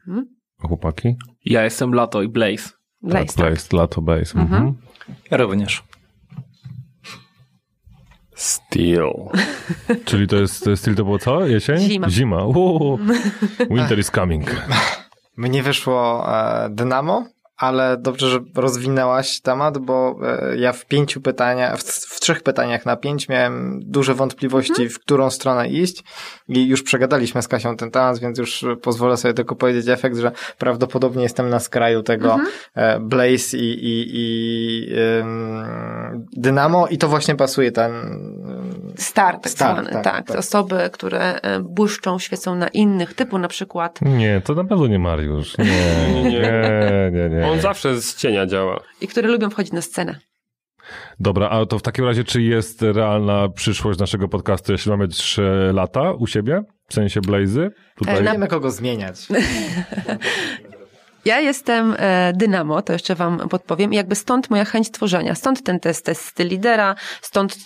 Hmm? 0.05 0.25
Chłopaki? 0.59 1.15
Ja 1.45 1.63
jestem 1.63 1.93
lato 1.93 2.21
i 2.21 2.27
blaze. 2.27 2.69
Blaze, 3.01 3.25
tak, 3.25 3.35
blaze 3.35 3.63
tak. 3.63 3.73
lato, 3.73 4.01
blaze. 4.01 4.39
Mhm. 4.39 4.53
Mhm. 4.53 4.75
Ja 5.31 5.37
również. 5.37 5.83
Steel. 8.43 9.13
Czyli 10.05 10.27
to 10.27 10.35
jest, 10.35 10.69
steel 10.75 10.95
to 10.95 11.03
było 11.03 11.19
co? 11.19 11.47
Jesień? 11.47 11.79
Zima. 11.79 12.09
Zima. 12.09 12.45
Winter 13.69 13.99
is 13.99 14.11
coming. 14.11 14.51
Mnie 15.37 15.63
wyszło 15.63 16.25
e, 16.35 16.69
Dynamo, 16.69 17.25
ale 17.57 17.97
dobrze, 17.97 18.29
że 18.29 18.39
rozwinęłaś 18.55 19.41
temat, 19.41 19.77
bo 19.77 20.19
e, 20.23 20.57
ja 20.57 20.73
w 20.73 20.85
pięciu 20.85 21.21
pytaniach, 21.21 21.79
w, 21.79 21.83
w 21.83 22.19
trzech 22.19 22.43
pytaniach 22.43 22.85
na 22.85 22.95
pięć 22.95 23.29
miałem 23.29 23.79
duże 23.83 24.13
wątpliwości, 24.13 24.73
hmm? 24.73 24.89
w 24.89 24.99
którą 24.99 25.29
stronę 25.29 25.69
iść 25.69 26.03
i 26.47 26.67
już 26.67 26.83
przegadaliśmy 26.83 27.41
z 27.41 27.47
Kasią 27.47 27.77
ten 27.77 27.91
temat, 27.91 28.19
więc 28.19 28.37
już 28.37 28.65
pozwolę 28.81 29.17
sobie 29.17 29.33
tylko 29.33 29.55
powiedzieć 29.55 29.87
efekt, 29.87 30.17
że 30.17 30.31
prawdopodobnie 30.57 31.23
jestem 31.23 31.49
na 31.49 31.59
skraju 31.59 32.03
tego 32.03 32.37
hmm? 32.75 33.09
Blaze 33.09 33.57
i, 33.57 33.85
i, 33.85 34.05
i 34.13 34.95
um, 35.19 36.25
Dynamo 36.37 36.87
i 36.87 36.97
to 36.97 37.07
właśnie 37.07 37.35
pasuje 37.35 37.71
ten 37.71 37.91
start, 38.97 39.49
start 39.49 39.89
tak, 39.91 40.03
tak, 40.03 40.27
tak, 40.27 40.37
Osoby, 40.37 40.89
które 40.91 41.41
e, 41.41 41.59
błyszczą, 41.59 42.19
świecą 42.19 42.55
na 42.55 42.67
innych, 42.67 43.13
typu 43.13 43.37
na 43.37 43.47
przykład... 43.47 43.99
Nie, 44.01 44.41
to 44.41 44.53
na 44.55 44.63
pewno 44.63 44.87
nie 44.87 44.99
Mariusz. 44.99 45.57
Nie, 45.57 45.65
nie, 46.13 46.23
nie, 46.23 47.11
nie. 47.11 47.29
nie. 47.29 47.42
On 47.51 47.59
zawsze 47.59 48.01
z 48.01 48.15
cienia 48.15 48.45
działa. 48.45 48.79
I 49.01 49.07
które 49.07 49.27
lubią 49.27 49.49
wchodzić 49.49 49.73
na 49.73 49.81
scenę. 49.81 50.19
Dobra, 51.19 51.49
a 51.49 51.65
to 51.65 51.79
w 51.79 51.81
takim 51.81 52.05
razie, 52.05 52.23
czy 52.23 52.41
jest 52.41 52.81
realna 52.81 53.49
przyszłość 53.49 53.99
naszego 53.99 54.27
podcastu, 54.27 54.71
jeśli 54.71 54.91
mamy 54.91 55.07
trzy 55.07 55.71
lata 55.73 56.11
u 56.11 56.27
siebie? 56.27 56.61
W 56.89 56.93
sensie 56.93 57.21
Blazy? 57.21 57.71
Tutaj... 57.95 58.15
Nie 58.15 58.31
wiemy 58.31 58.47
kogo 58.47 58.71
zmieniać. 58.71 59.27
Ja 61.25 61.39
jestem 61.39 61.95
e, 61.97 62.33
Dynamo, 62.35 62.81
to 62.81 62.93
jeszcze 62.93 63.15
wam 63.15 63.49
podpowiem. 63.49 63.93
I 63.93 63.95
jakby 63.95 64.15
stąd 64.15 64.49
moja 64.49 64.65
chęć 64.65 64.91
tworzenia. 64.91 65.35
Stąd 65.35 65.63
ten 65.63 65.79
test, 65.79 66.05
test 66.05 66.39
lidera, 66.39 66.95
stąd 67.21 67.57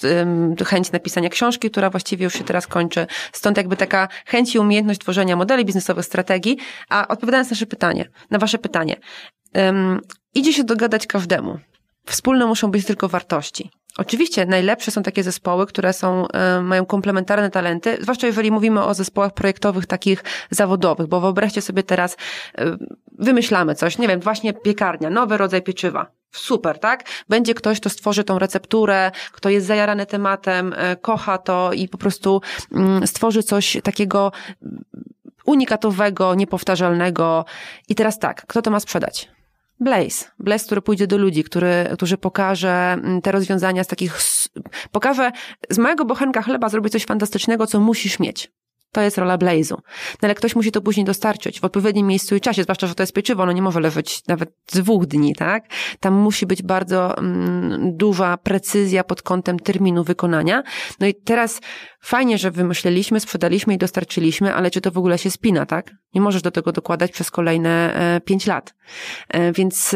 chęć 0.65 0.91
napisania 0.91 1.29
książki, 1.29 1.69
która 1.71 1.89
właściwie 1.89 2.23
już 2.23 2.34
się 2.34 2.43
teraz 2.43 2.67
kończy. 2.67 3.07
Stąd 3.31 3.57
jakby 3.57 3.77
taka 3.77 4.07
chęć 4.25 4.55
i 4.55 4.59
umiejętność 4.59 4.99
tworzenia 4.99 5.35
modeli 5.35 5.65
biznesowych, 5.65 6.05
strategii. 6.05 6.57
A 6.89 7.07
odpowiadając 7.07 7.49
na 7.49 7.55
nasze 7.55 7.65
pytanie, 7.65 8.09
na 8.31 8.38
wasze 8.38 8.57
pytanie. 8.57 8.95
Um, 9.55 10.01
idzie 10.34 10.53
się 10.53 10.63
dogadać 10.63 11.07
każdemu. 11.07 11.59
Wspólne 12.05 12.45
muszą 12.45 12.71
być 12.71 12.85
tylko 12.85 13.09
wartości. 13.09 13.71
Oczywiście 13.98 14.45
najlepsze 14.45 14.91
są 14.91 15.03
takie 15.03 15.24
zespoły, 15.24 15.68
które 15.68 15.94
są, 15.94 16.28
e, 16.28 16.61
mają 16.61 16.86
komplementarne 16.86 17.49
talenty, 17.49 17.98
zwłaszcza 18.02 18.28
jeżeli 18.28 18.52
mówimy 18.52 18.84
o 18.84 18.94
zespołach 18.94 19.34
projektowych 19.34 19.86
takich 19.86 20.24
zawodowych, 20.49 21.07
bo 21.07 21.22
wyobraźcie 21.22 21.61
sobie 21.61 21.84
teraz, 21.84 22.18
e, 22.57 22.78
wymyślamy 23.19 23.76
coś, 23.76 23.98
nie 23.98 24.07
wiem, 24.07 24.19
właśnie 24.19 24.53
piekarnia, 24.53 25.10
nowy 25.10 25.38
rodzaj 25.38 25.61
pieczywa. 25.61 26.11
Super, 26.32 26.80
tak? 26.80 27.03
Będzie 27.30 27.53
ktoś, 27.53 27.80
kto 27.80 27.90
stworzy 27.90 28.24
tą 28.24 28.40
recepturę, 28.40 29.11
kto 29.32 29.49
jest 29.49 29.68
zajarany 29.68 30.06
tematem, 30.06 30.74
e, 30.78 30.95
kocha 30.95 31.38
to 31.38 31.74
i 31.74 31.88
po 31.88 31.98
prostu 31.98 32.41
mm, 32.72 33.07
stworzy 33.07 33.44
coś 33.44 33.78
takiego 33.84 34.32
unikatowego, 35.45 36.36
niepowtarzalnego. 36.36 37.45
I 37.90 37.95
teraz 37.95 38.19
tak, 38.19 38.45
kto 38.48 38.61
to 38.61 38.72
ma 38.72 38.80
sprzedać? 38.80 39.36
Blaze. 39.79 40.25
Blaze, 40.39 40.65
który 40.65 40.81
pójdzie 40.81 41.07
do 41.07 41.17
ludzi, 41.17 41.43
który, 41.43 41.89
którzy 41.93 42.17
pokaże 42.17 42.69
mm, 42.69 43.21
te 43.21 43.31
rozwiązania 43.31 43.83
z 43.83 43.87
takich, 43.87 44.17
pokaże 44.91 45.31
z 45.69 45.77
małego 45.77 46.05
bochenka 46.05 46.41
chleba 46.41 46.69
zrobić 46.69 46.91
coś 46.91 47.05
fantastycznego, 47.05 47.67
co 47.67 47.79
musisz 47.79 48.19
mieć. 48.19 48.51
To 48.98 49.02
jest 49.02 49.18
rola 49.18 49.38
Blaze'u. 49.38 49.76
No 50.22 50.22
ale 50.22 50.36
ktoś 50.36 50.56
musi 50.56 50.72
to 50.72 50.82
później 50.82 51.06
dostarczyć 51.06 51.60
w 51.60 51.64
odpowiednim 51.64 52.07
miejscu 52.07 52.36
i 52.36 52.41
czasie, 52.41 52.64
zwłaszcza, 52.64 52.88
że 52.88 52.95
to 52.95 53.03
jest 53.03 53.14
pieczywo, 53.14 53.44
ono 53.44 53.52
nie 53.52 53.61
może 53.61 53.80
leżeć 53.80 54.22
nawet 54.28 54.53
dwóch 54.74 55.06
dni, 55.06 55.36
tak? 55.36 55.64
Tam 55.99 56.14
musi 56.14 56.45
być 56.45 56.64
bardzo 56.64 57.18
mm, 57.18 57.98
duża 57.98 58.38
precyzja 58.38 59.03
pod 59.03 59.22
kątem 59.22 59.60
terminu 59.60 60.03
wykonania. 60.03 60.64
No 60.99 61.07
i 61.07 61.15
teraz 61.15 61.61
fajnie, 62.02 62.38
że 62.38 62.52
wymyśleliśmy, 62.52 63.19
sprzedaliśmy 63.19 63.74
i 63.74 63.78
dostarczyliśmy, 63.78 64.53
ale 64.53 64.72
czy 64.72 64.82
to 64.82 64.91
w 64.91 64.98
ogóle 64.98 65.18
się 65.18 65.32
spina, 65.32 65.65
tak? 65.65 65.91
Nie 66.14 66.22
możesz 66.22 66.41
do 66.41 66.52
tego 66.52 66.72
dokładać 66.72 67.11
przez 67.11 67.32
kolejne 67.32 67.94
e, 67.95 68.22
pięć 68.22 68.45
lat. 68.45 68.74
E, 69.30 69.52
więc 69.52 69.95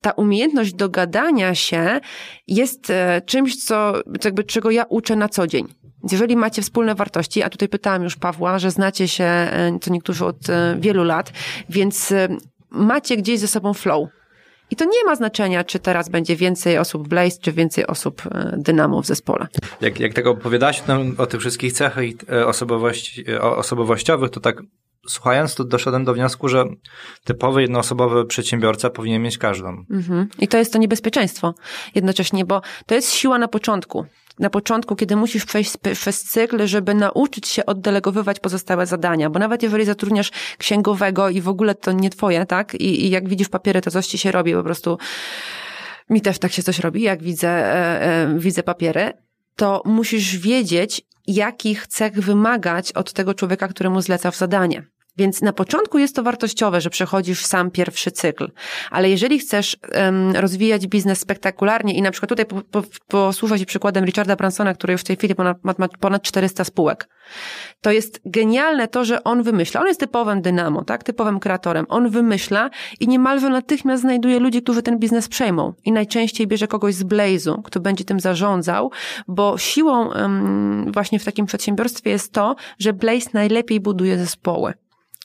ta 0.00 0.10
umiejętność 0.10 0.74
dogadania 0.74 1.54
się 1.54 2.00
jest 2.46 2.90
e, 2.90 3.22
czymś, 3.26 3.64
co, 3.64 3.92
jakby, 4.24 4.44
czego 4.44 4.70
ja 4.70 4.84
uczę 4.88 5.16
na 5.16 5.28
co 5.28 5.46
dzień. 5.46 5.68
Jeżeli 6.12 6.36
macie 6.36 6.62
wspólne 6.62 6.94
wartości, 6.94 7.42
a 7.42 7.50
tutaj 7.50 7.68
pytałam 7.68 8.02
już 8.02 8.16
Pawła, 8.16 8.58
że 8.58 8.70
znacie 8.70 9.08
się, 9.08 9.24
e, 9.24 9.78
co 9.80 9.92
niektórzy 9.92 10.24
od 10.24 10.50
e, 10.50 10.76
wielu 10.80 11.04
lat, 11.04 11.32
więc 11.68 12.12
e, 12.12 12.28
macie 12.70 13.16
gdzieś 13.16 13.38
ze 13.40 13.48
sobą 13.48 13.74
flow. 13.74 14.08
I 14.70 14.76
to 14.76 14.84
nie 14.84 15.04
ma 15.06 15.16
znaczenia, 15.16 15.64
czy 15.64 15.78
teraz 15.78 16.08
będzie 16.08 16.36
więcej 16.36 16.78
osób 16.78 17.08
Blaze, 17.08 17.36
czy 17.40 17.52
więcej 17.52 17.86
osób 17.86 18.22
Dynamo 18.56 19.02
w 19.02 19.06
zespole. 19.06 19.46
Jak, 19.80 20.00
jak 20.00 20.14
tego 20.14 20.30
opowiadałaś 20.30 20.82
o, 21.18 21.22
o 21.22 21.26
tych 21.26 21.40
wszystkich 21.40 21.72
cechach 21.72 22.04
osobowości, 22.46 23.24
osobowościowych, 23.40 24.30
to 24.30 24.40
tak 24.40 24.62
słuchając, 25.08 25.54
to 25.54 25.64
doszedłem 25.64 26.04
do 26.04 26.14
wniosku, 26.14 26.48
że 26.48 26.64
typowy 27.24 27.62
jednoosobowy 27.62 28.24
przedsiębiorca 28.24 28.90
powinien 28.90 29.22
mieć 29.22 29.38
każdą. 29.38 29.84
Mhm. 29.90 30.28
I 30.38 30.48
to 30.48 30.58
jest 30.58 30.72
to 30.72 30.78
niebezpieczeństwo 30.78 31.54
jednocześnie, 31.94 32.44
bo 32.44 32.62
to 32.86 32.94
jest 32.94 33.12
siła 33.12 33.38
na 33.38 33.48
początku 33.48 34.06
na 34.40 34.50
początku, 34.50 34.96
kiedy 34.96 35.16
musisz 35.16 35.44
przejść 35.44 35.76
przez 35.92 36.22
cykl, 36.22 36.66
żeby 36.66 36.94
nauczyć 36.94 37.48
się 37.48 37.66
oddelegowywać 37.66 38.40
pozostałe 38.40 38.86
zadania, 38.86 39.30
bo 39.30 39.38
nawet 39.38 39.62
jeżeli 39.62 39.84
zatrudniasz 39.84 40.30
księgowego 40.58 41.28
i 41.28 41.40
w 41.40 41.48
ogóle 41.48 41.74
to 41.74 41.92
nie 41.92 42.10
twoje, 42.10 42.46
tak? 42.46 42.74
I, 42.74 43.06
i 43.06 43.10
jak 43.10 43.28
widzisz 43.28 43.48
papiery, 43.48 43.80
to 43.80 43.90
coś 43.90 44.06
ci 44.06 44.18
się 44.18 44.30
robi 44.30 44.52
po 44.52 44.62
prostu. 44.62 44.98
Mi 46.10 46.20
też 46.20 46.38
tak 46.38 46.52
się 46.52 46.62
coś 46.62 46.78
robi, 46.78 47.02
jak 47.02 47.22
widzę, 47.22 47.48
e, 47.48 48.02
e, 48.02 48.38
widzę 48.38 48.62
papiery, 48.62 49.12
to 49.56 49.82
musisz 49.84 50.36
wiedzieć, 50.36 51.02
jakich 51.26 51.86
cech 51.86 52.20
wymagać 52.20 52.92
od 52.92 53.12
tego 53.12 53.34
człowieka, 53.34 53.68
któremu 53.68 54.00
zlecasz 54.00 54.36
zadanie. 54.36 54.86
Więc 55.16 55.42
na 55.42 55.52
początku 55.52 55.98
jest 55.98 56.16
to 56.16 56.22
wartościowe, 56.22 56.80
że 56.80 56.90
przechodzisz 56.90 57.44
sam 57.46 57.70
pierwszy 57.70 58.10
cykl, 58.10 58.50
ale 58.90 59.10
jeżeli 59.10 59.38
chcesz 59.38 59.76
um, 59.94 60.36
rozwijać 60.36 60.86
biznes 60.86 61.20
spektakularnie 61.20 61.94
i 61.94 62.02
na 62.02 62.10
przykład 62.10 62.28
tutaj 62.28 62.46
po, 62.46 62.82
po, 63.08 63.32
się 63.56 63.66
przykładem 63.66 64.04
Richarda 64.04 64.36
Bransona, 64.36 64.74
który 64.74 64.92
już 64.92 65.00
w 65.00 65.04
tej 65.04 65.16
chwili 65.16 65.34
ma, 65.38 65.54
ma 65.62 65.88
ponad 65.88 66.22
400 66.22 66.64
spółek, 66.64 67.08
to 67.80 67.90
jest 67.92 68.20
genialne 68.24 68.88
to, 68.88 69.04
że 69.04 69.24
on 69.24 69.42
wymyśla. 69.42 69.80
On 69.80 69.86
jest 69.86 70.00
typowym 70.00 70.42
dynamo, 70.42 70.84
tak? 70.84 71.04
Typowym 71.04 71.40
kreatorem. 71.40 71.86
On 71.88 72.10
wymyśla 72.10 72.70
i 73.00 73.08
niemalże 73.08 73.48
natychmiast 73.48 74.02
znajduje 74.02 74.38
ludzi, 74.38 74.62
którzy 74.62 74.82
ten 74.82 74.98
biznes 74.98 75.28
przejmą. 75.28 75.72
I 75.84 75.92
najczęściej 75.92 76.46
bierze 76.46 76.68
kogoś 76.68 76.94
z 76.94 77.04
Blaze'u, 77.04 77.62
kto 77.62 77.80
będzie 77.80 78.04
tym 78.04 78.20
zarządzał, 78.20 78.90
bo 79.28 79.58
siłą 79.58 80.08
um, 80.08 80.92
właśnie 80.92 81.18
w 81.18 81.24
takim 81.24 81.46
przedsiębiorstwie 81.46 82.10
jest 82.10 82.32
to, 82.32 82.56
że 82.78 82.92
Blaze 82.92 83.30
najlepiej 83.32 83.80
buduje 83.80 84.18
zespoły 84.18 84.74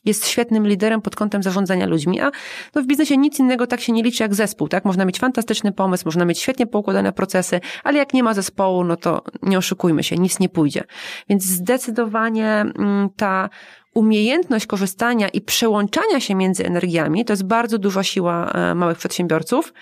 jest 0.05 0.27
świetnym 0.27 0.67
liderem 0.67 1.01
pod 1.01 1.15
kątem 1.15 1.43
zarządzania 1.43 1.85
ludźmi, 1.85 2.19
a 2.19 2.31
no 2.75 2.81
w 2.81 2.85
biznesie 2.85 3.17
nic 3.17 3.39
innego 3.39 3.67
tak 3.67 3.81
się 3.81 3.93
nie 3.93 4.03
liczy 4.03 4.23
jak 4.23 4.35
zespół, 4.35 4.67
tak? 4.67 4.85
Można 4.85 5.05
mieć 5.05 5.19
fantastyczny 5.19 5.71
pomysł, 5.71 6.03
można 6.05 6.25
mieć 6.25 6.39
świetnie 6.39 6.67
poukładane 6.67 7.13
procesy, 7.13 7.61
ale 7.83 7.97
jak 7.97 8.13
nie 8.13 8.23
ma 8.23 8.33
zespołu, 8.33 8.83
no 8.83 8.97
to 8.97 9.21
nie 9.41 9.57
oszukujmy 9.57 10.03
się, 10.03 10.15
nic 10.15 10.39
nie 10.39 10.49
pójdzie. 10.49 10.83
Więc 11.29 11.43
zdecydowanie 11.43 12.47
mm, 12.47 13.09
ta 13.15 13.49
umiejętność 13.95 14.67
korzystania 14.67 15.29
i 15.29 15.41
przełączania 15.41 16.19
się 16.19 16.35
między 16.35 16.65
energiami 16.65 17.25
to 17.25 17.33
jest 17.33 17.43
bardzo 17.43 17.77
duża 17.77 18.03
siła 18.03 18.51
e, 18.51 18.75
małych 18.75 18.97
przedsiębiorców, 18.97 19.73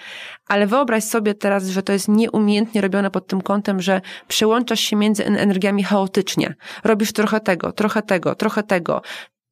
ale 0.47 0.67
wyobraź 0.67 1.03
sobie 1.03 1.33
teraz, 1.33 1.67
że 1.67 1.83
to 1.83 1.93
jest 1.93 2.07
nieumiejętnie 2.07 2.81
robione 2.81 3.11
pod 3.11 3.27
tym 3.27 3.41
kątem, 3.41 3.81
że 3.81 4.01
przełączasz 4.27 4.79
się 4.79 4.95
między 4.95 5.25
energiami 5.25 5.83
chaotycznie. 5.83 6.55
Robisz 6.83 7.13
trochę 7.13 7.39
tego, 7.39 7.71
trochę 7.71 8.01
tego, 8.01 8.35
trochę 8.35 8.63
tego 8.63 9.01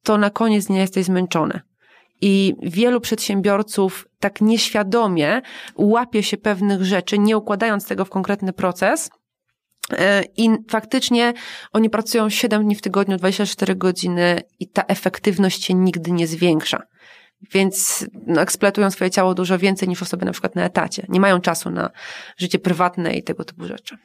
to 0.02 0.18
na 0.18 0.30
koniec 0.30 0.66
dnia 0.66 0.80
jesteś 0.80 1.04
zmęczony. 1.04 1.60
I 2.20 2.54
wielu 2.62 3.00
przedsiębiorców 3.00 4.08
tak 4.20 4.40
nieświadomie 4.40 5.42
łapie 5.76 6.22
się 6.22 6.36
pewnych 6.36 6.84
rzeczy, 6.84 7.18
nie 7.18 7.36
układając 7.36 7.86
tego 7.86 8.04
w 8.04 8.10
konkretny 8.10 8.52
proces. 8.52 9.10
E, 9.92 10.24
I 10.36 10.50
faktycznie 10.70 11.32
oni 11.72 11.90
pracują 11.90 12.30
7 12.30 12.62
dni 12.62 12.74
w 12.74 12.82
tygodniu, 12.82 13.16
24 13.16 13.74
godziny 13.74 14.40
i 14.60 14.68
ta 14.68 14.82
efektywność 14.82 15.64
się 15.64 15.74
nigdy 15.74 16.10
nie 16.10 16.26
zwiększa. 16.26 16.82
Więc 17.50 18.06
no, 18.26 18.40
eksploatują 18.40 18.90
swoje 18.90 19.10
ciało 19.10 19.34
dużo 19.34 19.58
więcej 19.58 19.88
niż 19.88 20.02
osoby 20.02 20.24
na 20.26 20.32
przykład 20.32 20.54
na 20.54 20.64
etacie. 20.64 21.06
Nie 21.08 21.20
mają 21.20 21.40
czasu 21.40 21.70
na 21.70 21.90
życie 22.36 22.58
prywatne 22.58 23.14
i 23.14 23.22
tego 23.22 23.44
typu 23.44 23.66
rzeczy. 23.66 23.96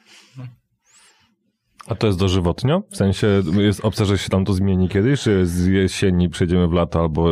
A 1.88 1.94
to 1.94 2.06
jest 2.06 2.18
dożywotnio? 2.18 2.82
W 2.90 2.96
sensie 2.96 3.42
jest 3.58 3.84
opcja, 3.84 4.04
że 4.04 4.18
się 4.18 4.28
tam 4.28 4.44
to 4.44 4.52
zmieni 4.52 4.88
kiedyś, 4.88 5.20
czy 5.20 5.46
z 5.46 5.66
jesieni 5.66 6.28
przejdziemy 6.28 6.68
w 6.68 6.72
lato 6.72 7.00
albo 7.00 7.28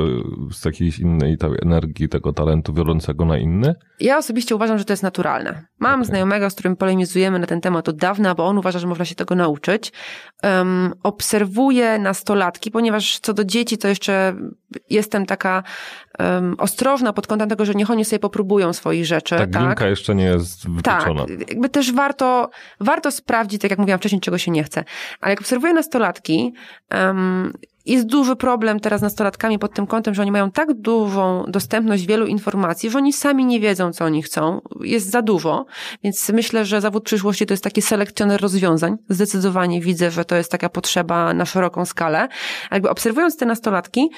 z 0.52 0.64
jakiejś 0.64 0.98
innej 0.98 1.36
energii, 1.62 2.08
tego 2.08 2.32
talentu 2.32 2.74
wiodącego 2.74 3.24
na 3.24 3.38
inny? 3.38 3.74
Ja 4.00 4.18
osobiście 4.18 4.56
uważam, 4.56 4.78
że 4.78 4.84
to 4.84 4.92
jest 4.92 5.02
naturalne. 5.02 5.66
Mam 5.78 5.94
okay. 5.94 6.04
znajomego, 6.04 6.50
z 6.50 6.54
którym 6.54 6.76
polemizujemy 6.76 7.38
na 7.38 7.46
ten 7.46 7.60
temat 7.60 7.88
od 7.88 7.96
dawna, 7.96 8.34
bo 8.34 8.46
on 8.46 8.58
uważa, 8.58 8.78
że 8.78 8.86
można 8.86 9.04
się 9.04 9.14
tego 9.14 9.34
nauczyć. 9.34 9.92
Um, 10.42 10.94
obserwuję 11.02 11.98
nastolatki, 11.98 12.70
ponieważ 12.70 13.18
co 13.18 13.34
do 13.34 13.44
dzieci 13.44 13.78
to 13.78 13.88
jeszcze 13.88 14.36
jestem 14.90 15.26
taka 15.26 15.62
um, 16.18 16.54
ostrożna 16.58 17.12
pod 17.12 17.26
kątem 17.26 17.48
tego, 17.48 17.64
że 17.64 17.74
niech 17.74 17.90
oni 17.90 18.04
sobie 18.04 18.20
popróbują 18.20 18.72
swoich 18.72 19.06
rzeczy. 19.06 19.36
Ta 19.36 19.46
tak, 19.46 19.80
jeszcze 19.80 20.14
nie 20.14 20.24
jest 20.24 20.70
wytyczona. 20.70 21.26
Tak, 21.26 21.50
jakby 21.50 21.68
też 21.68 21.92
warto, 21.92 22.50
warto 22.80 23.10
sprawdzić, 23.10 23.62
tak 23.62 23.70
jak 23.70 23.80
mówiłam 23.80 23.98
wcześniej, 23.98 24.20
czego 24.20 24.38
się 24.38 24.50
nie 24.50 24.64
chce. 24.64 24.84
Ale 25.20 25.32
jak 25.32 25.40
obserwuję 25.40 25.74
nastolatki, 25.74 26.52
um, 26.94 27.52
jest 27.86 28.06
duży 28.06 28.36
problem 28.36 28.80
teraz 28.80 29.00
z 29.00 29.02
nastolatkami 29.02 29.58
pod 29.58 29.74
tym 29.74 29.86
kątem, 29.86 30.14
że 30.14 30.22
oni 30.22 30.30
mają 30.30 30.50
tak 30.50 30.74
dużą 30.74 31.44
dostępność 31.48 32.06
wielu 32.06 32.26
informacji, 32.26 32.90
że 32.90 32.98
oni 32.98 33.12
sami 33.12 33.44
nie 33.44 33.60
wiedzą, 33.60 33.92
co 33.92 34.04
oni 34.04 34.22
chcą. 34.22 34.60
Jest 34.80 35.10
za 35.10 35.22
dużo, 35.22 35.66
więc 36.04 36.28
myślę, 36.28 36.64
że 36.64 36.80
zawód 36.80 37.04
przyszłości 37.04 37.46
to 37.46 37.52
jest 37.52 37.64
taki 37.64 37.82
selekcjoner 37.82 38.40
rozwiązań. 38.40 38.96
Zdecydowanie 39.08 39.80
widzę, 39.80 40.10
że 40.10 40.24
to 40.24 40.36
jest 40.36 40.50
taka 40.50 40.68
potrzeba 40.68 41.34
na 41.34 41.44
szeroką 41.44 41.84
skalę. 41.84 42.28
A 42.70 42.74
jakby 42.74 42.90
obserwując 42.90 43.36
te 43.36 43.46
nastolatki, 43.46 44.10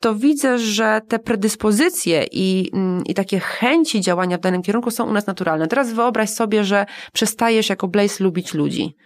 to 0.00 0.14
widzę, 0.14 0.58
że 0.58 1.00
te 1.08 1.18
predyspozycje 1.18 2.26
i, 2.32 2.70
mm, 2.74 3.04
i 3.04 3.14
takie 3.14 3.40
chęci 3.40 4.00
działania 4.00 4.38
w 4.38 4.40
danym 4.40 4.62
kierunku 4.62 4.90
są 4.90 5.04
u 5.04 5.12
nas 5.12 5.26
naturalne. 5.26 5.68
Teraz 5.68 5.92
wyobraź 5.92 6.30
sobie, 6.30 6.64
że 6.64 6.86
przestajesz 7.12 7.68
jako 7.68 7.88
Blaze 7.88 8.24
lubić 8.24 8.54
ludzi. 8.54 8.96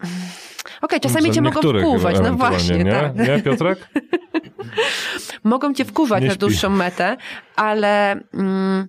Okej, 0.00 0.10
okay, 0.82 1.00
czasami 1.00 1.30
cię 1.30 1.40
mogą 1.40 1.60
wkuwać, 1.60 2.16
no 2.22 2.34
właśnie. 2.34 2.84
Nie, 2.84 2.92
tak. 2.92 3.16
nie 3.16 3.42
Piotrek? 3.42 3.88
mogą 5.44 5.74
cię 5.74 5.84
wkuwać 5.84 6.24
na 6.24 6.34
dłuższą 6.34 6.70
metę, 6.70 7.16
ale 7.56 8.20
mm, 8.34 8.88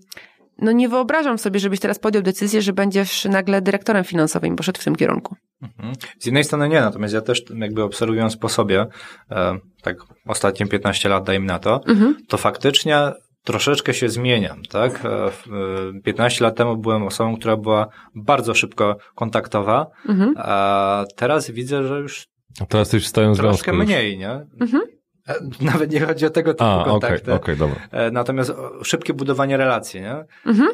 no 0.63 0.71
nie 0.71 0.89
wyobrażam 0.89 1.37
sobie, 1.37 1.59
żebyś 1.59 1.79
teraz 1.79 1.99
podjął 1.99 2.23
decyzję, 2.23 2.61
że 2.61 2.73
będziesz 2.73 3.25
nagle 3.25 3.61
dyrektorem 3.61 4.03
finansowym 4.03 4.53
i 4.53 4.55
poszedł 4.55 4.81
w 4.81 4.83
tym 4.83 4.95
kierunku. 4.95 5.35
Mhm. 5.61 5.93
Z 6.19 6.25
jednej 6.25 6.43
strony 6.43 6.69
nie, 6.69 6.81
natomiast 6.81 7.13
ja 7.13 7.21
też 7.21 7.43
jakby 7.55 7.83
obserwując 7.83 8.37
po 8.37 8.49
sobie, 8.49 8.85
e, 9.31 9.57
tak 9.81 9.97
ostatnie 10.27 10.67
15 10.67 11.09
lat 11.09 11.23
dajmy 11.23 11.45
na 11.45 11.59
to, 11.59 11.81
mhm. 11.87 12.15
to 12.27 12.37
faktycznie 12.37 13.11
troszeczkę 13.43 13.93
się 13.93 14.09
zmieniam, 14.09 14.61
tak? 14.69 15.03
15 16.03 16.39
e, 16.39 16.43
lat 16.47 16.57
temu 16.57 16.77
byłem 16.77 17.03
osobą, 17.03 17.37
która 17.37 17.57
była 17.57 17.87
bardzo 18.15 18.53
szybko 18.53 18.97
kontaktowa, 19.15 19.87
mhm. 20.09 20.33
a 20.37 21.05
teraz 21.15 21.51
widzę, 21.51 21.87
że 21.87 21.99
już 21.99 22.27
a 22.61 22.65
teraz 22.65 22.93
już 22.93 23.07
stają 23.07 23.33
troszkę 23.33 23.73
mniej, 23.73 24.17
nie? 24.17 24.31
Mhm. 24.61 24.83
E, 25.27 25.35
nawet 25.71 25.91
nie 25.91 25.99
chodzi 25.99 26.25
o 26.25 26.29
tego 26.29 26.53
typu 26.53 26.63
a, 26.63 26.83
kontakty. 26.85 27.33
Okay, 27.33 27.35
okay, 27.35 27.55
dobra. 27.55 28.11
Natomiast 28.11 28.53
szybkie 28.83 29.13
budowanie 29.13 29.57
relacji, 29.57 30.01
nie? 30.01 30.25
Mhm. 30.45 30.67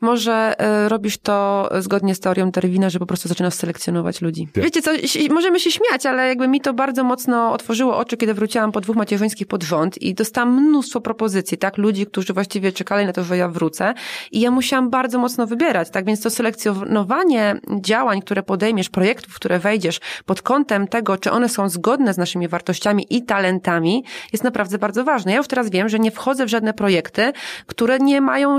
Może 0.00 0.54
y, 0.84 0.88
robisz 0.88 1.18
to 1.18 1.68
zgodnie 1.78 2.14
z 2.14 2.20
teorią 2.20 2.50
Darwina, 2.50 2.90
że 2.90 2.98
po 2.98 3.06
prostu 3.06 3.28
zaczynasz 3.28 3.54
selekcjonować 3.54 4.20
ludzi. 4.20 4.48
Tak. 4.54 4.64
Wiecie 4.64 4.82
co, 4.82 4.90
możemy 5.30 5.60
się 5.60 5.70
śmiać, 5.70 6.06
ale 6.06 6.28
jakby 6.28 6.48
mi 6.48 6.60
to 6.60 6.74
bardzo 6.74 7.04
mocno 7.04 7.52
otworzyło 7.52 7.96
oczy, 7.96 8.16
kiedy 8.16 8.34
wróciłam 8.34 8.72
po 8.72 8.80
dwóch 8.80 8.96
macierzyńskich 8.96 9.46
pod 9.46 9.62
rząd 9.62 10.02
i 10.02 10.14
dostałam 10.14 10.68
mnóstwo 10.68 11.00
propozycji, 11.00 11.58
tak? 11.58 11.78
Ludzi, 11.78 12.06
którzy 12.06 12.32
właściwie 12.32 12.72
czekali 12.72 13.06
na 13.06 13.12
to, 13.12 13.24
że 13.24 13.36
ja 13.36 13.48
wrócę 13.48 13.94
i 14.32 14.40
ja 14.40 14.50
musiałam 14.50 14.90
bardzo 14.90 15.18
mocno 15.18 15.46
wybierać, 15.46 15.90
tak? 15.90 16.04
Więc 16.04 16.20
to 16.20 16.30
selekcjonowanie 16.30 17.60
działań, 17.80 18.22
które 18.22 18.42
podejmiesz, 18.42 18.88
projektów, 18.88 19.34
które 19.34 19.58
wejdziesz 19.58 20.00
pod 20.26 20.42
kątem 20.42 20.88
tego, 20.88 21.18
czy 21.18 21.30
one 21.30 21.48
są 21.48 21.68
zgodne 21.68 22.14
z 22.14 22.18
naszymi 22.18 22.48
wartościami 22.48 23.06
i 23.10 23.22
talentami, 23.22 24.04
jest 24.32 24.44
naprawdę 24.44 24.78
bardzo 24.78 25.04
ważne. 25.04 25.32
Ja 25.32 25.38
już 25.38 25.48
teraz 25.48 25.70
wiem, 25.70 25.88
że 25.88 25.98
nie 25.98 26.10
wchodzę 26.10 26.46
w 26.46 26.48
żadne 26.48 26.74
projekty, 26.74 27.32
które 27.66 27.98
nie 27.98 28.20
mają 28.20 28.58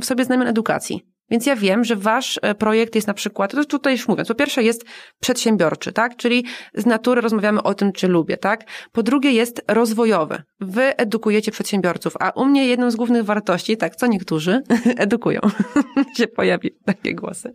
w 0.00 0.04
sobie 0.04 0.19
znamion 0.24 0.48
edukacji. 0.48 1.09
Więc 1.30 1.46
ja 1.46 1.56
wiem, 1.56 1.84
że 1.84 1.96
wasz 1.96 2.38
e, 2.42 2.54
projekt 2.54 2.94
jest 2.94 3.06
na 3.06 3.14
przykład, 3.14 3.52
to 3.52 3.64
tutaj 3.64 3.92
już 3.92 4.08
mówiąc, 4.08 4.28
po 4.28 4.34
pierwsze 4.34 4.62
jest 4.62 4.84
przedsiębiorczy, 5.20 5.92
tak? 5.92 6.16
Czyli 6.16 6.44
z 6.74 6.86
natury 6.86 7.20
rozmawiamy 7.20 7.62
o 7.62 7.74
tym, 7.74 7.92
czy 7.92 8.08
lubię, 8.08 8.36
tak? 8.36 8.64
Po 8.92 9.02
drugie 9.02 9.32
jest 9.32 9.64
rozwojowy. 9.68 10.42
Wy 10.60 10.96
edukujecie 10.96 11.52
przedsiębiorców, 11.52 12.14
a 12.20 12.30
u 12.30 12.44
mnie 12.44 12.66
jedną 12.66 12.90
z 12.90 12.96
głównych 12.96 13.24
wartości, 13.24 13.76
tak, 13.76 13.96
co 13.96 14.06
niektórzy 14.06 14.62
edukują, 14.96 15.40
się 16.16 16.26
pojawi 16.28 16.70
takie 16.84 17.14
głosy. 17.14 17.52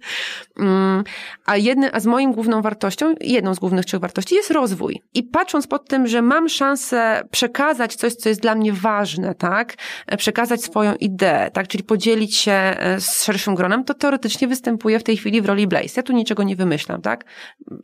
Mm, 0.59 1.03
a, 1.45 1.57
jedny, 1.57 1.93
a 1.93 1.99
z 1.99 2.05
moim 2.05 2.31
główną 2.31 2.61
wartością, 2.61 3.15
jedną 3.21 3.55
z 3.55 3.59
głównych 3.59 3.85
trzech 3.85 3.99
wartości 3.99 4.35
jest 4.35 4.51
rozwój. 4.51 5.01
I 5.13 5.23
patrząc 5.23 5.67
pod 5.67 5.87
tym, 5.87 6.07
że 6.07 6.21
mam 6.21 6.49
szansę 6.49 7.21
przekazać 7.31 7.95
coś, 7.95 8.13
co 8.13 8.29
jest 8.29 8.41
dla 8.41 8.55
mnie 8.55 8.73
ważne, 8.73 9.35
tak? 9.35 9.75
E, 10.07 10.17
przekazać 10.17 10.63
swoją 10.63 10.95
ideę, 10.95 11.51
tak? 11.51 11.67
Czyli 11.67 11.83
podzielić 11.83 12.35
się 12.35 12.51
e, 12.51 13.01
z 13.01 13.23
szerszym 13.23 13.55
gronem 13.55 13.64
gronem, 13.65 13.83
to 13.83 13.93
teoretycznie 13.93 14.47
występuje 14.47 14.99
w 14.99 15.03
tej 15.03 15.17
chwili 15.17 15.41
w 15.41 15.45
roli 15.45 15.67
Blaze. 15.67 15.93
Ja 15.97 16.03
tu 16.03 16.13
niczego 16.13 16.43
nie 16.43 16.55
wymyślam, 16.55 17.01
tak? 17.01 17.25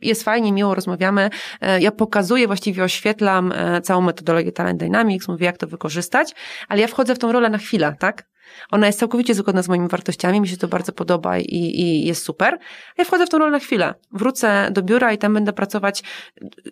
Jest 0.02 0.22
fajnie, 0.22 0.52
miło 0.52 0.74
rozmawiamy. 0.74 1.30
E, 1.60 1.80
ja 1.80 1.92
pokazuję, 1.92 2.46
właściwie 2.46 2.84
oświetlam 2.84 3.52
e, 3.52 3.80
całą 3.80 4.00
metodologię 4.00 4.52
Talent 4.52 4.80
Dynamics, 4.80 5.28
mówię, 5.28 5.46
jak 5.46 5.58
to 5.58 5.66
wykorzystać, 5.66 6.34
ale 6.68 6.80
ja 6.80 6.86
wchodzę 6.86 7.14
w 7.14 7.18
tą 7.18 7.32
rolę 7.32 7.50
na 7.50 7.58
chwilę, 7.58 7.96
tak? 7.98 8.32
Ona 8.70 8.86
jest 8.86 8.98
całkowicie 8.98 9.34
zgodna 9.34 9.62
z 9.62 9.68
moimi 9.68 9.88
wartościami, 9.88 10.40
mi 10.40 10.48
się 10.48 10.56
to 10.56 10.68
bardzo 10.68 10.92
podoba 10.92 11.38
i, 11.38 11.80
i 11.80 12.06
jest 12.06 12.24
super. 12.24 12.58
Ja 12.98 13.04
wchodzę 13.04 13.26
w 13.26 13.28
tą 13.28 13.38
rolę 13.38 13.50
na 13.50 13.58
chwilę. 13.58 13.94
Wrócę 14.12 14.68
do 14.70 14.82
biura 14.82 15.12
i 15.12 15.18
tam 15.18 15.34
będę 15.34 15.52
pracować 15.52 16.02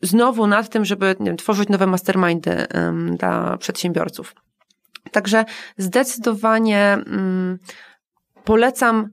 znowu 0.02 0.46
nad 0.46 0.68
tym, 0.68 0.84
żeby 0.84 1.16
wiem, 1.20 1.36
tworzyć 1.36 1.68
nowe 1.68 1.86
mastermindy 1.86 2.66
um, 2.74 3.16
dla 3.16 3.56
przedsiębiorców. 3.56 4.34
Także 5.12 5.44
zdecydowanie 5.76 6.98
um, 7.06 7.58
polecam 8.50 9.08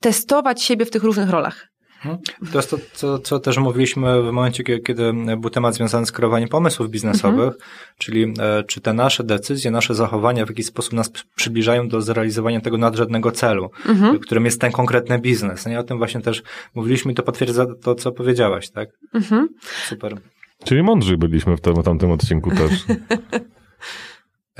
testować 0.00 0.62
siebie 0.62 0.84
w 0.84 0.90
tych 0.90 1.02
różnych 1.02 1.30
rolach. 1.30 1.68
Mhm. 1.96 2.18
To 2.52 2.58
jest 2.58 2.70
to, 2.70 2.76
co, 2.92 3.18
co 3.18 3.38
też 3.38 3.58
mówiliśmy 3.58 4.22
w 4.22 4.32
momencie, 4.32 4.64
kiedy 4.64 5.12
był 5.38 5.50
temat 5.50 5.74
związany 5.74 6.06
z 6.06 6.12
kreowaniem 6.12 6.48
pomysłów 6.48 6.90
biznesowych, 6.90 7.54
mhm. 7.54 7.62
czyli 7.98 8.34
e, 8.40 8.64
czy 8.64 8.80
te 8.80 8.92
nasze 8.92 9.24
decyzje, 9.24 9.70
nasze 9.70 9.94
zachowania 9.94 10.46
w 10.46 10.48
jakiś 10.48 10.66
sposób 10.66 10.92
nas 10.92 11.10
przybliżają 11.36 11.88
do 11.88 12.00
zrealizowania 12.00 12.60
tego 12.60 12.78
nadrzędnego 12.78 13.32
celu, 13.32 13.70
mhm. 13.88 14.18
którym 14.18 14.44
jest 14.44 14.60
ten 14.60 14.72
konkretny 14.72 15.18
biznes. 15.18 15.66
No 15.66 15.72
I 15.72 15.76
o 15.76 15.82
tym 15.82 15.98
właśnie 15.98 16.20
też 16.20 16.42
mówiliśmy 16.74 17.12
i 17.12 17.14
to 17.14 17.22
potwierdza 17.22 17.66
to, 17.82 17.94
co 17.94 18.12
powiedziałaś, 18.12 18.70
tak? 18.70 18.88
Mhm. 19.14 19.48
Super. 19.88 20.16
Czyli 20.64 20.82
mądrzy 20.82 21.18
byliśmy 21.18 21.56
w 21.56 21.60
tym, 21.60 21.74
tamtym 21.82 22.10
odcinku 22.10 22.50
też. 22.50 22.84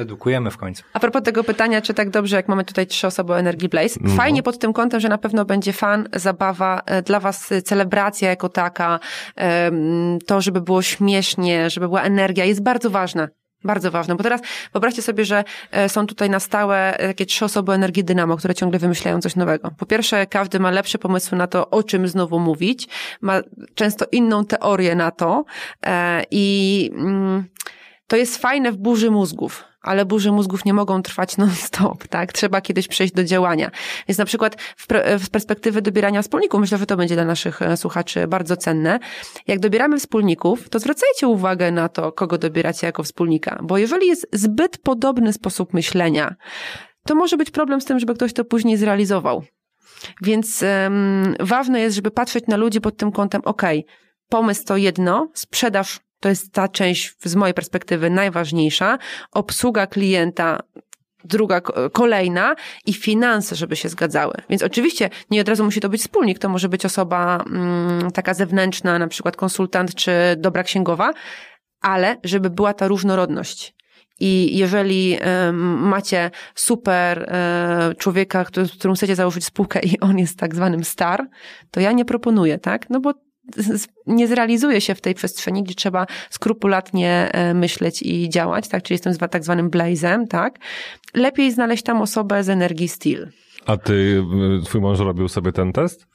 Edukujemy 0.01 0.51
w 0.51 0.57
końcu. 0.57 0.83
A 0.93 1.01
propos 1.01 1.23
tego 1.23 1.45
pytania, 1.45 1.83
czy 1.83 1.95
tak 1.95 2.11
dobrze, 2.11 2.37
jak 2.37 2.49
mamy 2.49 2.65
tutaj 2.65 2.87
trzy 2.87 3.07
osoby 3.07 3.33
o 3.33 3.39
Energy 3.39 3.69
Blaze, 3.69 4.01
No. 4.01 4.15
fajnie 4.17 4.43
pod 4.43 4.59
tym 4.59 4.73
kątem, 4.73 5.01
że 5.01 5.09
na 5.09 5.19
pewno 5.19 5.45
będzie 5.45 5.73
fan, 5.73 6.09
zabawa, 6.17 6.83
e, 6.87 7.03
dla 7.03 7.21
was 7.21 7.53
e, 7.53 7.63
celebracja 7.63 8.29
jako 8.29 8.49
taka, 8.49 9.01
em, 9.37 10.19
to, 10.27 10.41
żeby 10.41 10.61
było 10.61 10.83
śmiesznie, 10.83 11.71
żeby 11.71 11.89
była 11.89 12.03
energia, 12.03 12.45
jest 12.45 12.63
bardzo 12.63 12.91
ważne. 12.91 13.29
Bardzo 13.65 13.91
ważne, 13.91 14.15
bo 14.15 14.23
teraz 14.23 14.41
wyobraźcie 14.73 15.03
sobie, 15.03 15.25
że 15.25 15.45
e, 15.71 15.89
są 15.89 16.07
tutaj 16.07 16.31
na 16.31 16.41
stałe 16.41 16.97
e, 16.99 17.09
takie 17.09 17.27
trzy 17.27 17.45
osoby 17.45 17.73
energii 17.73 18.05
Dynamo, 18.05 18.37
które 18.37 18.55
ciągle 18.55 18.79
wymyślają 18.79 19.21
coś 19.21 19.37
nowego. 19.37 19.71
Po 19.79 19.87
pierwsze, 19.87 20.27
każdy 20.27 20.61
ma 20.61 20.71
lepsze 20.71 20.99
pomysły 20.99 21.39
na 21.39 21.47
to, 21.47 21.71
o 21.71 21.83
czym 21.83 22.09
znowu 22.09 22.39
mówić, 22.39 22.89
ma 23.21 23.41
często 23.75 24.07
inną 24.13 24.45
teorię 24.45 24.95
na 24.95 25.11
to 25.11 25.45
e, 25.87 26.25
i 26.31 26.91
mm, 26.95 27.45
to 28.07 28.17
jest 28.17 28.39
fajne 28.39 28.73
w 28.73 28.77
burzy 28.77 29.11
mózgów, 29.11 29.65
ale 29.83 30.05
burzy 30.05 30.33
mózgów 30.33 30.65
nie 30.65 30.75
mogą 30.75 31.03
trwać 31.03 31.37
non-stop, 31.37 32.09
tak? 32.09 32.33
Trzeba 32.33 32.61
kiedyś 32.61 32.89
przejść 32.89 33.15
do 33.15 33.25
działania. 33.25 33.71
Więc 34.09 34.19
na 34.19 34.25
przykład 34.25 34.57
w, 34.77 34.87
w 35.19 35.31
perspektywy 35.31 35.83
dobierania 35.83 36.23
wspólników, 36.23 36.61
myślę, 36.61 36.79
że 36.79 36.87
to 36.87 36.97
będzie 36.97 37.15
dla 37.15 37.25
naszych 37.25 37.63
e, 37.63 37.77
słuchaczy 37.77 38.27
bardzo 38.29 38.57
cenne. 38.57 38.99
Jak 39.47 39.61
dobieramy 39.61 39.99
wspólników, 39.99 40.69
to 40.69 40.79
zwracajcie 40.79 41.29
uwagę 41.29 41.71
na 41.71 41.89
to, 41.89 42.13
kogo 42.13 42.39
dobieracie 42.39 42.87
jako 42.87 43.03
wspólnika, 43.03 43.59
bo 43.63 43.79
jeżeli 43.79 44.07
jest 44.07 44.27
zbyt 44.33 44.79
podobny 44.79 45.33
sposób 45.33 45.75
myślenia, 45.75 46.35
to 47.07 47.15
może 47.15 47.37
być 47.37 47.51
problem 47.51 47.81
z 47.81 47.85
tym, 47.85 47.99
żeby 47.99 48.15
ktoś 48.15 48.33
to 48.33 48.45
później 48.45 48.77
zrealizował. 48.77 49.43
Więc 50.23 50.63
um, 50.63 51.35
ważne 51.41 51.81
jest, 51.81 51.97
żeby 51.97 52.11
patrzeć 52.11 52.47
na 52.47 52.57
ludzi 52.57 52.81
pod 52.81 52.97
tym 52.97 53.13
kątem, 53.13 53.43
okej, 53.45 53.87
pomysł 54.29 54.65
to 54.65 54.77
jedno, 54.77 55.29
sprzedaż 55.35 56.01
to 56.21 56.29
jest 56.29 56.53
ta 56.53 56.69
część 56.69 57.15
z 57.25 57.35
mojej 57.35 57.55
perspektywy 57.55 58.11
najważniejsza, 58.11 58.99
obsługa 59.33 59.87
klienta 59.87 60.61
druga, 61.25 61.61
ko- 61.61 61.91
kolejna 61.91 62.55
i 62.87 62.93
finanse, 62.93 63.57
żeby 63.57 63.77
się 63.77 63.89
zgadzały. 63.89 64.35
Więc 64.51 64.63
oczywiście 64.63 65.11
nie 65.31 65.41
od 65.41 65.49
razu 65.49 65.65
musi 65.65 65.81
to 65.81 65.89
być 65.89 66.01
wspólnik, 66.01 66.39
to 66.39 66.49
może 66.49 66.69
być 66.69 66.85
osoba 66.85 67.45
mm, 67.47 68.11
taka 68.11 68.35
zewnętrzna, 68.35 68.99
na 68.99 69.09
przykład 69.09 69.37
konsultant 69.37 69.95
czy 69.95 70.13
dobra 70.37 70.63
księgowa, 70.63 71.13
ale 71.81 72.17
żeby 72.25 72.51
była 72.51 72.75
ta 72.75 72.89
różnorodność. 72.89 73.75
I 74.21 74.59
jeżeli 74.59 75.19
em, 75.21 75.57
macie 75.89 76.31
super 76.55 77.23
e, 77.23 77.95
człowieka, 77.99 78.45
który, 78.45 78.67
z 78.67 78.73
którym 78.73 78.97
chcecie 78.97 79.17
założyć 79.17 79.45
spółkę 79.45 79.81
i 79.81 80.01
on 80.01 80.19
jest 80.19 80.39
tak 80.39 80.55
zwanym 80.55 80.85
star, 80.85 81.27
to 81.71 81.81
ja 81.81 81.93
nie 81.93 82.05
proponuję, 82.05 82.59
tak? 82.59 82.91
No 82.91 83.01
bo 83.01 83.15
nie 84.07 84.29
zrealizuje 84.29 84.81
się 84.81 84.95
w 84.95 85.01
tej 85.01 85.15
przestrzeni, 85.15 85.63
gdzie 85.63 85.75
trzeba 85.75 86.07
skrupulatnie 86.31 87.31
e, 87.33 87.55
myśleć 87.55 88.03
i 88.03 88.29
działać, 88.29 88.69
tak? 88.69 88.83
Czyli 88.83 88.95
jestem 88.95 89.29
tak 89.29 89.45
zwanym 89.45 89.71
blazem, 89.71 90.29
tak? 90.29 90.59
Lepiej 91.15 91.53
znaleźć 91.53 91.83
tam 91.83 92.03
osobę 92.03 92.45
z 92.45 92.49
energii 92.49 92.89
steel. 92.89 93.31
A 93.67 93.77
ty, 93.77 93.93
y, 94.63 94.65
twój 94.65 94.81
mąż 94.81 94.99
robił 94.99 95.29
sobie 95.29 95.53
ten 95.53 95.73
test? 95.73 96.07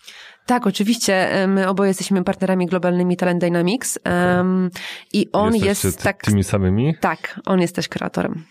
Tak, 0.45 0.67
oczywiście. 0.67 1.31
e, 1.31 1.47
My 1.47 1.69
oboje 1.69 1.87
jesteśmy 1.87 2.23
partnerami 2.23 2.65
globalnymi 2.65 3.17
Talent 3.17 3.41
Dynamics 3.41 3.99
um, 4.05 4.69
i 5.13 5.27
on 5.31 5.55
Jesteście 5.55 5.87
jest 5.87 6.03
tak... 6.03 6.21
tymi 6.21 6.43
samymi? 6.43 6.95
Tak, 7.01 7.39
on 7.45 7.61
jest 7.61 7.75
też 7.75 7.87
kreatorem. 7.87 8.43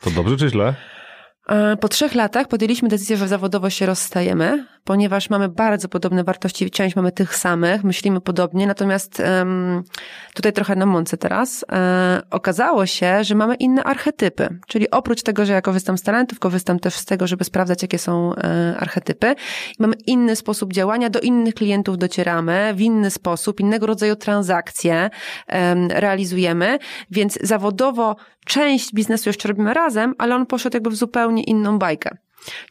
To 0.00 0.10
dobrze 0.10 0.36
czy 0.36 0.48
źle? 0.48 0.74
E, 1.48 1.76
Po 1.76 1.88
trzech 1.88 2.14
latach 2.14 2.48
podjęliśmy 2.48 2.88
decyzję, 2.88 3.16
że 3.16 3.28
zawodowo 3.28 3.70
się 3.70 3.86
rozstajemy, 3.86 4.66
ponieważ 4.84 5.30
mamy 5.30 5.48
bardzo 5.48 5.88
podobne 5.88 6.24
wartości, 6.24 6.70
część 6.70 6.96
mamy 6.96 7.12
tych 7.12 7.36
samych, 7.36 7.84
myślimy 7.84 8.20
podobnie, 8.20 8.66
natomiast 8.66 9.22
tutaj 10.34 10.52
trochę 10.52 10.76
na 10.76 10.86
mące 10.86 11.16
teraz, 11.16 11.64
e, 11.72 12.22
okazało 12.30 12.86
się, 12.86 13.24
że 13.24 13.34
mamy 13.34 13.54
inne 13.54 13.84
archetypy, 13.84 14.58
czyli 14.66 14.90
oprócz 14.90 15.22
tego, 15.22 15.46
że 15.46 15.52
ja 15.52 15.62
korzystam 15.62 15.98
z 15.98 16.02
talentów, 16.02 16.38
korzystam 16.38 16.78
też 16.78 16.94
z 16.94 17.04
tego, 17.04 17.26
żeby 17.26 17.44
sprawdzać, 17.44 17.82
jakie 17.82 17.98
są 17.98 18.34
e, 18.34 18.76
archetypy. 18.78 19.34
Mamy 19.78 19.94
inny 20.06 20.36
sposób 20.36 20.72
działania, 20.72 21.10
do 21.10 21.20
innych 21.20 21.54
klientów 21.54 21.98
docieramy, 21.98 22.72
w 22.74 22.80
inny 22.80 23.10
sposób, 23.10 23.60
innego 23.60 23.86
rodzaju 23.86 24.16
transakcje 24.16 25.10
em, 25.46 25.88
realizujemy, 25.90 26.78
więc 27.10 27.38
zawodowo 27.42 28.16
część 28.44 28.94
biznesu 28.94 29.28
jeszcze 29.28 29.48
robimy 29.48 29.74
razem, 29.74 30.14
ale 30.18 30.34
on 30.34 30.46
poszedł 30.46 30.76
jakby 30.76 30.90
w 30.90 30.94
zupełnie 30.94 31.33
inną 31.42 31.78
bajkę. 31.78 32.16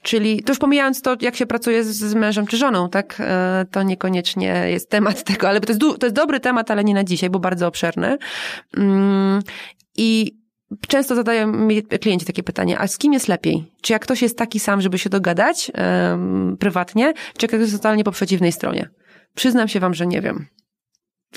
Czyli 0.01 0.43
to 0.43 0.51
już 0.51 0.59
pomijając 0.59 1.01
to, 1.01 1.15
jak 1.21 1.35
się 1.35 1.45
pracuje 1.45 1.83
z, 1.83 1.87
z 1.87 2.13
mężem 2.13 2.47
czy 2.47 2.57
żoną, 2.57 2.89
tak? 2.89 3.15
E, 3.19 3.65
To 3.71 3.83
niekoniecznie 3.83 4.65
jest 4.69 4.89
temat 4.89 5.23
tego, 5.33 5.49
ale 5.49 5.61
to 5.61 5.71
jest, 5.71 5.81
to 5.99 6.05
jest 6.05 6.15
dobry 6.15 6.39
temat, 6.39 6.71
ale 6.71 6.83
nie 6.83 6.93
na 6.93 7.03
dzisiaj, 7.03 7.29
bo 7.29 7.39
bardzo 7.39 7.67
obszerny. 7.67 8.17
Mm, 8.77 9.41
I 9.97 10.37
często 10.87 11.15
zadają 11.15 11.47
mi 11.47 11.83
klienci 11.83 12.25
takie 12.25 12.43
pytanie, 12.43 12.79
a 12.79 12.87
z 12.87 12.97
kim 12.97 13.13
jest 13.13 13.27
lepiej? 13.27 13.63
Czy 13.81 13.93
jak 13.93 14.01
ktoś 14.01 14.21
jest 14.21 14.37
taki 14.37 14.59
sam, 14.59 14.81
żeby 14.81 14.97
się 14.99 15.09
dogadać 15.09 15.71
em, 15.73 16.57
prywatnie, 16.59 17.13
czy 17.37 17.43
jak 17.43 17.51
ktoś 17.51 17.61
jest 17.61 17.73
totalnie 17.73 18.03
po 18.03 18.11
przeciwnej 18.11 18.51
stronie? 18.51 18.89
Przyznam 19.35 19.67
się 19.67 19.79
wam, 19.79 19.93
że 19.93 20.07
nie 20.07 20.21
wiem. 20.21 20.45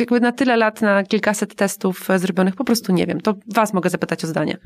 Jakby 0.01 0.21
na 0.21 0.33
tyle 0.33 0.57
lat, 0.57 0.83
na 0.83 1.03
kilkaset 1.03 1.55
testów 1.55 2.11
e, 2.11 2.19
zrobionych, 2.19 2.57
po 2.57 2.65
prostu 2.65 2.93
nie 2.93 3.07
wiem. 3.07 3.21
To 3.21 3.35
was 3.55 3.73
mogę 3.73 3.91
zapytać 3.91 4.25
o 4.25 4.27
zdanie. 4.27 4.57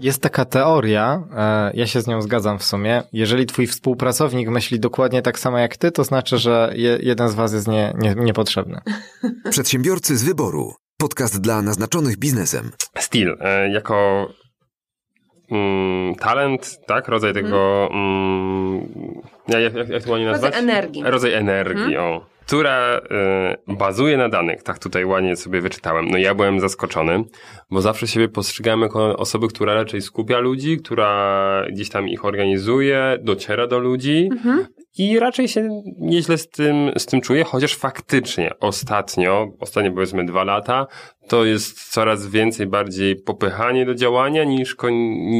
Jest 0.00 0.22
taka 0.22 0.44
teoria, 0.44 1.22
e, 1.36 1.70
ja 1.74 1.86
się 1.86 2.00
z 2.00 2.06
nią 2.06 2.22
zgadzam 2.22 2.58
w 2.58 2.64
sumie. 2.64 3.02
Jeżeli 3.12 3.46
twój 3.46 3.66
współpracownik 3.66 4.48
myśli 4.48 4.80
dokładnie 4.80 5.22
tak 5.22 5.38
samo 5.38 5.58
jak 5.58 5.76
ty, 5.76 5.90
to 5.90 6.04
znaczy, 6.04 6.38
że 6.38 6.72
je, 6.74 6.98
jeden 7.02 7.28
z 7.28 7.34
was 7.34 7.52
jest 7.52 7.68
nie, 7.68 7.92
nie, 7.98 8.14
niepotrzebny. 8.14 8.80
Przedsiębiorcy 9.50 10.16
z 10.16 10.24
wyboru. 10.24 10.72
Podcast 10.98 11.40
dla 11.40 11.62
naznaczonych 11.62 12.18
biznesem. 12.18 12.70
Styl, 12.98 13.36
e, 13.40 13.68
jako 13.70 14.28
mm, 15.50 16.14
talent, 16.14 16.78
tak? 16.86 17.08
Rodzaj 17.08 17.32
tego. 17.34 17.88
Mm, 17.92 18.88
jak, 19.48 19.74
jak, 19.74 19.88
jak 19.88 20.02
to 20.02 20.10
ładnie 20.10 20.26
Rodzaj 20.26 20.50
nazwać? 20.50 20.62
energii. 20.62 21.02
Rodzaj 21.04 21.34
energii, 21.34 21.96
o. 21.96 22.31
Która 22.46 23.00
e, 23.10 23.56
bazuje 23.66 24.16
na 24.16 24.28
danych, 24.28 24.62
tak 24.62 24.78
tutaj 24.78 25.04
ładnie 25.04 25.36
sobie 25.36 25.60
wyczytałem. 25.60 26.08
No 26.10 26.18
ja 26.18 26.34
byłem 26.34 26.60
zaskoczony, 26.60 27.24
bo 27.70 27.80
zawsze 27.80 28.06
siebie 28.06 28.28
postrzegałem 28.28 28.80
jako 28.80 29.16
osoby, 29.16 29.48
która 29.48 29.74
raczej 29.74 30.02
skupia 30.02 30.38
ludzi, 30.38 30.78
która 30.78 31.64
gdzieś 31.72 31.88
tam 31.88 32.08
ich 32.08 32.24
organizuje, 32.24 33.18
dociera 33.22 33.66
do 33.66 33.78
ludzi 33.78 34.28
i 34.98 35.18
raczej 35.18 35.48
się 35.48 35.82
nieźle 35.98 36.38
z 36.38 36.48
tym, 36.48 36.90
z 36.98 37.06
tym 37.06 37.20
czuję, 37.20 37.44
chociaż 37.44 37.76
faktycznie 37.76 38.50
ostatnio, 38.60 39.48
ostatnie 39.60 39.92
powiedzmy 39.92 40.24
dwa 40.24 40.44
lata, 40.44 40.86
to 41.28 41.44
jest 41.44 41.90
coraz 41.90 42.26
więcej 42.26 42.66
bardziej 42.66 43.16
popychanie 43.16 43.86
do 43.86 43.94
działania 43.94 44.44
niż, 44.44 44.76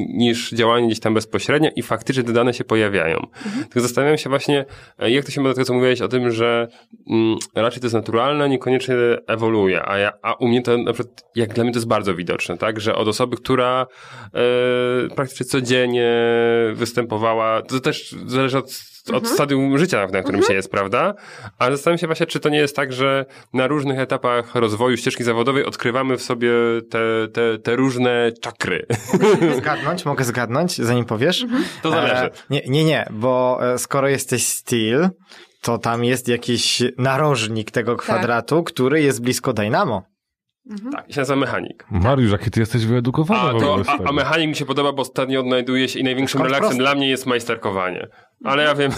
niż 0.09 0.51
działanie 0.51 0.87
gdzieś 0.87 1.01
tam 1.01 1.15
bezpośrednio 1.15 1.71
i 1.77 1.83
faktycznie 1.83 2.25
te 2.25 2.33
dane 2.33 2.55
się 2.55 2.65
pojawiają. 2.65 3.27
Tylko 3.61 3.81
zastanawiam 3.81 4.19
się 4.19 4.31
właśnie, 4.31 4.65
e, 4.99 5.11
jak 5.11 5.25
to 5.25 5.31
się 5.31 5.41
ma 5.41 5.49
do 5.49 5.55
tego, 5.55 5.65
co 5.65 5.75
mówiłeś 5.75 6.01
o 6.01 6.09
tym, 6.09 6.31
że 6.31 6.69
mm, 7.11 7.37
raczej 7.55 7.81
to 7.81 7.87
jest 7.87 7.95
naturalne, 7.95 8.49
niekoniecznie 8.49 8.95
ewoluuje, 9.27 9.89
a, 9.89 9.99
ja, 9.99 10.13
a 10.23 10.35
u 10.35 10.49
mnie 10.49 10.63
to 10.63 10.79
na 10.79 10.93
przykład, 10.93 11.25
jak 11.35 11.55
dla 11.55 11.65
mnie 11.65 11.73
to 11.73 11.79
jest 11.79 11.89
bardzo 11.89 12.15
widoczne, 12.15 12.59
tak, 12.59 12.81
że 12.81 12.95
od 12.95 13.09
osoby, 13.09 13.37
która 13.37 13.87
e, 14.35 15.15
praktycznie 15.15 15.47
codziennie 15.47 16.13
występowała, 16.75 17.63
to 17.63 17.81
też 17.81 18.15
zależy 18.27 18.59
od 18.59 18.92
od 19.13 19.29
stadium 19.29 19.79
życia, 19.79 20.07
na 20.13 20.23
którym 20.23 20.43
się 20.43 20.55
jest, 20.55 20.71
prawda? 20.71 21.15
Ale 21.59 21.77
zastanawiam 21.77 21.99
się 21.99 22.07
właśnie, 22.07 22.27
czy 22.27 22.41
to 22.41 22.49
nie 22.49 22.59
jest 22.59 22.77
tak, 22.77 22.93
że 22.93 23.27
na 23.53 23.67
różnych 23.67 23.99
etapach 23.99 24.55
rozwoju 24.55 24.97
ścieżki 24.97 25.25
zawodowej 25.25 25.65
odkrywamy 25.65 26.17
w 26.17 26.23
sobie 26.23 26.51
te, 26.91 27.29
te, 27.33 27.59
te 27.59 27.77
różne 27.77 28.33
czakry. 28.41 28.87
Zgadnąć? 29.59 30.05
Mogę 30.05 30.25
zgadnąć, 30.25 30.77
zanim 30.77 31.05
powiesz? 31.05 31.47
To 31.83 31.91
zależy. 31.91 32.25
E, 32.25 32.31
nie, 32.51 32.63
nie, 32.69 32.85
nie, 32.85 33.07
bo 33.11 33.59
e, 33.63 33.79
skoro 33.79 34.09
jesteś 34.09 34.47
steel, 34.47 35.09
to 35.61 35.79
tam 35.79 36.05
jest 36.05 36.29
jakiś 36.29 36.83
narożnik 36.99 37.71
tego 37.71 37.97
kwadratu, 37.97 38.63
który 38.63 39.03
jest 39.03 39.23
blisko 39.23 39.53
Dynamo. 39.53 40.12
Tak, 40.93 41.09
i 41.09 41.13
się 41.13 41.21
nazywa 41.21 41.37
mechanik. 41.37 41.87
Mariusz, 41.91 42.33
jaki 42.33 42.51
ty 42.51 42.61
jesteś 42.61 42.87
wyedukowany 42.87 43.59
A, 43.59 43.61
to, 43.61 43.83
a, 43.89 44.09
a 44.09 44.13
mechanik 44.13 44.49
mi 44.49 44.57
się 44.57 44.65
podoba, 44.65 44.93
bo 44.93 45.03
ostatnio 45.03 45.41
odnajduje 45.41 45.89
się 45.89 45.99
i 45.99 46.05
największym 46.05 46.39
Skąd 46.39 46.55
relaksem 46.55 46.79
dla 46.79 46.95
mnie 46.95 47.09
jest 47.09 47.27
majsterkowanie. 47.27 48.09
Ale 48.45 48.63
ja 48.63 48.75
wiem, 48.75 48.93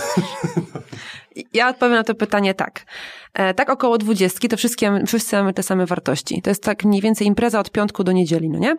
Ja 1.53 1.69
odpowiem 1.69 1.95
na 1.95 2.05
to 2.05 2.15
pytanie 2.15 2.55
tak. 2.55 2.86
E, 3.35 3.55
tak 3.55 3.70
około 3.70 3.98
dwudziestki 3.98 4.48
to 4.48 4.56
wszystkie, 4.56 5.05
wszyscy 5.06 5.36
mamy 5.36 5.52
te 5.52 5.62
same 5.62 5.86
wartości. 5.86 6.43
To 6.43 6.51
jest 6.51 6.62
tak 6.62 6.85
mniej 6.85 7.01
więcej 7.02 7.27
impreza 7.27 7.61
od 7.61 7.70
piątku 7.70 8.05
do 8.05 8.12
niedzieli, 8.12 8.48
no 8.51 8.59
nie? 8.59 8.77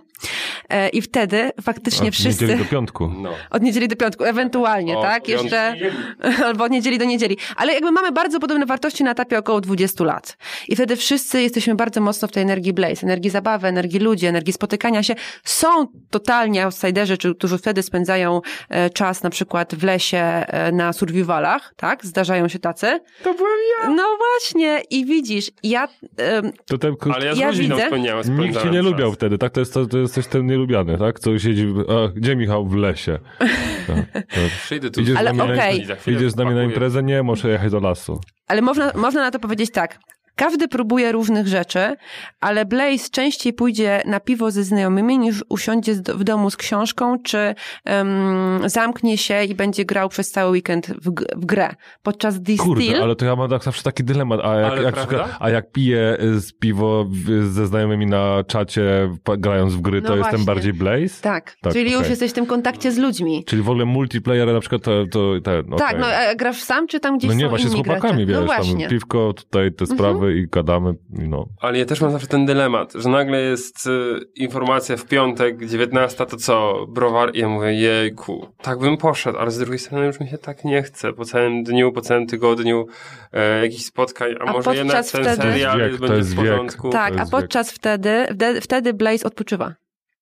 E, 0.69 0.89
I 0.89 1.01
wtedy 1.01 1.51
faktycznie 1.61 2.07
Od 2.07 2.13
wszyscy... 2.13 2.43
niedzieli 2.43 2.63
do 2.63 2.69
piątku. 2.69 3.07
No. 3.17 3.29
Od 3.51 3.61
niedzieli 3.61 3.87
do 3.87 3.95
piątku, 3.95 4.23
ewentualnie, 4.23 4.97
O, 4.97 5.01
tak? 5.01 5.27
Jeszcze, 5.27 5.75
albo 6.45 6.63
od 6.63 6.71
niedzieli 6.71 6.97
do 6.97 7.05
niedzieli. 7.05 7.37
Ale 7.55 7.73
jakby 7.73 7.91
mamy 7.91 8.11
bardzo 8.11 8.39
podobne 8.39 8.65
wartości 8.65 9.03
na 9.03 9.11
etapie 9.11 9.37
około 9.39 9.61
20 9.61 10.03
lat. 10.03 10.37
I 10.67 10.75
wtedy 10.75 10.95
wszyscy 10.95 11.41
jesteśmy 11.41 11.75
bardzo 11.75 12.01
mocno 12.01 12.27
w 12.27 12.31
tej 12.31 12.43
energii 12.43 12.73
blaze, 12.73 13.03
energii 13.03 13.29
zabawy, 13.31 13.67
energii 13.67 13.99
ludzi, 13.99 14.25
energii 14.25 14.53
spotykania 14.53 15.03
się. 15.03 15.15
Są 15.43 15.87
totalnie 16.09 16.63
outsiderzy, 16.65 17.17
czy- 17.17 17.35
którzy 17.35 17.57
wtedy 17.57 17.83
spędzają 17.83 18.41
e, 18.69 18.89
czas 18.89 19.23
na 19.23 19.29
przykład 19.29 19.75
w 19.75 19.83
lesie 19.83 20.17
e, 20.17 20.71
na 20.71 20.93
survivalach, 20.93 21.73
tak? 21.77 22.05
Zdarzają 22.05 22.47
się 22.47 22.59
tacy. 22.59 22.99
To 23.23 23.33
byłem 23.33 23.59
ja. 23.79 23.89
No 23.89 24.03
właśnie, 24.17 24.44
i 24.89 25.05
widzisz, 25.05 25.51
ja... 25.63 25.87
em, 26.17 26.51
To 26.65 26.77
ten, 26.77 26.95
Ale 27.15 27.25
ja 27.25 27.35
z 27.35 27.37
Ja 27.37 27.47
rodziną 27.47 27.75
widzę. 27.75 27.85
wspomniałem. 27.87 28.39
Nikt 28.39 28.61
cię 28.63 28.69
nie 28.69 28.77
czas. 28.77 28.85
lubiał 28.85 29.11
wtedy, 29.11 29.37
tak? 29.37 29.53
To, 29.53 29.59
jest, 29.59 29.73
to, 29.73 29.85
to 29.85 29.97
jesteś 29.97 30.27
ten 30.27 30.45
nielubiany, 30.45 30.97
tak? 30.97 31.19
Co 31.19 31.39
siedzi, 31.39 31.67
a, 31.89 32.07
gdzie 32.15 32.35
Michał? 32.35 32.67
W 32.67 32.75
lesie. 32.75 33.19
Tak, 33.87 34.11
tak. 34.13 34.25
Przyjdę 34.63 34.91
tu. 34.91 35.01
Idziesz, 35.01 35.17
Ale 35.17 35.33
z 35.33 35.37
nami 35.37 35.53
okej. 35.53 35.87
idziesz 36.07 36.31
z 36.31 36.35
nami 36.35 36.55
na 36.55 36.63
imprezę? 36.63 37.03
Nie, 37.03 37.23
muszę 37.23 37.49
jechać 37.49 37.71
do 37.71 37.79
lasu. 37.79 38.19
Ale 38.47 38.61
można, 38.61 38.91
można 38.95 39.21
na 39.21 39.31
to 39.31 39.39
powiedzieć 39.39 39.71
tak. 39.71 39.99
Każdy 40.35 40.67
próbuje 40.67 41.11
różnych 41.11 41.47
rzeczy, 41.47 41.95
ale 42.39 42.65
Blaze 42.65 43.09
częściej 43.11 43.53
pójdzie 43.53 44.01
na 44.05 44.19
piwo 44.19 44.51
ze 44.51 44.63
znajomymi 44.63 45.19
niż 45.19 45.43
usiądzie 45.49 45.93
w 45.93 46.23
domu 46.23 46.49
z 46.49 46.57
książką, 46.57 47.19
czy 47.23 47.55
em, 47.85 48.59
zamknie 48.65 49.17
się 49.17 49.43
i 49.43 49.55
będzie 49.55 49.85
grał 49.85 50.09
przez 50.09 50.31
cały 50.31 50.51
weekend 50.51 50.87
w, 50.87 51.11
w 51.35 51.45
grę. 51.45 51.69
Podczas 52.03 52.41
Distill... 52.41 52.65
Kurde, 52.73 53.01
ale 53.03 53.15
to 53.15 53.25
ja 53.25 53.35
mam 53.35 53.49
tak 53.49 53.63
zawsze 53.63 53.83
taki 53.83 54.03
dylemat. 54.03 54.39
A 54.43 54.55
jak, 54.55 54.71
Ale 54.71 54.83
jak, 54.83 54.95
a 55.39 55.49
jak 55.49 55.71
piję 55.71 56.17
z 56.37 56.51
piwo 56.59 57.05
ze 57.49 57.67
znajomymi 57.67 58.05
na 58.05 58.43
czacie, 58.47 59.09
grając 59.37 59.73
w 59.73 59.81
gry, 59.81 60.01
No 60.01 60.07
to 60.07 60.15
jestem 60.15 60.31
właśnie. 60.31 60.45
bardziej 60.45 60.73
Blaze? 60.73 61.21
Tak, 61.21 61.55
Tak, 61.61 61.73
czyli 61.73 61.91
już 61.91 61.99
okej. 61.99 62.09
jesteś 62.09 62.31
w 62.31 62.33
tym 62.33 62.45
kontakcie 62.45 62.91
z 62.91 62.97
ludźmi. 62.97 63.43
Czyli 63.47 63.61
w 63.61 63.69
ogóle 63.69 63.85
multiplayer 63.85 64.53
na 64.53 64.59
przykład 64.59 64.81
to, 64.81 65.05
to 65.11 65.33
ten, 65.43 65.65
Tak, 65.77 65.99
no 65.99 66.05
a 66.05 66.35
grasz 66.35 66.63
sam, 66.63 66.87
czy 66.87 66.99
tam 66.99 67.17
gdzieś 67.17 67.27
No 67.29 67.33
nie, 67.35 67.43
są 67.43 67.49
właśnie 67.49 67.69
z 67.69 67.73
chłopakami, 67.73 68.01
gracze? 68.01 68.25
wiesz, 68.25 68.35
No 68.35 68.39
tam 68.39 68.45
właśnie. 68.45 68.71
Mhm. 68.73 68.89
piwko, 68.91 69.33
tutaj 69.33 69.71
te 69.73 69.85
sprawy 69.85 70.24
i 70.29 70.47
gadamy, 70.51 70.93
no. 71.09 71.45
Ale 71.61 71.77
ja 71.79 71.85
też 71.85 72.01
mam 72.01 72.11
zawsze 72.11 72.27
ten 72.27 72.45
dylemat, 72.45 72.93
że 72.93 73.09
nagle 73.09 73.41
jest 73.41 73.87
y, 73.87 74.19
informacja 74.35 74.97
w 74.97 75.05
piątek, 75.05 75.65
19, 75.65 76.25
to 76.25 76.37
co, 76.37 76.85
browar? 76.89 77.35
I 77.35 77.39
ja 77.39 77.49
mówię, 77.49 77.73
jejku, 77.73 78.47
tak 78.61 78.79
bym 78.79 78.97
poszedł, 78.97 79.37
ale 79.37 79.51
z 79.51 79.57
drugiej 79.57 79.79
strony 79.79 80.05
już 80.05 80.19
mi 80.19 80.27
się 80.27 80.37
tak 80.37 80.65
nie 80.65 80.83
chce. 80.83 81.13
Po 81.13 81.25
całym 81.25 81.63
dniu, 81.63 81.91
po 81.91 82.01
całym 82.01 82.27
tygodniu 82.27 82.85
e, 83.33 83.61
jakichś 83.61 83.83
spotkań, 83.85 84.31
a, 84.39 84.43
A 84.43 84.51
może 84.53 84.75
jednak 84.75 85.05
ten 85.05 85.23
wtedy- 85.23 85.35
serial 85.41 85.77
To 85.79 85.85
jest 85.85 85.91
wiek, 85.91 86.01
to 86.01 86.07
będzie 86.07 86.17
jest 86.17 86.35
w 86.35 86.37
wiek. 86.41 86.49
porządku. 86.51 86.89
Tak, 86.89 87.11
To 87.13 87.17
a 87.17 87.19
jest 87.21 87.31
podczas 87.31 87.71
wtedy, 87.71 88.25
wtedy, 88.35 88.61
wtedy 88.61 88.93
Blaze 88.93 89.25
odpoczywa. 89.27 89.73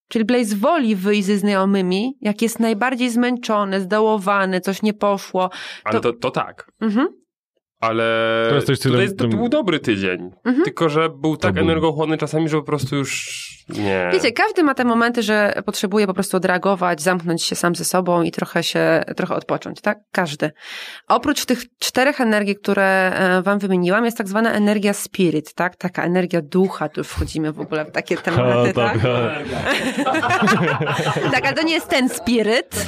Czyli 0.07 0.25
Blaze 0.25 0.55
woli 0.55 0.95
wyjść 0.95 1.25
ze 1.27 1.37
znajomymi, 1.37 2.17
jak 2.21 2.41
jest 2.41 2.59
najbardziej 2.59 3.09
zmęczony, 3.09 3.81
zdołowany, 3.81 4.61
coś 4.61 4.81
nie 4.81 4.93
poszło. 4.93 5.49
Ale 5.83 5.99
to- 5.99 6.13
to, 6.13 6.19
to 6.19 6.31
tak. 6.31 6.71
Mhm. 6.81 7.07
Ale 7.83 8.03
To 8.49 8.55
jest 8.55 8.67
coś, 8.67 8.79
co 8.79 8.89
tutaj 8.89 9.07
tym- 9.07 9.17
to 9.17 9.37
był 9.37 9.49
dobry 9.49 9.79
tydzień. 9.79 10.31
Mhm. 10.45 10.63
Tylko, 10.63 10.89
że 10.89 11.09
był 11.09 11.37
tak 11.37 11.53
był- 11.53 11.63
energochłonny 11.63 12.17
czasami, 12.17 12.49
że 12.49 12.57
po 12.57 12.63
prostu 12.63 12.95
już 12.95 13.43
nie. 13.69 14.09
Wiecie, 14.13 14.31
każdy 14.31 14.63
ma 14.63 14.73
te 14.73 14.85
momenty, 14.85 15.23
że 15.23 15.53
potrzebuje 15.65 16.07
po 16.07 16.13
prostu 16.13 16.37
odreagować, 16.37 17.01
zamknąć 17.01 17.43
się 17.43 17.55
sam 17.55 17.75
ze 17.75 17.85
sobą 17.85 18.21
i 18.21 18.31
trochę 18.31 18.63
się, 18.63 19.03
trochę 19.17 19.35
odpocząć, 19.35 19.81
tak? 19.81 19.97
Każdy. 20.11 20.51
Oprócz 21.07 21.45
tych 21.45 21.63
czterech 21.79 22.21
energii, 22.21 22.55
które 22.55 22.83
e, 23.13 23.41
wam 23.41 23.59
wymieniłam, 23.59 24.05
jest 24.05 24.17
tak 24.17 24.27
zwana 24.27 24.51
energia 24.51 24.93
spirit, 24.93 25.53
tak? 25.53 25.75
Taka 25.75 26.03
energia 26.03 26.41
ducha, 26.41 26.89
tu 26.89 26.99
już 26.99 27.07
wchodzimy 27.07 27.51
w 27.51 27.59
ogóle 27.59 27.85
w 27.85 27.91
takie 27.91 28.17
tematy, 28.25 28.73
tak? 28.73 28.97
Tak, 31.31 31.45
ale 31.45 31.53
to 31.53 31.63
nie 31.63 31.73
jest 31.73 31.87
ten 31.89 32.09
spirit, 32.09 32.85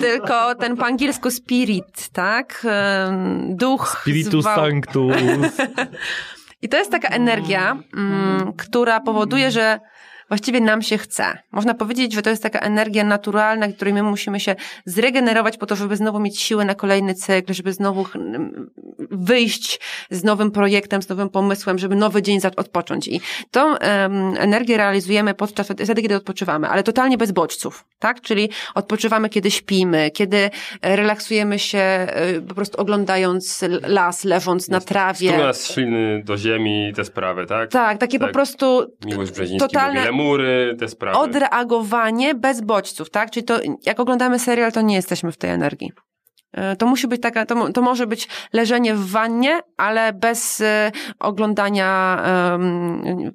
tylko 0.00 0.54
ten 0.54 0.76
po 0.76 0.84
angielsku 0.84 1.30
spirit, 1.30 2.08
tak? 2.12 2.66
Duch. 3.48 4.02
Spiritus 4.22 4.44
zwał- 4.44 4.56
Sanctus. 4.56 5.16
I 6.62 6.68
to 6.68 6.76
jest 6.76 6.90
taka 6.90 7.08
energia, 7.08 7.76
mm, 7.96 8.52
która 8.52 9.00
powoduje, 9.00 9.50
że 9.50 9.80
właściwie 10.28 10.60
nam 10.60 10.82
się 10.82 10.98
chce. 10.98 11.38
Można 11.52 11.74
powiedzieć, 11.74 12.12
że 12.12 12.22
to 12.22 12.30
jest 12.30 12.42
taka 12.42 12.58
energia 12.58 13.04
naturalna, 13.04 13.68
której 13.68 13.94
my 13.94 14.02
musimy 14.02 14.40
się 14.40 14.56
zregenerować 14.84 15.56
po 15.58 15.66
to, 15.66 15.76
żeby 15.76 15.96
znowu 15.96 16.20
mieć 16.20 16.40
siłę 16.40 16.64
na 16.64 16.74
kolejny 16.74 17.14
cykl, 17.14 17.52
żeby 17.54 17.72
znowu 17.72 18.06
wyjść 19.10 19.80
z 20.10 20.24
nowym 20.24 20.50
projektem, 20.50 21.02
z 21.02 21.08
nowym 21.08 21.28
pomysłem, 21.28 21.78
żeby 21.78 21.96
nowy 21.96 22.22
dzień 22.22 22.40
odpocząć. 22.56 23.08
I 23.08 23.20
tą 23.50 23.76
em, 23.78 24.34
energię 24.38 24.76
realizujemy 24.76 25.34
podczas 25.34 25.66
wtedy, 25.68 26.02
kiedy 26.02 26.16
odpoczywamy, 26.16 26.68
ale 26.68 26.82
totalnie 26.82 27.18
bez 27.18 27.32
bodźców, 27.32 27.84
tak? 27.98 28.20
Czyli 28.20 28.50
odpoczywamy, 28.74 29.28
kiedy 29.28 29.50
śpimy, 29.50 30.10
kiedy 30.10 30.50
e, 30.82 30.96
relaksujemy 30.96 31.58
się 31.58 31.78
e, 31.78 32.40
po 32.48 32.54
prostu 32.54 32.80
oglądając 32.80 33.64
las, 33.82 34.24
leżąc 34.24 34.68
na 34.68 34.80
trawie. 34.80 35.32
Tu 35.32 35.38
nas 35.38 35.72
śliny 35.72 36.22
do 36.24 36.36
ziemi, 36.36 36.92
te 36.96 37.04
sprawy, 37.04 37.46
tak? 37.46 37.70
Tak, 37.70 37.98
takie 37.98 38.18
Tak. 38.18 38.28
po 38.28 38.34
prostu 38.34 38.92
Totalne- 39.58 40.15
lemury, 40.16 40.76
te 40.78 40.88
sprawy. 40.88 41.18
odreagowanie 41.18 42.34
bez 42.34 42.60
bodźców, 42.60 43.10
tak? 43.10 43.30
Czyli 43.30 43.44
to, 43.44 43.58
jak 43.86 44.00
oglądamy 44.00 44.38
serial, 44.38 44.72
to 44.72 44.80
nie 44.80 44.94
jesteśmy 44.94 45.32
w 45.32 45.36
tej 45.36 45.50
energii. 45.50 45.92
E, 46.52 46.76
To 46.76 46.86
musi 46.86 47.08
być 47.08 47.22
taka, 47.22 47.46
to, 47.46 47.72
to 47.72 47.82
może 47.82 48.06
być 48.06 48.28
leżenie 48.52 48.94
w 48.94 49.10
wannie, 49.10 49.60
ale 49.76 50.12
bez 50.12 50.60
e, 50.60 50.92
oglądania, 51.18 52.22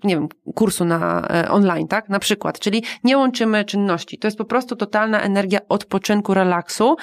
nie 0.04 0.16
wiem, 0.16 0.28
kursu 0.56 0.86
na 0.86 1.28
e, 1.30 1.52
online, 1.52 1.88
tak? 1.88 2.10
Na 2.10 2.20
przykład. 2.20 2.60
Czyli 2.60 2.84
nie 3.04 3.18
łączymy 3.18 3.66
czynności. 3.66 4.18
To 4.18 4.28
jest 4.28 4.38
po 4.38 4.46
prostu 4.46 4.76
totalna 4.76 5.22
energia 5.22 5.60
odpoczynku, 5.70 6.34
relaksu. 6.34 6.96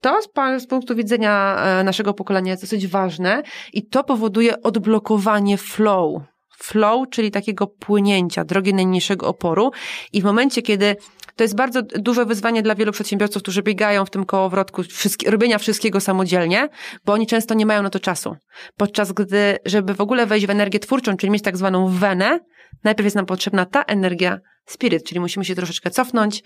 To 0.00 0.22
z, 0.22 0.28
z 0.62 0.66
punktu 0.66 0.94
widzenia 0.94 1.56
naszego 1.84 2.14
pokolenia 2.14 2.50
jest 2.50 2.62
dosyć 2.62 2.86
ważne 2.86 3.42
i 3.72 3.86
to 3.86 4.04
powoduje 4.04 4.62
odblokowanie 4.62 5.56
flow. 5.58 6.22
Flow, 6.58 7.10
czyli 7.10 7.30
takiego 7.30 7.66
płynięcia, 7.66 8.44
drogi 8.44 8.74
najmniejszego 8.74 9.28
oporu. 9.28 9.70
I 10.12 10.20
w 10.20 10.24
momencie, 10.24 10.62
kiedy 10.62 10.96
to 11.36 11.44
jest 11.44 11.56
bardzo 11.56 11.82
duże 11.82 12.24
wyzwanie 12.24 12.62
dla 12.62 12.74
wielu 12.74 12.92
przedsiębiorców, 12.92 13.42
którzy 13.42 13.62
biegają 13.62 14.04
w 14.04 14.10
tym 14.10 14.24
kołowrotku 14.24 14.82
robienia 15.26 15.58
wszystkiego 15.58 16.00
samodzielnie, 16.00 16.68
bo 17.04 17.12
oni 17.12 17.26
często 17.26 17.54
nie 17.54 17.66
mają 17.66 17.82
na 17.82 17.90
to 17.90 18.00
czasu. 18.00 18.36
Podczas 18.76 19.12
gdy, 19.12 19.58
żeby 19.64 19.94
w 19.94 20.00
ogóle 20.00 20.26
wejść 20.26 20.46
w 20.46 20.50
energię 20.50 20.78
twórczą, 20.78 21.16
czyli 21.16 21.30
mieć 21.30 21.42
tak 21.42 21.56
zwaną 21.56 21.88
wenę, 21.88 22.40
najpierw 22.84 23.04
jest 23.04 23.16
nam 23.16 23.26
potrzebna 23.26 23.66
ta 23.66 23.82
energia 23.82 24.38
spirit, 24.66 25.04
czyli 25.04 25.20
musimy 25.20 25.44
się 25.44 25.54
troszeczkę 25.54 25.90
cofnąć, 25.90 26.42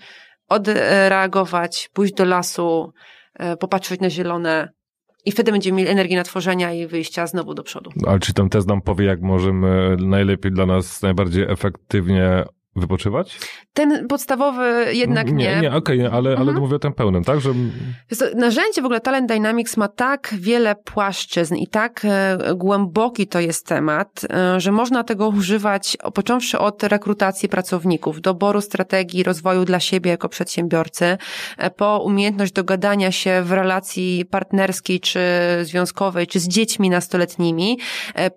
odreagować, 0.47 1.89
pójść 1.93 2.13
do 2.13 2.25
lasu, 2.25 2.91
e, 3.33 3.57
popatrzeć 3.57 4.01
na 4.01 4.09
zielone 4.09 4.69
i 5.25 5.31
wtedy 5.31 5.51
będziemy 5.51 5.77
mieli 5.77 5.89
energię 5.89 6.15
na 6.15 6.23
tworzenia 6.23 6.73
i 6.73 6.87
wyjścia 6.87 7.27
znowu 7.27 7.53
do 7.53 7.63
przodu. 7.63 7.89
Ale 8.07 8.19
czy 8.19 8.33
ten 8.33 8.49
test 8.49 8.67
nam 8.67 8.81
powie, 8.81 9.05
jak 9.05 9.21
możemy 9.21 9.97
najlepiej 9.99 10.51
dla 10.51 10.65
nas, 10.65 11.01
najbardziej 11.01 11.43
efektywnie 11.43 12.43
wypoczywać? 12.75 13.39
Ten 13.73 14.07
podstawowy 14.07 14.85
jednak 14.91 15.31
nie. 15.31 15.35
Nie, 15.35 15.61
nie, 15.61 15.75
okej, 15.75 16.01
ale, 16.05 16.29
ale 16.29 16.31
Mhm. 16.31 16.59
mówię 16.59 16.75
o 16.75 16.79
tym 16.79 16.93
pełnym, 16.93 17.23
tak? 17.23 17.41
Że 17.41 17.49
Narzędzie 18.35 18.81
w 18.81 18.85
ogóle 18.85 19.01
Talent 19.01 19.27
Dynamics 19.27 19.77
ma 19.77 19.87
tak 19.87 20.33
wiele 20.37 20.75
płaszczyzn 20.75 21.55
i 21.55 21.67
tak 21.67 22.01
e, 22.05 22.37
głęboki 22.55 23.27
to 23.27 23.39
jest 23.39 23.67
temat, 23.67 24.21
e, 24.29 24.59
że 24.59 24.71
można 24.71 25.03
tego 25.03 25.27
używać, 25.27 25.97
począwszy 26.13 26.59
od 26.59 26.83
rekrutacji 26.83 27.49
pracowników, 27.49 28.21
doboru 28.21 28.61
strategii 28.61 29.23
rozwoju 29.23 29.65
dla 29.65 29.79
siebie 29.79 30.11
jako 30.11 30.29
przedsiębiorcy, 30.29 31.17
e, 31.57 31.69
po 31.69 31.99
umiejętność 31.99 32.53
dogadania 32.53 33.11
się 33.11 33.41
w 33.43 33.51
relacji 33.51 34.25
partnerskiej 34.25 34.99
czy 34.99 35.19
związkowej, 35.61 36.27
czy 36.27 36.39
z 36.39 36.47
dziećmi 36.47 36.89
nastoletnimi, 36.89 37.79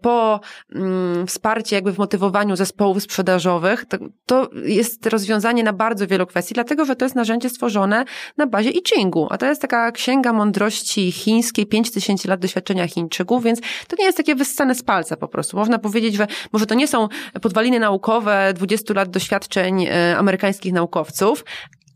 po 0.00 0.40
mm, 0.74 1.26
wsparcie 1.26 1.76
jakby 1.76 1.92
w 1.92 1.98
motywowaniu 1.98 2.56
zespołów 2.56 3.02
sprzedażowych. 3.02 3.84
To, 4.26 4.50
jest 4.64 5.06
rozwiązanie 5.06 5.62
na 5.62 5.72
bardzo 5.72 6.06
wielu 6.06 6.26
kwestii, 6.26 6.54
dlatego 6.54 6.84
że 6.84 6.96
to 6.96 7.04
jest 7.04 7.14
narzędzie 7.14 7.50
stworzone 7.50 8.04
na 8.36 8.46
bazie 8.46 8.70
I 8.70 8.82
Chingu, 8.94 9.26
a 9.30 9.38
to 9.38 9.46
jest 9.46 9.62
taka 9.62 9.92
księga 9.92 10.32
mądrości 10.32 11.12
chińskiej, 11.12 11.66
5000 11.66 12.28
lat 12.28 12.40
doświadczenia 12.40 12.88
Chińczyków, 12.88 13.44
więc 13.44 13.60
to 13.88 13.96
nie 13.98 14.04
jest 14.04 14.16
takie 14.16 14.34
wyssane 14.34 14.74
z 14.74 14.82
palca 14.82 15.16
po 15.16 15.28
prostu. 15.28 15.56
Można 15.56 15.78
powiedzieć, 15.78 16.14
że 16.14 16.26
może 16.52 16.66
to 16.66 16.74
nie 16.74 16.88
są 16.88 17.08
podwaliny 17.42 17.80
naukowe 17.80 18.52
20 18.54 18.94
lat 18.94 19.10
doświadczeń 19.10 19.84
e, 19.84 20.16
amerykańskich 20.18 20.72
naukowców, 20.72 21.44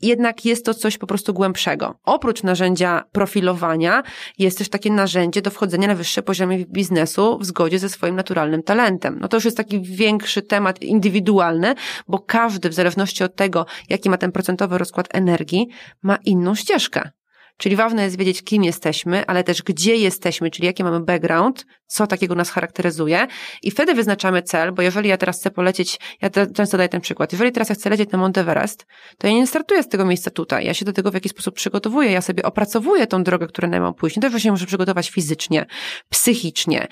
jednak 0.02 0.44
jest 0.44 0.64
to 0.64 0.74
coś 0.74 0.98
po 0.98 1.06
prostu 1.06 1.34
głębszego. 1.34 1.94
Oprócz 2.04 2.42
narzędzia 2.42 3.04
profilowania 3.12 4.02
jest 4.38 4.58
też 4.58 4.68
takie 4.68 4.92
narzędzie 4.92 5.42
do 5.42 5.50
wchodzenia 5.50 5.88
na 5.88 5.94
wyższe 5.94 6.22
poziomy 6.22 6.66
biznesu 6.66 7.38
w 7.38 7.44
zgodzie 7.44 7.78
ze 7.78 7.88
swoim 7.88 8.16
naturalnym 8.16 8.62
talentem. 8.62 9.18
No 9.20 9.28
to 9.28 9.36
już 9.36 9.44
jest 9.44 9.56
taki 9.56 9.80
większy 9.80 10.42
temat 10.42 10.82
indywidualny, 10.82 11.74
bo 12.08 12.18
każdy 12.18 12.68
w 12.68 12.74
zależności 12.74 13.24
od 13.24 13.36
tego, 13.36 13.66
jaki 13.88 14.10
ma 14.10 14.16
ten 14.16 14.32
procentowy 14.32 14.78
rozkład 14.78 15.08
energii, 15.14 15.68
ma 16.02 16.16
inną 16.24 16.54
ścieżkę. 16.54 17.10
Czyli 17.58 17.76
ważne 17.76 18.02
jest 18.02 18.18
wiedzieć, 18.18 18.42
kim 18.42 18.64
jesteśmy, 18.64 19.26
ale 19.26 19.44
też 19.44 19.62
gdzie 19.62 19.96
jesteśmy, 19.96 20.50
czyli 20.50 20.66
jaki 20.66 20.84
mamy 20.84 21.00
background, 21.00 21.66
co 21.86 22.06
takiego 22.06 22.34
nas 22.34 22.50
charakteryzuje 22.50 23.26
i 23.62 23.70
wtedy 23.70 23.94
wyznaczamy 23.94 24.42
cel, 24.42 24.72
bo 24.72 24.82
jeżeli 24.82 25.08
ja 25.08 25.16
teraz 25.16 25.40
chcę 25.40 25.50
polecieć, 25.50 25.98
ja 26.22 26.30
te, 26.30 26.46
często 26.46 26.76
daję 26.76 26.88
ten 26.88 27.00
przykład, 27.00 27.32
jeżeli 27.32 27.52
teraz 27.52 27.68
ja 27.68 27.74
chcę 27.74 27.90
lecieć 27.90 28.10
na 28.10 28.18
Mount 28.18 28.38
Everest, 28.38 28.86
to 29.18 29.26
ja 29.26 29.32
nie 29.32 29.46
startuję 29.46 29.82
z 29.82 29.88
tego 29.88 30.04
miejsca 30.04 30.30
tutaj, 30.30 30.66
ja 30.66 30.74
się 30.74 30.84
do 30.84 30.92
tego 30.92 31.10
w 31.10 31.14
jakiś 31.14 31.32
sposób 31.32 31.54
przygotowuję, 31.54 32.10
ja 32.10 32.20
sobie 32.20 32.42
opracowuję 32.42 33.06
tą 33.06 33.22
drogę, 33.22 33.46
którą 33.46 33.70
ja 33.70 33.80
mam 33.80 33.94
pójść. 33.94 34.16
To 34.20 34.30
właśnie 34.30 34.50
muszę 34.50 34.66
przygotować 34.66 35.10
fizycznie, 35.10 35.66
psychicznie, 36.08 36.88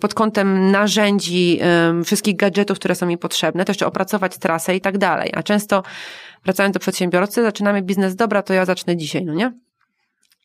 pod 0.00 0.14
kątem 0.14 0.70
narzędzi, 0.70 1.60
wszystkich 2.04 2.36
gadżetów, 2.36 2.78
które 2.78 2.94
są 2.94 3.06
mi 3.06 3.18
potrzebne, 3.18 3.64
też 3.64 3.82
opracować 3.82 4.38
trasę 4.38 4.76
i 4.76 4.80
tak 4.80 4.98
dalej. 4.98 5.30
A 5.34 5.42
często 5.42 5.82
wracając 6.44 6.74
do 6.74 6.80
przedsiębiorcy, 6.80 7.42
zaczynamy 7.42 7.82
biznes, 7.82 8.16
dobra, 8.16 8.42
to 8.42 8.54
ja 8.54 8.64
zacznę 8.64 8.96
dzisiaj, 8.96 9.24
no 9.24 9.34
nie? 9.34 9.52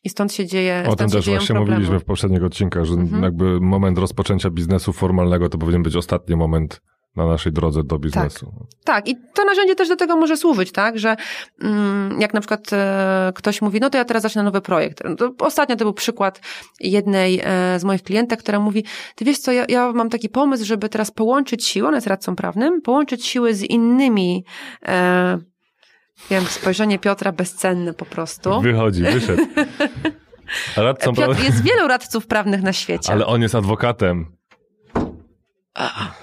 I 0.06 0.08
stąd 0.08 0.32
się 0.32 0.46
dzieje. 0.46 0.84
O 0.88 0.96
tym 0.96 1.10
też 1.10 1.26
właśnie 1.26 1.46
problemy. 1.46 1.70
mówiliśmy 1.70 2.00
w 2.00 2.04
poprzednich 2.04 2.44
odcinkach, 2.44 2.84
że 2.84 2.94
mhm. 2.94 3.22
jakby 3.22 3.60
moment 3.60 3.98
rozpoczęcia 3.98 4.50
biznesu 4.50 4.92
formalnego 4.92 5.48
to 5.48 5.58
powinien 5.58 5.82
być 5.82 5.96
ostatni 5.96 6.36
moment 6.36 6.80
na 7.16 7.26
naszej 7.26 7.52
drodze 7.52 7.84
do 7.84 7.98
biznesu. 7.98 8.46
Tak, 8.46 8.84
tak. 8.84 9.08
i 9.08 9.16
to 9.34 9.44
narzędzie 9.44 9.74
też 9.74 9.88
do 9.88 9.96
tego 9.96 10.16
może 10.16 10.36
służyć, 10.36 10.72
tak, 10.72 10.98
że 10.98 11.16
mm, 11.62 12.20
jak 12.20 12.34
na 12.34 12.40
przykład 12.40 12.72
e, 12.72 13.32
ktoś 13.34 13.62
mówi, 13.62 13.80
no 13.80 13.90
to 13.90 13.98
ja 13.98 14.04
teraz 14.04 14.22
zacznę 14.22 14.42
nowy 14.42 14.60
projekt. 14.60 15.02
To 15.18 15.32
ostatnio 15.38 15.76
to 15.76 15.84
był 15.84 15.94
przykład 15.94 16.40
jednej 16.80 17.40
e, 17.44 17.78
z 17.78 17.84
moich 17.84 18.02
klientek, 18.02 18.40
która 18.40 18.60
mówi, 18.60 18.84
ty 19.14 19.24
wiesz 19.24 19.38
co, 19.38 19.52
ja, 19.52 19.64
ja 19.68 19.92
mam 19.92 20.10
taki 20.10 20.28
pomysł, 20.28 20.64
żeby 20.64 20.88
teraz 20.88 21.10
połączyć 21.10 21.64
siły, 21.64 21.88
ona 21.88 21.96
jest 21.96 22.06
radcą 22.06 22.36
prawnym, 22.36 22.82
połączyć 22.82 23.26
siły 23.26 23.54
z 23.54 23.62
innymi 23.62 24.44
e, 24.86 25.38
Wiem, 26.30 26.44
spojrzenie 26.44 26.98
Piotra 26.98 27.32
bezcenne 27.32 27.94
po 27.94 28.04
prostu. 28.04 28.60
Wychodzi, 28.60 29.02
wyszedł. 29.02 29.42
Radcą 30.76 31.14
Piotr, 31.14 31.44
jest 31.44 31.62
wielu 31.62 31.88
radców 31.88 32.26
prawnych 32.26 32.62
na 32.62 32.72
świecie. 32.72 33.12
Ale 33.12 33.26
on 33.26 33.42
jest 33.42 33.54
adwokatem. 33.54 34.36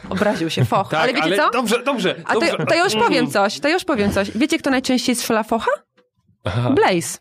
Obraził 0.10 0.50
się, 0.50 0.66
foch. 0.66 0.90
Tak, 0.90 1.00
ale 1.00 1.14
wiecie 1.14 1.24
ale 1.24 1.38
co? 1.38 1.50
Dobrze, 1.52 1.84
dobrze. 1.84 2.16
A 2.26 2.34
dobrze. 2.34 2.58
To, 2.58 2.66
to 2.66 2.84
już 2.84 2.96
powiem 2.96 3.32
coś, 3.32 3.60
to 3.60 3.70
już 3.70 3.84
powiem 3.86 4.12
coś. 4.12 4.32
Wiecie, 4.38 4.60
kto 4.60 4.70
najczęściej 4.70 5.16
strzela 5.16 5.44
focha? 5.44 5.72
Aha. 6.44 6.70
Blaze. 6.70 7.18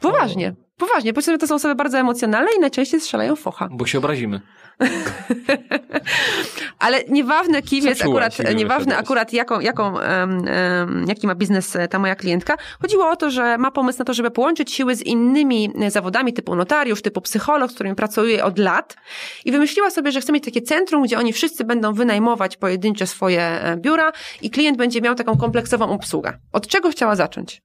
Poważnie. 0.00 0.54
Poważnie, 0.80 1.12
bo 1.12 1.20
to 1.40 1.46
są 1.46 1.54
osoby 1.54 1.74
bardzo 1.74 1.98
emocjonalne 1.98 2.50
i 2.56 2.60
najczęściej 2.60 3.00
strzelają 3.00 3.36
focha. 3.36 3.68
Bo 3.70 3.86
się 3.86 3.98
obrazimy. 3.98 4.40
Ale 6.78 7.04
nieważne 7.08 7.62
kim 7.62 7.84
jest 7.86 8.02
akurat, 8.02 8.38
nieważne 8.54 8.96
akurat 8.96 9.32
jaką, 9.32 9.60
jaką, 9.60 9.94
um, 9.94 10.02
um, 10.02 11.04
jaki 11.08 11.26
ma 11.26 11.34
biznes 11.34 11.76
ta 11.90 11.98
moja 11.98 12.14
klientka. 12.14 12.56
Chodziło 12.82 13.10
o 13.10 13.16
to, 13.16 13.30
że 13.30 13.58
ma 13.58 13.70
pomysł 13.70 13.98
na 13.98 14.04
to, 14.04 14.14
żeby 14.14 14.30
połączyć 14.30 14.72
siły 14.72 14.94
z 14.94 15.02
innymi 15.02 15.72
zawodami 15.88 16.32
typu 16.32 16.56
notariusz, 16.56 17.02
typu 17.02 17.20
psycholog, 17.20 17.70
z 17.70 17.74
którymi 17.74 17.96
pracuje 17.96 18.44
od 18.44 18.58
lat 18.58 18.96
i 19.44 19.52
wymyśliła 19.52 19.90
sobie, 19.90 20.12
że 20.12 20.20
chce 20.20 20.32
mieć 20.32 20.44
takie 20.44 20.62
centrum, 20.62 21.02
gdzie 21.02 21.18
oni 21.18 21.32
wszyscy 21.32 21.64
będą 21.64 21.92
wynajmować 21.92 22.56
pojedyncze 22.56 23.06
swoje 23.06 23.42
e, 23.42 23.76
biura 23.76 24.12
i 24.42 24.50
klient 24.50 24.78
będzie 24.78 25.00
miał 25.00 25.14
taką 25.14 25.36
kompleksową 25.36 25.90
obsługę. 25.90 26.38
Od 26.52 26.66
czego 26.66 26.90
chciała 26.90 27.16
zacząć? 27.16 27.62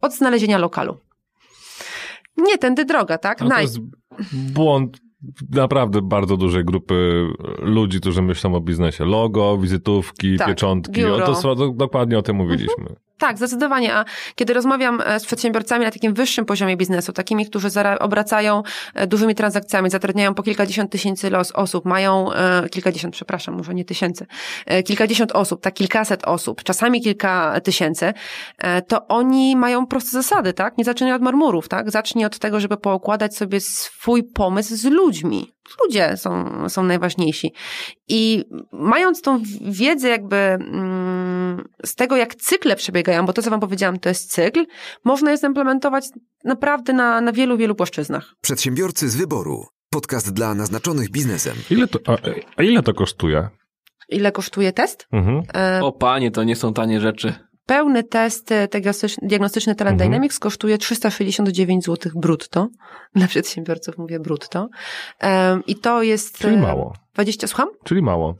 Od 0.00 0.14
znalezienia 0.14 0.58
lokalu. 0.58 1.07
Nie 2.38 2.58
tędy 2.58 2.84
droga, 2.84 3.18
tak? 3.18 3.38
to 3.38 3.60
jest 3.60 3.78
błąd 4.32 4.98
naprawdę 5.50 6.02
bardzo 6.02 6.36
dużej 6.36 6.64
grupy 6.64 7.26
ludzi, 7.58 8.00
którzy 8.00 8.22
myślą 8.22 8.54
o 8.54 8.60
biznesie. 8.60 9.04
Logo, 9.04 9.58
wizytówki, 9.58 10.36
tak, 10.36 10.48
pieczątki. 10.48 11.04
O, 11.04 11.18
to, 11.18 11.54
to, 11.54 11.72
dokładnie 11.72 12.18
o 12.18 12.22
tym 12.22 12.36
mówiliśmy. 12.36 12.82
Mhm. 12.82 13.07
Tak, 13.18 13.36
zdecydowanie. 13.36 13.94
A 13.94 14.04
kiedy 14.34 14.52
rozmawiam 14.52 15.00
e, 15.00 15.20
z 15.20 15.26
przedsiębiorcami 15.26 15.84
na 15.84 15.90
takim 15.90 16.14
wyższym 16.14 16.44
poziomie 16.44 16.76
biznesu, 16.76 17.12
takimi, 17.12 17.46
którzy 17.46 17.68
obracają 17.98 18.62
e, 18.94 19.06
dużymi 19.06 19.34
transakcjami, 19.34 19.90
zatrudniają 19.90 20.34
po 20.34 20.42
kilkadziesiąt 20.42 20.92
tysięcy 20.92 21.30
los 21.30 21.52
osób, 21.52 21.84
mają 21.84 22.32
e, 22.32 22.68
kilkadziesiąt, 22.68 23.14
przepraszam, 23.14 23.54
może 23.54 23.74
nie 23.74 23.84
tysięcy, 23.84 24.26
kilkadziesiąt 24.84 25.32
osób, 25.32 25.62
tak 25.62 25.74
kilkaset 25.74 26.24
osób, 26.24 26.62
czasami 26.62 27.00
kilka 27.00 27.60
tysięcy, 27.60 28.12
to 28.88 29.06
oni 29.06 29.56
mają 29.56 29.86
proste 29.86 30.10
zasady, 30.10 30.52
tak? 30.52 30.78
Nie 30.78 30.84
zaczynają 30.84 31.16
od 31.16 31.22
marmurów, 31.22 31.68
tak? 31.68 31.90
Zacznij 31.90 32.24
od 32.24 32.38
tego, 32.38 32.60
żeby 32.60 32.76
poukładać 32.76 33.36
sobie 33.36 33.60
swój 33.60 34.24
pomysł 34.24 34.76
z 34.76 34.84
ludźmi 34.84 35.57
ludzie 35.84 36.16
są, 36.16 36.44
są 36.68 36.82
najważniejsi. 36.82 37.52
I 38.08 38.44
mając 38.72 39.22
tą 39.22 39.42
wiedzę 39.60 40.08
jakby 40.08 40.36
mm, 40.36 41.68
z 41.84 41.94
tego, 41.94 42.16
jak 42.16 42.34
cykle 42.34 42.76
przebiegają, 42.76 43.26
bo 43.26 43.32
to, 43.32 43.42
co 43.42 43.50
wam 43.50 43.60
powiedziałam, 43.60 43.98
to 43.98 44.08
jest 44.08 44.32
cykl, 44.32 44.66
można 45.04 45.30
je 45.30 45.36
zimplementować 45.36 46.04
naprawdę 46.44 46.92
na, 46.92 47.20
na 47.20 47.32
wielu, 47.32 47.56
wielu 47.56 47.74
płaszczyznach. 47.74 48.34
Przedsiębiorcy 48.40 49.08
z 49.08 49.16
wyboru. 49.16 49.64
Podcast 49.90 50.32
dla 50.32 50.54
naznaczonych 50.54 51.10
biznesem. 51.10 51.56
Ile 51.70 51.88
to, 51.88 51.98
a, 52.06 52.18
a 52.56 52.62
ile 52.62 52.82
to 52.82 52.94
kosztuje? 52.94 53.48
Ile 54.08 54.32
kosztuje 54.32 54.72
test? 54.72 55.06
Mhm. 55.12 55.42
E... 55.54 55.80
O 55.82 55.92
panie, 55.92 56.30
to 56.30 56.44
nie 56.44 56.56
są 56.56 56.72
tanie 56.74 57.00
rzeczy. 57.00 57.47
Pełny 57.68 58.04
test 58.04 58.52
e, 58.52 58.68
diagnostyczny 59.22 59.74
Talent 59.74 59.94
mhm. 59.94 60.10
Dynamics 60.10 60.38
kosztuje 60.38 60.78
369 60.78 61.84
zł 61.84 62.12
brutto. 62.14 62.68
Dla 63.16 63.26
przedsiębiorców 63.26 63.98
mówię 63.98 64.20
brutto. 64.20 64.68
I 65.66 65.76
to 65.76 66.02
jest... 66.02 66.38
Czyli 66.38 66.56
mało. 66.56 66.94
20, 67.14 67.46
słucham? 67.46 67.68
Czyli 67.84 68.02
mało. 68.02 68.36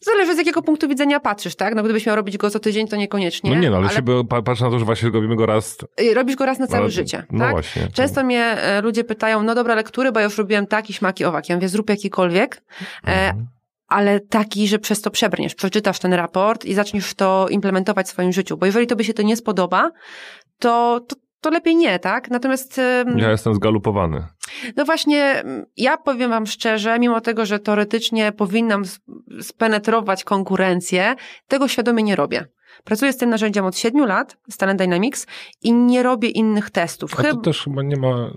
Zależy 0.00 0.34
z 0.34 0.38
jakiego 0.38 0.62
punktu 0.62 0.88
widzenia 0.88 1.20
patrzysz, 1.20 1.56
tak? 1.56 1.74
No 1.74 1.82
gdybyś 1.82 2.06
miał 2.06 2.16
robić 2.16 2.38
go 2.38 2.50
co 2.50 2.60
tydzień, 2.60 2.88
to 2.88 2.96
niekoniecznie. 2.96 3.50
No 3.50 3.56
nie, 3.56 3.70
no 3.70 3.76
ale, 3.76 3.86
ale... 3.86 3.96
się 3.96 4.24
patrz 4.44 4.60
na 4.60 4.70
to, 4.70 4.78
że 4.78 4.84
właśnie 4.84 5.10
robimy 5.10 5.36
go 5.36 5.46
raz... 5.46 5.78
Y, 6.00 6.14
robisz 6.14 6.36
go 6.36 6.46
raz 6.46 6.58
na 6.58 6.66
całe 6.66 6.90
życie, 6.90 7.24
no 7.30 7.44
tak? 7.44 7.50
właśnie. 7.50 7.88
Często 7.92 8.20
to... 8.20 8.26
mnie 8.26 8.44
e, 8.44 8.80
ludzie 8.80 9.04
pytają, 9.04 9.42
no 9.42 9.54
dobra, 9.54 9.72
ale 9.72 9.84
który, 9.84 10.12
bo 10.12 10.20
ja 10.20 10.24
już 10.24 10.38
robiłem 10.38 10.66
taki, 10.66 10.92
śmaki, 10.92 11.24
owaki. 11.24 11.52
Ja 11.52 11.56
mówię, 11.56 11.68
zrób 11.68 11.90
jakikolwiek. 11.90 12.62
E, 13.06 13.28
mhm 13.28 13.53
ale 13.88 14.20
taki, 14.20 14.68
że 14.68 14.78
przez 14.78 15.02
to 15.02 15.10
przebrniesz, 15.10 15.54
przeczytasz 15.54 15.98
ten 15.98 16.12
raport 16.12 16.64
i 16.64 16.74
zaczniesz 16.74 17.14
to 17.14 17.46
implementować 17.50 18.06
w 18.06 18.10
swoim 18.10 18.32
życiu. 18.32 18.56
Bo 18.56 18.66
jeżeli 18.66 18.86
tobie 18.86 19.04
się 19.04 19.14
to 19.14 19.22
nie 19.22 19.36
spodoba, 19.36 19.90
to, 20.58 21.00
to, 21.08 21.16
to 21.40 21.50
lepiej 21.50 21.76
nie, 21.76 21.98
tak? 21.98 22.30
Natomiast. 22.30 22.80
Ja 23.16 23.30
jestem 23.30 23.54
zgalupowany. 23.54 24.26
No 24.76 24.84
właśnie, 24.84 25.42
ja 25.76 25.96
powiem 25.96 26.30
Wam 26.30 26.46
szczerze, 26.46 26.98
mimo 26.98 27.20
tego, 27.20 27.46
że 27.46 27.58
teoretycznie 27.58 28.32
powinnam 28.32 28.82
spenetrować 29.40 30.24
konkurencję, 30.24 31.14
tego 31.48 31.68
świadomie 31.68 32.02
nie 32.02 32.16
robię. 32.16 32.44
Pracuję 32.84 33.12
z 33.12 33.16
tym 33.16 33.30
narzędziem 33.30 33.64
od 33.64 33.78
7 33.78 34.06
lat, 34.06 34.36
z 34.50 34.56
Talent 34.56 34.78
Dynamics 34.78 35.26
i 35.62 35.72
nie 35.72 36.02
robię 36.02 36.28
innych 36.28 36.70
testów. 36.70 37.20
A 37.20 37.22
to 37.22 37.36
też 37.36 37.64
chyba 37.64 37.82
nie 37.82 37.96
ma, 37.96 38.30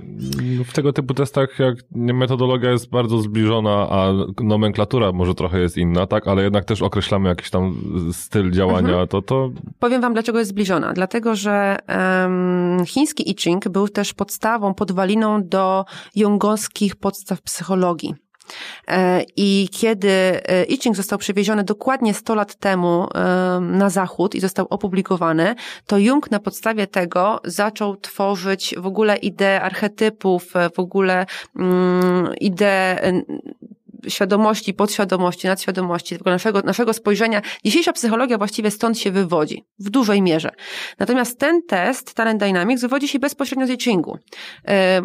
w 0.65 0.73
tego 0.73 0.93
typu 0.93 1.13
testach 1.13 1.59
jak 1.59 1.75
metodologia 1.91 2.71
jest 2.71 2.89
bardzo 2.89 3.17
zbliżona, 3.17 3.87
a 3.89 4.13
nomenklatura 4.43 5.11
może 5.11 5.35
trochę 5.35 5.59
jest 5.59 5.77
inna, 5.77 6.07
tak, 6.07 6.27
ale 6.27 6.43
jednak 6.43 6.65
też 6.65 6.81
określamy 6.81 7.29
jakiś 7.29 7.49
tam 7.49 7.75
styl 8.11 8.51
działania, 8.51 8.89
mhm. 8.89 9.07
to 9.07 9.21
to... 9.21 9.49
Powiem 9.79 10.01
wam, 10.01 10.13
dlaczego 10.13 10.39
jest 10.39 10.51
zbliżona. 10.51 10.93
Dlatego, 10.93 11.35
że 11.35 11.77
um, 11.87 12.85
chiński 12.85 13.31
I 13.31 13.35
Ching 13.35 13.69
był 13.69 13.89
też 13.89 14.13
podstawą, 14.13 14.73
podwaliną 14.73 15.43
do 15.43 15.85
jungowskich 16.15 16.95
podstaw 16.95 17.41
psychologii. 17.41 18.26
E, 18.87 19.23
I 19.37 19.69
kiedy 19.71 20.09
e, 20.09 20.63
I 20.63 20.77
Ching 20.77 20.95
został 20.95 21.19
przewieziony 21.19 21.63
dokładnie 21.63 22.13
100 22.13 22.35
lat 22.35 22.55
temu 22.55 23.07
na 23.61 23.89
zachód 23.89 24.35
i 24.35 24.39
został 24.39 24.67
opublikowany, 24.69 25.55
to 25.87 25.97
Jung 25.97 26.31
na 26.31 26.39
podstawie 26.39 26.87
tego 26.87 27.41
zaczął 27.43 27.97
tworzyć 27.97 28.75
w 28.77 28.85
ogóle 28.85 29.15
ideę 29.15 29.61
archetypów, 29.61 30.55
e, 30.55 30.69
w 30.69 30.79
ogóle 30.79 31.25
mm, 31.55 32.35
ideę 32.35 33.21
świadomości, 34.07 34.73
podświadomości, 34.73 35.47
nadświadomości, 35.47 36.17
tego 36.17 36.29
naszego, 36.29 36.61
naszego 36.61 36.93
spojrzenia. 36.93 37.41
Dzisiejsza 37.65 37.93
psychologia 37.93 38.37
właściwie 38.37 38.71
stąd 38.71 38.99
się 38.99 39.11
wywodzi, 39.11 39.65
w 39.79 39.89
dużej 39.89 40.21
mierze. 40.21 40.51
Natomiast 40.99 41.39
ten 41.39 41.61
test, 41.67 42.13
Talent 42.13 42.39
Dynamics, 42.39 42.81
wywodzi 42.81 43.07
się 43.07 43.19
bezpośrednio 43.19 43.67
z 43.67 43.69
Yichingu. 43.69 44.17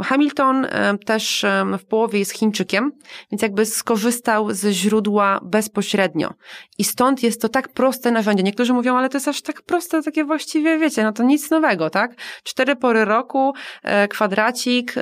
Hamilton 0.04 0.66
też 1.06 1.44
w 1.78 1.84
połowie 1.84 2.18
jest 2.18 2.32
Chińczykiem, 2.32 2.92
więc 3.32 3.42
jakby 3.42 3.66
skorzystał 3.66 4.52
ze 4.54 4.72
źródła 4.72 5.40
bezpośrednio. 5.42 6.34
I 6.78 6.84
stąd 6.84 7.22
jest 7.22 7.42
to 7.42 7.48
tak 7.48 7.68
proste 7.68 8.10
narzędzie. 8.10 8.42
Niektórzy 8.42 8.72
mówią, 8.72 8.96
ale 8.96 9.08
to 9.08 9.16
jest 9.16 9.28
aż 9.28 9.42
tak 9.42 9.62
proste, 9.62 10.02
takie 10.02 10.24
właściwie, 10.24 10.78
wiecie, 10.78 11.02
no 11.02 11.12
to 11.12 11.22
nic 11.22 11.50
nowego, 11.50 11.90
tak? 11.90 12.14
Cztery 12.44 12.76
pory 12.76 13.04
roku, 13.04 13.52
e, 13.82 14.08
kwadracik, 14.08 14.94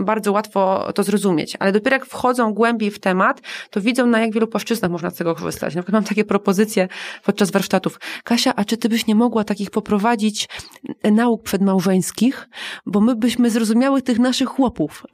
bardzo 0.00 0.32
łatwo 0.32 0.92
to 0.94 1.02
zrozumieć. 1.02 1.56
Ale 1.60 1.72
dopiero 1.72 1.96
jak 1.96 2.06
wchodzą 2.06 2.54
głębiej 2.54 2.90
w 2.90 2.98
temat, 2.98 3.35
to 3.70 3.80
widzą 3.80 4.06
na 4.06 4.20
jak 4.20 4.32
wielu 4.32 4.46
płaszczyznach 4.46 4.90
można 4.90 5.10
z 5.10 5.14
tego 5.14 5.34
korzystać. 5.34 5.74
Na 5.74 5.82
przykład 5.82 5.92
mam 5.92 6.04
takie 6.04 6.24
propozycje 6.24 6.88
podczas 7.24 7.50
warsztatów. 7.50 8.00
Kasia, 8.24 8.52
a 8.56 8.64
czy 8.64 8.76
ty 8.76 8.88
byś 8.88 9.06
nie 9.06 9.14
mogła 9.14 9.44
takich 9.44 9.70
poprowadzić 9.70 10.48
nauk 11.12 11.42
przedmałżeńskich, 11.42 12.48
bo 12.86 13.00
my 13.00 13.16
byśmy 13.16 13.50
zrozumiały 13.50 14.02
tych 14.02 14.18
naszych 14.18 14.48
chłopów. 14.48 15.06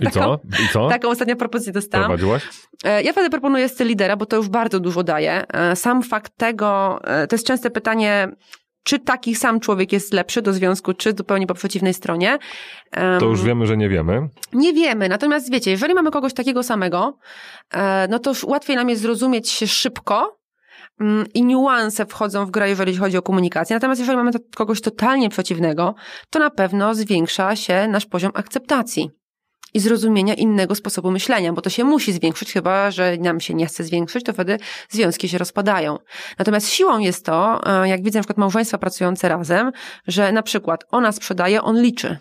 I 0.00 0.04
taką, 0.04 0.20
co? 0.20 0.40
I 0.64 0.68
co? 0.72 0.88
Taką 0.88 1.08
ostatnią 1.08 1.36
propozycję 1.36 1.72
dostałam. 1.72 2.06
Prowadziłaś? 2.06 2.48
E, 2.84 3.02
ja 3.02 3.12
wtedy 3.12 3.30
proponuję 3.30 3.68
styl 3.68 3.86
lidera, 3.86 4.16
bo 4.16 4.26
to 4.26 4.36
już 4.36 4.48
bardzo 4.48 4.80
dużo 4.80 5.02
daje. 5.02 5.52
E, 5.52 5.76
sam 5.76 6.02
fakt 6.02 6.32
tego, 6.36 7.00
e, 7.04 7.26
to 7.26 7.36
jest 7.36 7.46
częste 7.46 7.70
pytanie, 7.70 8.28
czy 8.88 8.98
taki 8.98 9.34
sam 9.34 9.60
człowiek 9.60 9.92
jest 9.92 10.12
lepszy 10.12 10.42
do 10.42 10.52
związku, 10.52 10.94
czy 10.94 11.12
zupełnie 11.12 11.46
po 11.46 11.54
przeciwnej 11.54 11.94
stronie. 11.94 12.38
To 13.18 13.26
już 13.26 13.42
wiemy, 13.42 13.66
że 13.66 13.76
nie 13.76 13.88
wiemy. 13.88 14.28
Nie 14.52 14.72
wiemy, 14.72 15.08
natomiast 15.08 15.52
wiecie, 15.52 15.70
jeżeli 15.70 15.94
mamy 15.94 16.10
kogoś 16.10 16.34
takiego 16.34 16.62
samego, 16.62 17.18
e, 17.74 18.08
no 18.08 18.18
to 18.18 18.32
łatwiej 18.46 18.76
nam 18.76 18.88
jest 18.88 19.02
zrozumieć 19.02 19.50
się 19.50 19.66
szybko, 19.66 20.38
mm, 21.00 21.26
i 21.34 21.44
niuanse 21.44 22.06
wchodzą 22.06 22.46
w 22.46 22.50
grę, 22.50 22.68
jeżeli 22.68 22.96
chodzi 22.96 23.16
o 23.16 23.22
komunikację. 23.22 23.76
Natomiast 23.76 24.00
jeżeli 24.00 24.16
mamy 24.16 24.30
kogoś 24.56 24.80
totalnie 24.80 25.28
przeciwnego, 25.30 25.94
to 26.30 26.38
na 26.38 26.50
pewno 26.50 26.94
zwiększa 26.94 27.56
się 27.56 27.88
nasz 27.88 28.06
poziom 28.06 28.32
akceptacji 28.34 29.10
i 29.74 29.80
zrozumienia 29.80 30.34
innego 30.34 30.74
sposobu 30.74 31.10
myślenia, 31.10 31.52
bo 31.52 31.62
to 31.62 31.70
się 31.70 31.84
musi 31.84 32.12
zwiększyć, 32.12 32.52
chyba 32.52 32.90
że 32.90 33.16
nam 33.16 33.40
się 33.40 33.54
nie 33.54 33.66
chce 33.66 33.84
zwiększyć, 33.84 34.24
to 34.24 34.32
wtedy 34.32 34.58
związki 34.90 35.28
się 35.28 35.38
rozpadają. 35.38 35.98
Natomiast 36.38 36.68
siłą 36.68 36.98
jest 36.98 37.24
to, 37.24 37.60
e, 37.82 37.88
jak 37.88 38.02
widzę 38.02 38.18
na 38.18 38.22
przykład 38.22 38.38
małżeństwa 38.38 38.78
pracujące 38.78 39.28
razem, 39.28 39.72
że 40.06 40.32
na 40.32 40.42
przykład 40.42 40.84
ona 40.90 41.12
sprzedaje, 41.12 41.62
on 41.62 41.82
liczy. 41.82 42.18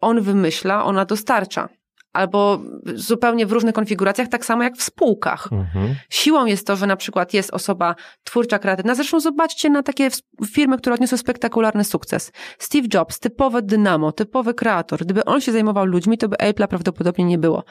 On 0.00 0.20
wymyśla, 0.20 0.84
ona 0.84 1.04
dostarcza 1.04 1.68
albo 2.12 2.60
zupełnie 2.94 3.46
w 3.46 3.52
różnych 3.52 3.74
konfiguracjach, 3.74 4.28
tak 4.28 4.44
samo 4.44 4.62
jak 4.62 4.76
w 4.76 4.82
spółkach. 4.82 5.48
Mhm. 5.52 5.94
Siłą 6.10 6.46
jest 6.46 6.66
to, 6.66 6.76
że 6.76 6.86
na 6.86 6.96
przykład 6.96 7.34
jest 7.34 7.50
osoba 7.50 7.94
twórcza, 8.24 8.58
kreatywna. 8.58 8.94
Zresztą 8.94 9.20
zobaczcie 9.20 9.70
na 9.70 9.82
takie 9.82 10.08
firmy, 10.46 10.78
które 10.78 10.94
odniosły 10.94 11.18
spektakularny 11.18 11.84
sukces. 11.84 12.32
Steve 12.58 12.88
Jobs, 12.94 13.18
typowe 13.20 13.62
dynamo, 13.62 14.12
typowy 14.12 14.54
kreator. 14.54 15.00
Gdyby 15.04 15.24
on 15.24 15.40
się 15.40 15.52
zajmował 15.52 15.84
ludźmi, 15.86 16.18
to 16.18 16.28
by 16.28 16.36
Apple'a 16.36 16.66
prawdopodobnie 16.66 17.24
nie 17.24 17.38
było. 17.38 17.64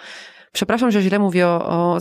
Przepraszam, 0.52 0.92
że 0.92 1.02
źle 1.02 1.20
mówię 1.20 1.48
o, 1.48 1.60
o 1.70 1.98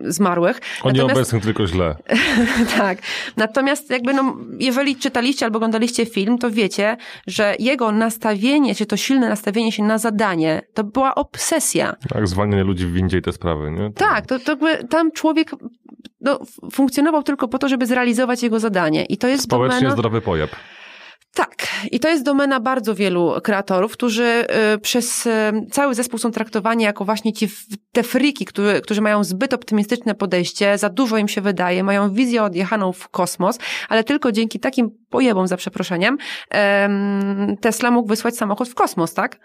zmarłych. 0.00 0.60
O 0.82 0.90
nieobecnych, 0.90 1.42
tylko 1.42 1.66
źle. 1.66 1.96
tak. 2.78 2.98
Natomiast 3.36 3.90
jakby 3.90 4.14
no, 4.14 4.36
jeżeli 4.58 4.96
czytaliście 4.96 5.46
albo 5.46 5.56
oglądaliście 5.56 6.06
film, 6.06 6.38
to 6.38 6.50
wiecie, 6.50 6.96
że 7.26 7.54
jego 7.58 7.92
nastawienie, 7.92 8.74
czy 8.74 8.86
to 8.86 8.96
silne 8.96 9.28
nastawienie 9.28 9.72
się 9.72 9.82
na 9.82 9.98
zadanie, 9.98 10.62
to 10.74 10.84
była 10.84 11.14
obsesja. 11.14 11.96
Tak, 12.08 12.28
zwalnianie 12.28 12.64
ludzi 12.64 12.86
w 12.86 12.92
windzie 12.92 13.18
i 13.18 13.22
te 13.22 13.32
sprawy, 13.32 13.70
nie? 13.70 13.92
To... 13.92 14.04
Tak, 14.04 14.26
to, 14.26 14.38
to 14.38 14.52
jakby 14.52 14.88
tam 14.88 15.12
człowiek 15.12 15.50
no, 16.20 16.40
funkcjonował 16.72 17.22
tylko 17.22 17.48
po 17.48 17.58
to, 17.58 17.68
żeby 17.68 17.86
zrealizować 17.86 18.42
jego 18.42 18.60
zadanie. 18.60 19.04
I 19.04 19.16
to 19.16 19.28
jest 19.28 19.44
Społecznie 19.44 19.80
domena... 19.80 19.96
zdrowy 19.96 20.20
pojeb. 20.20 20.50
Tak, 21.36 21.68
i 21.92 22.00
to 22.00 22.08
jest 22.08 22.22
domena 22.22 22.60
bardzo 22.60 22.94
wielu 22.94 23.32
kreatorów, 23.42 23.92
którzy 23.92 24.46
y, 24.74 24.78
przez 24.78 25.26
y, 25.26 25.30
cały 25.70 25.94
zespół 25.94 26.18
są 26.18 26.30
traktowani 26.30 26.84
jako 26.84 27.04
właśnie 27.04 27.32
ci, 27.32 27.48
te 27.92 28.02
friki, 28.02 28.44
którzy, 28.44 28.80
którzy 28.80 29.00
mają 29.00 29.24
zbyt 29.24 29.54
optymistyczne 29.54 30.14
podejście, 30.14 30.78
za 30.78 30.88
dużo 30.88 31.18
im 31.18 31.28
się 31.28 31.40
wydaje, 31.40 31.84
mają 31.84 32.12
wizję 32.12 32.42
odjechaną 32.42 32.92
w 32.92 33.08
kosmos, 33.08 33.58
ale 33.88 34.04
tylko 34.04 34.32
dzięki 34.32 34.60
takim 34.60 34.90
pojebom, 35.16 35.48
za 35.48 35.56
przeproszeniem, 35.56 36.18
Tesla 37.60 37.90
mógł 37.90 38.08
wysłać 38.08 38.36
samochód 38.36 38.68
w 38.68 38.74
kosmos, 38.74 39.14
tak? 39.14 39.38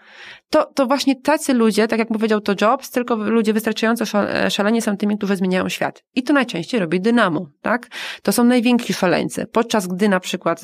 To, 0.50 0.64
to 0.64 0.86
właśnie 0.86 1.20
tacy 1.20 1.54
ludzie, 1.54 1.88
tak 1.88 1.98
jak 1.98 2.08
powiedział 2.08 2.40
to 2.40 2.54
Jobs, 2.60 2.90
tylko 2.90 3.16
ludzie 3.16 3.52
wystarczająco 3.52 4.04
szaleni 4.50 4.82
są 4.82 4.96
tymi, 4.96 5.18
którzy 5.18 5.36
zmieniają 5.36 5.68
świat. 5.68 6.04
I 6.14 6.22
to 6.22 6.32
najczęściej 6.32 6.80
robi 6.80 7.00
Dynamo, 7.00 7.46
tak? 7.62 7.88
To 8.22 8.32
są 8.32 8.44
najwięksi 8.44 8.92
szaleńcy. 8.94 9.46
Podczas 9.46 9.86
gdy 9.86 10.08
na 10.08 10.20
przykład 10.20 10.62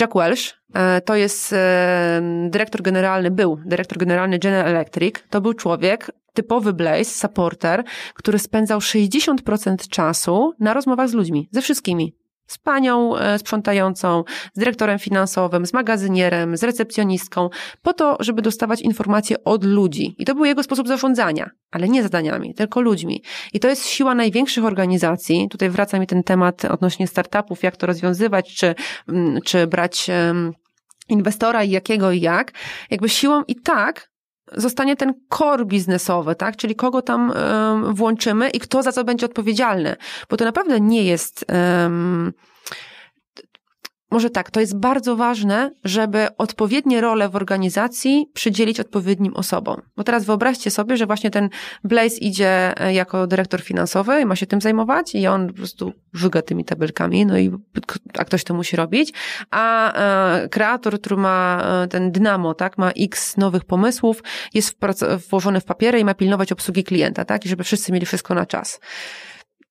Jack 0.00 0.14
Welch, 0.14 0.40
e, 0.74 1.00
to 1.00 1.16
jest 1.16 1.52
e, 1.52 2.20
dyrektor 2.50 2.82
generalny, 2.82 3.30
był 3.30 3.58
dyrektor 3.66 3.98
generalny 3.98 4.38
General 4.38 4.66
Electric. 4.66 5.14
To 5.30 5.40
był 5.40 5.54
człowiek, 5.54 6.10
typowy 6.32 6.72
Blaze, 6.72 7.04
supporter, 7.04 7.84
który 8.14 8.38
spędzał 8.38 8.78
60% 8.78 9.88
czasu 9.88 10.52
na 10.60 10.74
rozmowach 10.74 11.08
z 11.08 11.12
ludźmi, 11.14 11.48
ze 11.52 11.62
wszystkimi 11.62 12.14
z 12.46 12.58
panią 12.58 13.16
e, 13.16 13.38
sprzątającą, 13.38 14.24
z 14.54 14.58
dyrektorem 14.58 14.98
finansowym, 14.98 15.66
z 15.66 15.72
magazynierem, 15.72 16.56
z 16.56 16.62
recepcjonistką, 16.62 17.50
po 17.82 17.92
to, 17.92 18.16
żeby 18.20 18.42
dostawać 18.42 18.80
informacje 18.80 19.44
od 19.44 19.64
ludzi. 19.64 20.14
I 20.18 20.24
to 20.24 20.34
był 20.34 20.44
jego 20.44 20.62
sposób 20.62 20.88
zarządzania, 20.88 21.50
ale 21.70 21.88
nie 21.88 22.02
zadaniami, 22.02 22.54
tylko 22.54 22.80
ludźmi. 22.80 23.22
I 23.52 23.60
to 23.60 23.68
jest 23.68 23.86
siła 23.86 24.14
największych 24.14 24.64
organizacji. 24.64 25.48
Tutaj 25.50 25.70
wraca 25.70 25.98
mi 25.98 26.06
ten 26.06 26.22
temat 26.22 26.64
odnośnie 26.64 27.06
startupów, 27.06 27.62
jak 27.62 27.76
to 27.76 27.86
rozwiązywać, 27.86 28.54
czy, 28.54 28.74
mm, 29.08 29.40
czy 29.44 29.66
brać 29.66 30.06
inwestora 31.08 31.64
i 31.64 31.70
jakiego 31.70 32.12
i 32.12 32.20
jak. 32.20 32.52
Jakby 32.90 33.08
siłą 33.08 33.42
i 33.48 33.56
tak 33.56 34.15
zostanie 34.52 34.96
ten 34.96 35.14
core 35.38 35.64
biznesowy, 35.64 36.34
tak? 36.34 36.56
Czyli 36.56 36.74
kogo 36.74 37.02
tam 37.02 37.32
włączymy 37.92 38.50
i 38.50 38.60
kto 38.60 38.82
za 38.82 38.92
co 38.92 39.04
będzie 39.04 39.26
odpowiedzialny. 39.26 39.96
Bo 40.30 40.36
to 40.36 40.44
naprawdę 40.44 40.80
nie 40.80 41.04
jest 41.04 41.44
um, 41.82 42.32
może 44.10 44.30
tak, 44.30 44.50
to 44.50 44.60
jest 44.60 44.78
bardzo 44.78 45.16
ważne, 45.16 45.70
żeby 45.84 46.28
odpowiednie 46.38 47.00
role 47.00 47.28
w 47.28 47.36
organizacji 47.36 48.30
przydzielić 48.34 48.80
odpowiednim 48.80 49.34
osobom. 49.34 49.82
Bo 49.96 50.04
teraz 50.04 50.24
wyobraźcie 50.24 50.70
sobie, 50.70 50.96
że 50.96 51.06
właśnie 51.06 51.30
ten 51.30 51.48
Blaze 51.84 52.16
idzie 52.16 52.80
e, 52.80 52.94
jako 52.94 53.26
dyrektor 53.26 53.62
finansowy 53.62 54.20
i 54.20 54.24
ma 54.24 54.36
się 54.36 54.46
tym 54.46 54.60
zajmować 54.60 55.14
i 55.14 55.26
on 55.26 55.48
po 55.48 55.54
prostu 55.54 55.92
żyga 56.12 56.42
tymi 56.42 56.64
tabelkami, 56.64 57.26
no 57.26 57.38
i 57.38 57.50
a 58.18 58.24
ktoś 58.24 58.44
to 58.44 58.54
musi 58.54 58.76
robić, 58.76 59.12
a 59.50 59.92
e, 59.92 60.48
kreator, 60.48 61.00
który 61.00 61.16
ma 61.16 61.62
e, 61.84 61.88
ten 61.88 62.12
dynamo, 62.12 62.54
tak, 62.54 62.78
ma 62.78 62.90
x 62.90 63.36
nowych 63.36 63.64
pomysłów, 63.64 64.22
jest 64.54 64.76
włożony 65.30 65.60
w 65.60 65.64
papiery 65.64 66.00
i 66.00 66.04
ma 66.04 66.14
pilnować 66.14 66.52
obsługi 66.52 66.84
klienta, 66.84 67.24
tak, 67.24 67.46
i 67.46 67.48
żeby 67.48 67.64
wszyscy 67.64 67.92
mieli 67.92 68.06
wszystko 68.06 68.34
na 68.34 68.46
czas 68.46 68.80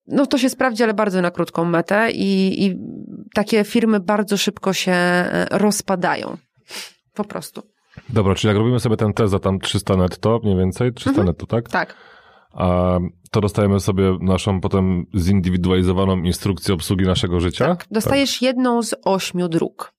no 0.07 0.25
to 0.25 0.37
się 0.37 0.49
sprawdzi, 0.49 0.83
ale 0.83 0.93
bardzo 0.93 1.21
na 1.21 1.31
krótką 1.31 1.65
metę 1.65 2.11
i, 2.11 2.65
i 2.65 2.79
takie 3.33 3.63
firmy 3.63 3.99
bardzo 3.99 4.37
szybko 4.37 4.73
się 4.73 4.91
e, 4.91 5.47
rozpadają. 5.51 6.37
Po 7.13 7.23
prostu. 7.23 7.61
Dobra, 8.09 8.35
czyli 8.35 8.47
jak 8.47 8.57
robimy 8.57 8.79
sobie 8.79 8.97
ten 8.97 9.13
test 9.13 9.31
za 9.31 9.39
tam 9.39 9.59
300 9.59 9.97
netto, 9.97 10.39
mniej 10.43 10.57
więcej, 10.57 10.93
300 10.93 11.09
mhm. 11.09 11.27
netto, 11.27 11.45
tak? 11.45 11.69
Tak. 11.69 11.95
A 12.51 12.99
to 13.31 13.41
dostajemy 13.41 13.79
sobie 13.79 14.17
naszą 14.21 14.61
potem 14.61 15.05
zindywidualizowaną 15.15 16.17
instrukcję 16.17 16.73
obsługi 16.73 17.05
naszego 17.05 17.39
życia? 17.39 17.67
Tak, 17.67 17.85
dostajesz 17.91 18.33
tak. 18.33 18.41
jedną 18.41 18.83
z 18.83 18.95
ośmiu 19.05 19.47
dróg 19.47 19.94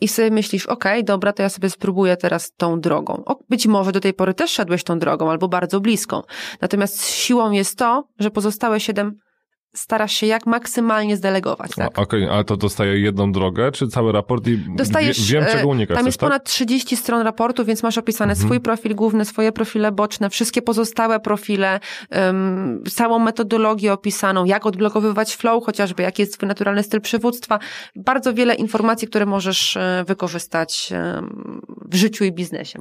i 0.00 0.08
sobie 0.08 0.30
myślisz, 0.30 0.66
okej, 0.66 0.92
okay, 0.92 1.02
dobra, 1.02 1.32
to 1.32 1.42
ja 1.42 1.48
sobie 1.48 1.70
spróbuję 1.70 2.16
teraz 2.16 2.52
tą 2.56 2.80
drogą. 2.80 3.22
O, 3.26 3.38
być 3.48 3.66
może 3.66 3.92
do 3.92 4.00
tej 4.00 4.14
pory 4.14 4.34
też 4.34 4.50
szedłeś 4.50 4.84
tą 4.84 4.98
drogą, 4.98 5.30
albo 5.30 5.48
bardzo 5.48 5.80
bliską. 5.80 6.22
Natomiast 6.60 7.06
siłą 7.06 7.50
jest 7.50 7.78
to, 7.78 8.08
że 8.18 8.30
pozostałe 8.30 8.80
siedem 8.80 9.18
starasz 9.78 10.12
się 10.12 10.26
jak 10.26 10.46
maksymalnie 10.46 11.16
zdelegować. 11.16 11.70
Tak? 11.76 11.98
Okej, 11.98 12.24
okay, 12.24 12.34
ale 12.34 12.44
to 12.44 12.56
dostaje 12.56 13.00
jedną 13.00 13.32
drogę, 13.32 13.72
czy 13.72 13.88
cały 13.88 14.12
raport 14.12 14.46
i 14.46 14.58
Dostajesz, 14.76 15.32
wiem, 15.32 15.44
czego 15.44 15.62
e, 15.62 15.66
unikać. 15.66 15.96
Tam 15.96 16.06
jest 16.06 16.20
tak? 16.20 16.28
ponad 16.28 16.44
30 16.44 16.96
stron 16.96 17.22
raportu, 17.22 17.64
więc 17.64 17.82
masz 17.82 17.98
opisane 17.98 18.32
mhm. 18.32 18.48
swój 18.48 18.60
profil 18.60 18.94
główny, 18.94 19.24
swoje 19.24 19.52
profile 19.52 19.92
boczne, 19.92 20.30
wszystkie 20.30 20.62
pozostałe 20.62 21.20
profile, 21.20 21.80
um, 22.10 22.82
całą 22.90 23.18
metodologię 23.18 23.92
opisaną, 23.92 24.44
jak 24.44 24.66
odblokowywać 24.66 25.36
flow, 25.36 25.64
chociażby 25.64 26.02
jaki 26.02 26.22
jest 26.22 26.32
twój 26.36 26.48
naturalny 26.48 26.82
styl 26.82 27.00
przywództwa. 27.00 27.58
Bardzo 27.96 28.34
wiele 28.34 28.54
informacji, 28.54 29.08
które 29.08 29.26
możesz 29.26 29.76
e, 29.76 30.04
wykorzystać 30.06 30.92
um, 30.92 31.60
w 31.84 31.94
życiu 31.94 32.24
i 32.24 32.32
biznesie. 32.32 32.78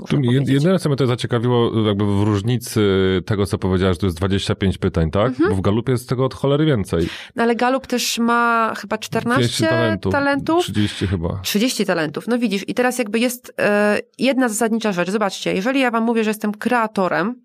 Jedyne, 0.47 0.79
co 0.79 0.89
mnie 0.89 0.95
to 0.95 1.07
zaciekawiło 1.07 1.81
jakby 1.87 2.05
w 2.05 2.23
różnicy 2.23 2.81
tego, 3.25 3.45
co 3.45 3.57
powiedziałaś, 3.57 3.97
to 3.97 4.05
jest 4.05 4.17
25 4.17 4.77
pytań, 4.77 5.11
tak? 5.11 5.27
Mhm. 5.27 5.49
Bo 5.49 5.55
w 5.55 5.61
Galupie 5.61 5.91
jest 5.91 6.09
tego 6.09 6.25
od 6.25 6.33
cholery 6.33 6.65
więcej. 6.65 6.86
No 7.35 7.43
ale 7.43 7.55
Galup 7.55 7.87
też 7.87 8.19
ma 8.19 8.73
chyba 8.77 8.97
14 8.97 9.67
talentów. 9.67 10.11
talentów. 10.11 10.63
30 10.63 11.07
chyba. 11.07 11.39
30 11.43 11.85
talentów. 11.85 12.27
No 12.27 12.39
widzisz, 12.39 12.63
i 12.67 12.73
teraz 12.73 12.97
jakby 12.97 13.19
jest 13.19 13.53
e, 13.59 13.99
jedna 14.17 14.49
zasadnicza 14.49 14.91
rzecz. 14.91 15.09
Zobaczcie, 15.09 15.53
jeżeli 15.53 15.79
ja 15.79 15.91
wam 15.91 16.03
mówię, 16.03 16.23
że 16.23 16.29
jestem 16.29 16.51
kreatorem, 16.51 17.35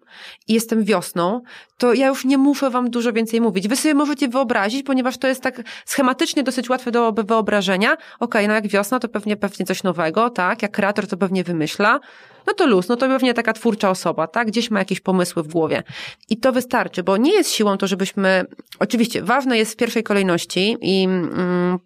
i 0.49 0.55
jestem 0.55 0.85
wiosną, 0.85 1.43
to 1.79 1.95
ja 1.95 2.07
już 2.07 2.25
nie 2.25 2.39
muszę 2.39 2.71
wam 2.71 2.91
dużo 2.91 3.13
więcej 3.13 3.41
mówić. 3.41 3.69
Wy 3.69 3.77
sobie 3.77 3.95
możecie 3.95 4.29
wyobrazić, 4.29 4.83
ponieważ 4.83 5.19
to 5.19 5.29
jest 5.29 5.43
tak 5.43 5.63
schematycznie 5.87 6.43
dosyć 6.43 6.71
łatwe 6.71 6.91
do 6.91 7.13
wyobrażenia. 7.13 7.93
Okej, 7.93 8.07
okay, 8.21 8.49
no 8.49 8.55
jak 8.55 8.69
wiosna, 8.69 8.99
to 8.99 9.09
pewnie, 9.09 9.37
pewnie 9.37 9.67
coś 9.67 9.83
nowego, 9.83 10.31
tak? 10.31 10.63
Jak 10.63 10.73
kreator, 10.73 11.07
to 11.07 11.17
pewnie 11.17 11.45
wymyśla. 11.45 12.01
No 12.47 12.55
to 12.55 12.67
luz, 12.67 12.89
no 12.89 12.97
to 12.97 13.09
pewnie 13.09 13.35
taka 13.35 13.53
twórcza 13.53 13.91
osoba, 13.91 14.27
tak? 14.27 14.47
Gdzieś 14.47 14.71
ma 14.71 14.79
jakieś 14.79 15.01
pomysły 15.01 15.43
w 15.43 15.49
głowie. 15.49 15.83
I 16.29 16.37
to 16.37 16.53
wystarczy, 16.53 17.03
bo 17.03 17.17
nie 17.17 17.33
jest 17.33 17.51
siłą 17.51 17.79
to, 17.79 17.87
żebyśmy, 17.87 18.45
oczywiście, 18.79 19.23
ważne 19.23 19.59
jest 19.59 19.73
w 19.73 19.77
pierwszej 19.77 20.03
kolejności 20.03 20.77
i 20.81 21.05
mm, 21.05 21.79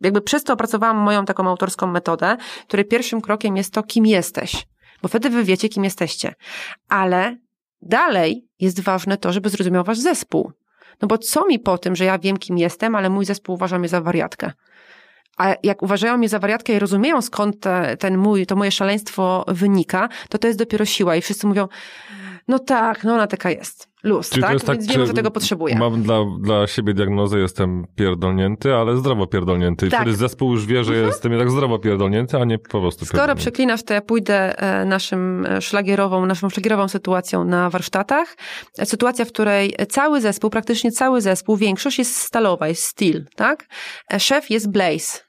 jakby 0.00 0.20
przez 0.20 0.44
to 0.44 0.52
opracowałam 0.52 0.96
moją 0.96 1.24
taką 1.24 1.48
autorską 1.48 1.86
metodę, 1.86 2.36
której 2.68 2.84
pierwszym 2.84 3.20
krokiem 3.20 3.56
jest 3.56 3.72
to, 3.72 3.82
kim 3.82 4.06
jesteś. 4.06 4.66
Bo 5.02 5.08
wtedy 5.08 5.30
wy 5.30 5.44
wiecie, 5.44 5.68
kim 5.68 5.84
jesteście. 5.84 6.34
Ale 6.88 7.36
Dalej 7.82 8.44
jest 8.60 8.80
ważne 8.80 9.16
to, 9.16 9.32
żeby 9.32 9.50
zrozumiał 9.50 9.84
wasz 9.84 9.98
zespół. 9.98 10.52
No 11.02 11.08
bo 11.08 11.18
co 11.18 11.46
mi 11.46 11.58
po 11.58 11.78
tym, 11.78 11.96
że 11.96 12.04
ja 12.04 12.18
wiem, 12.18 12.36
kim 12.36 12.58
jestem, 12.58 12.94
ale 12.94 13.10
mój 13.10 13.24
zespół 13.24 13.54
uważa 13.54 13.78
mnie 13.78 13.88
za 13.88 14.00
wariatkę. 14.00 14.52
A 15.36 15.54
jak 15.62 15.82
uważają 15.82 16.16
mnie 16.16 16.28
za 16.28 16.38
wariatkę 16.38 16.72
i 16.72 16.78
rozumieją, 16.78 17.22
skąd 17.22 17.60
te, 17.60 17.96
ten 17.96 18.18
mój, 18.18 18.46
to 18.46 18.56
moje 18.56 18.70
szaleństwo 18.70 19.44
wynika, 19.48 20.08
to 20.28 20.38
to 20.38 20.46
jest 20.46 20.58
dopiero 20.58 20.84
siła. 20.84 21.16
I 21.16 21.20
wszyscy 21.20 21.46
mówią, 21.46 21.68
No 22.48 22.58
tak, 22.58 23.04
no 23.04 23.14
ona 23.14 23.26
taka 23.26 23.50
jest. 23.50 23.88
Luz, 24.02 24.30
Czyli 24.30 24.42
tak? 24.42 24.50
to 24.50 24.54
jest 24.54 24.66
tak, 24.66 24.76
Więc 24.76 24.88
wiemy, 24.88 25.02
czy 25.04 25.06
że 25.06 25.14
tego 25.14 25.30
potrzebuje. 25.30 25.78
Mam 25.78 26.02
dla, 26.02 26.18
dla 26.40 26.66
siebie 26.66 26.94
diagnozę, 26.94 27.38
jestem 27.38 27.84
pierdolnięty, 27.94 28.74
ale 28.74 28.96
zdrowo 28.96 29.26
pierdolnięty. 29.26 29.86
I 29.86 29.90
Tak. 29.90 30.00
wtedy 30.00 30.16
zespół 30.16 30.52
już 30.52 30.66
wie, 30.66 30.84
że 30.84 30.96
jestem 30.96 31.32
jednak 31.32 31.50
zdrowo 31.50 31.78
pierdolnięty, 31.78 32.36
a 32.36 32.44
nie 32.44 32.58
po 32.58 32.80
prostu 32.80 33.04
Skoro 33.06 33.34
przeklinasz, 33.34 33.82
to 33.82 33.94
ja 33.94 34.00
pójdę 34.00 34.58
e, 34.58 34.84
naszym 34.84 35.46
e, 35.46 35.62
szlagierową, 35.62 36.26
naszą 36.26 36.50
szlagierową 36.50 36.88
sytuacją 36.88 37.44
na 37.44 37.70
warsztatach. 37.70 38.36
E, 38.78 38.86
Sytuacja, 38.86 39.24
w 39.24 39.28
której 39.28 39.74
cały 39.88 40.20
zespół, 40.20 40.50
praktycznie 40.50 40.92
cały 40.92 41.20
zespół, 41.20 41.56
większość 41.56 41.98
jest 41.98 42.16
stalowa, 42.16 42.68
jest 42.68 42.82
steel, 42.82 43.26
tak? 43.36 43.66
Szef 44.18 44.50
jest 44.50 44.70
blaze. 44.70 45.27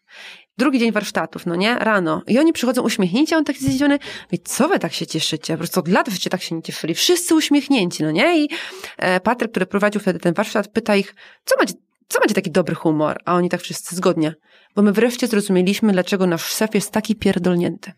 Drugi 0.60 0.80
dzień 0.80 0.92
warsztatów, 0.92 1.46
no 1.46 1.56
nie? 1.56 1.76
Rano. 1.76 2.22
I 2.28 2.40
oni 2.40 2.54
przychodzą 2.54 2.82
uśmiechnięci, 2.82 3.36
a 3.36 3.38
on 3.38 3.46
taki 3.46 3.60
zdziwiony. 3.60 4.00
Co 4.44 4.68
wy 4.68 4.80
tak 4.80 4.94
się 4.94 5.08
cieszycie? 5.08 5.54
Po 5.54 5.58
prostu 5.58 5.80
od 5.80 5.88
lat 5.88 6.10
wyście 6.10 6.30
tak 6.30 6.42
się 6.42 6.56
nie 6.56 6.62
cieszyli. 6.62 6.96
Wszyscy 6.96 7.36
uśmiechnięci, 7.36 8.04
no 8.04 8.12
nie? 8.12 8.44
I 8.44 8.50
e, 8.98 9.20
Patryk, 9.20 9.52
który 9.52 9.66
prowadził 9.66 10.02
wtedy 10.02 10.20
ten 10.20 10.34
warsztat, 10.34 10.68
pyta 10.68 10.96
ich, 10.96 11.16
co 11.46 11.56
macie, 11.60 11.74
co 12.08 12.20
macie 12.20 12.34
taki 12.34 12.52
dobry 12.52 12.76
humor? 12.76 13.18
A 13.26 13.36
oni 13.36 13.50
tak 13.50 13.62
wszyscy 13.62 13.96
zgodnie. 13.96 14.34
Bo 14.76 14.82
my 14.82 14.92
wreszcie 14.92 15.28
zrozumieliśmy, 15.28 15.94
dlaczego 15.94 16.28
nasz 16.28 16.46
szef 16.46 16.76
jest 16.76 16.92
taki 16.92 17.16
pierdolnięty. 17.16 17.92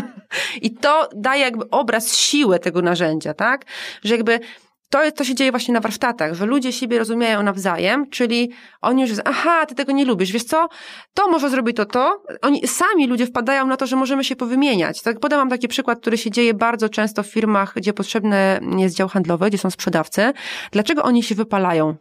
I 0.62 0.74
to 0.74 1.08
daje 1.16 1.42
jakby 1.42 1.70
obraz 1.70 2.16
siły 2.16 2.58
tego 2.58 2.82
narzędzia, 2.82 3.34
tak? 3.34 3.64
Że 4.02 4.14
jakby 4.14 4.40
to, 4.90 5.12
to 5.12 5.24
się 5.24 5.34
dzieje 5.34 5.50
właśnie 5.50 5.74
na 5.74 5.80
warsztatach, 5.80 6.34
że 6.34 6.46
ludzie 6.46 6.72
siebie 6.72 6.98
rozumieją 6.98 7.42
nawzajem, 7.42 8.10
czyli 8.10 8.50
oni 8.82 9.02
już, 9.02 9.10
aha, 9.24 9.66
ty 9.66 9.74
tego 9.74 9.92
nie 9.92 10.04
lubisz, 10.04 10.32
wiesz 10.32 10.44
co, 10.44 10.68
to 11.14 11.28
może 11.28 11.50
zrobić 11.50 11.76
to, 11.76 11.84
to. 11.84 12.22
Oni 12.42 12.68
sami 12.68 13.06
ludzie 13.06 13.26
wpadają 13.26 13.66
na 13.66 13.76
to, 13.76 13.86
że 13.86 13.96
możemy 13.96 14.24
się 14.24 14.36
powymieniać. 14.36 15.02
Tak, 15.02 15.20
podam 15.20 15.38
wam 15.40 15.50
taki 15.50 15.68
przykład, 15.68 16.00
który 16.00 16.18
się 16.18 16.30
dzieje 16.30 16.54
bardzo 16.54 16.88
często 16.88 17.22
w 17.22 17.26
firmach, 17.26 17.72
gdzie 17.76 17.92
potrzebny 17.92 18.60
jest 18.78 18.96
dział 18.96 19.08
handlowy, 19.08 19.48
gdzie 19.48 19.58
są 19.58 19.70
sprzedawcy. 19.70 20.32
Dlaczego 20.70 21.02
oni 21.02 21.22
się 21.22 21.34
wypalają? 21.34 21.96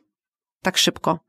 Tak 0.64 0.78
szybko. 0.78 1.20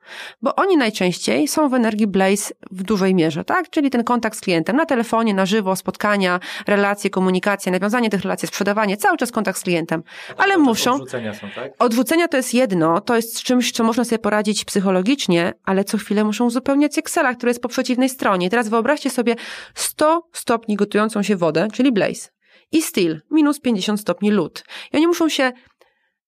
Bo 0.42 0.54
oni 0.54 0.76
najczęściej 0.76 1.48
są 1.48 1.68
w 1.68 1.74
energii 1.74 2.06
Blaze 2.06 2.54
w 2.70 2.82
dużej 2.82 3.14
mierze, 3.14 3.44
tak? 3.44 3.70
Czyli 3.70 3.90
ten 3.90 4.04
kontakt 4.04 4.38
z 4.38 4.40
klientem 4.40 4.76
na 4.76 4.86
telefonie, 4.86 5.34
na 5.34 5.46
żywo, 5.46 5.76
spotkania, 5.76 6.40
relacje, 6.66 7.10
komunikacja, 7.10 7.72
nawiązanie 7.72 8.10
tych 8.10 8.22
relacji, 8.22 8.48
sprzedawanie, 8.48 8.96
cały 8.96 9.16
czas 9.16 9.32
kontakt 9.32 9.58
z 9.58 9.62
klientem. 9.62 10.02
Ale 10.36 10.58
muszą. 10.58 10.94
Odrzucenia 10.94 11.34
są, 11.34 11.46
tak? 11.54 11.72
Odrzucenia 11.78 12.28
to 12.28 12.36
jest 12.36 12.54
jedno, 12.54 13.00
to 13.00 13.16
jest 13.16 13.42
czymś, 13.42 13.72
co 13.72 13.84
można 13.84 14.04
sobie 14.04 14.18
poradzić 14.18 14.64
psychologicznie, 14.64 15.52
ale 15.64 15.84
co 15.84 15.98
chwilę 15.98 16.24
muszą 16.24 16.44
uzupełniać 16.44 16.98
Excela, 16.98 17.34
który 17.34 17.50
jest 17.50 17.62
po 17.62 17.68
przeciwnej 17.68 18.08
stronie. 18.08 18.50
Teraz 18.50 18.68
wyobraźcie 18.68 19.10
sobie 19.10 19.36
100 19.74 20.28
stopni 20.32 20.76
gotującą 20.76 21.22
się 21.22 21.36
wodę, 21.36 21.68
czyli 21.72 21.92
Blaze, 21.92 22.28
i 22.72 22.82
Steel, 22.82 23.20
minus 23.30 23.60
50 23.60 24.00
stopni 24.00 24.30
lód. 24.30 24.64
I 24.92 24.96
oni 24.96 25.06
muszą 25.06 25.28
się 25.28 25.52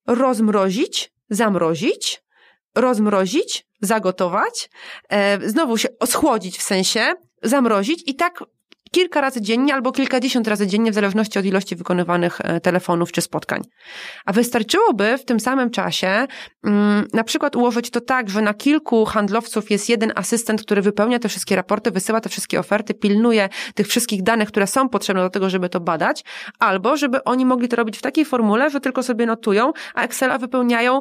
rozmrozić, 0.06 1.12
zamrozić, 1.30 2.22
rozmrozić, 2.76 3.66
zagotować, 3.80 4.70
e, 5.08 5.48
znowu 5.48 5.78
się 5.78 5.88
schłodzić 6.06 6.58
w 6.58 6.62
sensie, 6.62 7.14
zamrozić 7.42 8.02
i 8.06 8.14
tak 8.14 8.42
kilka 8.90 9.20
razy 9.20 9.40
dziennie 9.40 9.74
albo 9.74 9.92
kilkadziesiąt 9.92 10.48
razy 10.48 10.66
dziennie, 10.66 10.90
w 10.90 10.94
zależności 10.94 11.38
od 11.38 11.44
ilości 11.44 11.76
wykonywanych 11.76 12.40
e, 12.40 12.60
telefonów 12.60 13.12
czy 13.12 13.20
spotkań. 13.20 13.62
A 14.24 14.32
wystarczyłoby 14.32 15.18
w 15.18 15.24
tym 15.24 15.40
samym 15.40 15.70
czasie 15.70 16.26
mm, 16.64 17.06
na 17.12 17.24
przykład 17.24 17.56
ułożyć 17.56 17.90
to 17.90 18.00
tak, 18.00 18.30
że 18.30 18.42
na 18.42 18.54
kilku 18.54 19.04
handlowców 19.04 19.70
jest 19.70 19.88
jeden 19.88 20.12
asystent, 20.14 20.62
który 20.62 20.82
wypełnia 20.82 21.18
te 21.18 21.28
wszystkie 21.28 21.56
raporty, 21.56 21.90
wysyła 21.90 22.20
te 22.20 22.28
wszystkie 22.28 22.60
oferty, 22.60 22.94
pilnuje 22.94 23.48
tych 23.74 23.86
wszystkich 23.86 24.22
danych, 24.22 24.48
które 24.48 24.66
są 24.66 24.88
potrzebne 24.88 25.22
do 25.22 25.30
tego, 25.30 25.50
żeby 25.50 25.68
to 25.68 25.80
badać, 25.80 26.24
albo 26.58 26.96
żeby 26.96 27.24
oni 27.24 27.44
mogli 27.46 27.68
to 27.68 27.76
robić 27.76 27.98
w 27.98 28.02
takiej 28.02 28.24
formule, 28.24 28.70
że 28.70 28.80
tylko 28.80 29.02
sobie 29.02 29.26
notują, 29.26 29.72
a 29.94 30.02
Excela 30.02 30.38
wypełniają 30.38 31.00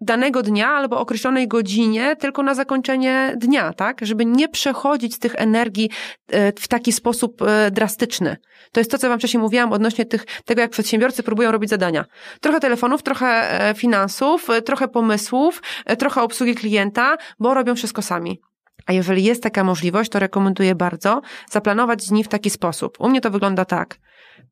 danego 0.00 0.42
dnia 0.42 0.68
albo 0.68 0.98
określonej 0.98 1.48
godzinie 1.48 2.16
tylko 2.16 2.42
na 2.42 2.54
zakończenie 2.54 3.34
dnia, 3.36 3.72
tak? 3.72 4.00
Żeby 4.02 4.24
nie 4.24 4.48
przechodzić 4.48 5.14
z 5.14 5.18
tych 5.18 5.34
energii 5.34 5.90
e, 6.28 6.52
w 6.52 6.68
taki 6.68 6.92
sposób 6.92 7.42
e, 7.42 7.70
drastyczny. 7.70 8.36
To 8.72 8.80
jest 8.80 8.90
to, 8.90 8.98
co 8.98 9.08
wam 9.08 9.18
wcześniej 9.18 9.40
mówiłam 9.40 9.72
odnośnie 9.72 10.04
tych, 10.04 10.26
tego, 10.44 10.60
jak 10.60 10.70
przedsiębiorcy 10.70 11.22
próbują 11.22 11.52
robić 11.52 11.70
zadania. 11.70 12.04
Trochę 12.40 12.60
telefonów, 12.60 13.02
trochę 13.02 13.60
e, 13.70 13.74
finansów, 13.74 14.48
trochę 14.64 14.88
pomysłów, 14.88 15.62
trochę 15.98 16.22
obsługi 16.22 16.54
klienta, 16.54 17.16
bo 17.38 17.54
robią 17.54 17.74
wszystko 17.74 18.02
sami. 18.02 18.40
A 18.86 18.92
jeżeli 18.92 19.24
jest 19.24 19.42
taka 19.42 19.64
możliwość, 19.64 20.10
to 20.10 20.18
rekomenduję 20.18 20.74
bardzo 20.74 21.22
zaplanować 21.50 22.06
dni 22.06 22.24
w 22.24 22.28
taki 22.28 22.50
sposób. 22.50 23.00
U 23.00 23.08
mnie 23.08 23.20
to 23.20 23.30
wygląda 23.30 23.64
tak. 23.64 23.98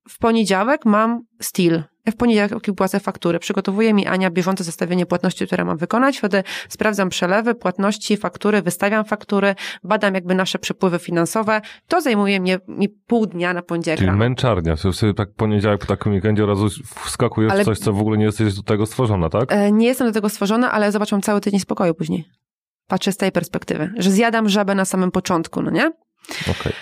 W 0.08 0.18
poniedziałek 0.18 0.84
mam 0.86 1.20
steel. 1.40 1.82
Ja 2.06 2.12
w 2.12 2.16
poniedziałek 2.16 2.52
płacę 2.76 3.00
faktury. 3.00 3.38
Przygotowuje 3.38 3.94
mi 3.94 4.06
Ania 4.06 4.30
bieżące 4.30 4.64
zestawienie 4.64 5.06
płatności, 5.06 5.46
które 5.46 5.64
mam 5.64 5.76
wykonać. 5.76 6.18
Wtedy 6.18 6.42
sprawdzam 6.68 7.08
przelewy, 7.08 7.54
płatności, 7.54 8.16
faktury, 8.16 8.62
wystawiam 8.62 9.04
faktury, 9.04 9.54
badam 9.84 10.14
jakby 10.14 10.34
nasze 10.34 10.58
przepływy 10.58 10.98
finansowe. 10.98 11.60
To 11.88 12.00
zajmuje 12.00 12.40
mnie 12.40 12.58
mi 12.68 12.88
pół 12.88 13.26
dnia 13.26 13.54
na 13.54 13.62
poniedziałek 13.62 13.98
Czyli 14.00 14.12
męczarnia. 14.12 14.76
Sobie 14.76 14.94
sobie 14.94 15.14
tak 15.14 15.28
poniedziałek 15.36 15.80
po 15.80 15.86
takim 15.86 16.12
weekendzie 16.12 16.44
od 16.44 16.48
razu 16.48 16.68
wskakujesz 17.04 17.52
Ale- 17.52 17.62
w 17.62 17.66
coś, 17.66 17.78
co 17.78 17.92
w 17.92 18.00
ogóle 18.00 18.18
nie 18.18 18.24
jesteś 18.24 18.54
do 18.54 18.62
tego 18.62 18.86
stworzona, 18.86 19.28
tak? 19.28 19.52
E, 19.52 19.72
Nie 19.72 19.86
jestem 19.86 20.06
do 20.06 20.12
tego 20.12 20.28
stworzona, 20.28 20.72
ale 20.72 20.92
zobaczam 20.92 21.22
cały 21.22 21.40
tydzień 21.40 21.60
spokoju 21.60 21.94
później. 21.94 22.24
Patrzę 22.88 23.12
z 23.12 23.16
tej 23.16 23.32
perspektywy, 23.32 23.92
że 23.98 24.10
zjadam 24.10 24.48
żabę 24.48 24.74
na 24.74 24.84
samym 24.84 25.10
początku, 25.10 25.62
no 25.62 25.70
nie? 25.70 25.92
Okej. 26.50 26.72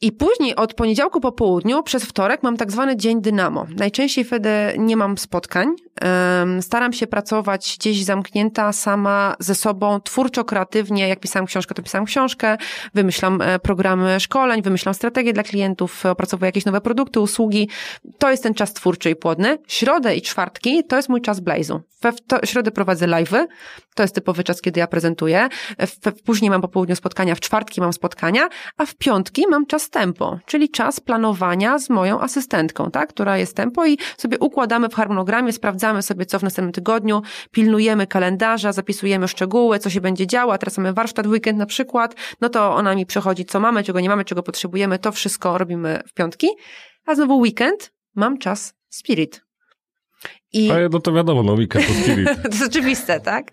I 0.00 0.12
później 0.12 0.56
od 0.56 0.74
poniedziałku 0.74 1.20
po 1.20 1.32
południu 1.32 1.82
przez 1.82 2.04
wtorek 2.04 2.42
mam 2.42 2.56
tak 2.56 2.72
zwany 2.72 2.96
dzień 2.96 3.22
dynamo. 3.22 3.66
Najczęściej 3.76 4.24
wtedy 4.24 4.50
nie 4.78 4.96
mam 4.96 5.18
spotkań. 5.18 5.68
Staram 6.60 6.92
się 6.92 7.06
pracować 7.06 7.76
gdzieś 7.78 8.04
zamknięta 8.04 8.72
sama 8.72 9.36
ze 9.38 9.54
sobą, 9.54 10.00
twórczo, 10.00 10.44
kreatywnie. 10.44 11.08
Jak 11.08 11.20
pisałam 11.20 11.46
książkę, 11.46 11.74
to 11.74 11.82
pisałam 11.82 12.04
książkę, 12.04 12.56
wymyślam 12.94 13.42
e, 13.42 13.58
programy 13.58 14.20
szkoleń, 14.20 14.62
wymyślam 14.62 14.94
strategie 14.94 15.32
dla 15.32 15.42
klientów, 15.42 16.06
opracowuję 16.06 16.48
jakieś 16.48 16.64
nowe 16.64 16.80
produkty, 16.80 17.20
usługi. 17.20 17.68
To 18.18 18.30
jest 18.30 18.42
ten 18.42 18.54
czas 18.54 18.72
twórczy 18.72 19.10
i 19.10 19.16
płodny. 19.16 19.58
Środę 19.68 20.16
i 20.16 20.22
czwartki 20.22 20.84
to 20.84 20.96
jest 20.96 21.08
mój 21.08 21.20
czas 21.20 21.40
blazu. 21.40 21.80
We 22.02 22.12
środę 22.44 22.70
prowadzę 22.70 23.06
live'y, 23.06 23.46
to 23.94 24.02
jest 24.02 24.14
typowy 24.14 24.44
czas, 24.44 24.60
kiedy 24.60 24.80
ja 24.80 24.86
prezentuję. 24.86 25.48
W, 25.78 26.10
w, 26.10 26.22
później 26.22 26.50
mam 26.50 26.60
po 26.60 26.68
południu 26.68 26.96
spotkania, 26.96 27.34
w 27.34 27.40
czwartki 27.40 27.80
mam 27.80 27.92
spotkania, 27.92 28.48
a 28.76 28.86
w 28.86 28.94
piątki 28.94 29.44
mam 29.50 29.66
czas 29.66 29.87
tempo, 29.90 30.38
czyli 30.46 30.68
czas 30.68 31.00
planowania 31.00 31.78
z 31.78 31.90
moją 31.90 32.20
asystentką, 32.20 32.90
tak, 32.90 33.08
która 33.08 33.38
jest 33.38 33.56
tempo 33.56 33.86
i 33.86 33.98
sobie 34.16 34.38
układamy 34.38 34.88
w 34.88 34.94
harmonogramie, 34.94 35.52
sprawdzamy 35.52 36.02
sobie, 36.02 36.26
co 36.26 36.38
w 36.38 36.42
następnym 36.42 36.72
tygodniu, 36.72 37.22
pilnujemy 37.50 38.06
kalendarza, 38.06 38.72
zapisujemy 38.72 39.28
szczegóły, 39.28 39.78
co 39.78 39.90
się 39.90 40.00
będzie 40.00 40.26
działo, 40.26 40.52
a 40.52 40.58
teraz 40.58 40.78
mamy 40.78 40.92
warsztat 40.92 41.26
w 41.26 41.30
weekend 41.30 41.58
na 41.58 41.66
przykład, 41.66 42.14
no 42.40 42.48
to 42.48 42.74
ona 42.74 42.94
mi 42.94 43.06
przechodzi, 43.06 43.44
co 43.44 43.60
mamy, 43.60 43.84
czego 43.84 44.00
nie 44.00 44.08
mamy, 44.08 44.24
czego 44.24 44.42
potrzebujemy, 44.42 44.98
to 44.98 45.12
wszystko 45.12 45.58
robimy 45.58 46.02
w 46.06 46.14
piątki, 46.14 46.48
a 47.06 47.14
znowu 47.14 47.38
weekend 47.38 47.92
mam 48.14 48.38
czas 48.38 48.74
spirit. 48.88 49.47
I... 50.52 50.70
A 50.70 50.88
no 50.88 51.00
to 51.00 51.12
wiadomo, 51.12 51.42
no 51.42 51.52
weekend 51.52 51.86
to 51.86 51.92
spirit. 51.92 52.28
To 52.42 52.48
jest 52.48 52.66
oczywiste, 52.66 53.20
tak? 53.20 53.50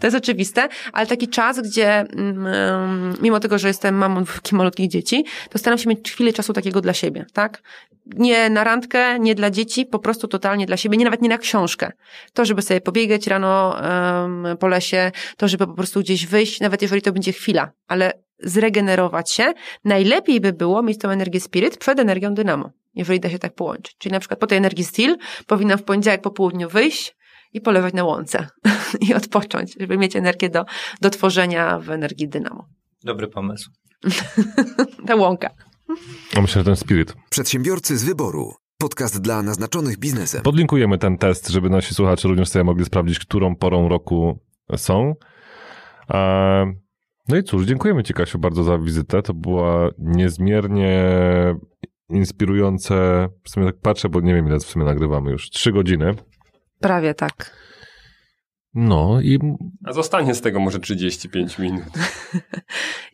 To 0.00 0.06
jest 0.06 0.16
oczywiste, 0.16 0.68
ale 0.92 1.06
taki 1.06 1.28
czas, 1.28 1.60
gdzie 1.60 2.00
mm, 2.00 3.14
mimo 3.22 3.40
tego, 3.40 3.58
że 3.58 3.68
jestem 3.68 3.94
mamą 3.94 4.24
dwóch 4.24 4.52
malutkich 4.52 4.88
dzieci, 4.88 5.24
to 5.50 5.58
staram 5.58 5.78
się 5.78 5.88
mieć 5.88 6.12
chwilę 6.12 6.32
czasu 6.32 6.52
takiego 6.52 6.80
dla 6.80 6.92
siebie, 6.92 7.26
tak? 7.32 7.62
Nie 8.06 8.50
na 8.50 8.64
randkę, 8.64 9.18
nie 9.18 9.34
dla 9.34 9.50
dzieci, 9.50 9.86
po 9.86 9.98
prostu 9.98 10.28
totalnie 10.28 10.66
dla 10.66 10.76
siebie, 10.76 10.96
nie 10.96 11.04
nawet 11.04 11.22
nie 11.22 11.28
na 11.28 11.38
książkę. 11.38 11.92
To, 12.32 12.44
żeby 12.44 12.62
sobie 12.62 12.80
pobiegać 12.80 13.26
rano 13.26 13.76
um, 14.22 14.56
po 14.58 14.68
lesie, 14.68 15.12
to, 15.36 15.48
żeby 15.48 15.66
po 15.66 15.74
prostu 15.74 16.00
gdzieś 16.00 16.26
wyjść, 16.26 16.60
nawet 16.60 16.82
jeżeli 16.82 17.02
to 17.02 17.12
będzie 17.12 17.32
chwila, 17.32 17.70
ale 17.88 18.12
zregenerować 18.38 19.32
się, 19.32 19.52
najlepiej 19.84 20.40
by 20.40 20.52
było 20.52 20.82
mieć 20.82 20.98
tą 20.98 21.10
energię 21.10 21.40
spirit 21.40 21.78
przed 21.78 21.98
energią 21.98 22.34
dynamo, 22.34 22.70
jeżeli 22.94 23.20
da 23.20 23.30
się 23.30 23.38
tak 23.38 23.54
połączyć. 23.54 23.96
Czyli 23.98 24.12
na 24.12 24.20
przykład 24.20 24.40
po 24.40 24.46
tej 24.46 24.58
energii 24.58 24.84
steel 24.84 25.16
powinnam 25.46 25.78
w 25.78 25.82
poniedziałek 25.82 26.20
po 26.22 26.30
południu 26.30 26.68
wyjść, 26.68 27.14
i 27.52 27.60
polewać 27.60 27.94
na 27.94 28.04
łące 28.04 28.46
i 29.08 29.14
odpocząć, 29.14 29.74
żeby 29.80 29.98
mieć 29.98 30.16
energię 30.16 30.50
do, 30.50 30.64
do 31.00 31.10
tworzenia 31.10 31.78
w 31.78 31.90
energii 31.90 32.28
dynamo. 32.28 32.68
Dobry 33.04 33.28
pomysł. 33.28 33.70
Ta 35.06 35.14
łąka. 35.14 35.50
A 36.36 36.40
myślę, 36.40 36.60
że 36.60 36.64
ten 36.64 36.76
spirit. 36.76 37.14
Przedsiębiorcy 37.30 37.98
z 37.98 38.04
wyboru. 38.04 38.52
Podcast 38.78 39.20
dla 39.20 39.42
naznaczonych 39.42 39.98
biznesem. 39.98 40.42
Podlinkujemy 40.42 40.98
ten 40.98 41.18
test, 41.18 41.48
żeby 41.48 41.70
nasi 41.70 41.94
słuchacze 41.94 42.28
również 42.28 42.48
sobie 42.48 42.64
mogli 42.64 42.84
sprawdzić, 42.84 43.18
którą 43.18 43.56
porą 43.56 43.88
roku 43.88 44.38
są. 44.76 45.14
E, 46.10 46.74
No 47.28 47.36
i 47.36 47.42
cóż, 47.42 47.66
dziękujemy 47.66 48.02
Ci, 48.02 48.14
Kasiu, 48.14 48.38
bardzo 48.38 48.64
za 48.64 48.78
wizytę. 48.78 49.22
To 49.22 49.34
była 49.34 49.88
niezmiernie 49.98 51.04
inspirujące. 52.10 53.28
W 53.44 53.50
sumie 53.50 53.66
tak 53.66 53.76
patrzę, 53.82 54.08
bo 54.08 54.20
nie 54.20 54.34
wiem, 54.34 54.46
ile 54.46 54.58
w 54.58 54.62
sumie 54.62 54.84
nagrywamy 54.84 55.30
już. 55.30 55.50
Trzy 55.50 55.72
godziny. 55.72 56.14
Prawie 56.80 57.14
tak. 57.14 57.62
No 58.74 59.20
i 59.20 59.38
A 59.84 59.92
zostanie 59.92 60.34
z 60.34 60.40
tego 60.40 60.60
może 60.60 60.78
35 60.80 61.58
minut. 61.58 61.84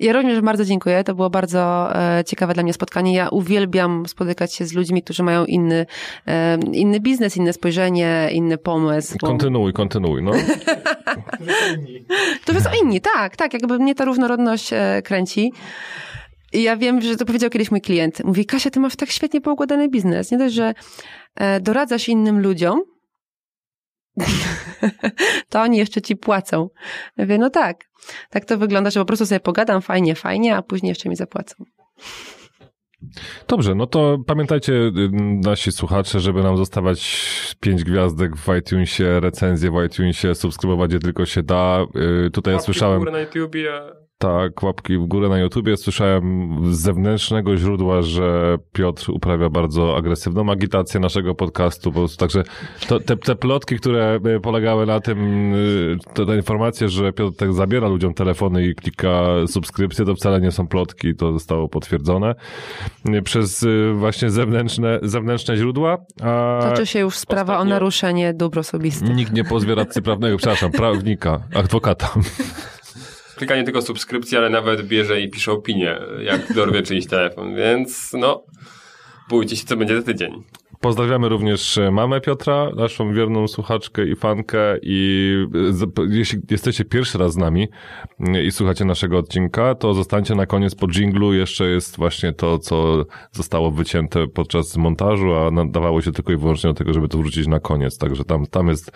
Ja 0.01 0.13
również 0.13 0.41
bardzo 0.41 0.65
dziękuję. 0.65 1.05
To 1.05 1.15
było 1.15 1.31
bardzo 1.31 1.91
e, 2.19 2.25
ciekawe 2.25 2.55
dla 2.55 2.63
mnie 2.63 2.73
spotkanie. 2.73 3.15
Ja 3.15 3.29
uwielbiam 3.29 4.07
spotykać 4.07 4.55
się 4.55 4.67
z 4.67 4.73
ludźmi, 4.73 5.03
którzy 5.03 5.23
mają 5.23 5.45
inny, 5.45 5.87
e, 6.27 6.59
inny 6.73 7.01
biznes, 7.01 7.37
inne 7.37 7.53
spojrzenie, 7.53 8.29
inny 8.33 8.59
pomysł. 8.59 9.19
kontynuuj, 9.19 9.73
kontynuuj, 9.73 10.23
no. 10.23 10.33
To 12.45 12.61
są 12.61 12.71
inni, 12.83 13.01
tak, 13.01 13.37
tak. 13.37 13.53
Jakby 13.53 13.79
mnie 13.79 13.95
ta 13.95 14.05
różnorodność 14.05 14.73
e, 14.73 15.03
kręci. 15.05 15.53
I 16.53 16.63
ja 16.63 16.77
wiem, 16.77 17.01
że 17.01 17.17
to 17.17 17.25
powiedział 17.25 17.51
kiedyś 17.51 17.71
mój 17.71 17.81
klient. 17.81 18.25
Mówi, 18.25 18.47
Kasia, 18.47 18.71
ty 18.71 18.81
masz 18.81 18.97
tak 18.97 19.11
świetnie 19.11 19.41
poukładany 19.41 19.89
biznes. 19.89 20.31
Nie 20.31 20.39
dość, 20.39 20.55
że 20.55 20.75
e, 21.35 21.61
doradzasz 21.61 22.09
innym 22.09 22.43
ludziom, 22.43 22.81
to 25.51 25.61
oni 25.61 25.79
jeszcze 25.79 26.03
ci 26.03 26.17
płacą. 26.17 26.69
Ja 27.17 27.25
mówię, 27.25 27.39
no 27.39 27.51
tak. 27.51 27.77
Tak 28.31 28.45
to 28.45 28.59
wygląda, 28.59 28.91
że 28.91 29.01
po 29.01 29.07
prostu 29.07 29.27
sobie 29.27 29.41
pogadam 29.41 29.83
fajnie, 29.83 30.15
fajnie, 30.15 30.57
a 30.57 30.63
później 30.63 30.89
jeszcze 30.89 31.09
mi 31.09 31.17
zapłacą. 31.17 31.65
Dobrze, 33.49 33.75
no 33.75 33.87
to 33.87 34.19
pamiętajcie 34.27 34.73
y, 34.73 34.93
nasi 35.45 35.73
słuchacze, 35.73 36.21
żeby 36.21 36.43
nam 36.43 36.57
zostawiać 36.57 37.57
pięć 37.61 37.85
gwiazdek 37.85 38.37
w 38.37 38.57
iTunesie, 38.59 39.21
recenzję 39.21 39.71
w 39.71 39.85
iTunesie, 39.87 40.35
subskrybować 40.35 40.93
je 40.93 40.99
tylko 40.99 41.27
się 41.27 41.43
da. 41.43 41.87
Y, 42.27 42.31
Tutaj 42.31 42.55
ja 42.55 42.61
słyszałem... 42.61 43.05
na 43.05 43.21
YouTubie. 43.21 43.73
Tak, 44.21 44.63
łapki 44.63 44.99
w 44.99 45.07
górę 45.07 45.29
na 45.29 45.39
YouTubie. 45.39 45.77
Słyszałem 45.77 46.49
z 46.75 46.79
zewnętrznego 46.79 47.57
źródła, 47.57 48.03
że 48.03 48.57
Piotr 48.73 49.11
uprawia 49.11 49.49
bardzo 49.51 49.97
agresywną 49.97 50.51
agitację 50.53 51.01
naszego 51.01 51.35
podcastu. 51.35 51.93
Po 51.93 51.99
prostu, 51.99 52.17
także 52.19 52.43
to, 52.89 53.01
te, 53.01 53.17
te 53.17 53.35
plotki, 53.37 53.77
które 53.77 54.21
y, 54.37 54.41
polegały 54.41 54.87
na 54.87 55.01
tym, 55.01 55.53
y, 55.55 55.97
te, 56.15 56.27
te 56.27 56.37
informacje, 56.37 56.89
że 56.89 57.13
Piotr 57.13 57.37
tak 57.37 57.53
zabiera 57.53 57.89
ludziom 57.89 58.15
telefony 58.15 58.67
i 58.67 58.75
klika 58.75 59.23
subskrypcję, 59.47 60.05
to 60.05 60.15
wcale 60.15 60.41
nie 60.41 60.53
są 60.53 60.67
plotki, 60.69 61.15
to 61.15 61.33
zostało 61.33 61.69
potwierdzone 61.69 62.35
y, 63.09 63.23
przez 63.23 63.67
właśnie 63.95 64.31
zewnętrzne, 64.31 64.99
zewnętrzne 65.03 65.57
źródła. 65.57 65.99
A 66.23 66.61
Toczy 66.71 66.87
się 66.87 66.99
już 67.01 67.17
sprawa 67.17 67.55
ostatnio- 67.55 67.61
o 67.61 67.65
naruszenie 67.65 68.35
dóbr 68.35 68.59
osobistych. 68.59 69.17
nikt 69.17 69.33
nie 69.33 69.45
pozwie 69.45 69.75
radcy 69.75 70.03
prawnego, 70.03 70.37
przepraszam, 70.37 70.71
prawnika, 70.73 71.41
adwokata. 71.55 72.11
Klikanie 73.39 73.65
tylko 73.65 73.83
subskrypcji, 73.83 74.37
ale 74.37 74.51
nawet 74.51 74.83
bierze 74.83 75.21
i 75.21 75.31
pisze 75.31 75.53
opinię, 75.53 75.99
jak 76.23 76.53
dorwie 76.53 76.83
czyjś 76.83 77.07
telefon, 77.07 77.55
więc 77.55 78.13
no, 78.13 78.43
bójcie 79.29 79.57
się, 79.57 79.65
co 79.65 79.77
będzie 79.77 79.97
za 79.97 80.03
tydzień. 80.03 80.43
Pozdrawiamy 80.81 81.29
również 81.29 81.79
mamę 81.93 82.21
Piotra, 82.21 82.71
naszą 82.77 83.13
wierną 83.13 83.49
słuchaczkę 83.49 84.07
i 84.07 84.17
fankę 84.17 84.79
i 84.83 85.33
e, 85.99 86.07
jeśli 86.09 86.39
jesteście 86.51 86.85
pierwszy 86.85 87.19
raz 87.19 87.33
z 87.33 87.37
nami 87.37 87.69
mm, 88.21 88.45
i 88.45 88.51
słuchacie 88.51 88.85
naszego 88.85 89.19
odcinka, 89.19 89.75
to 89.75 89.95
zostańcie 89.95 90.35
na 90.35 90.47
koniec 90.47 90.75
po 90.75 90.87
dżinglu. 90.87 91.35
Jeszcze 91.35 91.69
jest 91.69 91.97
właśnie 91.97 92.33
to, 92.33 92.59
co 92.59 93.05
zostało 93.33 93.71
wycięte 93.71 94.27
podczas 94.27 94.77
montażu, 94.77 95.35
a 95.35 95.51
nadawało 95.51 96.03
się 96.03 96.13
tylko 96.13 96.33
i 96.33 96.37
wyłącznie 96.37 96.71
do 96.71 96.75
tego, 96.75 96.93
żeby 96.93 97.09
to 97.09 97.19
wrzucić 97.19 97.47
na 97.47 97.61
koniec. 97.61 97.99
Także 97.99 98.25
tam, 98.25 98.47
tam 98.47 98.69
jest 98.69 98.93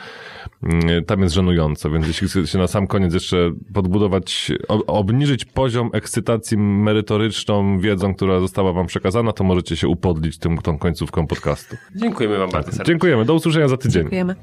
mm, 0.63 1.05
tam 1.05 1.23
jest 1.23 1.35
żenująco, 1.35 1.91
więc 1.91 2.07
jeśli 2.07 2.29
chcecie 2.29 2.59
na 2.59 2.67
sam 2.67 2.87
koniec 2.87 3.15
jeszcze 3.15 3.51
podbudować, 3.75 4.53
obniżyć 4.87 5.45
poziom 5.45 5.91
ekscytacji 5.93 6.59
merytoryczną 6.59 7.79
wiedzą, 7.79 8.15
która 8.15 8.41
została 8.41 8.73
wam 8.73 8.87
przekazana, 8.87 9.33
to 9.33 9.45
możecie 9.45 9.77
się 9.77 9.89
upodlić 9.89 10.39
tym, 10.39 10.59
tą 10.59 10.79
końcówką 10.79 11.27
podcastu. 11.27 11.72
Dziękujemy 11.97 12.39
wam 12.39 12.51
bardzo 12.51 12.71
serdecznie. 12.71 12.93
Dziękujemy. 12.93 13.25
Do 13.25 13.35
usłyszenia 13.35 13.69
za 13.69 13.77
tydzień. 13.77 14.03
Dziękujemy. 14.03 14.37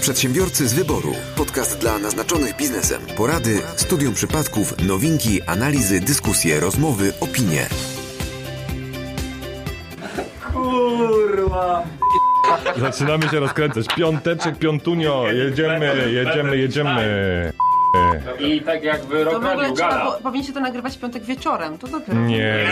Przedsiębiorcy 0.00 0.68
z 0.68 0.74
wyboru. 0.74 1.12
Podcast 1.36 1.78
dla 1.80 1.98
naznaczonych 1.98 2.56
biznesem. 2.56 3.02
Porady, 3.16 3.58
studium 3.76 4.14
przypadków, 4.14 4.86
nowinki, 4.86 5.42
analizy, 5.42 6.00
dyskusje, 6.00 6.60
rozmowy, 6.60 7.12
opinie. 7.20 7.66
Zaczynamy 12.76 13.28
się 13.28 13.40
rozkręcać. 13.40 13.86
Piąteczek, 13.96 14.58
piątunio. 14.58 15.24
Jedziemy, 15.32 16.12
jedziemy, 16.12 16.56
jedziemy. 16.56 17.52
I 18.40 18.60
tak 18.60 18.82
jakby 18.82 19.24
rok 19.24 19.42
radiu 19.42 19.74
gala. 19.74 20.18
powinniście 20.22 20.52
to 20.52 20.60
nagrywać 20.60 20.96
w 20.96 21.00
piątek 21.00 21.24
wieczorem, 21.24 21.78
to 21.78 21.88
dopiero. 21.88 22.20
Nie. 22.20 22.66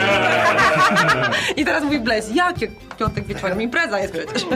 I 1.56 1.64
teraz 1.64 1.84
mówi 1.84 2.00
Blaze, 2.00 2.34
jakie 2.34 2.68
piątek 2.98 3.26
wieczorem? 3.26 3.62
Impreza 3.62 3.98
jest 3.98 4.12
przecież. 4.12 4.46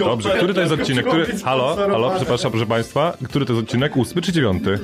Dobrze, 0.00 0.36
który 0.36 0.54
to 0.54 0.60
jest 0.60 0.72
odcinek? 0.72 1.06
Który... 1.06 1.26
Halo, 1.44 1.76
halo, 1.76 2.12
przepraszam, 2.16 2.50
proszę 2.50 2.66
państwa. 2.66 3.12
Który 3.24 3.46
to 3.46 3.52
jest 3.52 3.64
odcinek? 3.64 3.96
Ósmy 3.96 4.22
czy 4.22 4.32
dziewiąty? 4.32 4.78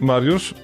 Mariusz, 0.00 0.54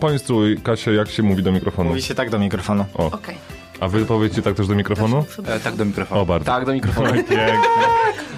poinstruuj 0.00 0.60
Kasię, 0.60 0.92
jak 0.92 1.10
się 1.10 1.22
mówi 1.22 1.42
do 1.42 1.52
mikrofonu. 1.52 1.88
Mówi 1.88 2.02
się 2.02 2.14
tak 2.14 2.30
do 2.30 2.38
mikrofonu. 2.38 2.84
Okej. 2.94 3.36
A 3.80 3.88
wy 3.88 4.06
powiecie 4.06 4.42
tak 4.42 4.54
też 4.54 4.66
do 4.66 4.74
mikrofonu? 4.74 5.24
E, 5.46 5.60
tak 5.60 5.76
do 5.76 5.84
mikrofonu. 5.84 6.20
O, 6.20 6.26
bardzo. 6.26 6.46
Tak, 6.46 6.66
do 6.66 6.72
mikrofonu. 6.72 7.12
Pięknie. 7.14 7.56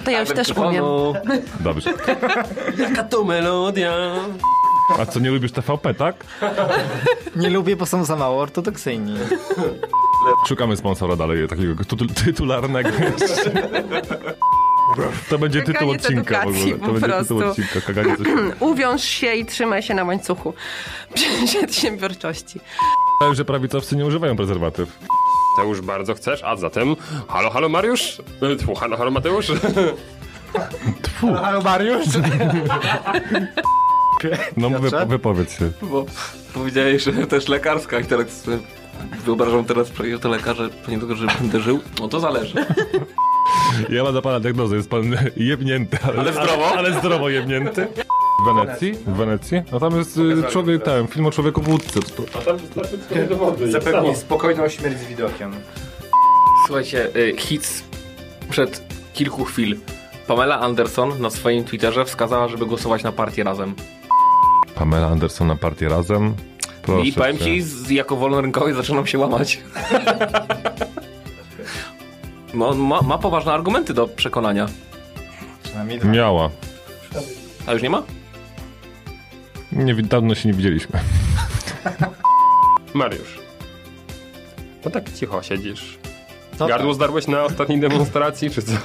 To 0.05 0.11
ja 0.11 0.19
już 0.19 0.29
też 0.29 0.51
umiem. 0.57 0.83
Dobrze. 1.59 1.93
Jaka 2.77 3.03
to 3.03 3.23
melodia. 3.23 3.93
A 4.99 5.05
co, 5.05 5.19
nie 5.19 5.31
lubisz 5.31 5.51
TVP, 5.51 5.93
tak? 5.93 6.15
Nie 7.35 7.49
lubię, 7.49 7.75
bo 7.75 7.85
są 7.85 8.05
za 8.05 8.15
mało 8.15 8.41
ortodoksyjni. 8.41 9.17
Szukamy 10.47 10.77
sponsora 10.77 11.15
dalej, 11.15 11.47
takiego 11.47 11.83
tytu- 11.83 12.23
tytularnego. 12.25 12.89
To 15.29 15.37
będzie 15.37 15.59
tytuł 15.61 15.73
Kaganiec 15.73 16.01
odcinka 16.05 16.41
w 16.43 16.47
ogóle. 16.47 16.77
To 16.79 16.87
będzie 16.93 17.07
tytuł 17.07 17.37
prostu. 17.37 17.37
odcinka. 17.37 17.81
Kaganie 17.87 18.17
coś... 18.17 18.27
Uwiąż 18.71 19.03
się 19.03 19.33
i 19.33 19.45
trzymaj 19.45 19.83
się 19.83 19.93
na 19.93 20.03
łańcuchu 20.03 20.53
przedsiębiorczości. 21.45 22.59
Że 23.33 23.45
prawicowcy 23.45 23.95
nie 23.95 24.05
używają 24.05 24.35
prezerwatyw. 24.35 24.99
Już 25.63 25.81
bardzo 25.81 26.13
chcesz, 26.15 26.43
a 26.43 26.55
zatem 26.55 26.95
halo, 27.27 27.49
halo 27.49 27.69
Mariusz? 27.69 28.21
E, 28.41 28.55
Tfu, 28.55 28.75
halo, 28.75 28.97
halo 28.97 29.11
Mateusz? 29.11 29.51
Halo 31.41 31.61
Mariusz? 31.61 32.05
No 34.57 34.69
wy, 34.69 34.79
Piotrze? 34.79 35.05
wypowiedz 35.05 35.59
się. 35.59 35.71
Bo 35.81 36.05
powiedziałeś, 36.53 37.03
że 37.03 37.11
też 37.13 37.47
lekarska 37.47 37.99
i 37.99 38.05
teraz 38.05 38.41
sobie 38.41 38.57
wyobrażam 39.25 39.65
teraz, 39.65 39.91
że 40.11 40.19
to 40.19 40.29
lekarze, 40.29 40.69
nie 40.87 40.99
tylko, 40.99 41.15
że 41.15 41.27
będę 41.39 41.59
żył. 41.59 41.79
No 41.99 42.07
to 42.07 42.19
zależy. 42.19 42.65
Ja 43.89 44.03
mam 44.03 44.11
dla 44.11 44.21
pana 44.21 44.39
diagnozę, 44.39 44.75
jest 44.75 44.89
pan 44.89 45.03
jebnięty. 45.37 45.97
Ale, 46.03 46.19
Ale 46.19 46.31
zdrowo? 46.33 46.67
Ale, 46.67 46.77
ale 46.77 46.93
zdrowo 46.99 47.29
jebnięty. 47.29 47.87
W 48.41 48.45
Wenecji? 48.45 48.93
W 48.93 49.13
Wenecji? 49.17 49.61
No 49.71 49.79
tam 49.79 49.97
jest 49.97 50.17
y, 50.17 50.43
człowiek, 50.51 50.83
ten, 50.83 51.07
film 51.07 51.25
o 51.25 51.31
człowieku 51.31 51.61
w 51.61 51.67
łódce. 51.69 51.99
To, 51.99 52.23
to, 52.23 52.39
A 52.39 52.41
tam 52.41 52.57
wystarczy 52.57 52.97
tylko 52.97 53.29
do 53.29 53.35
wody. 53.35 53.71
Zapewni 53.71 54.15
spokojną 54.15 54.69
śmierć 54.69 54.99
z 54.99 55.05
widokiem. 55.05 55.51
Słuchajcie, 56.65 57.07
y, 57.15 57.35
hit 57.37 57.83
przed 58.49 58.81
kilku 59.13 59.45
chwil. 59.45 59.77
Pamela 60.27 60.59
Anderson 60.59 61.21
na 61.21 61.29
swoim 61.29 61.63
Twitterze 61.63 62.05
wskazała, 62.05 62.47
żeby 62.47 62.65
głosować 62.65 63.03
na 63.03 63.11
partię 63.11 63.43
razem. 63.43 63.75
Pamela 64.75 65.07
Anderson 65.07 65.47
na 65.47 65.55
partię 65.55 65.89
razem. 65.89 66.35
Proszę 66.81 67.07
I 67.07 67.13
powiem 67.13 67.37
cię. 67.37 67.45
ci, 67.45 67.61
z, 67.61 67.89
jako 67.89 68.15
wolnorynkowy 68.15 68.73
zaczynam 68.73 69.07
się 69.07 69.17
łamać. 69.19 69.59
Ma, 72.53 72.73
ma, 72.73 73.01
ma 73.01 73.17
poważne 73.17 73.53
argumenty 73.53 73.93
do 73.93 74.07
przekonania. 74.07 74.67
Przynajmniej 75.63 75.99
dwa. 75.99 76.09
Miała. 76.09 76.49
A 77.67 77.73
już 77.73 77.81
nie 77.81 77.89
ma? 77.89 78.03
Nie, 79.75 79.95
dawno 79.95 80.35
się 80.35 80.49
nie 80.49 80.53
widzieliśmy. 80.53 80.99
Mariusz. 82.93 83.39
No 84.85 84.91
tak 84.91 85.13
cicho 85.13 85.43
siedzisz. 85.43 85.97
Co 86.57 86.67
Gardło 86.67 86.93
zdarłeś 86.93 87.27
na 87.27 87.43
ostatniej 87.43 87.79
demonstracji, 87.79 88.51
czy 88.51 88.61
co? 88.61 88.71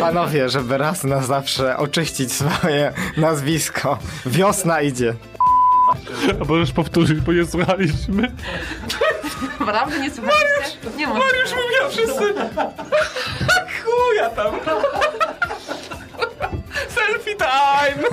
Panowie, 0.00 0.48
żeby 0.48 0.78
raz 0.78 1.04
na 1.04 1.22
zawsze 1.22 1.76
oczyścić 1.76 2.32
swoje 2.32 2.92
nazwisko. 3.16 3.98
Wiosna 4.26 4.80
idzie. 4.82 5.14
A 6.40 6.44
możesz 6.44 6.72
powtórzyć, 6.72 7.20
bo 7.20 7.32
nie 7.32 7.46
słuchaliśmy. 7.46 8.32
Naprawdę 9.60 10.00
nie 10.00 10.10
słuchaliście? 10.10 10.78
Nie 10.96 11.06
może. 11.06 11.20
Już 11.40 11.50
mówią 11.50 11.90
wszyscy. 11.90 12.34
Chuja 13.84 14.30
tam. 14.30 14.54
Selfie 17.06 17.36
time. 17.36 18.08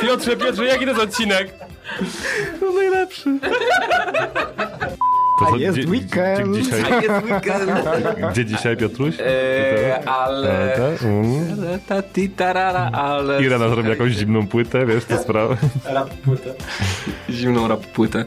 Piotrze, 0.00 0.36
Piotrze, 0.36 0.64
jaki 0.66 0.84
to 0.84 0.90
jest 0.90 1.00
odcinek? 1.02 1.54
To 5.38 5.46
A 5.46 5.50
co, 5.50 5.56
jest 5.56 5.78
gdzie- 5.78 5.88
weekend. 5.88 6.48
Gdzie, 6.48 6.62
dzisiaj, 6.62 6.80
Jest 7.02 7.24
weekend. 7.24 7.70
gdzie 8.30 8.44
dzisiaj, 8.44 8.76
Piotruś? 8.76 9.14
Eee, 9.20 9.92
ale... 10.06 10.72
Ta, 10.76 11.06
mm. 11.06 11.56
Ta, 11.88 12.02
ti, 12.02 12.28
tarara, 12.30 12.90
ale... 12.92 13.42
Irena 13.42 13.68
zrobi 13.68 13.88
jakąś 13.88 14.12
zimną 14.12 14.46
płytę, 14.46 14.86
wiesz, 14.86 15.04
tę 15.04 15.18
sprawę. 15.18 15.56
Zimną 17.30 17.68
rap 17.68 17.80
płytę. 17.86 18.24